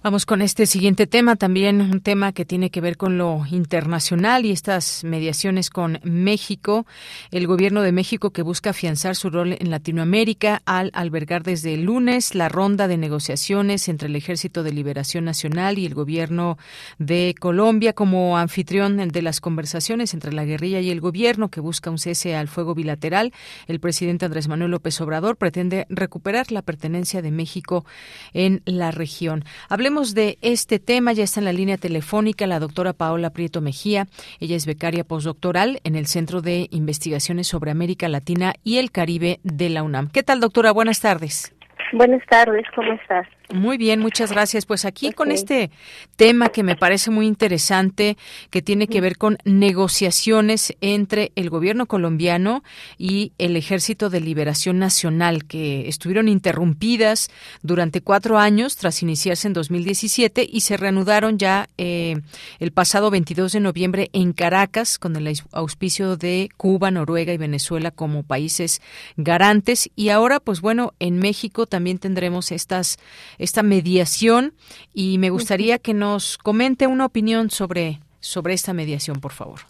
Vamos 0.04 0.26
con 0.26 0.42
este 0.42 0.66
siguiente 0.66 1.06
tema, 1.06 1.36
también 1.36 1.80
un 1.80 2.00
tema 2.00 2.32
que 2.32 2.44
tiene 2.44 2.70
que 2.70 2.80
ver 2.80 2.96
con 2.96 3.18
lo 3.18 3.44
internacional 3.48 4.44
y 4.44 4.50
estas 4.50 5.04
mediaciones 5.04 5.70
con 5.70 6.00
México. 6.02 6.86
El 7.30 7.46
gobierno 7.46 7.82
de 7.82 7.92
México 7.92 8.30
que 8.30 8.42
busca 8.42 8.70
afianzar 8.70 9.14
su 9.14 9.30
rol 9.30 9.56
en 9.60 9.70
Latinoamérica 9.70 10.60
al 10.66 10.90
albergar 10.92 11.44
desde 11.44 11.74
el 11.74 11.84
lunes 11.84 12.34
la 12.34 12.48
ronda 12.48 12.88
de 12.88 12.96
negociaciones 12.96 13.88
entre 13.88 14.08
el 14.08 14.16
Ejército 14.16 14.64
de 14.64 14.72
Liberación 14.72 15.24
Nacional 15.24 15.78
y 15.78 15.86
el 15.86 15.94
gobierno 15.94 16.58
de 16.98 17.36
Colombia 17.38 17.92
como 17.92 18.36
anfitrión 18.36 18.96
de 18.96 19.22
las 19.22 19.40
conversaciones 19.40 20.14
entre 20.14 20.32
la 20.32 20.44
guerrilla 20.44 20.80
y 20.80 20.90
el 20.90 21.00
gobierno 21.00 21.48
que 21.48 21.60
busca 21.60 21.90
un 21.90 21.98
cese 21.98 22.34
al 22.34 22.48
fuego 22.48 22.74
bilateral. 22.74 23.32
El 23.68 23.78
presidente 23.78 24.24
Andrés 24.24 24.48
Manuel 24.48 24.72
López 24.72 25.00
Obrador 25.00 25.36
pretende 25.36 25.86
recuperar 25.88 26.50
la 26.50 26.62
pertenencia 26.62 27.22
de 27.22 27.30
México 27.30 27.84
en 28.32 28.62
la 28.64 28.90
región. 28.90 29.44
Hablemos 29.68 29.91
de 29.92 30.38
este 30.40 30.78
tema. 30.78 31.12
Ya 31.12 31.24
está 31.24 31.40
en 31.40 31.44
la 31.44 31.52
línea 31.52 31.76
telefónica 31.76 32.46
la 32.46 32.58
doctora 32.58 32.94
Paola 32.94 33.28
Prieto 33.30 33.60
Mejía. 33.60 34.06
Ella 34.40 34.56
es 34.56 34.64
becaria 34.64 35.04
postdoctoral 35.04 35.80
en 35.84 35.96
el 35.96 36.06
Centro 36.06 36.40
de 36.40 36.66
Investigaciones 36.70 37.46
sobre 37.46 37.70
América 37.70 38.08
Latina 38.08 38.54
y 38.64 38.78
el 38.78 38.90
Caribe 38.90 39.38
de 39.42 39.68
la 39.68 39.82
UNAM. 39.82 40.08
¿Qué 40.10 40.22
tal, 40.22 40.40
doctora? 40.40 40.72
Buenas 40.72 41.00
tardes. 41.00 41.54
Buenas 41.92 42.24
tardes, 42.26 42.64
¿cómo 42.74 42.94
estás? 42.94 43.26
Muy 43.52 43.76
bien, 43.76 44.00
muchas 44.00 44.32
gracias. 44.32 44.64
Pues 44.64 44.86
aquí 44.86 45.12
con 45.12 45.30
este 45.30 45.70
tema 46.16 46.48
que 46.48 46.62
me 46.62 46.74
parece 46.74 47.10
muy 47.10 47.26
interesante, 47.26 48.16
que 48.48 48.62
tiene 48.62 48.86
que 48.86 49.02
ver 49.02 49.18
con 49.18 49.36
negociaciones 49.44 50.74
entre 50.80 51.32
el 51.36 51.50
gobierno 51.50 51.84
colombiano 51.84 52.64
y 52.96 53.32
el 53.36 53.56
Ejército 53.56 54.08
de 54.08 54.20
Liberación 54.20 54.78
Nacional, 54.78 55.44
que 55.44 55.86
estuvieron 55.86 56.28
interrumpidas 56.28 57.30
durante 57.62 58.00
cuatro 58.00 58.38
años 58.38 58.76
tras 58.76 59.02
iniciarse 59.02 59.48
en 59.48 59.52
2017 59.52 60.48
y 60.50 60.62
se 60.62 60.78
reanudaron 60.78 61.36
ya 61.36 61.68
eh, 61.76 62.22
el 62.58 62.72
pasado 62.72 63.10
22 63.10 63.52
de 63.52 63.60
noviembre 63.60 64.08
en 64.14 64.32
Caracas 64.32 64.98
con 64.98 65.14
el 65.14 65.38
auspicio 65.52 66.16
de 66.16 66.48
Cuba, 66.56 66.90
Noruega 66.90 67.34
y 67.34 67.38
Venezuela 67.38 67.90
como 67.90 68.22
países 68.22 68.80
garantes. 69.18 69.90
Y 69.94 70.08
ahora, 70.08 70.40
pues 70.40 70.62
bueno, 70.62 70.94
en 71.00 71.18
México 71.18 71.66
también 71.66 71.98
tendremos 71.98 72.50
estas 72.50 72.98
esta 73.42 73.62
mediación 73.62 74.52
y 74.94 75.18
me 75.18 75.30
gustaría 75.30 75.78
que 75.78 75.94
nos 75.94 76.38
comente 76.38 76.86
una 76.86 77.06
opinión 77.06 77.50
sobre, 77.50 77.98
sobre 78.20 78.54
esta 78.54 78.72
mediación, 78.72 79.20
por 79.20 79.32
favor. 79.32 79.60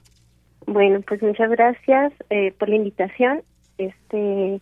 Bueno, 0.66 1.01
pues 1.07 1.23
muchas 1.23 1.51
gracias 1.51 2.12
eh, 2.31 2.53
por 2.59 2.69
la 2.69 2.77
invitación. 2.77 3.43
Este, 3.78 4.61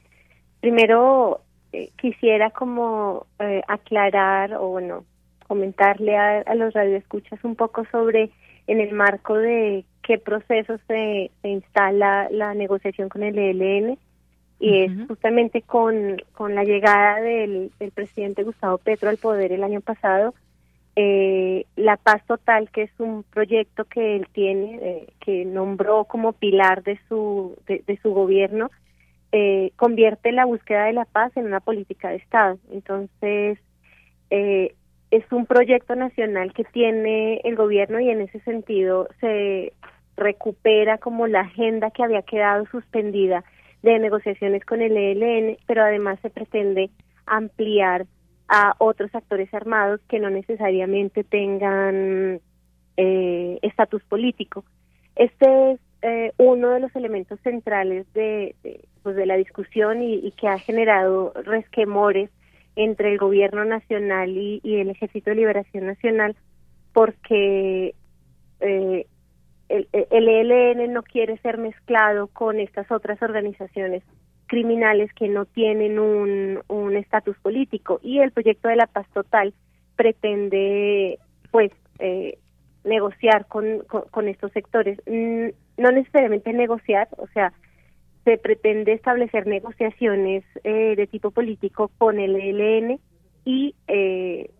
primero 0.61 1.41
eh, 1.73 1.91
quisiera 2.01 2.51
como 2.51 3.27
eh, 3.41 3.62
aclarar 3.69 4.55
o 4.55 4.69
bueno 4.69 5.05
comentarle 5.47 6.16
a, 6.16 6.41
a, 6.41 6.55
los 6.55 6.73
radioescuchas 6.73 7.43
un 7.43 7.57
poco 7.57 7.85
sobre 7.91 8.31
en 8.69 8.81
el 8.81 8.93
marco 8.93 9.35
de 9.35 9.85
qué 10.03 10.19
proceso 10.19 10.78
se, 10.87 11.32
se 11.43 11.49
instala 11.49 12.28
la 12.31 12.55
negociación 12.55 13.09
con 13.09 13.24
el 13.24 13.37
ELN 13.37 13.99
y 14.61 14.82
es 14.85 14.93
justamente 15.09 15.62
con, 15.62 16.19
con 16.35 16.55
la 16.55 16.65
llegada 16.65 17.20
del, 17.23 17.73
del, 17.81 17.91
presidente 17.93 18.43
Gustavo 18.43 18.77
Petro 18.77 19.09
al 19.09 19.16
poder 19.16 19.53
el 19.53 19.65
año 19.65 19.81
pasado, 19.81 20.35
eh, 20.97 21.65
La 21.77 21.97
Paz 21.97 22.23
Total, 22.27 22.69
que 22.70 22.82
es 22.82 22.91
un 22.99 23.23
proyecto 23.23 23.87
que 23.87 24.16
él 24.16 24.28
tiene, 24.32 24.78
eh, 24.82 25.07
que 25.20 25.47
nombró 25.47 26.05
como 26.05 26.35
pilar 26.35 26.82
de 26.82 27.01
su, 27.09 27.57
de, 27.66 27.99
su 28.03 28.12
gobierno, 28.12 28.70
eh, 29.32 29.73
convierte 29.77 30.31
la 30.31 30.45
búsqueda 30.45 30.85
de 30.85 30.93
la 30.93 31.07
paz 31.07 31.35
en 31.39 31.47
una 31.47 31.61
política 31.61 32.11
de 32.11 32.16
Estado. 32.16 32.59
Entonces, 32.70 33.59
es 34.28 35.32
un 35.32 35.47
proyecto 35.47 35.97
nacional 35.97 36.53
que 36.53 36.65
tiene 36.65 37.41
el 37.45 37.57
gobierno 37.57 37.99
y 37.99 38.11
en 38.11 38.20
ese 38.20 38.39
sentido 38.41 39.09
se 39.20 39.73
recupera 40.16 40.99
como 40.99 41.27
la 41.27 41.41
agenda 41.41 41.91
que 41.91 42.05
había 42.05 42.23
quedado 42.23 42.66
suspendida 42.66 43.43
de 43.82 43.98
negociaciones 43.98 44.65
con 44.65 44.82
el 44.82 44.97
ELN, 44.97 45.57
pero 45.66 45.82
además 45.82 46.19
se 46.20 46.31
pretende 46.31 46.90
ampliar 47.27 48.07
a 48.48 48.74
otros 48.78 49.15
actores 49.15 49.52
armados 49.55 50.01
que 50.09 50.19
no 50.19 50.28
necesariamente 50.28 51.24
tengan 51.24 52.40
eh, 52.97 53.59
estatus 53.62 54.02
político. 54.05 54.65
Este 55.15 55.73
es 55.73 55.81
eh, 56.02 56.32
uno 56.39 56.70
de 56.70 56.81
los 56.81 56.94
elementos 56.97 57.39
centrales 57.40 58.12
de, 58.12 58.57
pues 59.02 59.16
de 59.16 59.27
la 59.27 59.36
discusión 59.36 60.02
y, 60.02 60.32
que 60.32 60.48
ha 60.48 60.59
generado 60.59 61.32
resquemores 61.44 62.31
entre 62.74 63.12
el 63.12 63.19
gobierno 63.19 63.65
nacional 63.65 64.31
y, 64.31 64.61
el 64.65 64.90
Ejército 64.90 65.31
de 65.31 65.36
Liberación 65.36 65.86
Nacional, 65.86 66.36
porque 66.93 67.94
eh, 68.61 69.07
el, 69.70 69.88
el 69.92 70.28
ELN 70.28 70.92
no 70.92 71.02
quiere 71.02 71.38
ser 71.38 71.59
mezclado 71.59 72.26
con 72.28 72.60
estas 72.60 72.90
otras 72.90 73.22
organizaciones 73.22 74.02
criminales 74.47 75.12
que 75.14 75.28
no 75.28 75.44
tienen 75.44 75.98
un 75.98 76.97
estatus 76.97 77.38
político. 77.38 78.01
Y 78.02 78.18
el 78.18 78.32
proyecto 78.32 78.68
de 78.68 78.76
la 78.76 78.88
paz 78.88 79.06
total 79.14 79.55
pretende 79.97 81.18
pues 81.52 81.70
eh, 82.01 82.38
negociar 82.84 83.47
con, 83.47 83.84
con, 84.10 84.28
estos 84.28 84.51
sectores. 84.52 84.98
Mm, 85.06 85.48
no 85.76 85.92
necesariamente 85.92 86.52
negociar 86.52 87.09
o 87.16 87.26
sea 87.28 87.52
se 88.24 88.38
pretende 88.38 88.92
establecer 88.92 89.47
negociaciones 89.47 90.44
eh, 90.64 90.94
de 90.97 91.06
tipo 91.06 91.30
político 91.30 91.90
con 91.97 92.18
el 92.18 92.36
ELN 92.36 92.98
y 93.44 93.74
eh, 93.88 94.51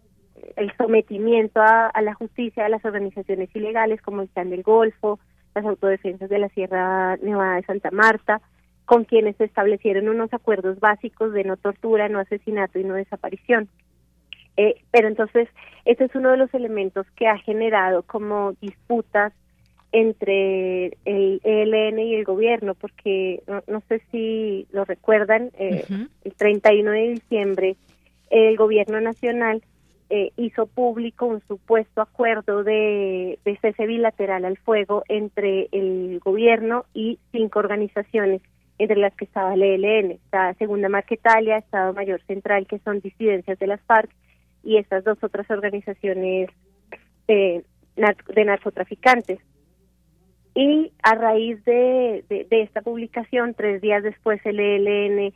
el 0.57 0.73
sometimiento 0.77 1.61
a, 1.61 1.93
la 2.03 2.15
justicia 2.15 2.67
a 2.67 2.69
las 2.69 2.85
organizaciones 2.85 3.49
ilegales 3.55 4.01
como 4.03 4.23
el 4.23 4.29
Clan 4.29 4.51
del 4.51 4.63
Golfo, 4.63 5.19
las 5.55 5.65
autodefensas 5.65 6.29
de 6.29 6.39
la 6.39 6.49
Sierra 6.51 7.17
Nevada 7.17 7.57
de 7.57 7.63
Santa 7.63 7.91
Marta, 7.91 8.41
con 8.85 9.05
quienes 9.05 9.37
se 9.37 9.45
establecieron 9.45 10.09
unos 10.09 10.33
acuerdos 10.33 10.81
básicos 10.81 11.33
de 11.33 11.45
no 11.45 11.57
tortura, 11.57 12.09
no 12.09 12.19
asesinato 12.19 12.79
y 12.79 12.85
no 12.85 12.95
desaparición. 12.95 13.69
Eh, 14.57 14.83
pero 14.91 15.09
entonces, 15.09 15.49
este 15.85 16.05
es 16.05 16.15
uno 16.15 16.31
de 16.31 16.37
los 16.37 16.53
elementos 16.55 17.07
que 17.17 17.29
ha 17.29 17.39
generado 17.39 18.03
como 18.03 18.53
disputas 18.61 19.33
entre 19.93 20.97
el 21.05 21.41
ELN 21.43 21.99
y 21.99 22.15
el 22.15 22.25
gobierno, 22.25 22.75
porque 22.75 23.43
no, 23.67 23.83
sé 23.89 24.03
si 24.11 24.67
lo 24.71 24.85
recuerdan, 24.85 25.51
eh, 25.59 25.85
el 26.25 26.35
31 26.35 26.91
de 26.93 27.09
diciembre 27.09 27.77
el 28.31 28.57
gobierno 28.57 29.01
nacional 29.01 29.63
eh, 30.11 30.33
hizo 30.37 30.67
público 30.67 31.27
un 31.27 31.41
supuesto 31.47 32.03
acuerdo 32.03 32.65
de, 32.65 33.39
de 33.45 33.57
cese 33.59 33.87
bilateral 33.87 34.45
al 34.45 34.59
fuego 34.59 35.05
entre 35.09 35.69
el 35.73 36.19
gobierno 36.19 36.85
y 36.93 37.19
cinco 37.33 37.61
organizaciones 37.61 38.43
entre 38.79 38.97
las 38.97 39.15
que 39.15 39.27
estaba 39.27 39.55
el 39.55 39.63
ELN, 39.63 40.13
está 40.13 40.55
Segunda 40.55 40.89
Marquetalia, 40.89 41.59
Estado 41.59 41.93
Mayor 41.93 42.23
Central, 42.27 42.67
que 42.67 42.79
son 42.79 43.01
disidencias 43.01 43.59
de 43.59 43.67
las 43.67 43.81
FARC, 43.83 44.11
y 44.63 44.79
estas 44.79 45.05
dos 45.05 45.23
otras 45.23 45.51
organizaciones 45.51 46.49
de, 47.29 47.65
de 47.97 48.45
narcotraficantes. 48.45 49.39
Y 50.55 50.93
a 51.03 51.15
raíz 51.15 51.63
de, 51.65 52.25
de, 52.29 52.63
esta 52.63 52.81
publicación, 52.81 53.55
tres 53.55 53.81
días 53.81 54.03
después 54.03 54.41
el 54.45 54.59
ELN 54.59 55.33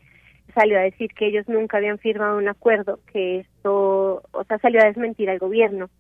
salió 0.55 0.78
a 0.78 0.82
decir 0.82 1.10
que 1.14 1.26
ellos 1.26 1.48
nunca 1.48 1.78
habían 1.78 1.98
firmado 1.98 2.39
un 2.39 2.48
acuerdo, 2.48 3.01
que 3.12 3.40
esto, 3.40 4.22
o 4.32 4.44
sea, 4.44 4.59
salió 4.59 4.81
a 4.81 4.86
desmentir 4.86 5.28
al 5.28 5.39
gobierno 5.39 5.90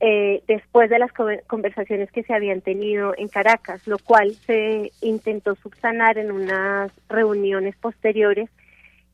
eh, 0.00 0.42
después 0.46 0.90
de 0.90 0.98
las 1.00 1.10
conversaciones 1.46 2.12
que 2.12 2.22
se 2.22 2.32
habían 2.32 2.60
tenido 2.60 3.14
en 3.16 3.28
Caracas, 3.28 3.86
lo 3.86 3.98
cual 3.98 4.32
se 4.46 4.92
intentó 5.00 5.56
subsanar 5.56 6.18
en 6.18 6.30
unas 6.30 6.92
reuniones 7.08 7.76
posteriores 7.76 8.48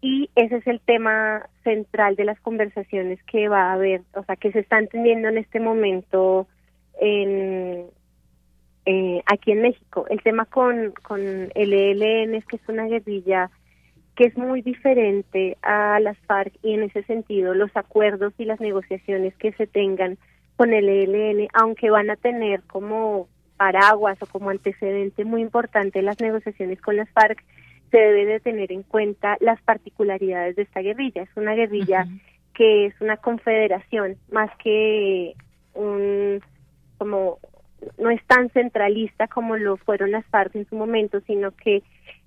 y 0.02 0.28
ese 0.34 0.56
es 0.56 0.66
el 0.66 0.80
tema 0.80 1.48
central 1.62 2.16
de 2.16 2.24
las 2.24 2.38
conversaciones 2.40 3.22
que 3.22 3.48
va 3.48 3.70
a 3.70 3.72
haber, 3.72 4.02
o 4.14 4.22
sea, 4.24 4.36
que 4.36 4.52
se 4.52 4.58
están 4.58 4.86
teniendo 4.88 5.28
en 5.28 5.38
este 5.38 5.60
momento 5.60 6.46
en, 7.00 7.86
eh, 8.84 9.22
aquí 9.24 9.52
en 9.52 9.62
México. 9.62 10.04
El 10.10 10.22
tema 10.22 10.44
con, 10.44 10.92
con 11.02 11.50
el 11.54 11.72
ELN 11.72 12.34
es 12.34 12.44
que 12.44 12.56
es 12.56 12.68
una 12.68 12.84
guerrilla 12.84 13.50
que 14.16 14.24
es 14.24 14.36
muy 14.36 14.62
diferente 14.62 15.56
a 15.62 15.98
las 16.00 16.16
FARC 16.26 16.52
y 16.62 16.74
en 16.74 16.84
ese 16.84 17.02
sentido 17.02 17.54
los 17.54 17.76
acuerdos 17.76 18.32
y 18.38 18.44
las 18.44 18.60
negociaciones 18.60 19.34
que 19.36 19.52
se 19.52 19.66
tengan 19.66 20.18
con 20.56 20.72
el 20.72 20.88
ELN, 20.88 21.48
aunque 21.52 21.90
van 21.90 22.10
a 22.10 22.16
tener 22.16 22.62
como 22.62 23.28
paraguas 23.56 24.20
o 24.22 24.26
como 24.26 24.50
antecedente 24.50 25.24
muy 25.24 25.40
importante 25.40 26.02
las 26.02 26.20
negociaciones 26.20 26.80
con 26.80 26.96
las 26.96 27.10
FARC, 27.10 27.42
se 27.90 27.98
debe 27.98 28.26
de 28.26 28.40
tener 28.40 28.72
en 28.72 28.82
cuenta 28.82 29.36
las 29.40 29.60
particularidades 29.62 30.56
de 30.56 30.62
esta 30.62 30.80
guerrilla. 30.80 31.22
Es 31.22 31.36
una 31.36 31.54
guerrilla 31.54 32.06
que 32.54 32.86
es 32.86 33.00
una 33.00 33.16
confederación 33.16 34.16
más 34.30 34.50
que 34.62 35.34
un 35.74 36.40
como 36.98 37.38
no 37.98 38.10
es 38.10 38.24
tan 38.26 38.48
centralista 38.50 39.26
como 39.28 39.56
lo 39.56 39.76
fueron 39.76 40.12
las 40.12 40.24
FARC 40.26 40.54
en 40.54 40.68
su 40.68 40.76
momento, 40.76 41.20
sino 41.26 41.50
que 41.50 41.82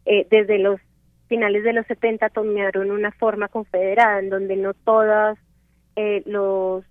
eh, 0.06 0.28
desde 0.30 0.60
los 0.60 0.80
finales 1.28 1.64
de 1.64 1.74
los 1.74 1.86
70 1.88 2.30
tomaron 2.30 2.92
una 2.92 3.12
forma 3.12 3.48
confederada 3.48 4.20
en 4.20 4.30
donde 4.30 4.56
no 4.56 4.74
todos 4.74 5.38
eh, 5.96 6.24
los 6.26 6.84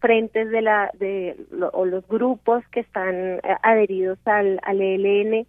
frentes 0.00 0.50
de 0.50 0.62
la 0.62 0.90
de 0.98 1.36
o 1.72 1.84
los 1.84 2.06
grupos 2.08 2.66
que 2.68 2.80
están 2.80 3.14
eh, 3.14 3.40
adheridos 3.62 4.18
al, 4.24 4.60
al 4.62 4.80
ELN 4.80 5.46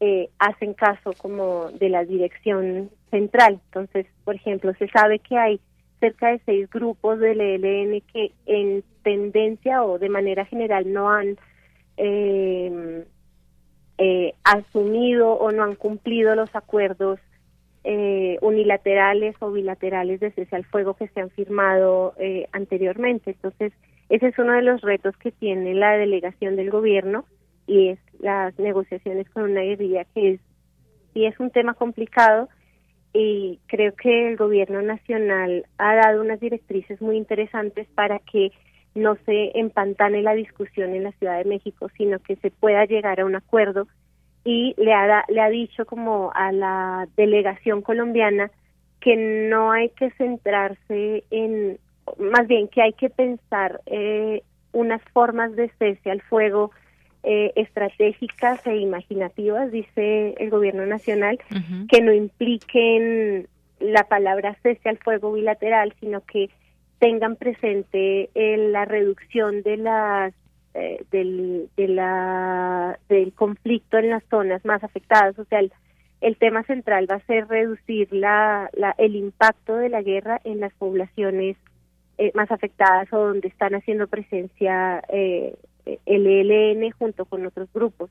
eh, 0.00 0.28
hacen 0.38 0.74
caso 0.74 1.12
como 1.14 1.70
de 1.70 1.88
la 1.88 2.04
dirección 2.04 2.90
central. 3.10 3.60
Entonces, 3.66 4.06
por 4.24 4.34
ejemplo, 4.34 4.74
se 4.74 4.88
sabe 4.88 5.18
que 5.18 5.38
hay 5.38 5.60
cerca 6.00 6.28
de 6.28 6.40
seis 6.44 6.68
grupos 6.70 7.18
del 7.18 7.40
ELN 7.40 8.02
que 8.12 8.32
en 8.44 8.84
tendencia 9.02 9.82
o 9.82 9.98
de 9.98 10.10
manera 10.10 10.44
general 10.44 10.92
no 10.92 11.10
han 11.10 11.38
eh, 11.96 13.04
asumido 14.44 15.32
o 15.32 15.52
no 15.52 15.64
han 15.64 15.74
cumplido 15.74 16.34
los 16.34 16.54
acuerdos 16.54 17.18
unilaterales 18.40 19.36
o 19.40 19.52
bilaterales 19.52 20.20
de 20.20 20.32
cese 20.32 20.56
al 20.56 20.64
fuego 20.64 20.94
que 20.94 21.08
se 21.08 21.20
han 21.20 21.30
firmado 21.30 22.14
anteriormente. 22.52 23.30
Entonces, 23.30 23.72
ese 24.08 24.28
es 24.28 24.38
uno 24.38 24.52
de 24.52 24.62
los 24.62 24.80
retos 24.80 25.16
que 25.18 25.30
tiene 25.32 25.74
la 25.74 25.92
delegación 25.92 26.56
del 26.56 26.70
gobierno 26.70 27.24
y 27.66 27.88
es 27.88 27.98
las 28.18 28.58
negociaciones 28.58 29.28
con 29.30 29.44
una 29.44 29.62
guerrilla 29.62 30.04
que 30.14 30.34
es 30.34 30.40
y 31.14 31.26
es 31.26 31.38
un 31.40 31.50
tema 31.50 31.74
complicado 31.74 32.48
y 33.12 33.58
creo 33.66 33.94
que 33.94 34.28
el 34.28 34.36
gobierno 34.36 34.82
nacional 34.82 35.64
ha 35.78 35.94
dado 35.94 36.20
unas 36.20 36.38
directrices 36.38 37.00
muy 37.00 37.16
interesantes 37.16 37.88
para 37.94 38.18
que 38.18 38.52
no 38.94 39.16
se 39.24 39.58
empantane 39.58 40.22
la 40.22 40.34
discusión 40.34 40.94
en 40.94 41.04
la 41.04 41.12
Ciudad 41.12 41.38
de 41.38 41.48
México, 41.48 41.88
sino 41.96 42.18
que 42.18 42.36
se 42.36 42.50
pueda 42.50 42.84
llegar 42.84 43.20
a 43.20 43.24
un 43.24 43.34
acuerdo 43.34 43.88
y 44.46 44.74
le 44.78 44.94
ha, 44.94 45.24
le 45.28 45.40
ha 45.40 45.48
dicho 45.48 45.84
como 45.86 46.30
a 46.32 46.52
la 46.52 47.08
delegación 47.16 47.82
colombiana 47.82 48.52
que 49.00 49.16
no 49.16 49.72
hay 49.72 49.88
que 49.90 50.12
centrarse 50.12 51.24
en 51.30 51.80
más 52.18 52.46
bien 52.46 52.68
que 52.68 52.80
hay 52.80 52.92
que 52.92 53.10
pensar 53.10 53.80
eh, 53.86 54.44
unas 54.70 55.02
formas 55.12 55.56
de 55.56 55.68
cese 55.80 56.12
al 56.12 56.22
fuego 56.22 56.70
eh, 57.24 57.52
estratégicas 57.56 58.64
e 58.68 58.76
imaginativas, 58.76 59.72
dice 59.72 60.34
el 60.38 60.48
gobierno 60.48 60.86
nacional, 60.86 61.40
que 61.88 62.00
no 62.00 62.12
impliquen 62.12 63.48
la 63.80 64.04
palabra 64.04 64.56
cese 64.62 64.88
al 64.88 64.98
fuego 64.98 65.32
bilateral, 65.32 65.92
sino 65.98 66.20
que 66.20 66.50
tengan 67.00 67.34
presente 67.34 68.30
eh, 68.36 68.56
la 68.70 68.84
reducción 68.84 69.62
de 69.62 69.76
las 69.76 70.34
del, 71.10 71.68
de 71.76 71.88
la, 71.88 72.98
del 73.08 73.32
conflicto 73.32 73.98
en 73.98 74.10
las 74.10 74.24
zonas 74.30 74.64
más 74.64 74.82
afectadas, 74.84 75.38
o 75.38 75.44
sea, 75.44 75.60
el, 75.60 75.72
el 76.20 76.36
tema 76.36 76.62
central 76.64 77.06
va 77.10 77.16
a 77.16 77.26
ser 77.26 77.46
reducir 77.48 78.12
la, 78.12 78.70
la, 78.74 78.94
el 78.98 79.16
impacto 79.16 79.76
de 79.76 79.88
la 79.88 80.02
guerra 80.02 80.40
en 80.44 80.60
las 80.60 80.72
poblaciones 80.74 81.56
eh, 82.18 82.32
más 82.34 82.50
afectadas 82.50 83.12
o 83.12 83.18
donde 83.18 83.48
están 83.48 83.74
haciendo 83.74 84.06
presencia 84.06 85.02
eh, 85.08 85.54
el 86.06 86.26
ELN 86.26 86.90
junto 86.92 87.26
con 87.26 87.46
otros 87.46 87.68
grupos. 87.72 88.10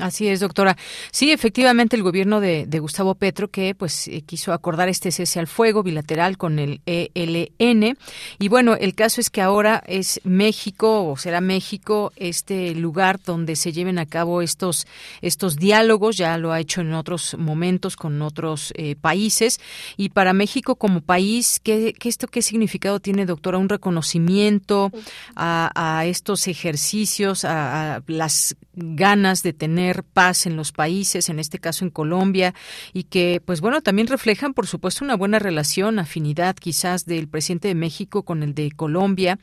Así 0.00 0.28
es, 0.28 0.40
doctora. 0.40 0.76
Sí, 1.10 1.30
efectivamente, 1.32 1.96
el 1.96 2.02
gobierno 2.02 2.40
de, 2.40 2.66
Gustavo 2.80 3.14
Petro 3.14 3.48
que 3.48 3.74
pues 3.74 4.08
eh, 4.08 4.22
quiso 4.22 4.52
acordar 4.52 4.88
este 4.88 5.10
cese 5.10 5.38
al 5.38 5.46
fuego 5.46 5.82
bilateral 5.82 6.38
con 6.38 6.58
el 6.58 6.80
ELN 6.86 7.96
y 8.38 8.48
bueno, 8.48 8.74
el 8.74 8.94
caso 8.94 9.20
es 9.20 9.28
que 9.28 9.42
ahora 9.42 9.82
es 9.86 10.20
México 10.24 11.06
o 11.06 11.16
será 11.16 11.40
México 11.40 12.12
este 12.16 12.74
lugar 12.74 13.20
donde 13.24 13.54
se 13.56 13.72
lleven 13.72 13.98
a 13.98 14.06
cabo 14.06 14.40
estos 14.40 14.86
estos 15.20 15.56
diálogos. 15.56 16.16
Ya 16.16 16.36
lo 16.38 16.52
ha 16.52 16.60
hecho 16.60 16.80
en 16.80 16.94
otros 16.94 17.36
momentos 17.38 17.96
con 17.96 18.20
otros 18.22 18.72
eh, 18.76 18.96
países 18.96 19.60
y 19.96 20.10
para 20.10 20.32
México 20.32 20.76
como 20.76 21.00
país, 21.00 21.60
¿qué, 21.62 21.94
esto 22.02 22.28
qué 22.28 22.42
significado 22.42 23.00
tiene, 23.00 23.26
doctora? 23.26 23.58
Un 23.58 23.68
reconocimiento 23.68 24.90
a, 25.36 26.04
estos 26.06 26.48
ejercicios, 26.48 27.44
a 27.44 28.02
las 28.06 28.56
ganas 28.74 29.29
de 29.42 29.52
tener 29.52 30.02
paz 30.02 30.46
en 30.46 30.56
los 30.56 30.72
países, 30.72 31.28
en 31.28 31.38
este 31.38 31.58
caso 31.58 31.84
en 31.84 31.90
Colombia, 31.90 32.54
y 32.92 33.04
que, 33.04 33.40
pues 33.44 33.60
bueno, 33.60 33.80
también 33.80 34.08
reflejan, 34.08 34.54
por 34.54 34.66
supuesto, 34.66 35.04
una 35.04 35.16
buena 35.16 35.38
relación, 35.38 35.98
afinidad 35.98 36.56
quizás 36.56 37.06
del 37.06 37.28
presidente 37.28 37.68
de 37.68 37.74
México 37.74 38.24
con 38.24 38.42
el 38.42 38.54
de 38.54 38.70
Colombia, 38.72 39.38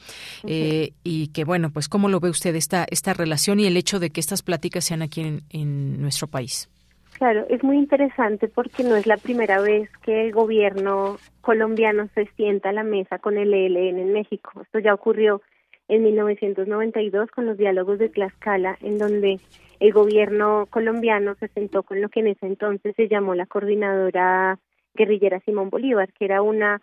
eh, 0.45 0.91
y 1.03 1.27
que, 1.30 1.43
bueno, 1.43 1.72
pues 1.72 1.89
cómo 1.89 2.09
lo 2.09 2.19
ve 2.19 2.30
usted 2.30 2.55
esta, 2.55 2.85
esta 2.89 3.14
relación 3.14 3.59
y 3.59 3.65
el 3.65 3.77
hecho 3.77 3.99
de 3.99 4.09
que 4.09 4.19
estas 4.19 4.43
pláticas 4.43 4.85
sean 4.85 5.01
aquí 5.01 5.22
en, 5.22 5.43
en 5.49 6.01
nuestro 6.01 6.27
país. 6.27 6.69
Claro, 7.18 7.47
es 7.49 7.64
muy 7.64 7.77
interesante 7.77 8.47
porque 8.47 8.84
no 8.84 8.95
es 8.95 9.07
la 9.07 9.18
primera 9.18 9.59
vez 9.59 9.89
que 10.03 10.26
el 10.26 10.31
gobierno 10.31 11.18
colombiano 11.41 12.07
se 12.14 12.27
sienta 12.35 12.69
a 12.69 12.73
la 12.73 12.84
mesa 12.84 13.18
con 13.18 13.38
el 13.38 13.53
ELN 13.53 13.97
en 13.97 14.14
México. 14.14 14.61
Esto 14.61 14.77
ya 14.77 14.93
ocurrió 14.93 15.41
en 15.88 16.03
1992 16.03 17.31
con 17.31 17.47
los 17.47 17.57
diálogos 17.57 17.97
de 17.97 18.09
Tlaxcala, 18.09 18.77
en 18.81 18.99
donde 18.99 19.39
el 19.79 19.93
gobierno 19.93 20.67
colombiano 20.69 21.35
se 21.35 21.47
sentó 21.49 21.83
con 21.83 22.01
lo 22.01 22.09
que 22.09 22.21
en 22.21 22.27
ese 22.27 22.45
entonces 22.45 22.95
se 22.95 23.07
llamó 23.07 23.35
la 23.35 23.45
coordinadora 23.45 24.59
guerrillera 24.93 25.39
Simón 25.41 25.69
Bolívar, 25.69 26.11
que 26.13 26.25
era 26.25 26.41
una 26.41 26.81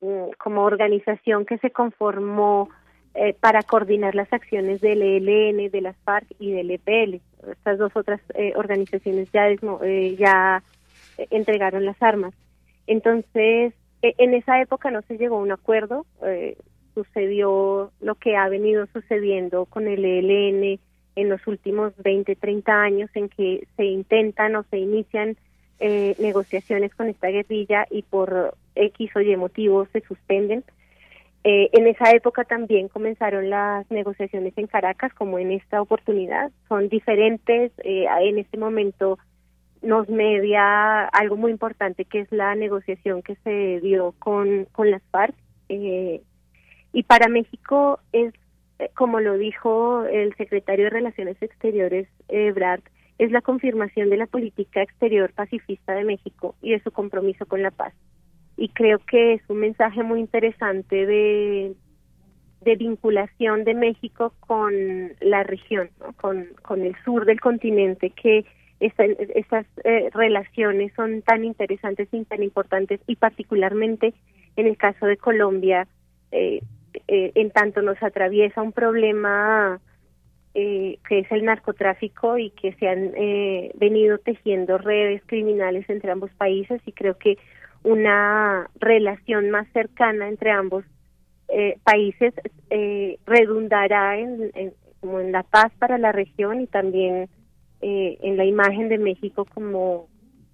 mm, 0.00 0.30
como 0.38 0.62
organización 0.62 1.46
que 1.46 1.58
se 1.58 1.70
conformó 1.70 2.68
eh, 3.14 3.34
para 3.40 3.62
coordinar 3.62 4.14
las 4.14 4.30
acciones 4.30 4.82
del 4.82 5.00
ELN, 5.00 5.70
de 5.70 5.80
las 5.80 5.96
FARC 6.04 6.26
y 6.38 6.52
del 6.52 6.70
EPL. 6.70 7.22
Estas 7.50 7.78
dos 7.78 7.96
otras 7.96 8.20
eh, 8.34 8.52
organizaciones 8.56 9.30
ya, 9.32 9.48
eh, 9.48 10.16
ya 10.18 10.62
entregaron 11.30 11.86
las 11.86 12.00
armas. 12.02 12.34
Entonces, 12.86 13.72
e, 14.02 14.14
en 14.18 14.34
esa 14.34 14.60
época 14.60 14.90
no 14.90 15.00
se 15.02 15.16
llegó 15.16 15.36
a 15.36 15.42
un 15.42 15.50
acuerdo, 15.50 16.04
sucedió 16.94 17.90
lo 18.00 18.14
que 18.16 18.36
ha 18.36 18.50
venido 18.50 18.86
sucediendo 18.92 19.64
con 19.64 19.88
el 19.88 20.04
ELN, 20.04 20.78
en 21.16 21.30
los 21.30 21.44
últimos 21.46 21.92
20, 21.96 22.36
30 22.36 22.72
años 22.72 23.10
en 23.14 23.28
que 23.28 23.66
se 23.76 23.84
intentan 23.84 24.54
o 24.54 24.62
se 24.70 24.78
inician 24.78 25.36
eh, 25.80 26.14
negociaciones 26.18 26.94
con 26.94 27.08
esta 27.08 27.28
guerrilla 27.28 27.86
y 27.90 28.02
por 28.02 28.54
X 28.74 29.10
o 29.16 29.20
Y 29.20 29.36
motivos 29.36 29.88
se 29.92 30.02
suspenden. 30.02 30.62
Eh, 31.42 31.70
en 31.72 31.86
esa 31.86 32.10
época 32.10 32.44
también 32.44 32.88
comenzaron 32.88 33.50
las 33.50 33.90
negociaciones 33.90 34.52
en 34.56 34.66
Caracas, 34.66 35.14
como 35.14 35.38
en 35.38 35.52
esta 35.52 35.80
oportunidad. 35.80 36.50
Son 36.68 36.88
diferentes. 36.88 37.72
Eh, 37.84 38.06
en 38.20 38.38
este 38.38 38.58
momento 38.58 39.18
nos 39.80 40.08
media 40.08 41.04
algo 41.06 41.36
muy 41.36 41.52
importante, 41.52 42.04
que 42.04 42.20
es 42.20 42.32
la 42.32 42.54
negociación 42.54 43.22
que 43.22 43.36
se 43.36 43.80
dio 43.80 44.14
con, 44.18 44.66
con 44.72 44.90
las 44.90 45.02
FARC. 45.10 45.34
y 45.68 47.02
para 47.04 47.28
México 47.28 48.00
es 48.12 48.32
eh, 48.32 48.45
como 48.94 49.20
lo 49.20 49.38
dijo 49.38 50.04
el 50.04 50.34
secretario 50.36 50.84
de 50.84 50.90
Relaciones 50.90 51.40
Exteriores, 51.40 52.08
Ebrard, 52.28 52.82
es 53.18 53.30
la 53.30 53.40
confirmación 53.40 54.10
de 54.10 54.18
la 54.18 54.26
política 54.26 54.82
exterior 54.82 55.32
pacifista 55.32 55.94
de 55.94 56.04
México 56.04 56.54
y 56.60 56.72
de 56.72 56.80
su 56.80 56.90
compromiso 56.90 57.46
con 57.46 57.62
la 57.62 57.70
paz. 57.70 57.94
Y 58.56 58.68
creo 58.70 58.98
que 58.98 59.34
es 59.34 59.42
un 59.48 59.58
mensaje 59.58 60.02
muy 60.02 60.20
interesante 60.20 61.06
de, 61.06 61.74
vinculación 62.78 63.64
de 63.64 63.74
México 63.74 64.34
con 64.40 64.74
la 65.20 65.44
región, 65.44 65.88
con, 66.16 66.48
el 66.82 66.96
sur 67.04 67.24
del 67.24 67.40
continente, 67.40 68.10
que 68.10 68.44
esas 68.80 69.66
eh, 69.84 70.10
relaciones 70.12 70.92
son 70.94 71.22
tan 71.22 71.44
interesantes 71.44 72.08
y 72.12 72.24
tan 72.24 72.42
importantes, 72.42 73.00
y 73.06 73.16
particularmente 73.16 74.14
en 74.56 74.66
el 74.66 74.76
caso 74.76 75.06
de 75.06 75.16
Colombia, 75.16 75.86
eh, 76.32 76.60
eh, 77.08 77.32
en 77.34 77.50
tanto 77.50 77.82
nos 77.82 78.02
atraviesa 78.02 78.62
un 78.62 78.72
problema 78.72 79.80
eh, 80.54 80.98
que 81.08 81.20
es 81.20 81.32
el 81.32 81.44
narcotráfico 81.44 82.38
y 82.38 82.50
que 82.50 82.72
se 82.74 82.88
han 82.88 83.12
eh, 83.16 83.72
venido 83.74 84.18
tejiendo 84.18 84.78
redes 84.78 85.22
criminales 85.26 85.88
entre 85.88 86.10
ambos 86.10 86.30
países 86.32 86.80
y 86.86 86.92
creo 86.92 87.18
que 87.18 87.38
una 87.82 88.68
relación 88.80 89.50
más 89.50 89.68
cercana 89.72 90.28
entre 90.28 90.50
ambos 90.50 90.84
países 91.84 92.34
redundará 93.24 94.18
en, 94.18 94.50
como 94.98 95.20
en 95.20 95.30
la 95.30 95.44
paz 95.44 95.72
para 95.78 95.96
la 95.96 96.10
región 96.10 96.60
y 96.60 96.66
también 96.66 97.28
en 97.80 98.36
la 98.36 98.44
imagen 98.44 98.88
de 98.88 98.98
México 98.98 99.46
como 99.54 100.08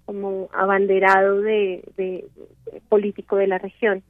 como 0.05 0.49
abanderado 0.53 1.41
de 1.41 2.29
político 2.89 3.37
de 3.37 3.47
la 3.47 3.57
región. 3.57 4.03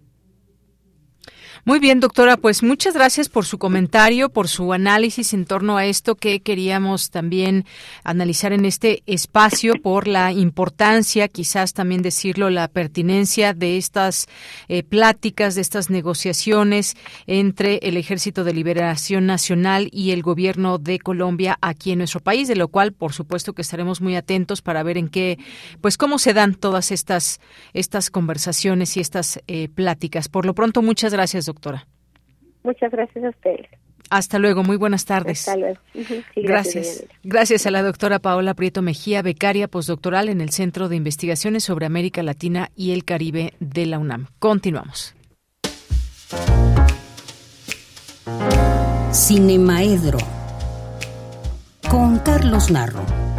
Muy 1.66 1.80
bien, 1.80 2.00
doctora, 2.00 2.38
pues 2.38 2.64
muchas 2.64 2.94
gracias 2.94 3.30
por 3.30 3.46
su 3.46 3.58
comentario, 3.58 4.30
por 4.30 4.48
su 4.48 4.74
análisis 4.74 5.34
en 5.34 5.46
torno 5.46 5.78
a 5.78 5.86
esto 5.86 6.16
que 6.16 6.42
queríamos 6.42 7.10
también 7.10 7.66
analizar 8.04 8.52
en 8.54 8.66
este 8.66 9.04
espacio, 9.06 9.76
por 9.82 10.08
la 10.08 10.32
importancia, 10.32 11.28
quizás 11.28 11.74
también 11.74 12.02
decirlo, 12.02 12.50
la 12.50 12.68
pertinencia 12.68 13.54
de 13.54 13.78
estas 13.78 14.28
eh, 14.68 14.84
pláticas, 14.84 15.56
de 15.56 15.62
estas 15.62 15.90
negociaciones 15.90 16.96
entre 17.28 17.78
el 17.84 17.98
Ejército 17.98 18.44
de 18.44 18.54
Liberación 18.54 19.26
Nacional 19.26 19.90
y 19.92 20.12
el 20.12 20.22
gobierno 20.22 20.78
de 20.78 21.00
Colombia 21.00 21.58
aquí 21.62 21.92
en 21.92 22.00
nuestro 22.00 22.20
país, 22.20 22.48
de 22.48 22.56
lo 22.56 22.68
cual, 22.68 22.92
por 22.92 23.14
supuesto, 23.14 23.54
que 23.54 23.62
estaremos 23.62 24.02
muy 24.02 24.16
atentos 24.16 24.62
para 24.62 24.84
ver 24.84 24.98
en 24.98 25.08
qué, 25.08 25.38
pues, 25.82 25.98
cómo 25.98 26.20
se 26.20 26.34
dan 26.34 26.56
todas 26.56 26.92
estas, 26.92 27.40
estas 27.74 28.10
conversaciones 28.10 28.98
y 28.98 29.00
estas 29.00 29.40
eh, 29.48 29.70
pláticas. 29.70 30.28
Por 30.28 30.46
lo 30.46 30.54
pronto, 30.54 30.82
muchas 30.82 31.14
gracias, 31.14 31.43
doctora 31.45 31.53
doctora. 31.53 31.88
Muchas 32.64 32.91
gracias 32.91 33.26
a 33.26 33.30
ustedes. 33.30 33.68
Hasta 34.10 34.38
luego, 34.38 34.64
muy 34.64 34.78
buenas 34.78 35.06
tardes. 35.06 35.48
Hasta 35.48 35.60
luego. 35.60 35.80
gracias. 36.36 37.06
Gracias, 37.24 37.65
a 37.65 37.72
la 37.72 37.82
doctora 37.82 38.20
Paola 38.20 38.53
Prieto 38.53 38.82
Mejía, 38.82 39.22
becaria 39.22 39.68
postdoctoral 39.68 40.30
en 40.30 40.41
el 40.41 40.49
Centro 40.52 40.88
de 40.88 40.95
Investigaciones 40.95 41.64
sobre 41.64 41.86
América 41.86 42.22
Latina 42.22 42.70
y 42.76 42.91
el 42.91 43.06
Caribe 43.06 43.53
de 43.60 43.86
la 43.86 43.99
UNAM. 43.99 44.28
Continuamos. 44.40 45.15
Cinemaedro 49.11 50.20
con 51.90 52.20
Carlos 52.20 52.72
Narro. 52.72 53.32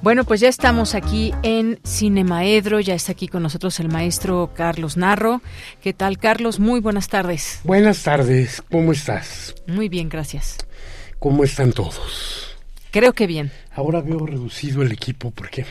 Bueno, 0.00 0.22
pues 0.22 0.38
ya 0.40 0.48
estamos 0.48 0.94
aquí 0.94 1.34
en 1.42 1.80
Cinemaedro, 1.84 2.78
ya 2.78 2.94
está 2.94 3.12
aquí 3.12 3.26
con 3.26 3.42
nosotros 3.42 3.80
el 3.80 3.88
maestro 3.88 4.52
Carlos 4.54 4.96
Narro. 4.96 5.42
¿Qué 5.82 5.92
tal, 5.92 6.18
Carlos? 6.18 6.60
Muy 6.60 6.78
buenas 6.78 7.08
tardes. 7.08 7.60
Buenas 7.64 8.04
tardes, 8.04 8.62
¿cómo 8.70 8.92
estás? 8.92 9.56
Muy 9.66 9.88
bien, 9.88 10.08
gracias. 10.08 10.58
¿Cómo 11.18 11.42
están 11.42 11.72
todos? 11.72 12.56
Creo 12.92 13.12
que 13.12 13.26
bien. 13.26 13.50
Ahora 13.74 14.00
veo 14.00 14.24
reducido 14.24 14.82
el 14.82 14.92
equipo, 14.92 15.32
¿por 15.32 15.50
qué? 15.50 15.66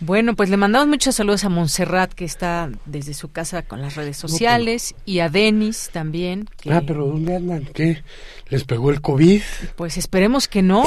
Bueno, 0.00 0.34
pues 0.34 0.50
le 0.50 0.56
mandamos 0.56 0.88
muchos 0.88 1.14
saludos 1.14 1.44
a 1.44 1.48
Montserrat, 1.48 2.12
que 2.12 2.24
está 2.24 2.68
desde 2.84 3.14
su 3.14 3.30
casa 3.30 3.62
con 3.62 3.80
las 3.80 3.94
redes 3.94 4.16
sociales, 4.16 4.96
y 5.04 5.20
a 5.20 5.28
Denis 5.28 5.90
también. 5.92 6.48
Ah, 6.68 6.82
pero 6.84 7.06
¿dónde 7.06 7.36
andan? 7.36 7.64
¿Qué? 7.72 8.02
¿Les 8.48 8.64
pegó 8.64 8.90
el 8.90 9.00
COVID? 9.00 9.40
Pues 9.76 9.96
esperemos 9.98 10.48
que 10.48 10.62
no, 10.62 10.84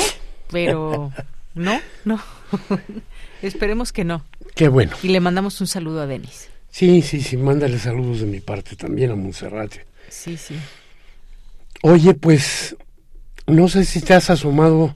pero 0.52 1.14
No, 1.58 1.80
no. 2.06 2.20
Esperemos 3.42 3.92
que 3.92 4.04
no. 4.04 4.26
Qué 4.56 4.68
bueno. 4.68 4.96
Y 5.04 5.10
le 5.10 5.20
mandamos 5.20 5.60
un 5.62 5.68
saludo 5.68 6.02
a 6.02 6.08
Denis. 6.08 6.50
Sí, 6.70 7.02
sí, 7.02 7.22
sí, 7.22 7.38
mándale 7.38 7.80
saludos 7.80 8.22
de 8.22 8.28
mi 8.28 8.40
parte 8.40 8.76
también 8.76 9.12
a 9.12 9.16
Montserrat. 9.16 9.74
Sí, 10.10 10.38
sí. 10.38 10.56
Oye, 11.82 12.14
pues, 12.14 12.76
no 13.48 13.68
sé 13.68 13.86
si 13.86 14.02
te 14.02 14.14
has 14.14 14.30
asomado 14.30 14.96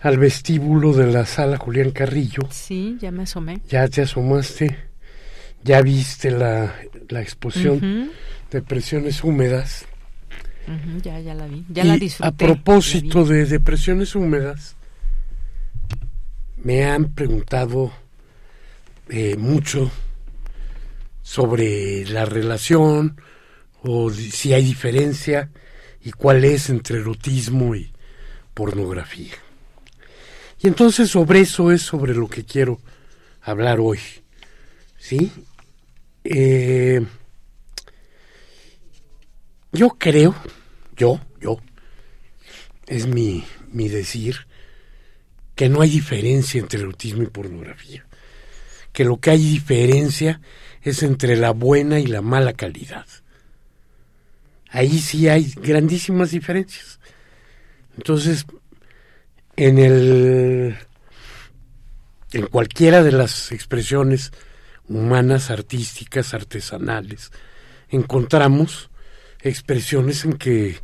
al 0.00 0.18
vestíbulo 0.18 0.92
de 0.92 1.06
la 1.06 1.26
sala 1.26 1.56
Julián 1.56 1.90
Carrillo. 1.90 2.48
Sí, 2.50 2.96
ya 3.00 3.10
me 3.10 3.24
asomé. 3.24 3.60
Ya 3.68 3.88
te 3.88 4.02
asomaste, 4.02 4.76
ya 5.64 5.82
viste 5.82 6.30
la, 6.30 6.74
la 7.08 7.22
exposición 7.22 8.10
de 8.50 8.62
presiones 8.62 9.24
húmedas. 9.24 9.86
ya, 11.02 11.18
ya 11.20 11.34
la 11.34 11.46
vi, 11.46 11.64
ya 11.68 11.84
la 11.84 11.96
disfruté. 11.96 12.28
A 12.28 12.32
propósito 12.32 13.24
de 13.24 13.46
depresiones 13.46 14.14
húmedas, 14.14 14.76
me 16.56 16.84
han 16.84 17.14
preguntado 17.14 17.92
eh, 19.08 19.36
mucho 19.36 19.90
sobre 21.22 22.04
la 22.06 22.24
relación 22.24 23.20
o 23.82 24.10
si 24.10 24.52
hay 24.52 24.64
diferencia 24.64 25.50
y 26.02 26.12
cuál 26.12 26.44
es 26.44 26.70
entre 26.70 26.98
erotismo 26.98 27.74
y 27.74 27.92
pornografía. 28.54 29.34
Y 30.60 30.68
entonces 30.68 31.10
sobre 31.10 31.40
eso 31.40 31.70
es 31.70 31.82
sobre 31.82 32.14
lo 32.14 32.28
que 32.28 32.44
quiero 32.44 32.80
hablar 33.42 33.80
hoy. 33.80 33.98
¿Sí? 34.98 35.30
Eh, 36.24 37.04
yo 39.72 39.90
creo, 39.90 40.34
yo, 40.96 41.20
yo, 41.40 41.58
es 42.86 43.06
mi, 43.06 43.44
mi 43.70 43.88
decir, 43.88 44.45
que 45.56 45.70
no 45.70 45.80
hay 45.80 45.90
diferencia 45.90 46.60
entre 46.60 46.80
erotismo 46.80 47.22
y 47.22 47.28
pornografía. 47.28 48.06
Que 48.92 49.04
lo 49.04 49.18
que 49.18 49.30
hay 49.30 49.42
diferencia 49.42 50.40
es 50.82 51.02
entre 51.02 51.36
la 51.36 51.50
buena 51.50 51.98
y 51.98 52.06
la 52.06 52.20
mala 52.20 52.52
calidad. 52.52 53.06
Ahí 54.68 54.98
sí 54.98 55.28
hay 55.28 55.50
grandísimas 55.56 56.30
diferencias. 56.30 57.00
Entonces, 57.96 58.44
en 59.56 59.78
el 59.78 60.76
en 62.32 62.46
cualquiera 62.48 63.02
de 63.02 63.12
las 63.12 63.50
expresiones 63.50 64.32
humanas, 64.88 65.50
artísticas, 65.50 66.34
artesanales, 66.34 67.30
encontramos 67.88 68.90
expresiones 69.40 70.26
en 70.26 70.34
que 70.34 70.76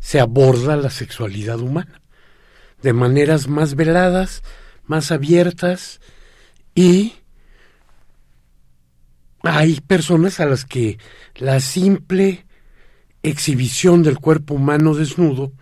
se 0.00 0.20
aborda 0.20 0.76
la 0.76 0.90
sexualidad 0.90 1.60
humana 1.60 1.97
de 2.82 2.92
maneras 2.92 3.48
más 3.48 3.74
veladas, 3.74 4.42
más 4.86 5.10
abiertas 5.10 6.00
y 6.74 7.14
hay 9.42 9.80
personas 9.80 10.40
a 10.40 10.46
las 10.46 10.64
que 10.64 10.98
la 11.36 11.60
simple 11.60 12.46
exhibición 13.22 14.02
del 14.02 14.18
cuerpo 14.18 14.54
humano 14.54 14.94
desnudo 14.94 15.52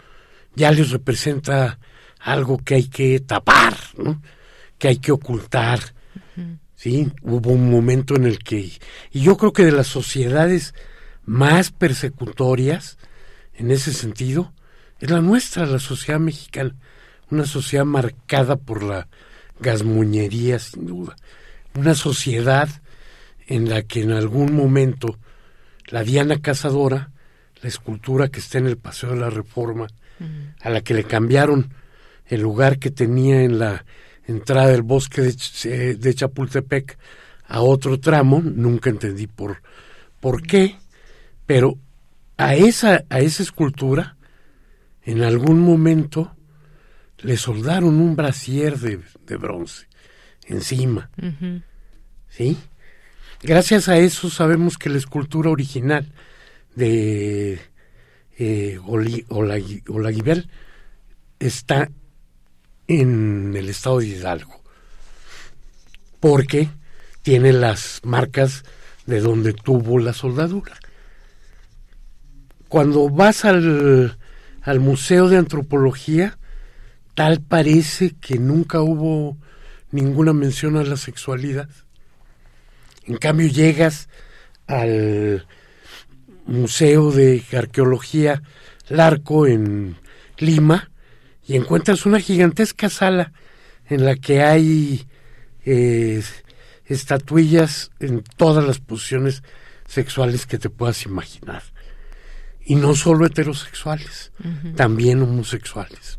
ya 0.54 0.72
les 0.72 0.90
representa 0.90 1.78
algo 2.20 2.58
que 2.58 2.74
hay 2.76 2.88
que 2.88 3.20
tapar, 3.20 3.76
¿no? 3.96 4.22
que 4.78 4.88
hay 4.88 4.96
que 4.98 5.12
ocultar. 5.12 5.80
¿sí? 6.74 7.12
Hubo 7.22 7.50
un 7.50 7.70
momento 7.70 8.16
en 8.16 8.24
el 8.24 8.38
que, 8.38 8.72
y 9.10 9.20
yo 9.20 9.36
creo 9.36 9.52
que 9.52 9.64
de 9.64 9.72
las 9.72 9.86
sociedades 9.86 10.74
más 11.24 11.70
persecutorias, 11.70 12.98
en 13.54 13.70
ese 13.70 13.92
sentido, 13.92 14.52
es 14.98 15.10
la 15.10 15.20
nuestra, 15.20 15.66
la 15.66 15.78
sociedad 15.78 16.20
mexicana, 16.20 16.74
una 17.30 17.46
sociedad 17.46 17.84
marcada 17.84 18.56
por 18.56 18.82
la 18.82 19.08
gasmuñería, 19.60 20.58
sin 20.58 20.86
duda, 20.86 21.16
una 21.74 21.94
sociedad 21.94 22.68
en 23.46 23.68
la 23.68 23.82
que 23.82 24.02
en 24.02 24.12
algún 24.12 24.54
momento 24.54 25.18
la 25.86 26.02
Diana 26.02 26.40
Cazadora, 26.40 27.10
la 27.62 27.68
escultura 27.68 28.28
que 28.28 28.40
está 28.40 28.58
en 28.58 28.66
el 28.66 28.76
Paseo 28.76 29.10
de 29.10 29.16
la 29.16 29.30
Reforma, 29.30 29.86
a 30.60 30.70
la 30.70 30.80
que 30.80 30.94
le 30.94 31.04
cambiaron 31.04 31.72
el 32.26 32.40
lugar 32.40 32.78
que 32.78 32.90
tenía 32.90 33.42
en 33.42 33.58
la 33.58 33.84
entrada 34.26 34.68
del 34.68 34.82
bosque 34.82 35.22
de, 35.22 36.14
Chapultepec 36.14 36.98
a 37.46 37.60
otro 37.60 38.00
tramo, 38.00 38.42
nunca 38.42 38.90
entendí 38.90 39.26
por, 39.26 39.62
por 40.20 40.42
qué, 40.42 40.76
pero 41.46 41.78
a 42.36 42.54
esa, 42.54 43.04
a 43.08 43.20
esa 43.20 43.42
escultura, 43.42 44.16
en 45.04 45.22
algún 45.22 45.60
momento, 45.60 46.35
le 47.26 47.36
soldaron 47.36 47.96
un 48.00 48.14
brasier 48.14 48.78
de, 48.78 49.36
bronce 49.36 49.88
encima. 50.46 51.10
¿Sí? 52.28 52.56
Gracias 53.42 53.88
a 53.88 53.98
eso 53.98 54.30
sabemos 54.30 54.78
que 54.78 54.90
la 54.90 54.98
escultura 54.98 55.50
original 55.50 56.06
de 56.76 57.58
eh, 58.38 58.78
Olaguibel 58.86 60.48
está 61.40 61.90
en 62.86 63.56
el 63.56 63.70
estado 63.70 63.98
de 63.98 64.06
Hidalgo, 64.06 64.62
porque 66.20 66.68
tiene 67.22 67.52
las 67.52 68.02
marcas 68.04 68.62
de 69.06 69.20
donde 69.20 69.52
tuvo 69.52 69.98
la 69.98 70.12
soldadura. 70.12 70.76
Cuando 72.68 73.10
vas 73.10 73.44
al, 73.44 74.16
al 74.62 74.78
Museo 74.78 75.28
de 75.28 75.38
Antropología, 75.38 76.38
tal 77.16 77.40
parece 77.40 78.14
que 78.20 78.38
nunca 78.38 78.82
hubo 78.82 79.38
ninguna 79.90 80.34
mención 80.34 80.76
a 80.76 80.84
la 80.84 80.98
sexualidad. 80.98 81.68
En 83.04 83.16
cambio 83.16 83.48
llegas 83.48 84.10
al 84.66 85.46
Museo 86.46 87.10
de 87.12 87.42
Arqueología 87.56 88.42
Larco 88.88 89.46
en 89.46 89.96
Lima 90.36 90.90
y 91.46 91.56
encuentras 91.56 92.04
una 92.04 92.20
gigantesca 92.20 92.90
sala 92.90 93.32
en 93.88 94.04
la 94.04 94.16
que 94.16 94.42
hay 94.42 95.06
eh, 95.64 96.22
estatuillas 96.84 97.92
en 97.98 98.22
todas 98.36 98.62
las 98.62 98.78
posiciones 98.78 99.42
sexuales 99.86 100.44
que 100.44 100.58
te 100.58 100.68
puedas 100.68 101.06
imaginar. 101.06 101.62
Y 102.62 102.74
no 102.74 102.94
solo 102.94 103.24
heterosexuales, 103.24 104.32
también 104.74 105.22
homosexuales. 105.22 106.18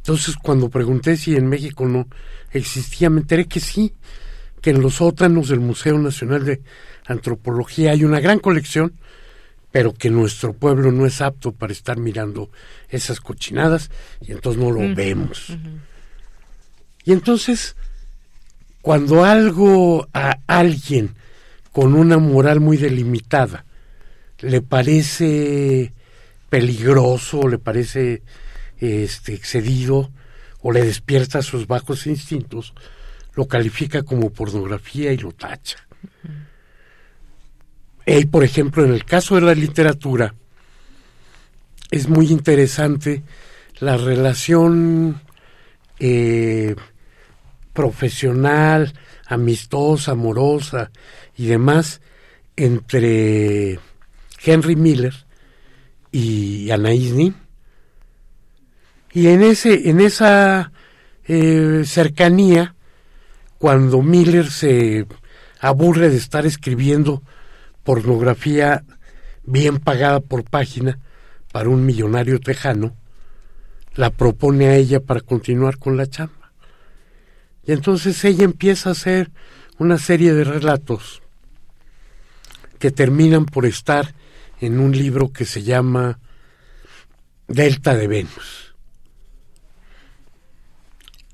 Entonces, 0.00 0.36
cuando 0.36 0.68
pregunté 0.68 1.16
si 1.16 1.36
en 1.36 1.46
México 1.46 1.86
no 1.86 2.08
existía, 2.52 3.10
me 3.10 3.20
enteré 3.20 3.46
que 3.46 3.60
sí, 3.60 3.94
que 4.60 4.70
en 4.70 4.82
los 4.82 4.96
sótanos 4.96 5.48
del 5.48 5.60
Museo 5.60 5.98
Nacional 5.98 6.44
de 6.44 6.60
Antropología 7.06 7.92
hay 7.92 8.04
una 8.04 8.20
gran 8.20 8.38
colección 8.38 8.94
pero 9.72 9.92
que 9.92 10.10
nuestro 10.10 10.52
pueblo 10.52 10.90
no 10.90 11.06
es 11.06 11.20
apto 11.20 11.52
para 11.52 11.72
estar 11.72 11.98
mirando 11.98 12.50
esas 12.88 13.20
cochinadas 13.20 13.90
y 14.20 14.32
entonces 14.32 14.60
no 14.60 14.70
lo 14.70 14.94
vemos. 14.94 15.56
Y 17.04 17.12
entonces, 17.12 17.76
cuando 18.82 19.24
algo 19.24 20.08
a 20.12 20.38
alguien 20.46 21.14
con 21.72 21.94
una 21.94 22.18
moral 22.18 22.60
muy 22.60 22.76
delimitada 22.76 23.64
le 24.40 24.60
parece 24.60 25.92
peligroso, 26.48 27.46
le 27.46 27.58
parece 27.58 28.22
este, 28.80 29.34
excedido 29.34 30.10
o 30.62 30.72
le 30.72 30.82
despierta 30.82 31.42
sus 31.42 31.66
bajos 31.66 32.06
instintos, 32.06 32.74
lo 33.34 33.46
califica 33.46 34.02
como 34.02 34.30
pornografía 34.30 35.12
y 35.12 35.18
lo 35.18 35.32
tacha. 35.32 35.86
Y, 38.06 38.24
por 38.26 38.42
ejemplo, 38.42 38.84
en 38.84 38.92
el 38.92 39.04
caso 39.04 39.36
de 39.36 39.42
la 39.42 39.54
literatura, 39.54 40.34
es 41.90 42.08
muy 42.08 42.26
interesante 42.30 43.22
la 43.78 43.96
relación 43.96 45.20
eh, 45.98 46.74
profesional, 47.72 48.92
amistosa, 49.26 50.12
amorosa 50.12 50.90
y 51.36 51.46
demás 51.46 52.00
entre 52.56 53.78
Henry 54.44 54.76
Miller 54.76 55.14
y 56.12 56.70
Anaïs 56.70 57.12
Nin. 57.12 57.34
Y 59.12 59.28
en, 59.28 59.42
ese, 59.42 59.88
en 59.90 60.00
esa 60.00 60.72
eh, 61.24 61.82
cercanía, 61.84 62.74
cuando 63.58 64.02
Miller 64.02 64.50
se 64.50 65.06
aburre 65.60 66.08
de 66.08 66.16
estar 66.16 66.46
escribiendo 66.46 67.22
pornografía 67.82 68.84
bien 69.44 69.78
pagada 69.78 70.20
por 70.20 70.44
página 70.44 70.98
para 71.52 71.68
un 71.68 71.84
millonario 71.84 72.38
tejano, 72.38 72.94
la 73.94 74.10
propone 74.10 74.68
a 74.68 74.76
ella 74.76 75.00
para 75.00 75.20
continuar 75.20 75.78
con 75.78 75.96
la 75.96 76.06
chamba. 76.06 76.52
Y 77.64 77.72
entonces 77.72 78.24
ella 78.24 78.44
empieza 78.44 78.88
a 78.88 78.92
hacer 78.92 79.30
una 79.78 79.98
serie 79.98 80.32
de 80.34 80.44
relatos 80.44 81.22
que 82.78 82.90
terminan 82.90 83.44
por 83.44 83.66
estar 83.66 84.14
en 84.60 84.78
un 84.78 84.92
libro 84.92 85.32
que 85.32 85.44
se 85.44 85.62
llama 85.62 86.18
Delta 87.48 87.94
de 87.94 88.06
Venus. 88.06 88.59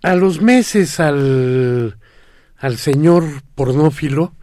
A 0.06 0.14
los 0.14 0.40
meses 0.40 1.00
al, 1.00 1.98
al 2.58 2.78
señor 2.78 3.24
pornófilo 3.56 4.36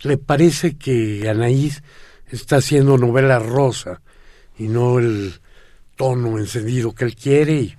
le 0.00 0.16
parece 0.16 0.78
que 0.78 1.28
Anaís 1.28 1.82
está 2.30 2.56
haciendo 2.56 2.96
novela 2.96 3.38
rosa 3.38 4.00
y 4.58 4.68
no 4.68 4.98
el 4.98 5.34
tono 5.96 6.38
encendido 6.38 6.94
que 6.94 7.04
él 7.04 7.14
quiere 7.14 7.60
y 7.60 7.76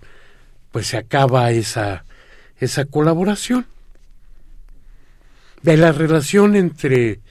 pues 0.72 0.85
se 0.85 0.98
acaba 0.98 1.49
esa, 1.49 2.06
esa 2.60 2.85
colaboración. 2.85 3.65
De 5.64 5.76
la 5.76 5.94
relación 5.94 6.56
entre 6.56 7.22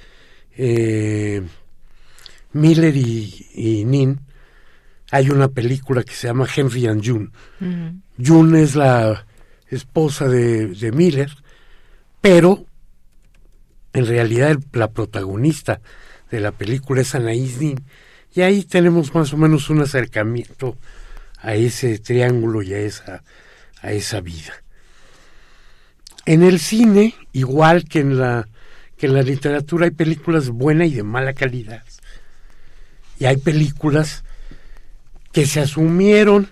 eh, 0.57 1.43
Miller 2.55 2.97
y, 2.97 3.85
Nin 3.87 4.19
hay 5.13 5.31
una 5.31 5.47
película 5.47 6.03
que 6.03 6.13
se 6.13 6.27
llama 6.27 6.49
Henry 6.53 6.89
and 6.89 7.07
June. 7.07 7.31
June 8.19 8.61
es 8.61 8.75
la 8.75 9.26
esposa 9.69 10.29
de, 10.29 10.69
de 10.69 10.93
Miller, 10.93 11.31
pero 12.21 12.65
en 13.93 14.07
realidad 14.07 14.59
la 14.73 14.91
protagonista 14.91 15.81
de 16.31 16.41
la 16.41 16.53
película 16.53 17.01
es 17.01 17.15
Anaïs 17.15 17.59
Nin 17.59 17.83
Y 18.35 18.43
ahí 18.43 18.63
tenemos 18.63 19.15
más 19.15 19.33
o 19.33 19.37
menos 19.37 19.71
un 19.71 19.81
acercamiento 19.81 20.77
a 21.39 21.55
ese 21.55 21.99
triángulo 21.99 22.63
y 22.63 22.75
a 22.75 22.79
esa, 22.79 23.23
a 23.81 23.93
esa 23.93 24.21
vida. 24.21 24.53
En 26.25 26.43
el 26.43 26.59
cine, 26.59 27.15
igual 27.33 27.85
que 27.85 28.01
en 28.01 28.19
la 28.19 28.49
que 28.97 29.07
en 29.07 29.15
la 29.15 29.23
literatura 29.23 29.85
hay 29.85 29.91
películas 29.91 30.49
buenas 30.49 30.89
y 30.89 30.95
de 30.95 31.03
mala 31.03 31.35
calidad. 31.35 31.85
Y 33.19 33.27
hay 33.27 33.37
películas 33.37 34.25
que 35.33 35.47
se 35.47 35.61
asumieron 35.61 36.49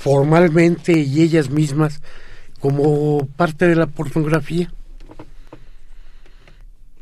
formalmente 0.00 0.92
y 0.92 1.20
ellas 1.20 1.50
mismas 1.50 2.00
como 2.58 3.26
parte 3.36 3.68
de 3.68 3.76
la 3.76 3.86
pornografía. 3.86 4.72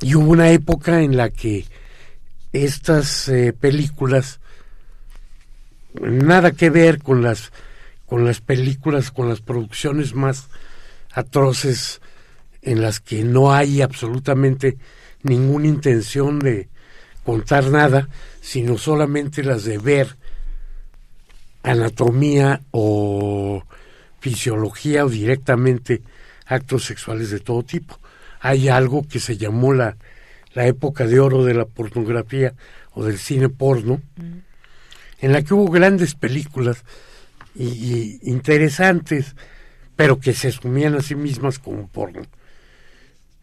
Y 0.01 0.17
hubo 0.17 0.33
una 0.33 0.51
época 0.51 1.01
en 1.01 1.17
la 1.17 1.31
que 1.31 1.65
estas 2.53 3.29
eh, 3.29 3.53
películas 3.53 4.41
nada 6.01 6.51
que 6.51 6.71
ver 6.71 7.01
con 7.01 7.23
las 7.23 7.53
con 8.07 8.25
las 8.25 8.41
películas, 8.41 9.11
con 9.11 9.29
las 9.29 9.43
producciones 9.43 10.15
más 10.15 10.49
atroces 11.13 12.01
en 12.63 12.81
las 12.81 13.01
que 13.01 13.23
no 13.23 13.53
hay 13.53 13.83
absolutamente 13.83 14.79
ninguna 15.23 15.67
intención 15.67 16.39
de 16.39 16.69
contar 17.23 17.67
nada, 17.67 18.09
sino 18.41 18.79
solamente 18.79 19.43
las 19.43 19.65
de 19.65 19.77
ver 19.79 20.17
anatomía 21.63 22.63
o 22.71 23.63
fisiología 24.21 25.05
o 25.05 25.09
directamente 25.09 26.03
actos 26.47 26.85
sexuales 26.85 27.31
de 27.31 27.41
todo 27.41 27.63
tipo. 27.63 27.99
Hay 28.41 28.69
algo 28.69 29.07
que 29.07 29.21
se 29.21 29.37
llamó 29.37 29.73
la, 29.75 29.97
la 30.55 30.67
época 30.67 31.07
de 31.07 31.21
oro 31.21 31.45
de 31.45 31.55
la 31.55 31.67
pornografía 31.67 32.55
o 32.93 33.05
del 33.05 33.19
cine 33.19 33.49
porno, 33.49 34.03
en 35.21 35.33
la 35.33 35.43
que 35.43 35.55
hubo 35.55 35.71
grandes 35.71 36.15
películas 36.15 36.85
y, 37.55 38.19
interesantes, 38.29 39.35
pero 39.97 40.21
que 40.21 40.33
se 40.33 40.49
asumían 40.49 40.95
a 40.95 41.03
sí 41.03 41.15
mismas 41.15 41.59
como 41.59 41.89
porno. 41.89 42.23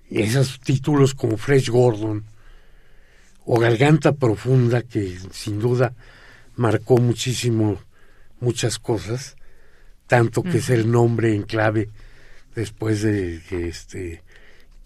Y 0.10 0.22
esos 0.22 0.60
títulos 0.60 1.14
como 1.14 1.38
Fresh 1.38 1.70
Gordon 1.70 2.24
o 3.46 3.60
Garganta 3.60 4.14
Profunda, 4.14 4.82
que 4.82 5.18
sin 5.32 5.60
duda 5.60 5.94
marcó 6.56 6.98
muchísimo 6.98 7.80
muchas 8.40 8.80
cosas, 8.80 9.36
tanto 10.08 10.44
que 10.44 10.58
es 10.58 10.70
el 10.70 10.92
nombre 10.92 11.34
en 11.34 11.44
clave 11.44 11.90
después 12.56 13.02
de 13.02 13.42
que 13.50 13.68
este 13.68 14.24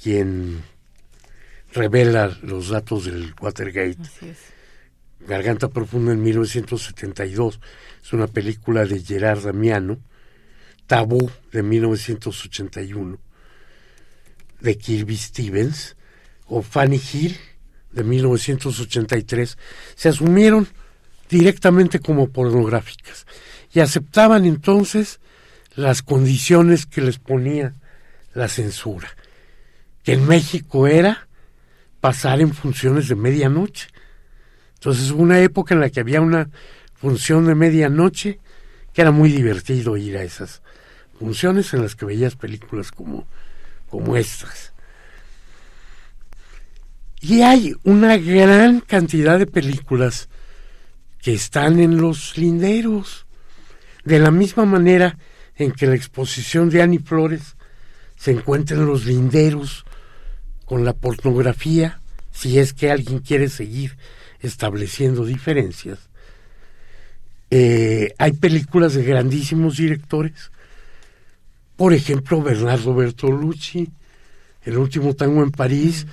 quien 0.02 0.64
revela 1.74 2.38
los 2.42 2.70
datos 2.70 3.06
del 3.06 3.34
Watergate. 3.40 3.98
Garganta 5.20 5.68
Profunda 5.68 6.14
en 6.14 6.24
1972 6.24 7.60
es 8.02 8.14
una 8.14 8.28
película 8.28 8.86
de 8.86 9.02
Gerard 9.02 9.44
Damiano, 9.44 10.00
Tabú 10.88 11.30
de 11.52 11.62
1981 11.62 13.20
de 14.62 14.78
Kirby 14.78 15.18
Stevens 15.18 15.96
o 16.48 16.62
Fanny 16.62 17.02
Hill 17.14 17.38
de 17.92 18.04
1983 18.04 19.58
se 19.96 20.10
asumieron 20.10 20.68
directamente 21.30 22.00
como 22.00 22.30
pornográficas 22.30 23.26
y 23.72 23.80
aceptaban 23.80 24.46
entonces 24.46 25.20
las 25.76 26.02
condiciones 26.02 26.86
que 26.86 27.02
les 27.02 27.20
ponía 27.20 27.76
la 28.34 28.48
censura, 28.48 29.10
que 30.04 30.14
en 30.14 30.28
México 30.28 30.88
era 30.88 31.28
pasar 32.02 32.42
en 32.42 32.54
funciones 32.54 33.08
de 33.08 33.16
medianoche. 33.16 33.88
Entonces 34.76 35.12
hubo 35.12 35.22
una 35.22 35.40
época 35.40 35.74
en 35.74 35.82
la 35.82 35.90
que 35.90 36.00
había 36.00 36.22
una 36.22 36.50
función 36.96 37.46
de 37.46 37.56
medianoche 37.56 38.40
que 38.94 39.02
era 39.02 39.12
muy 39.12 39.32
divertido 39.32 39.98
ir 39.98 40.18
a 40.18 40.24
esas 40.24 40.62
funciones 41.18 41.74
en 41.74 41.84
las 41.84 41.96
que 41.96 42.06
veías 42.06 42.36
películas 42.36 42.92
como, 42.92 43.28
como 43.90 44.18
estas. 44.18 44.74
Y 47.22 47.42
hay 47.42 47.76
una 47.84 48.18
gran 48.18 48.80
cantidad 48.80 49.38
de 49.38 49.46
películas 49.46 50.30
que 51.22 51.34
están 51.34 51.80
en 51.80 51.98
los 51.98 52.38
linderos. 52.38 53.26
De 54.04 54.20
la 54.20 54.32
misma 54.32 54.66
manera 54.66 55.18
en 55.56 55.72
que 55.72 55.88
la 55.88 55.96
exposición 55.96 56.70
de 56.70 56.82
Annie 56.82 57.00
Flores 57.00 57.56
se 58.16 58.32
encuentra 58.32 58.78
en 58.78 58.86
los 58.86 59.06
linderos 59.06 59.86
con 60.66 60.86
la 60.86 60.94
pornografía, 60.94 62.02
si 62.32 62.60
es 62.60 62.74
que 62.74 62.91
alguien 62.91 63.20
quiere 63.20 63.50
seguir 63.50 63.98
estableciendo 64.40 65.26
diferencias. 65.26 66.00
Eh, 67.52 68.14
hay 68.18 68.34
películas 68.34 68.94
de 68.94 69.04
grandísimos 69.04 69.78
directores, 69.78 70.52
por 71.76 71.94
ejemplo 71.94 72.41
Bernardo 72.41 72.94
Bertolucci, 72.94 73.90
El 74.64 74.78
último 74.78 75.16
tango 75.16 75.41
en 75.41 75.52
París, 75.52 76.06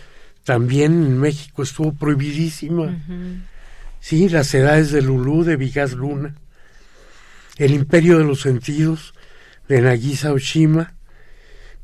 también 0.44 0.92
en 0.92 1.18
México 1.18 1.64
estuvo 1.64 1.92
prohibidísima. 1.92 2.96
Sí, 4.08 4.28
Las 4.28 4.54
edades 4.54 4.92
de 4.92 5.02
Lulú 5.02 5.42
de 5.42 5.56
Vigas 5.56 5.94
Luna, 5.94 6.36
El 7.56 7.72
imperio 7.72 8.18
de 8.18 8.24
los 8.24 8.40
sentidos 8.40 9.14
de 9.66 9.80
Nagisa 9.80 10.32
Oshima, 10.32 10.94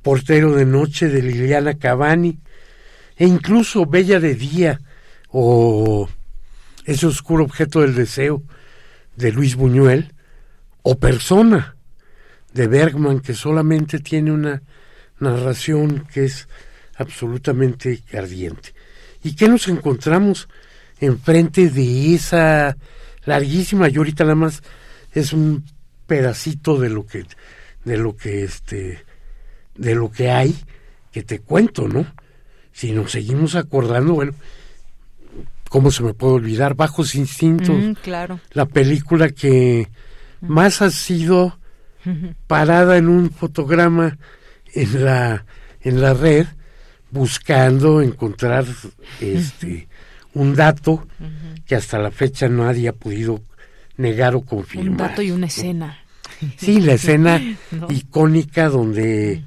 Portero 0.03 0.55
de 0.55 0.65
noche 0.65 1.09
de 1.09 1.21
Liliana 1.21 1.81
Cavani, 1.81 2.39
e 3.17 3.27
incluso 3.27 3.87
Bella 3.87 4.21
de 4.21 4.37
día 4.37 4.81
o 5.31 6.09
Ese 6.85 7.07
oscuro 7.07 7.43
objeto 7.43 7.81
del 7.81 7.97
deseo 7.97 8.45
de 9.17 9.33
Luis 9.33 9.57
Buñuel, 9.57 10.15
o 10.83 11.01
Persona 11.01 11.75
de 12.55 12.69
Bergman, 12.69 13.19
que 13.19 13.35
solamente 13.35 13.99
tiene 13.99 14.31
una 14.31 14.63
narración 15.19 16.07
que 16.15 16.27
es 16.27 16.47
absolutamente 16.95 18.05
ardiente. 18.15 18.75
¿Y 19.25 19.35
qué 19.35 19.49
nos 19.49 19.67
encontramos 19.67 20.47
enfrente 21.07 21.69
de 21.69 22.15
esa 22.15 22.77
larguísima? 23.25 23.89
Yo 23.89 24.01
ahorita 24.01 24.25
nada 24.25 24.37
más 24.37 24.63
es 25.13 25.33
un 25.33 25.65
pedacito 26.07 26.79
de 26.79 26.89
lo 26.89 27.07
que, 27.07 27.25
de 27.85 27.97
lo 27.97 28.17
que 28.17 28.45
este, 28.45 29.05
de 29.75 29.95
lo 29.95 30.11
que 30.11 30.31
hay 30.31 30.57
que 31.11 31.23
te 31.23 31.41
cuento, 31.41 31.89
¿no? 31.89 32.07
Si 32.73 32.93
nos 32.93 33.13
seguimos 33.13 33.55
acordando, 33.55 34.15
bueno, 34.15 34.33
¿cómo 35.69 35.91
se 35.91 36.03
me 36.03 36.15
puede 36.15 36.35
olvidar? 36.35 36.75
Bajos 36.75 37.15
Instintos. 37.15 37.77
Mm, 37.77 37.93
claro. 38.03 38.41
La 38.53 38.67
película 38.67 39.29
que 39.31 39.89
más 40.41 40.81
ha 40.81 40.91
sido 40.91 41.59
parada 42.47 42.97
en 42.97 43.09
un 43.09 43.31
fotograma 43.31 44.17
en 44.75 45.05
la, 45.05 45.45
en 45.83 46.01
la 46.01 46.15
red, 46.15 46.47
buscando 47.11 48.01
encontrar 48.01 48.65
este 49.21 49.89
un 50.35 50.55
dato 50.55 51.07
que 51.67 51.75
hasta 51.75 51.99
la 51.99 52.11
fecha 52.11 52.49
nadie 52.49 52.89
ha 52.89 52.93
podido 52.93 53.43
negar 53.97 54.35
o 54.35 54.43
confirmar. 54.43 54.91
Un 54.91 54.97
dato 54.97 55.23
y 55.23 55.31
una 55.31 55.47
escena. 55.47 55.99
Sí, 56.57 56.81
la 56.81 56.93
escena 56.95 57.41
icónica 57.89 58.69
donde 58.69 59.43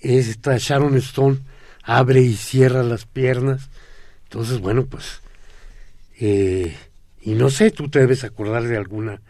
esta 0.00 0.56
Sharon 0.58 0.96
Stone 0.96 1.38
abre 1.82 2.20
y 2.20 2.34
cierra 2.34 2.82
las 2.82 3.06
piernas. 3.06 3.70
Entonces, 4.24 4.60
bueno, 4.60 4.86
pues, 4.86 5.20
eh, 6.18 6.76
y 7.22 7.34
no 7.34 7.50
sé, 7.50 7.70
tú 7.70 7.88
te 7.88 7.98
debes 8.00 8.24
acordar 8.24 8.62
de 8.64 8.76
alguna 8.76 9.20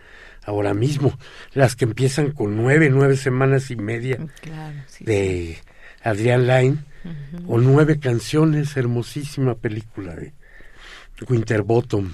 ahora 0.45 0.75
mismo, 0.75 1.19
las 1.53 1.77
que 1.77 1.85
empiezan 1.85 2.33
con 2.33 2.57
nueve, 2.57 2.89
nueve 2.91 3.17
semanas 3.17 3.71
y 3.71 3.77
media 3.77 4.19
de 5.01 5.59
Adrián 6.03 6.47
Lyne, 6.47 6.79
o 7.47 7.59
nueve 7.59 7.99
canciones, 7.99 8.77
hermosísima 8.77 9.55
película 9.55 10.15
de 10.15 10.35
Winterbottom, 11.29 12.13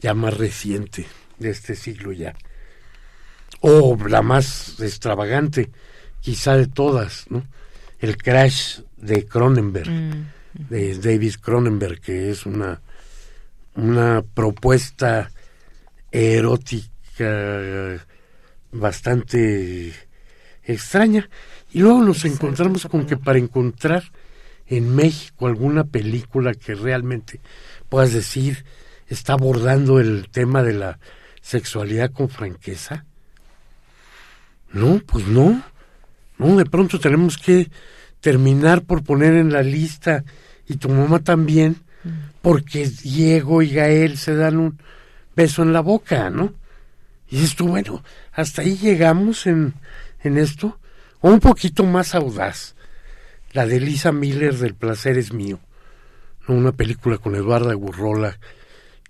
ya 0.00 0.14
más 0.14 0.36
reciente 0.36 1.06
de 1.38 1.50
este 1.50 1.74
siglo 1.74 2.12
ya 2.12 2.34
o 3.60 3.96
la 4.08 4.22
más 4.22 4.80
extravagante 4.80 5.70
quizá 6.20 6.56
de 6.56 6.66
todas, 6.66 7.26
¿no? 7.30 7.46
El 7.98 8.16
Crash 8.16 8.80
de 8.96 9.26
Cronenberg, 9.26 9.90
Mm, 9.90 10.68
de 10.70 10.98
David 10.98 11.34
Cronenberg, 11.40 12.00
que 12.00 12.30
es 12.30 12.46
una, 12.46 12.80
una 13.74 14.22
propuesta 14.22 15.30
erótica 16.10 18.04
bastante 18.72 19.92
extraña. 20.64 21.28
Y 21.72 21.80
luego 21.80 22.02
nos 22.02 22.24
encontramos 22.24 22.86
con 22.86 23.06
que 23.06 23.16
para 23.16 23.38
encontrar 23.38 24.04
en 24.68 24.94
México 24.94 25.46
alguna 25.46 25.84
película 25.84 26.54
que 26.54 26.74
realmente 26.74 27.40
puedas 27.88 28.12
decir 28.12 28.64
está 29.08 29.32
abordando 29.32 30.00
el 30.00 30.28
tema 30.30 30.62
de 30.62 30.74
la 30.74 30.98
sexualidad 31.40 32.12
con 32.12 32.28
franqueza, 32.28 33.06
no, 34.72 35.00
pues 35.06 35.26
no. 35.26 35.62
No, 36.36 36.56
de 36.56 36.66
pronto 36.66 37.00
tenemos 37.00 37.38
que 37.38 37.70
terminar 38.20 38.82
por 38.82 39.02
poner 39.02 39.34
en 39.34 39.52
la 39.52 39.62
lista, 39.62 40.24
y 40.66 40.76
tu 40.76 40.88
mamá 40.88 41.20
también, 41.20 41.76
porque 42.42 42.86
Diego 42.86 43.62
y 43.62 43.70
Gael 43.70 44.18
se 44.18 44.34
dan 44.34 44.58
un 44.58 44.78
beso 45.34 45.62
en 45.62 45.72
la 45.72 45.80
boca, 45.80 46.30
¿no? 46.30 46.52
Y 47.28 47.42
esto, 47.42 47.64
bueno, 47.64 48.02
hasta 48.32 48.62
ahí 48.62 48.76
llegamos 48.76 49.46
en, 49.46 49.74
en 50.22 50.38
esto, 50.38 50.78
o 51.20 51.30
un 51.30 51.40
poquito 51.40 51.84
más 51.84 52.14
audaz, 52.14 52.76
la 53.52 53.66
de 53.66 53.80
Lisa 53.80 54.12
Miller 54.12 54.54
del 54.56 54.74
placer 54.74 55.18
es 55.18 55.32
mío, 55.32 55.58
una 56.46 56.72
película 56.72 57.18
con 57.18 57.34
Eduardo 57.34 57.76
Gurrola 57.76 58.38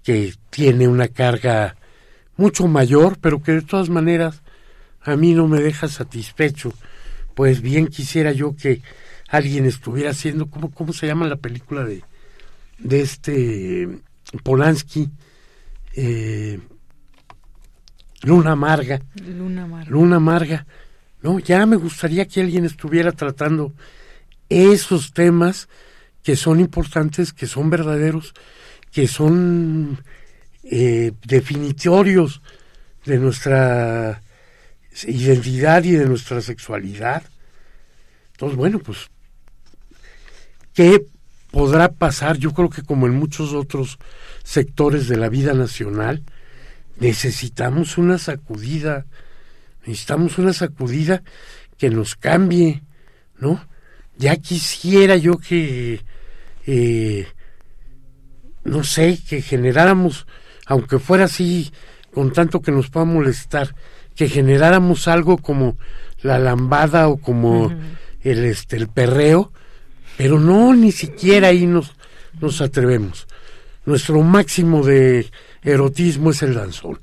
que 0.02 0.35
tiene 0.51 0.89
una 0.89 1.09
carga 1.09 1.77
mucho 2.36 2.66
mayor, 2.66 3.19
pero 3.20 3.43
que 3.43 3.52
de 3.52 3.62
todas 3.62 3.90
maneras 3.90 4.43
a 5.02 5.16
mí 5.16 5.35
no 5.35 5.48
me 5.48 5.60
deja 5.60 5.89
satisfecho, 5.89 6.73
pues 7.35 7.60
bien 7.60 7.89
quisiera 7.89 8.32
yo 8.32 8.56
que 8.56 8.82
alguien 9.28 9.66
estuviera 9.66 10.10
haciendo, 10.10 10.47
¿cómo, 10.47 10.70
cómo 10.70 10.93
se 10.93 11.06
llama 11.06 11.27
la 11.28 11.36
película 11.36 11.85
de, 11.85 12.02
de 12.78 13.01
este 13.01 13.89
Polanski? 14.43 15.10
Eh, 15.94 16.59
Luna 18.23 18.52
Amarga. 18.52 19.01
Luna 19.27 19.65
Amarga. 19.65 19.90
Luna 19.90 20.16
Amarga. 20.16 20.66
No, 21.23 21.39
ya 21.39 21.66
me 21.66 21.77
gustaría 21.77 22.27
que 22.27 22.40
alguien 22.40 22.65
estuviera 22.65 23.12
tratando 23.12 23.73
esos 24.49 25.12
temas 25.12 25.69
que 26.23 26.37
son 26.37 26.61
importantes, 26.61 27.33
que 27.33 27.47
son 27.47 27.70
verdaderos, 27.70 28.35
que 28.93 29.09
son 29.09 30.03
eh, 30.65 31.12
definitorios 31.25 32.43
de 33.05 33.19
nuestra 33.19 34.23
identidad 35.07 35.85
y 35.85 35.93
de 35.93 36.07
nuestra 36.07 36.41
sexualidad. 36.41 37.23
Entonces, 38.33 38.57
bueno, 38.57 38.79
pues, 38.79 39.09
¿qué 40.75 41.05
podrá 41.51 41.93
pasar? 41.93 42.37
Yo 42.39 42.53
creo 42.53 42.70
que 42.70 42.83
como 42.83 43.07
en 43.07 43.15
muchos 43.15 43.53
otros 43.53 43.99
sectores 44.45 45.09
de 45.09 45.16
la 45.16 45.29
vida 45.29 45.55
nacional, 45.55 46.23
necesitamos 46.99 47.99
una 47.99 48.19
sacudida, 48.19 49.07
necesitamos 49.87 50.39
una 50.39 50.53
sacudida 50.53 51.23
que 51.77 51.91
nos 51.91 52.16
cambie, 52.16 52.83
¿no? 53.39 53.66
Ya 54.19 54.36
quisiera 54.36 55.16
yo 55.16 55.39
que, 55.39 56.03
eh, 56.66 57.27
no 58.65 58.82
sé, 58.82 59.19
que 59.28 59.40
generáramos, 59.40 60.27
aunque 60.66 60.99
fuera 60.99 61.24
así, 61.24 61.73
con 62.12 62.32
tanto 62.32 62.61
que 62.61 62.73
nos 62.73 62.90
pueda 62.90 63.07
molestar, 63.07 63.74
que 64.16 64.28
generáramos 64.28 65.07
algo 65.07 65.39
como 65.39 65.78
la 66.23 66.40
lambada 66.40 67.09
o 67.09 67.19
como 67.19 67.73
el, 68.23 68.45
este, 68.45 68.77
el 68.77 68.89
perreo, 68.89 69.53
pero 70.16 70.40
no, 70.40 70.74
ni 70.74 70.90
siquiera 70.90 71.49
ahí 71.49 71.66
nos, 71.66 71.95
nos 72.40 72.61
atrevemos. 72.61 73.28
Nuestro 73.86 74.20
máximo 74.23 74.85
de 74.85 75.31
erotismo 75.62 76.31
es 76.31 76.43
el 76.43 76.55
danzón, 76.55 77.01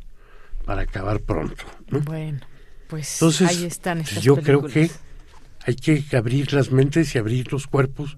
para 0.65 0.81
acabar 0.81 1.21
pronto. 1.21 1.63
Bueno, 1.89 2.41
pues 2.87 3.21
ahí 3.41 3.63
están 3.63 4.01
estas 4.01 4.21
Yo 4.21 4.35
creo 4.35 4.63
que 4.63 4.91
hay 5.65 5.75
que 5.75 6.03
abrir 6.15 6.53
las 6.53 6.71
mentes 6.71 7.15
y 7.15 7.17
abrir 7.17 7.51
los 7.51 7.67
cuerpos 7.67 8.17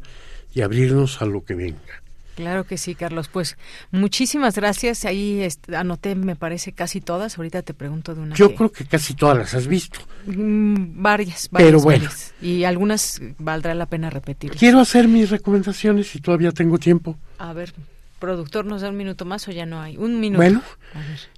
y 0.54 0.62
abrirnos 0.62 1.22
a 1.22 1.26
lo 1.26 1.44
que 1.46 1.56
venga. 1.56 2.02
Claro 2.38 2.66
que 2.66 2.78
sí, 2.78 2.94
Carlos. 2.94 3.30
Pues 3.30 3.58
muchísimas 3.90 4.56
gracias. 4.56 5.06
Ahí 5.06 5.48
anoté, 5.76 6.14
me 6.14 6.36
parece, 6.36 6.72
casi 6.72 7.02
todas. 7.02 7.36
Ahorita 7.40 7.64
te 7.64 7.74
pregunto 7.74 8.14
de 8.14 8.22
una. 8.22 8.36
Yo 8.36 8.54
creo 8.54 8.72
que 8.72 8.86
casi 8.86 9.16
todas 9.16 9.36
las 9.36 9.56
has 9.56 9.66
visto. 9.66 9.98
Mm, 10.28 11.02
varias, 11.02 11.50
varias. 11.50 11.68
Pero 11.68 11.82
bueno. 11.82 12.08
Y 12.40 12.64
algunas 12.64 13.20
valdrá 13.40 13.74
la 13.74 13.88
pena 13.88 14.12
repetir. 14.12 14.52
Quiero 14.52 14.80
hacer 14.80 15.08
mis 15.08 15.32
recomendaciones 15.32 16.10
si 16.10 16.20
todavía 16.20 16.52
tengo 16.52 16.78
tiempo. 16.78 17.18
A 17.40 17.54
ver, 17.54 17.74
productor, 18.20 18.66
¿nos 18.66 18.82
da 18.82 18.92
un 18.92 18.98
minuto 18.98 19.26
más 19.26 19.48
o 19.48 19.52
ya 19.52 19.66
no 19.66 19.82
hay? 19.82 19.98
Un 19.98 20.20
minuto. 20.20 20.38
Bueno, 20.38 20.62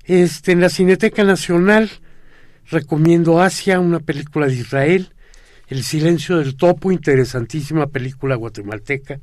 este, 0.04 0.52
en 0.52 0.60
la 0.60 0.68
Cineteca 0.68 1.24
Nacional 1.24 1.90
recomiendo 2.70 3.42
Asia, 3.42 3.80
una 3.80 4.02
película 4.02 4.48
de 4.48 4.56
Israel. 4.56 5.14
El 5.70 5.84
silencio 5.84 6.38
del 6.38 6.56
topo, 6.56 6.92
interesantísima 6.92 7.88
película 7.88 8.36
guatemalteca. 8.36 9.20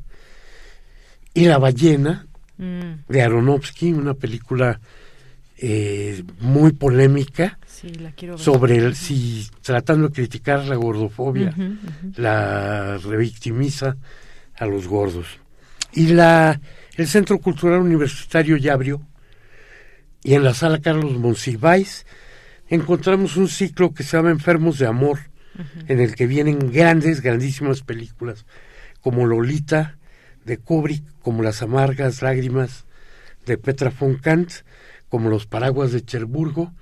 Y 1.35 1.45
La 1.45 1.59
ballena 1.59 2.27
mm. 2.57 3.09
de 3.09 3.23
Aronofsky, 3.23 3.93
una 3.93 4.15
película 4.15 4.81
eh, 5.59 6.23
muy 6.41 6.73
polémica 6.73 7.59
sobre 8.37 8.77
el, 8.77 8.95
si 8.95 9.47
tratando 9.63 10.09
de 10.09 10.15
criticar 10.15 10.65
la 10.65 10.77
gordofobia, 10.77 11.55
la 12.17 12.99
revictimiza 12.99 13.97
a 14.55 14.67
los 14.67 14.87
gordos. 14.89 15.27
Y 15.93 16.09
la 16.09 16.61
el 16.97 17.07
Centro 17.07 17.39
Cultural 17.39 17.81
Universitario 17.81 18.57
ya 18.57 18.73
abrió. 18.73 19.03
Y 20.23 20.35
en 20.35 20.43
la 20.43 20.55
sala 20.55 20.81
Carlos 20.81 21.13
Monsiváis 21.19 22.07
encontramos 22.69 23.37
un 23.37 23.49
ciclo 23.49 23.93
que 23.93 24.03
se 24.03 24.17
llama 24.17 24.31
Enfermos 24.31 24.79
de 24.79 24.87
Amor, 24.87 25.21
en 25.89 26.01
el 26.01 26.15
que 26.15 26.27
vienen 26.27 26.73
grandes, 26.73 27.21
grandísimas 27.23 27.83
películas 27.83 28.47
como 29.01 29.27
Lolita, 29.27 29.99
de 30.45 30.59
Kubrick, 30.59 31.05
como 31.21 31.43
Las 31.43 31.63
amargas 31.63 32.23
lágrimas 32.23 32.85
de 33.47 33.59
Petra 33.59 33.93
von 33.99 34.17
Kant, 34.17 34.51
como 35.09 35.29
Los 35.29 35.47
paraguas 35.47 35.93
de 35.93 36.05
Cherburgo, 36.05 36.73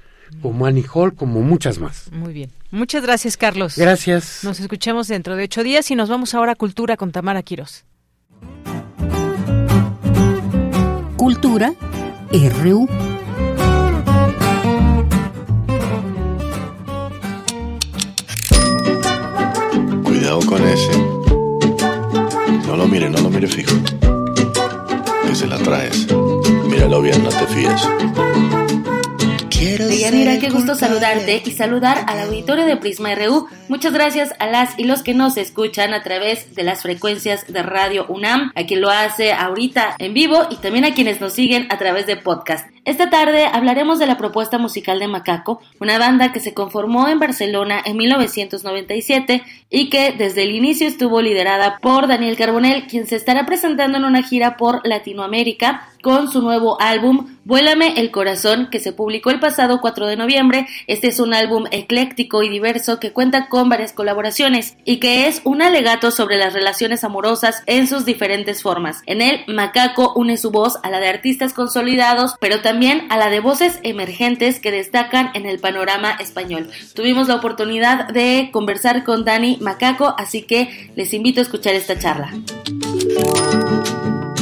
como 0.40 0.66
Annie 0.66 0.84
Hall, 0.92 1.14
como 1.14 1.42
muchas 1.42 1.78
más. 1.78 2.10
Muy 2.12 2.32
bien. 2.32 2.50
Muchas 2.70 3.02
gracias, 3.02 3.36
Carlos. 3.36 3.76
Gracias. 3.76 4.42
Nos 4.42 4.60
escuchamos 4.60 5.08
dentro 5.08 5.36
de 5.36 5.44
ocho 5.44 5.62
días 5.62 5.90
y 5.90 5.94
nos 5.94 6.08
vamos 6.08 6.34
ahora 6.34 6.52
a 6.52 6.56
Cultura 6.56 6.96
con 6.96 7.12
Tamara 7.12 7.42
Quiros. 7.42 7.84
Cultura 11.16 11.72
RU. 12.62 13.13
Cuidado 20.24 20.46
con 20.46 20.66
ese. 20.66 20.90
No 22.66 22.76
lo 22.78 22.88
mire, 22.88 23.10
no 23.10 23.20
lo 23.20 23.28
mire 23.28 23.46
fijo. 23.46 23.76
Que 25.26 25.34
se 25.34 25.46
la 25.46 25.58
traes. 25.58 26.06
Míralo 26.66 27.02
bien, 27.02 27.22
no 27.22 27.28
te 27.28 27.46
fíes. 27.46 27.86
Deyanira, 29.60 30.40
qué 30.40 30.50
gusto 30.50 30.74
saludarte 30.74 31.40
y 31.44 31.50
saludar 31.52 32.04
al 32.08 32.20
auditorio 32.20 32.66
de 32.66 32.76
Prisma 32.76 33.14
RU. 33.14 33.46
Muchas 33.68 33.92
gracias 33.92 34.32
a 34.40 34.46
las 34.46 34.76
y 34.78 34.84
los 34.84 35.02
que 35.02 35.14
nos 35.14 35.36
escuchan 35.36 35.94
a 35.94 36.02
través 36.02 36.54
de 36.56 36.64
las 36.64 36.82
frecuencias 36.82 37.46
de 37.46 37.62
Radio 37.62 38.04
UNAM, 38.08 38.50
a 38.56 38.64
quien 38.64 38.80
lo 38.80 38.90
hace 38.90 39.32
ahorita 39.32 39.94
en 39.98 40.12
vivo 40.12 40.46
y 40.50 40.56
también 40.56 40.84
a 40.84 40.92
quienes 40.92 41.20
nos 41.20 41.34
siguen 41.34 41.68
a 41.70 41.78
través 41.78 42.06
de 42.06 42.16
podcast. 42.16 42.68
Esta 42.84 43.08
tarde 43.08 43.46
hablaremos 43.46 43.98
de 43.98 44.06
la 44.06 44.18
propuesta 44.18 44.58
musical 44.58 44.98
de 44.98 45.08
Macaco, 45.08 45.62
una 45.80 45.98
banda 45.98 46.32
que 46.32 46.40
se 46.40 46.52
conformó 46.52 47.08
en 47.08 47.18
Barcelona 47.18 47.80
en 47.84 47.96
1997 47.96 49.42
y 49.70 49.88
que 49.88 50.12
desde 50.12 50.42
el 50.42 50.54
inicio 50.54 50.86
estuvo 50.86 51.22
liderada 51.22 51.78
por 51.78 52.08
Daniel 52.08 52.36
Carbonell, 52.36 52.86
quien 52.86 53.06
se 53.06 53.16
estará 53.16 53.46
presentando 53.46 53.96
en 53.98 54.04
una 54.04 54.22
gira 54.22 54.56
por 54.56 54.86
Latinoamérica 54.86 55.88
con 56.04 56.30
su 56.30 56.42
nuevo 56.42 56.80
álbum 56.82 57.34
Vuélame 57.46 58.00
el 58.00 58.10
Corazón, 58.10 58.68
que 58.70 58.80
se 58.80 58.92
publicó 58.92 59.30
el 59.30 59.38
pasado 59.38 59.80
4 59.82 60.06
de 60.06 60.16
noviembre. 60.16 60.66
Este 60.86 61.08
es 61.08 61.20
un 61.20 61.34
álbum 61.34 61.64
ecléctico 61.70 62.42
y 62.42 62.48
diverso 62.48 62.98
que 62.98 63.12
cuenta 63.12 63.48
con 63.48 63.68
varias 63.68 63.92
colaboraciones 63.92 64.78
y 64.84 64.98
que 64.98 65.26
es 65.26 65.42
un 65.44 65.60
alegato 65.60 66.10
sobre 66.10 66.38
las 66.38 66.54
relaciones 66.54 67.04
amorosas 67.04 67.62
en 67.66 67.86
sus 67.86 68.06
diferentes 68.06 68.62
formas. 68.62 69.02
En 69.04 69.20
él, 69.20 69.44
Macaco 69.46 70.14
une 70.14 70.38
su 70.38 70.50
voz 70.50 70.78
a 70.82 70.90
la 70.90 71.00
de 71.00 71.08
artistas 71.08 71.52
consolidados, 71.52 72.34
pero 72.40 72.60
también 72.60 73.06
a 73.10 73.18
la 73.18 73.28
de 73.28 73.40
voces 73.40 73.78
emergentes 73.82 74.58
que 74.58 74.70
destacan 74.70 75.30
en 75.34 75.44
el 75.44 75.58
panorama 75.58 76.12
español. 76.18 76.70
Tuvimos 76.94 77.28
la 77.28 77.34
oportunidad 77.34 78.08
de 78.08 78.48
conversar 78.52 79.04
con 79.04 79.26
Dani 79.26 79.58
Macaco, 79.60 80.14
así 80.16 80.42
que 80.42 80.90
les 80.96 81.12
invito 81.12 81.40
a 81.40 81.42
escuchar 81.42 81.74
esta 81.74 81.98
charla. 81.98 82.30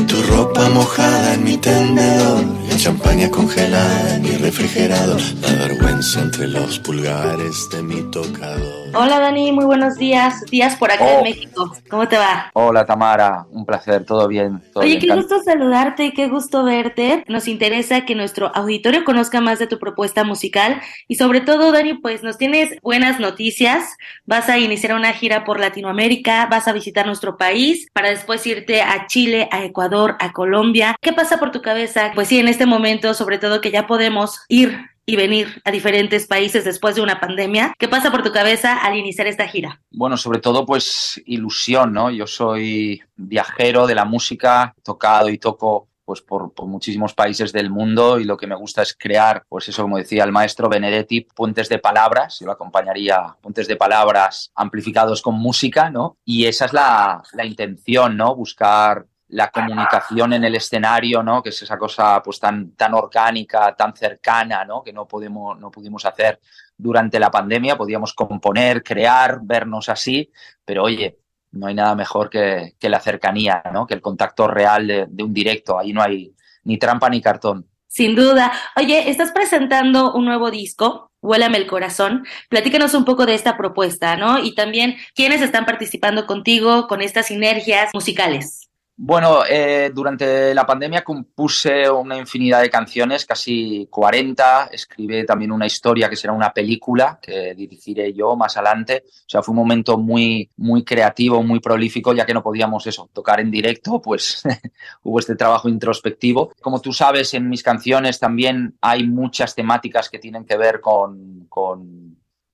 Tu 0.08 0.20
ropa 0.22 0.68
mojada 0.70 1.34
en 1.34 1.44
mi 1.44 1.56
tendedor, 1.56 2.44
la 2.68 2.76
champaña 2.76 3.30
congelada 3.30 4.16
en 4.16 4.22
mi 4.22 4.36
refrigerador, 4.36 5.20
la 5.40 5.52
vergüenza 5.66 6.20
entre 6.20 6.48
los 6.48 6.78
pulgares 6.80 7.68
de 7.70 7.82
mi 7.82 8.02
tocador. 8.10 8.82
Hola 8.94 9.20
Dani, 9.20 9.52
muy 9.52 9.64
buenos 9.64 9.96
días. 9.96 10.44
Días 10.50 10.76
por 10.76 10.90
acá 10.90 11.10
en 11.10 11.20
oh. 11.20 11.22
México. 11.22 11.76
¿Cómo 11.88 12.06
te 12.08 12.18
va? 12.18 12.50
Hola 12.52 12.84
Tamara, 12.84 13.46
un 13.50 13.64
placer, 13.64 14.04
todo 14.04 14.28
bien. 14.28 14.62
Oye, 14.74 14.98
qué 14.98 15.14
gusto 15.14 15.40
saludarte 15.42 16.04
y 16.06 16.12
qué 16.12 16.28
gusto 16.28 16.62
verte. 16.62 17.24
Nos 17.26 17.48
interesa 17.48 18.04
que 18.04 18.14
nuestro 18.14 18.54
auditorio 18.54 19.04
conozca 19.04 19.40
más 19.40 19.58
de 19.58 19.66
tu 19.66 19.78
propuesta 19.78 20.24
musical 20.24 20.82
y 21.08 21.14
sobre 21.14 21.40
todo, 21.40 21.72
Dani, 21.72 21.94
pues 21.94 22.22
nos 22.22 22.36
tienes 22.36 22.78
buenas 22.82 23.18
noticias. 23.18 23.96
Vas 24.26 24.50
a 24.50 24.58
iniciar 24.58 24.94
una 24.94 25.14
gira 25.14 25.44
por 25.44 25.58
Latinoamérica, 25.58 26.46
vas 26.50 26.68
a 26.68 26.72
visitar 26.72 27.06
nuestro 27.06 27.38
país 27.38 27.88
para 27.94 28.10
después 28.10 28.46
irte 28.46 28.82
a 28.82 29.06
Chile, 29.06 29.48
a 29.52 29.64
Ecuador, 29.64 30.01
a 30.18 30.32
Colombia. 30.32 30.96
¿Qué 31.00 31.12
pasa 31.12 31.38
por 31.38 31.50
tu 31.50 31.62
cabeza? 31.62 32.12
Pues 32.14 32.28
sí, 32.28 32.38
en 32.38 32.48
este 32.48 32.66
momento, 32.66 33.14
sobre 33.14 33.38
todo 33.38 33.60
que 33.60 33.70
ya 33.70 33.86
podemos 33.86 34.40
ir 34.48 34.78
y 35.04 35.16
venir 35.16 35.60
a 35.64 35.70
diferentes 35.70 36.26
países 36.26 36.64
después 36.64 36.94
de 36.94 37.02
una 37.02 37.20
pandemia. 37.20 37.74
¿Qué 37.78 37.88
pasa 37.88 38.10
por 38.10 38.22
tu 38.22 38.32
cabeza 38.32 38.78
al 38.78 38.96
iniciar 38.96 39.26
esta 39.26 39.48
gira? 39.48 39.80
Bueno, 39.90 40.16
sobre 40.16 40.38
todo 40.38 40.64
pues 40.64 41.20
ilusión, 41.26 41.92
¿no? 41.92 42.10
Yo 42.10 42.26
soy 42.26 43.02
viajero 43.16 43.86
de 43.86 43.94
la 43.94 44.04
música, 44.04 44.74
tocado 44.82 45.28
y 45.28 45.38
toco 45.38 45.88
pues 46.04 46.20
por, 46.20 46.52
muchísimos 46.66 47.14
países 47.14 47.52
del 47.52 47.70
mundo 47.70 48.18
y 48.18 48.24
lo 48.24 48.36
que 48.36 48.46
me 48.46 48.56
gusta 48.56 48.82
es 48.82 48.94
crear, 48.94 49.44
pues 49.48 49.68
eso 49.68 49.82
como 49.82 49.98
decía 49.98 50.24
el 50.24 50.32
maestro 50.32 50.68
Benedetti, 50.68 51.22
puentes 51.22 51.68
de 51.68 51.78
palabras, 51.78 52.38
yo 52.40 52.46
lo 52.46 52.52
acompañaría, 52.52 53.36
puentes 53.40 53.68
de 53.68 53.76
palabras 53.76 54.50
amplificados 54.54 55.22
con 55.22 55.36
música, 55.36 55.90
¿no? 55.90 56.18
Y 56.24 56.46
esa 56.46 56.66
es 56.66 56.72
la, 56.72 57.22
la 57.32 57.44
intención, 57.44 58.16
¿no? 58.16 58.34
Buscar 58.34 59.06
la 59.32 59.50
comunicación 59.50 60.34
en 60.34 60.44
el 60.44 60.54
escenario, 60.54 61.22
¿no? 61.22 61.42
Que 61.42 61.48
es 61.48 61.62
esa 61.62 61.78
cosa 61.78 62.22
pues 62.22 62.38
tan, 62.38 62.72
tan 62.72 62.92
orgánica, 62.92 63.74
tan 63.74 63.94
cercana, 63.96 64.64
¿no? 64.64 64.82
Que 64.82 64.92
no 64.92 65.08
podemos, 65.08 65.58
no 65.58 65.70
pudimos 65.70 66.04
hacer 66.04 66.38
durante 66.76 67.18
la 67.18 67.30
pandemia. 67.30 67.76
Podíamos 67.76 68.12
componer, 68.12 68.82
crear, 68.82 69.40
vernos 69.42 69.88
así, 69.88 70.30
pero 70.64 70.84
oye, 70.84 71.18
no 71.52 71.66
hay 71.66 71.74
nada 71.74 71.94
mejor 71.94 72.28
que, 72.28 72.74
la 72.80 73.00
cercanía, 73.00 73.62
¿no? 73.72 73.86
Que 73.86 73.94
el 73.94 74.02
contacto 74.02 74.48
real 74.48 74.86
de, 74.86 75.24
un 75.24 75.32
directo. 75.32 75.78
Ahí 75.78 75.94
no 75.94 76.02
hay 76.02 76.34
ni 76.64 76.76
trampa 76.76 77.08
ni 77.08 77.22
cartón. 77.22 77.66
Sin 77.88 78.14
duda. 78.14 78.52
Oye, 78.76 79.08
estás 79.08 79.32
presentando 79.32 80.12
un 80.12 80.26
nuevo 80.26 80.50
disco, 80.50 81.10
Huélame 81.22 81.56
el 81.56 81.68
corazón. 81.68 82.26
Platícanos 82.48 82.94
un 82.94 83.04
poco 83.04 83.24
de 83.26 83.34
esta 83.34 83.56
propuesta, 83.56 84.16
¿no? 84.16 84.40
Y 84.40 84.54
también 84.54 84.96
quiénes 85.14 85.40
están 85.40 85.64
participando 85.64 86.26
contigo 86.26 86.88
con 86.88 87.00
estas 87.00 87.26
sinergias 87.26 87.90
musicales. 87.94 88.61
Bueno, 88.94 89.40
eh, 89.48 89.90
durante 89.92 90.54
la 90.54 90.66
pandemia 90.66 91.02
compuse 91.02 91.90
una 91.90 92.16
infinidad 92.16 92.60
de 92.60 92.70
canciones, 92.70 93.24
casi 93.24 93.88
40. 93.90 94.68
Escribí 94.70 95.24
también 95.24 95.50
una 95.50 95.66
historia 95.66 96.10
que 96.10 96.16
será 96.16 96.34
una 96.34 96.52
película 96.52 97.18
que 97.20 97.54
dirigiré 97.54 98.12
yo 98.12 98.36
más 98.36 98.56
adelante. 98.56 99.04
O 99.06 99.28
sea, 99.28 99.42
fue 99.42 99.52
un 99.52 99.60
momento 99.60 99.96
muy, 99.96 100.50
muy 100.58 100.84
creativo, 100.84 101.42
muy 101.42 101.58
prolífico, 101.60 102.12
ya 102.12 102.26
que 102.26 102.34
no 102.34 102.42
podíamos 102.42 102.86
eso, 102.86 103.08
tocar 103.12 103.40
en 103.40 103.50
directo, 103.50 104.00
pues 104.00 104.42
hubo 105.02 105.18
este 105.18 105.36
trabajo 105.36 105.68
introspectivo. 105.70 106.52
Como 106.60 106.80
tú 106.80 106.92
sabes, 106.92 107.32
en 107.34 107.48
mis 107.48 107.62
canciones 107.62 108.20
también 108.20 108.76
hay 108.82 109.08
muchas 109.08 109.54
temáticas 109.54 110.10
que 110.10 110.18
tienen 110.18 110.44
que 110.44 110.58
ver 110.58 110.80
con, 110.80 111.46
con 111.48 112.12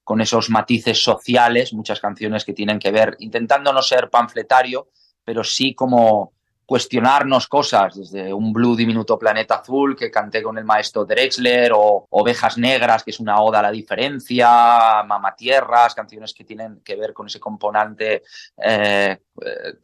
con 0.09 0.23
esos 0.23 0.49
matices 0.49 1.03
sociales, 1.03 1.75
muchas 1.75 2.01
canciones 2.01 2.43
que 2.47 2.55
tienen 2.55 2.79
que 2.79 2.91
ver, 2.91 3.15
intentando 3.19 3.75
no 3.75 3.83
ser 3.83 4.09
panfletario, 4.09 4.89
pero 5.29 5.45
sí 5.45 5.75
como 5.75 6.33
cuestionarnos 6.65 7.49
cosas, 7.49 7.97
desde 7.97 8.33
un 8.33 8.51
Blue 8.51 8.75
Diminuto 8.75 9.19
Planeta 9.19 9.57
Azul 9.57 9.95
que 9.95 10.11
canté 10.11 10.43
con 10.43 10.57
el 10.57 10.65
maestro 10.65 11.05
Drexler, 11.05 11.71
o 11.75 12.07
Ovejas 12.09 12.57
Negras, 12.57 13.05
que 13.05 13.11
es 13.11 13.21
una 13.21 13.39
oda 13.43 13.59
a 13.59 13.63
la 13.63 13.71
diferencia, 13.71 15.03
Mama 15.07 15.37
Tierras, 15.37 15.95
canciones 15.95 16.33
que 16.33 16.45
tienen 16.45 16.81
que 16.83 16.97
ver 16.97 17.13
con 17.13 17.27
ese 17.27 17.39
componente 17.39 18.23
eh, 18.57 19.19
eh, 19.45 19.75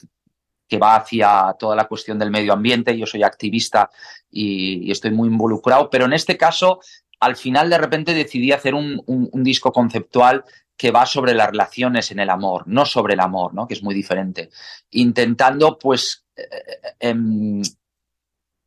que 0.67 0.79
va 0.79 0.97
hacia 0.97 1.55
toda 1.59 1.77
la 1.77 1.85
cuestión 1.85 2.19
del 2.19 2.31
medio 2.31 2.55
ambiente. 2.55 2.97
Yo 2.97 3.05
soy 3.05 3.23
activista 3.23 3.91
y, 4.31 4.91
estoy 4.91 5.11
muy 5.11 5.29
involucrado, 5.29 5.91
pero 5.91 6.07
en 6.07 6.15
este 6.15 6.39
caso, 6.39 6.81
al 7.21 7.37
final 7.37 7.69
de 7.69 7.77
repente 7.77 8.15
decidí 8.15 8.51
hacer 8.51 8.75
un, 8.75 9.03
un 9.07 9.45
disco 9.45 9.73
conceptual 9.73 10.43
que 10.77 10.91
va 10.91 11.07
sobre 11.07 11.35
las 11.35 11.49
relaciones 11.49 12.11
en 12.11 12.19
el 12.19 12.31
amor, 12.31 12.65
no 12.67 12.85
sobre 12.85 13.15
el 13.15 13.21
amor, 13.21 13.55
¿no? 13.55 13.67
que 13.67 13.75
es 13.75 13.83
muy 13.83 13.95
diferente. 13.95 14.51
Intentando, 14.91 15.79
pues, 15.79 16.25
eh, 16.37 16.95
em, 16.99 17.63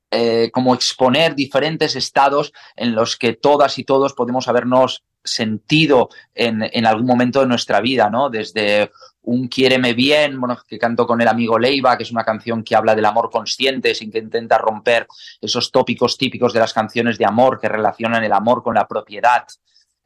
eh, 0.10 0.50
como 0.54 0.74
exponer 0.74 1.36
diferentes 1.36 1.96
estados 1.98 2.54
en 2.76 2.96
los 2.96 3.18
que 3.18 3.34
todas 3.34 3.78
y 3.78 3.84
todos 3.84 4.14
podemos 4.14 4.48
habernos 4.48 5.04
sentido 5.22 6.08
en, 6.34 6.64
en, 6.72 6.86
algún 6.86 7.06
momento 7.06 7.42
de 7.42 7.48
nuestra 7.48 7.82
vida, 7.82 8.10
¿no? 8.10 8.30
Desde 8.30 8.90
un 9.24 9.50
Quiéreme 9.50 9.94
bien, 9.94 10.40
bueno, 10.40 10.58
que 10.66 10.80
canto 10.80 11.06
con 11.06 11.20
el 11.22 11.28
amigo 11.28 11.60
Leiva, 11.60 11.98
que 11.98 12.04
es 12.04 12.12
una 12.12 12.24
canción 12.24 12.64
que 12.64 12.78
habla 12.78 12.96
del 12.96 13.04
amor 13.04 13.30
consciente, 13.30 13.94
sin 13.94 14.10
que 14.10 14.20
intenta 14.20 14.58
romper 14.58 15.06
esos 15.42 15.70
tópicos 15.70 16.18
típicos 16.18 16.54
de 16.54 16.62
las 16.62 16.74
canciones 16.74 17.18
de 17.18 17.26
amor 17.26 17.60
que 17.60 17.68
relacionan 17.68 18.24
el 18.24 18.32
amor 18.32 18.64
con 18.64 18.76
la 18.76 18.88
propiedad 18.88 19.46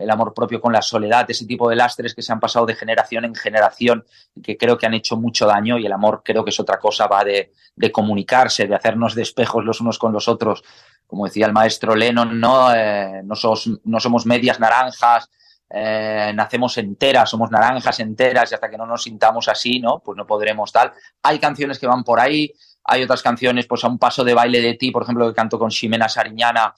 el 0.01 0.09
amor 0.09 0.33
propio 0.33 0.59
con 0.59 0.73
la 0.73 0.81
soledad, 0.81 1.29
ese 1.29 1.45
tipo 1.45 1.69
de 1.69 1.75
lastres 1.75 2.15
que 2.15 2.21
se 2.21 2.31
han 2.31 2.39
pasado 2.39 2.65
de 2.65 2.75
generación 2.75 3.25
en 3.25 3.35
generación 3.35 4.03
que 4.43 4.57
creo 4.57 4.77
que 4.77 4.85
han 4.85 4.93
hecho 4.93 5.17
mucho 5.17 5.45
daño 5.45 5.77
y 5.77 5.85
el 5.85 5.91
amor 5.91 6.21
creo 6.23 6.43
que 6.43 6.49
es 6.49 6.59
otra 6.59 6.79
cosa, 6.79 7.07
va 7.07 7.23
de, 7.23 7.51
comunicarse, 7.91 8.67
de 8.67 8.75
hacernos 8.75 9.15
despejos 9.15 9.63
los 9.63 9.81
unos 9.81 9.99
con 9.99 10.11
los 10.13 10.27
otros. 10.27 10.63
Como 11.05 11.25
decía 11.25 11.45
el 11.45 11.53
maestro 11.53 11.95
Lennon, 11.95 12.39
no, 12.39 12.73
eh, 12.73 13.21
no, 13.23 13.35
somos 13.35 14.25
medias 14.25 14.59
naranjas, 14.59 15.29
eh, 15.69 16.31
nacemos 16.33 16.77
enteras, 16.77 17.29
somos 17.29 17.51
naranjas 17.51 17.99
enteras 17.99 18.51
y 18.51 18.55
hasta 18.55 18.69
que 18.69 18.77
no 18.77 18.85
nos 18.85 19.03
sintamos 19.03 19.47
así, 19.47 19.79
¿no? 19.79 19.99
Pues 19.99 20.17
no 20.17 20.25
podremos 20.25 20.71
tal. 20.71 20.91
Hay 21.23 21.39
canciones 21.39 21.79
que 21.79 21.87
van 21.87 22.03
por 22.03 22.19
ahí, 22.19 22.53
hay 22.83 23.03
otras 23.03 23.21
canciones, 23.21 23.67
pues 23.67 23.83
a 23.83 23.87
un 23.87 23.99
paso 23.99 24.23
de 24.23 24.33
baile 24.33 24.61
de 24.61 24.73
ti, 24.75 24.91
por 24.91 25.03
ejemplo, 25.03 25.27
que 25.27 25.35
canto 25.35 25.59
con 25.59 25.69
Ximena 25.69 26.09
Sariñana, 26.09 26.73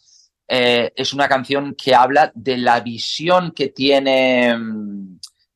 eh, 0.55 0.93
es 0.95 1.13
una 1.15 1.27
canción 1.27 1.73
que 1.73 1.95
habla 1.95 2.31
de 2.35 2.57
la 2.57 2.79
visión 2.79 3.53
que 3.53 3.69
tiene 3.69 4.55
mm, 4.55 5.12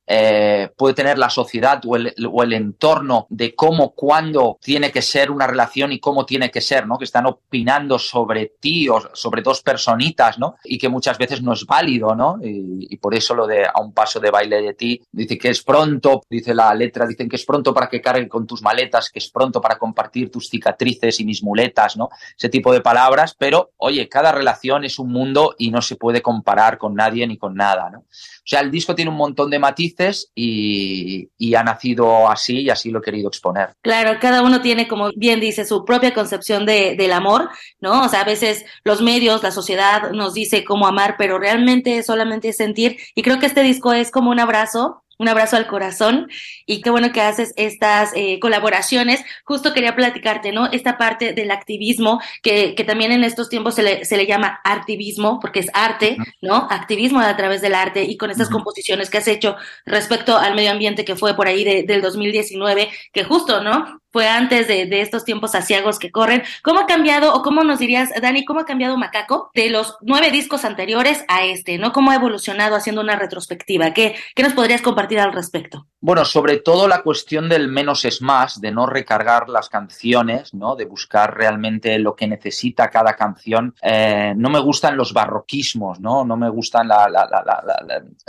eh, 0.10 0.70
puede 0.78 0.96
tener 0.96 1.18
la 1.18 1.30
sociedad 1.30 1.82
o 1.86 1.98
el, 1.98 2.16
o 2.32 2.42
el, 2.42 2.54
entorno 2.54 3.28
de 3.30 3.54
cómo, 3.54 3.94
cuándo 3.94 4.58
tiene 4.62 4.90
que 4.90 5.02
ser 5.02 5.30
una 5.30 5.46
relación 5.46 5.92
y 5.92 6.00
cómo 6.00 6.26
tiene 6.26 6.50
que 6.50 6.62
ser, 6.62 6.88
¿no? 6.88 6.98
Que 6.98 7.04
están 7.04 7.26
opinando 7.26 8.00
sobre 8.00 8.54
ti 8.58 8.88
o 8.88 9.14
sobre 9.14 9.42
dos 9.42 9.62
personitas, 9.62 10.40
¿no? 10.40 10.56
Y 10.64 10.78
que 10.78 10.88
muchas 10.88 11.18
veces 11.18 11.42
no 11.42 11.52
es 11.52 11.66
válido, 11.66 12.16
¿no? 12.16 12.38
Y, 12.42 12.96
por 12.98 13.14
eso 13.14 13.36
lo 13.36 13.46
de 13.46 13.66
a 13.66 13.82
un 13.82 13.94
paso 13.94 14.20
de 14.20 14.32
baile 14.32 14.62
de 14.62 14.74
ti, 14.74 15.02
dice 15.12 15.38
que 15.38 15.50
es 15.50 15.62
pronto, 15.62 16.24
dice 16.30 16.56
la 16.56 16.74
letra, 16.74 17.06
dicen 17.06 17.28
que 17.28 17.36
es 17.36 17.46
pronto 17.46 17.74
para 17.74 17.90
que 17.90 18.02
carguen 18.02 18.30
con 18.30 18.48
tus 18.48 18.62
maletas, 18.62 19.10
que 19.10 19.20
es 19.20 19.30
pronto 19.30 19.60
para 19.60 19.78
compartir 19.78 20.32
tus 20.32 20.48
cicatrices 20.50 21.20
y 21.20 21.26
mis 21.26 21.44
muletas, 21.44 21.98
¿no? 21.98 22.10
Ese 22.36 22.48
tipo 22.48 22.72
de 22.72 22.80
palabras, 22.80 23.36
pero 23.38 23.72
oye, 23.76 24.08
cada 24.08 24.32
relación 24.32 24.86
es 24.86 25.00
un 25.00 25.12
mundo 25.12 25.54
y 25.58 25.70
no 25.70 25.82
se 25.82 25.98
puede 25.98 26.22
comparar 26.22 26.78
con 26.78 26.96
nadie 26.96 27.28
ni 27.28 27.38
con 27.38 27.56
nada, 27.56 27.90
¿no? 27.90 28.00
O 28.00 28.50
sea, 28.50 28.62
el 28.62 28.72
disco 28.72 28.96
tiene 28.96 29.12
un 29.12 29.18
montón 29.18 29.50
de 29.50 29.60
matices 29.60 29.97
y, 30.36 31.30
ha 31.56 31.64
nacido 31.64 32.30
así 32.30 32.62
y 32.62 32.70
así 32.70 32.92
lo 32.92 33.00
he 33.00 33.02
querido 33.02 33.30
exponer. 33.30 33.70
Claro, 33.82 34.18
cada 34.22 34.42
uno 34.42 34.62
tiene, 34.62 34.88
como 34.88 35.12
bien 35.16 35.40
dice, 35.40 35.66
su 35.66 35.86
propia 35.86 36.14
concepción 36.14 36.66
de, 36.66 36.96
del 36.96 37.14
amor, 37.14 37.50
¿no? 37.80 38.04
O 38.04 38.10
sea, 38.10 38.22
a 38.22 38.26
veces 38.26 38.66
los 38.84 39.02
medios, 39.02 39.42
la 39.44 39.52
sociedad 39.52 40.12
nos 40.12 40.34
dice 40.34 40.64
cómo 40.64 40.88
amar, 40.88 41.16
pero 41.18 41.40
realmente 41.40 42.04
solamente 42.04 42.50
es 42.50 42.58
sentir. 42.58 42.98
Y 43.16 43.24
creo 43.24 43.40
que 43.40 43.48
este 43.48 43.64
disco 43.64 43.94
es 43.94 44.12
como 44.12 44.30
un 44.30 44.40
abrazo 44.40 45.04
un 45.18 45.28
abrazo 45.28 45.56
al 45.58 45.68
corazón 45.68 46.30
y 46.66 46.82
qué 46.82 46.90
bueno 46.90 47.12
que 47.12 47.22
haces 47.22 47.54
estas 47.56 48.12
eh, 48.16 48.40
colaboraciones. 48.40 49.24
Justo 49.44 49.74
quería 49.74 49.96
platicarte, 49.96 50.52
¿no? 50.52 50.68
Esta 50.72 50.98
parte 50.98 51.34
del 51.34 51.52
activismo 51.52 52.22
que, 52.42 52.76
que 52.76 52.84
también 52.84 53.12
en 53.12 53.24
estos 53.24 53.50
tiempos 53.50 53.76
se 53.76 53.84
le, 53.84 54.06
se 54.06 54.18
le 54.18 54.26
llama 54.26 54.60
activismo 54.64 55.40
porque 55.40 55.60
es 55.60 55.68
arte, 55.74 56.18
¿no? 56.42 56.68
Activismo 56.70 57.20
a 57.20 57.36
través 57.36 57.62
del 57.62 57.76
arte 57.76 58.04
y 58.04 58.18
con 58.18 58.32
estas 58.32 58.50
composiciones 58.50 59.10
que 59.10 59.18
has 59.18 59.28
hecho 59.28 59.56
respecto 59.86 60.38
al 60.38 60.56
medio 60.56 60.72
ambiente 60.72 61.06
que 61.06 61.16
fue 61.16 61.36
por 61.36 61.48
ahí 61.48 61.64
de, 61.64 61.84
del 61.84 62.02
2019, 62.02 62.90
que 63.14 63.24
justo, 63.24 63.64
¿no? 63.64 64.02
Fue 64.12 64.28
antes 64.28 64.68
de, 64.68 64.88
estos 65.02 65.26
tiempos 65.26 65.56
asiagos 65.56 66.00
que 66.00 66.12
corren. 66.12 66.44
¿Cómo 66.64 66.80
ha 66.80 66.86
cambiado, 66.86 67.34
o 67.34 67.42
cómo 67.42 67.64
nos 67.64 67.80
dirías, 67.80 68.10
Dani, 68.22 68.46
cómo 68.46 68.62
ha 68.62 68.66
cambiado 68.66 68.98
Macaco 68.98 69.52
de 69.54 69.70
los 69.70 69.98
nueve 70.02 70.32
discos 70.32 70.66
anteriores 70.66 71.24
a 71.28 71.46
este, 71.46 71.78
¿no? 71.78 71.92
¿Cómo 71.92 72.12
ha 72.12 72.16
evolucionado 72.16 72.76
haciendo 72.76 73.02
una 73.02 73.16
retrospectiva? 73.16 73.94
¿Qué, 73.94 74.16
qué 74.36 74.44
nos 74.44 74.54
podrías 74.54 74.82
compartir 74.82 75.20
al 75.20 75.34
respecto? 75.34 75.88
Bueno, 76.00 76.26
sobre 76.26 76.58
todo 76.58 76.88
la 76.88 77.02
cuestión 77.02 77.50
del 77.50 77.68
menos 77.68 78.06
es 78.06 78.22
más, 78.22 78.62
de 78.62 78.72
no 78.72 78.86
recargar 78.86 79.50
las 79.50 79.68
canciones, 79.68 80.54
¿no? 80.54 80.76
De 80.76 80.86
buscar 80.86 81.36
realmente 81.36 81.98
lo 82.00 82.16
que 82.16 82.28
necesita 82.28 82.90
cada 82.90 83.16
canción. 83.16 83.76
Eh, 83.82 84.34
no 84.36 84.50
me 84.50 84.60
gustan 84.60 84.96
los 84.96 85.12
barroquismos, 85.12 86.00
¿no? 86.00 86.24
No 86.24 86.38
me 86.38 86.50
gustan 86.50 86.88
la, 86.88 87.10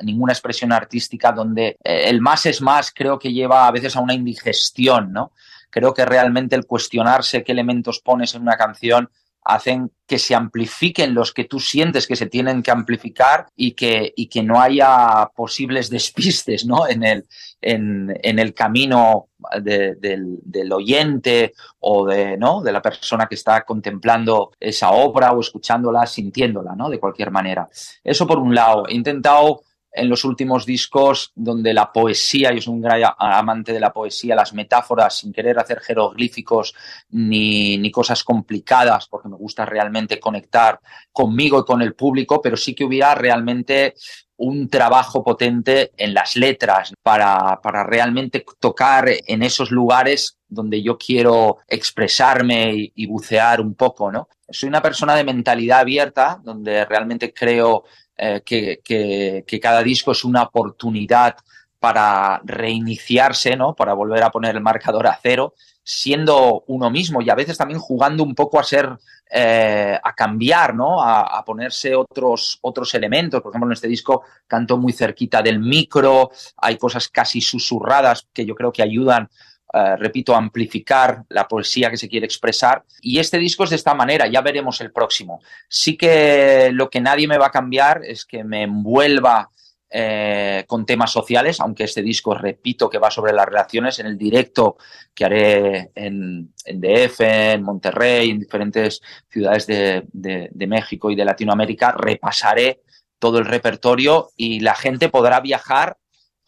ninguna 0.02 0.32
expresión 0.32 0.72
artística 0.72 1.32
donde 1.32 1.78
eh, 1.84 2.04
el 2.06 2.20
más 2.20 2.46
es 2.46 2.60
más 2.60 2.92
creo 2.92 3.18
que 3.18 3.32
lleva 3.32 3.66
a 3.66 3.70
veces 3.70 3.96
a 3.96 4.00
una 4.00 4.14
indigestión, 4.14 5.12
¿no? 5.12 5.32
Creo 5.70 5.94
que 5.94 6.04
realmente 6.04 6.56
el 6.56 6.66
cuestionarse 6.66 7.44
qué 7.44 7.52
elementos 7.52 8.00
pones 8.00 8.34
en 8.34 8.42
una 8.42 8.56
canción 8.56 9.10
hacen 9.48 9.90
que 10.06 10.18
se 10.18 10.34
amplifiquen 10.34 11.14
los 11.14 11.32
que 11.32 11.44
tú 11.44 11.58
sientes 11.58 12.06
que 12.06 12.16
se 12.16 12.26
tienen 12.26 12.62
que 12.62 12.70
amplificar 12.70 13.46
y 13.56 13.72
que, 13.72 14.12
y 14.14 14.28
que 14.28 14.42
no 14.42 14.60
haya 14.60 15.30
posibles 15.34 15.88
despistes 15.88 16.66
¿no? 16.66 16.86
en, 16.86 17.02
el, 17.02 17.26
en, 17.62 18.14
en 18.22 18.38
el 18.38 18.52
camino 18.52 19.28
del, 19.62 20.38
del, 20.42 20.72
oyente 20.72 21.54
o 21.80 22.06
de, 22.06 22.36
¿no? 22.36 22.60
de 22.60 22.72
la 22.72 22.82
persona 22.82 23.26
que 23.26 23.36
está 23.36 23.64
contemplando 23.64 24.52
esa 24.60 24.90
obra 24.90 25.32
o 25.32 25.40
escuchándola, 25.40 26.04
sintiéndola, 26.06 26.74
¿no? 26.76 26.90
de 26.90 27.00
cualquier 27.00 27.30
manera. 27.30 27.68
Eso 28.04 28.26
por 28.26 28.38
un 28.38 28.54
lado. 28.54 28.86
He 28.86 28.94
intentado 28.94 29.62
en 29.98 30.08
los 30.08 30.24
últimos 30.24 30.64
discos 30.64 31.32
donde 31.34 31.74
la 31.74 31.92
poesía, 31.92 32.52
yo 32.52 32.60
soy 32.60 32.74
un 32.74 32.80
gran 32.80 33.02
amante 33.18 33.72
de 33.72 33.80
la 33.80 33.92
poesía, 33.92 34.34
las 34.34 34.52
metáforas, 34.54 35.18
sin 35.18 35.32
querer 35.32 35.58
hacer 35.58 35.80
jeroglíficos 35.80 36.74
ni, 37.10 37.76
ni, 37.78 37.90
cosas 37.90 38.24
complicadas, 38.24 39.08
porque 39.08 39.28
me 39.28 39.36
gusta 39.36 39.66
realmente 39.66 40.20
conectar 40.20 40.80
conmigo 41.12 41.60
y 41.60 41.64
con 41.64 41.82
el 41.82 41.94
público, 41.94 42.40
pero 42.40 42.56
sí 42.56 42.74
que 42.74 42.84
hubiera 42.84 43.14
realmente 43.14 43.94
un 44.38 44.68
trabajo 44.68 45.24
potente 45.24 45.92
en 45.96 46.14
las 46.14 46.36
letras 46.36 46.92
para, 47.02 47.60
para 47.60 47.84
realmente 47.84 48.44
tocar 48.60 49.08
en 49.26 49.42
esos 49.42 49.70
lugares 49.70 50.38
donde 50.48 50.82
yo 50.82 50.96
quiero 50.96 51.58
expresarme 51.66 52.90
y, 52.94 53.06
bucear 53.06 53.60
un 53.60 53.74
poco, 53.74 54.10
¿no? 54.10 54.28
Soy 54.48 54.68
una 54.68 54.80
persona 54.80 55.14
de 55.14 55.24
mentalidad 55.24 55.80
abierta, 55.80 56.40
donde 56.42 56.84
realmente 56.84 57.34
creo 57.34 57.84
eh, 58.18 58.42
que, 58.44 59.60
cada 59.62 59.82
disco 59.82 60.10
es 60.10 60.24
una 60.24 60.42
oportunidad 60.42 61.36
para 61.78 62.40
reiniciarse, 62.44 63.54
¿no? 63.56 63.74
Para 63.74 63.94
volver 63.94 64.24
a 64.24 64.30
poner 64.30 64.56
el 64.56 64.60
marcador 64.60 65.06
a 65.06 65.18
cero, 65.22 65.54
siendo 65.84 66.64
uno 66.66 66.90
mismo 66.90 67.22
y 67.22 67.30
a 67.30 67.36
veces 67.36 67.56
también 67.56 67.78
jugando 67.78 68.24
un 68.24 68.34
poco 68.34 68.58
a 68.58 68.64
ser, 68.64 68.90
eh, 69.30 69.96
a 70.02 70.12
cambiar, 70.14 70.74
¿no? 70.74 71.00
A, 71.00 71.44
ponerse 71.44 71.94
otros, 71.94 72.58
otros 72.62 72.92
elementos. 72.94 73.40
Por 73.40 73.52
ejemplo, 73.52 73.68
en 73.68 73.74
este 73.74 73.86
disco 73.88 74.24
canto 74.48 74.76
muy 74.76 74.92
cerquita 74.92 75.40
del 75.40 75.60
micro, 75.60 76.30
hay 76.56 76.76
cosas 76.76 77.08
casi 77.08 77.40
susurradas 77.40 78.26
que 78.32 78.44
yo 78.44 78.56
creo 78.56 78.72
que 78.72 78.82
ayudan 78.82 79.30
Uh, 79.70 79.96
repito, 79.98 80.34
amplificar 80.34 81.24
la 81.28 81.46
poesía 81.46 81.90
que 81.90 81.98
se 81.98 82.08
quiere 82.08 82.24
expresar. 82.24 82.84
Y 83.02 83.18
este 83.18 83.36
disco 83.36 83.64
es 83.64 83.70
de 83.70 83.76
esta 83.76 83.92
manera, 83.92 84.26
ya 84.26 84.40
veremos 84.40 84.80
el 84.80 84.92
próximo. 84.92 85.42
Sí 85.68 85.94
que 85.94 86.70
lo 86.72 86.88
que 86.88 87.02
nadie 87.02 87.28
me 87.28 87.36
va 87.36 87.48
a 87.48 87.50
cambiar 87.50 88.00
es 88.02 88.24
que 88.24 88.44
me 88.44 88.62
envuelva 88.62 89.50
eh, 89.90 90.64
con 90.66 90.86
temas 90.86 91.12
sociales, 91.12 91.60
aunque 91.60 91.84
este 91.84 92.00
disco, 92.00 92.34
repito, 92.34 92.88
que 92.88 92.98
va 92.98 93.10
sobre 93.10 93.34
las 93.34 93.44
relaciones, 93.44 93.98
en 93.98 94.06
el 94.06 94.16
directo 94.16 94.78
que 95.14 95.26
haré 95.26 95.90
en, 95.94 96.54
DF, 96.64 97.20
en 97.20 97.62
Monterrey, 97.62 98.30
en 98.30 98.38
diferentes 98.38 99.02
ciudades 99.30 99.66
de, 99.66 100.02
de 100.12 100.66
México 100.66 101.10
y 101.10 101.14
de 101.14 101.26
Latinoamérica, 101.26 101.92
repasaré 101.92 102.80
todo 103.18 103.38
el 103.38 103.44
repertorio 103.44 104.30
y 104.34 104.60
la 104.60 104.74
gente 104.74 105.10
podrá 105.10 105.40
viajar 105.40 105.98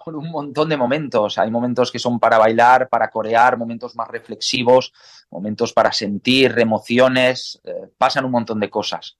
por 0.02 0.16
un 0.16 0.30
montón 0.30 0.68
de 0.68 0.76
momentos. 0.76 1.38
Hay 1.38 1.50
momentos 1.50 1.92
que 1.92 1.98
son 1.98 2.18
para 2.18 2.38
bailar, 2.38 2.88
para 2.88 3.10
corear, 3.10 3.56
momentos 3.56 3.94
más 3.94 4.08
reflexivos, 4.08 4.92
momentos 5.30 5.72
para 5.72 5.92
sentir 5.92 6.58
emociones, 6.58 7.60
eh, 7.64 7.90
pasan 7.96 8.24
un 8.24 8.32
montón 8.32 8.60
de 8.60 8.70
cosas. 8.70 9.19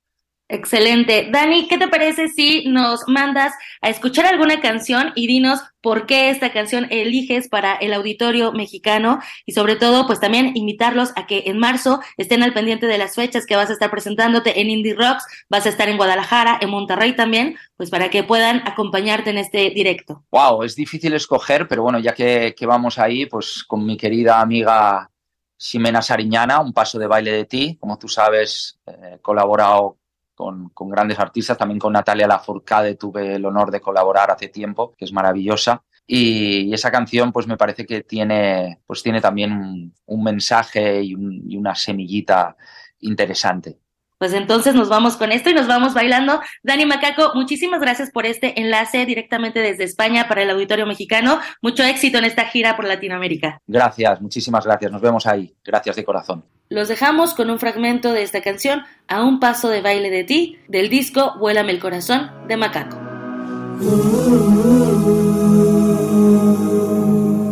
Excelente. 0.53 1.29
Dani, 1.31 1.69
¿qué 1.69 1.79
te 1.79 1.87
parece 1.87 2.27
si 2.27 2.65
nos 2.67 3.07
mandas 3.07 3.53
a 3.81 3.89
escuchar 3.89 4.27
alguna 4.27 4.61
canción 4.61 5.13
y 5.15 5.29
dinos 5.29 5.61
por 5.81 6.07
qué 6.07 6.29
esta 6.29 6.53
canción 6.53 6.89
eliges 6.91 7.49
para 7.49 7.77
el 7.77 7.95
auditorio 7.95 8.51
mexicano 8.51 9.21
y 9.47 9.53
sobre 9.53 9.77
todo 9.77 10.09
pues 10.09 10.19
también 10.19 10.57
invitarlos 10.57 11.13
a 11.15 11.29
que 11.29 11.45
en 11.47 11.61
marzo 11.61 12.01
estén 12.17 12.43
al 12.43 12.53
pendiente 12.53 12.87
de 12.87 12.99
las 12.99 13.15
fechas 13.15 13.47
que 13.47 13.55
vas 13.55 13.71
a 13.71 13.75
estar 13.75 13.93
presentándote 13.93 14.61
en 14.61 14.71
Indie 14.71 14.95
Rocks, 14.95 15.25
vas 15.49 15.67
a 15.67 15.69
estar 15.69 15.89
en 15.89 15.97
Guadalajara, 15.97 16.59
en 16.61 16.71
Monterrey 16.71 17.15
también, 17.15 17.57
pues 17.77 17.89
para 17.89 18.11
que 18.11 18.25
puedan 18.25 18.67
acompañarte 18.67 19.31
en 19.31 19.39
este 19.39 19.71
directo. 19.71 20.25
Wow, 20.33 20.65
es 20.65 20.75
difícil 20.75 21.15
escoger, 21.15 21.69
pero 21.69 21.85
bueno, 21.85 22.01
ya 22.01 22.13
que, 22.13 22.55
vamos 22.67 22.99
ahí, 22.99 23.27
pues 23.27 23.63
con 23.63 23.87
mi 23.87 23.97
querida 23.97 24.41
amiga 24.41 25.09
Ximena 25.57 26.03
Sariñana, 26.03 26.61
un 26.61 26.73
paso 26.73 26.99
de 26.99 27.07
baile 27.07 27.31
de 27.31 27.45
ti, 27.45 27.77
como 27.79 27.97
tú 27.99 28.09
sabes, 28.09 28.81
he 28.85 29.19
colaborado 29.21 30.00
con, 30.41 30.89
grandes 30.91 31.19
artistas, 31.19 31.59
también 31.59 31.79
con 31.79 31.93
Natalia 31.93 32.27
Lafourcade 32.27 32.97
tuve 32.97 33.35
el 33.35 33.45
honor 33.45 33.71
de 33.71 33.81
colaborar 33.81 34.31
hace 34.31 34.49
tiempo, 34.49 34.95
que 34.97 35.05
es 35.05 35.13
maravillosa. 35.13 35.83
Y, 36.07 36.73
esa 36.73 36.91
canción 36.91 37.33
pues 37.33 37.47
me 37.47 37.57
parece 37.57 37.85
que 37.85 38.03
tiene, 38.03 38.81
pues 38.87 39.03
tiene 39.03 39.21
también 39.21 39.93
un, 40.07 40.23
mensaje 40.25 41.03
y, 41.03 41.15
una 41.15 41.75
semillita 41.75 42.57
interesante. 43.01 43.80
Pues 44.21 44.35
entonces 44.35 44.75
nos 44.75 44.91
vamos 44.91 45.17
con 45.17 45.33
esto 45.33 45.49
y 45.49 45.55
nos 45.55 45.67
vamos 45.67 45.95
bailando. 45.95 46.43
Dani 46.63 46.85
Macaco, 46.85 47.33
muchísimas 47.35 47.81
gracias 47.81 48.11
por 48.11 48.27
este 48.27 48.61
enlace 48.61 49.07
directamente 49.07 49.61
desde 49.61 49.85
España 49.85 50.29
para 50.29 50.43
el 50.43 50.51
Auditorio 50.51 50.85
Mexicano. 50.85 51.41
Mucho 51.63 51.85
éxito 51.85 52.19
en 52.19 52.27
esta 52.27 52.45
gira 52.45 52.77
por 52.77 52.87
Latinoamérica. 52.87 53.63
Gracias, 53.67 54.21
muchísimas 54.21 54.67
gracias. 54.67 54.93
Nos 54.93 55.01
vemos 55.01 55.27
ahí. 55.27 55.55
Gracias 55.65 55.97
de 55.97 56.05
corazón. 56.05 56.45
Los 56.69 56.89
dejamos 56.89 57.33
con 57.33 57.49
un 57.49 57.59
fragmento 57.59 58.13
de 58.13 58.23
esta 58.23 58.43
canción, 58.43 58.83
A 59.09 59.25
un 59.25 59.41
paso 59.41 59.71
de 59.71 59.81
baile 59.81 60.11
de 60.11 60.25
ti, 60.25 60.59
del 60.69 60.91
disco 60.91 61.37
Vuélame 61.39 61.73
el 61.73 61.81
corazón 61.81 62.31
de 62.47 62.59
Macaco. 62.59 62.99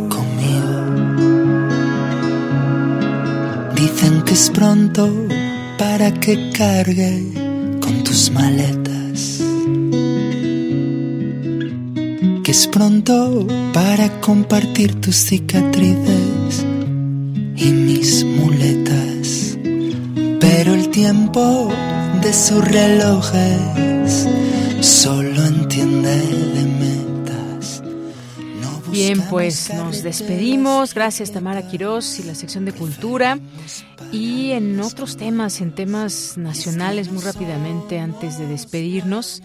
Conmigo. 0.07 0.69
Dicen 3.73 4.21
que 4.21 4.33
es 4.33 4.51
pronto 4.51 5.09
para 5.79 6.13
que 6.13 6.51
cargue 6.51 7.23
con 7.79 8.03
tus 8.03 8.29
maletas. 8.31 9.41
Que 12.43 12.51
es 12.51 12.67
pronto 12.67 13.47
para 13.73 14.19
compartir 14.19 14.99
tus 14.99 15.15
cicatrices 15.15 16.65
y 17.55 17.71
mis 17.71 18.25
muletas. 18.25 19.57
Pero 20.41 20.73
el 20.73 20.89
tiempo 20.89 21.69
de 22.21 22.33
sus 22.33 22.61
relojes 22.65 24.27
solo 24.81 25.45
entiende. 25.45 26.58
Bien, 28.91 29.21
pues 29.29 29.73
nos 29.73 30.03
despedimos. 30.03 30.93
Gracias 30.93 31.31
Tamara 31.31 31.67
Quirós 31.67 32.19
y 32.19 32.23
la 32.23 32.35
sección 32.35 32.65
de 32.65 32.73
cultura. 32.73 33.39
Y 34.11 34.51
en 34.51 34.79
otros 34.79 35.17
temas, 35.17 35.61
en 35.61 35.75
temas 35.75 36.37
nacionales, 36.37 37.11
muy 37.11 37.23
rápidamente, 37.23 37.99
antes 37.99 38.37
de 38.39 38.47
despedirnos, 38.47 39.41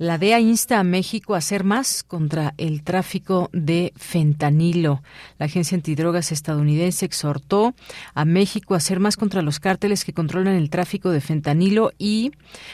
la 0.00 0.16
DEA 0.16 0.40
insta 0.40 0.80
a 0.80 0.82
México 0.82 1.34
a 1.34 1.38
hacer 1.38 1.62
más 1.62 2.02
contra 2.02 2.54
el 2.56 2.82
tráfico 2.82 3.50
de 3.52 3.92
fentanilo. 3.96 5.02
La 5.36 5.44
agencia 5.44 5.76
antidrogas 5.76 6.32
estadounidense 6.32 7.04
exhortó 7.04 7.74
a 8.14 8.24
México 8.24 8.72
a 8.72 8.78
hacer 8.78 8.98
más 8.98 9.18
contra 9.18 9.42
los 9.42 9.60
cárteles 9.60 10.06
que 10.06 10.14
controlan 10.14 10.54
el 10.54 10.70
tráfico 10.70 11.10
de 11.10 11.20
fentanilo 11.20 11.92
y 11.98 12.32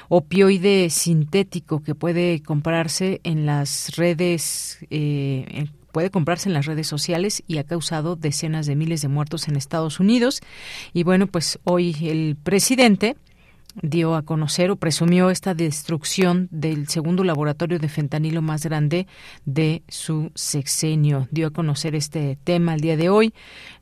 opioide 0.09 0.89
sintético 0.89 1.83
que 1.83 1.97
puede 1.97 2.45
comprarse 2.45 3.20
en 3.24 3.45
las 3.45 3.97
redes, 3.97 4.78
eh, 4.91 5.66
puede 5.97 6.10
comprarse 6.10 6.51
en 6.51 6.52
las 6.52 6.66
redes 6.66 6.86
sociales 6.86 7.43
y 7.47 7.56
ha 7.56 7.64
causado 7.64 8.16
decenas 8.16 8.66
de 8.66 8.77
miles 8.77 9.01
de 9.01 9.09
muertos 9.09 9.48
en 9.48 9.56
Estados 9.56 9.98
Unidos. 9.98 10.43
Y 10.93 11.05
bueno, 11.05 11.27
pues 11.27 11.59
hoy 11.64 11.97
el 12.02 12.36
presidente 12.36 13.16
dio 13.81 14.14
a 14.14 14.20
conocer 14.20 14.70
o 14.70 14.77
presumió 14.77 15.31
esta 15.31 15.55
destrucción 15.55 16.48
del 16.51 16.86
segundo 16.89 17.24
laboratorio 17.24 17.78
de 17.78 17.89
fentanilo 17.89 18.43
más 18.43 18.66
grande 18.66 19.06
de 19.47 19.85
su 19.89 20.32
sexenio. 20.35 21.28
Dio 21.31 21.47
a 21.47 21.51
conocer 21.51 21.94
este 21.94 22.36
tema 22.44 22.74
el 22.74 22.81
día 22.82 22.98
de 22.98 23.09
hoy 23.09 23.32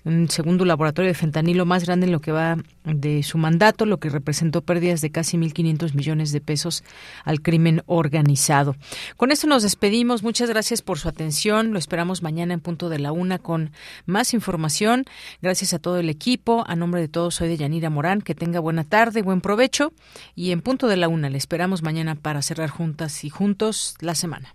un 0.05 0.29
segundo 0.29 0.65
laboratorio 0.65 1.11
de 1.11 1.15
fentanilo 1.15 1.65
más 1.65 1.85
grande 1.85 2.07
en 2.07 2.13
lo 2.13 2.21
que 2.21 2.33
va 2.33 2.57
de 2.85 3.23
su 3.23 3.39
mandato, 3.39 3.87
lo 3.87 3.99
que 3.99 4.11
representó 4.11 4.61
pérdidas 4.61 5.01
de 5.01 5.11
casi 5.11 5.39
1.500 5.39 5.95
millones 5.95 6.33
de 6.33 6.41
pesos 6.41 6.85
al 7.25 7.41
crimen 7.41 7.83
organizado. 7.87 8.77
Con 9.17 9.31
esto 9.31 9.47
nos 9.47 9.63
despedimos. 9.63 10.23
Muchas 10.23 10.51
gracias 10.51 10.83
por 10.83 10.99
su 10.99 11.09
atención. 11.09 11.73
Lo 11.73 11.79
esperamos 11.79 12.23
mañana 12.23 12.55
en 12.55 12.61
punto 12.61 12.89
de 12.89 12.99
la 12.99 13.13
una 13.13 13.39
con 13.39 13.71
más 14.05 14.35
información. 14.35 15.05
Gracias 15.41 15.73
a 15.73 15.79
todo 15.79 15.99
el 15.99 16.11
equipo. 16.11 16.65
A 16.67 16.77
nombre 16.77 17.01
de 17.01 17.09
todos, 17.09 17.37
soy 17.37 17.49
de 17.49 17.57
Yanira 17.57 17.89
Morán. 17.89 18.21
Que 18.21 18.35
tenga 18.35 18.61
buena 18.61 18.85
tarde, 18.85 19.23
buen 19.23 19.41
provecho. 19.41 19.93
Y 20.35 20.51
en 20.51 20.61
punto 20.61 20.87
de 20.89 20.99
la 20.99 21.09
una 21.09 21.31
le 21.31 21.39
esperamos 21.39 21.83
mañana 21.83 22.15
para 22.15 22.43
cerrar 22.43 22.69
juntas 22.69 23.25
y 23.25 23.31
juntos 23.31 23.95
la 24.01 24.15
semana. 24.15 24.55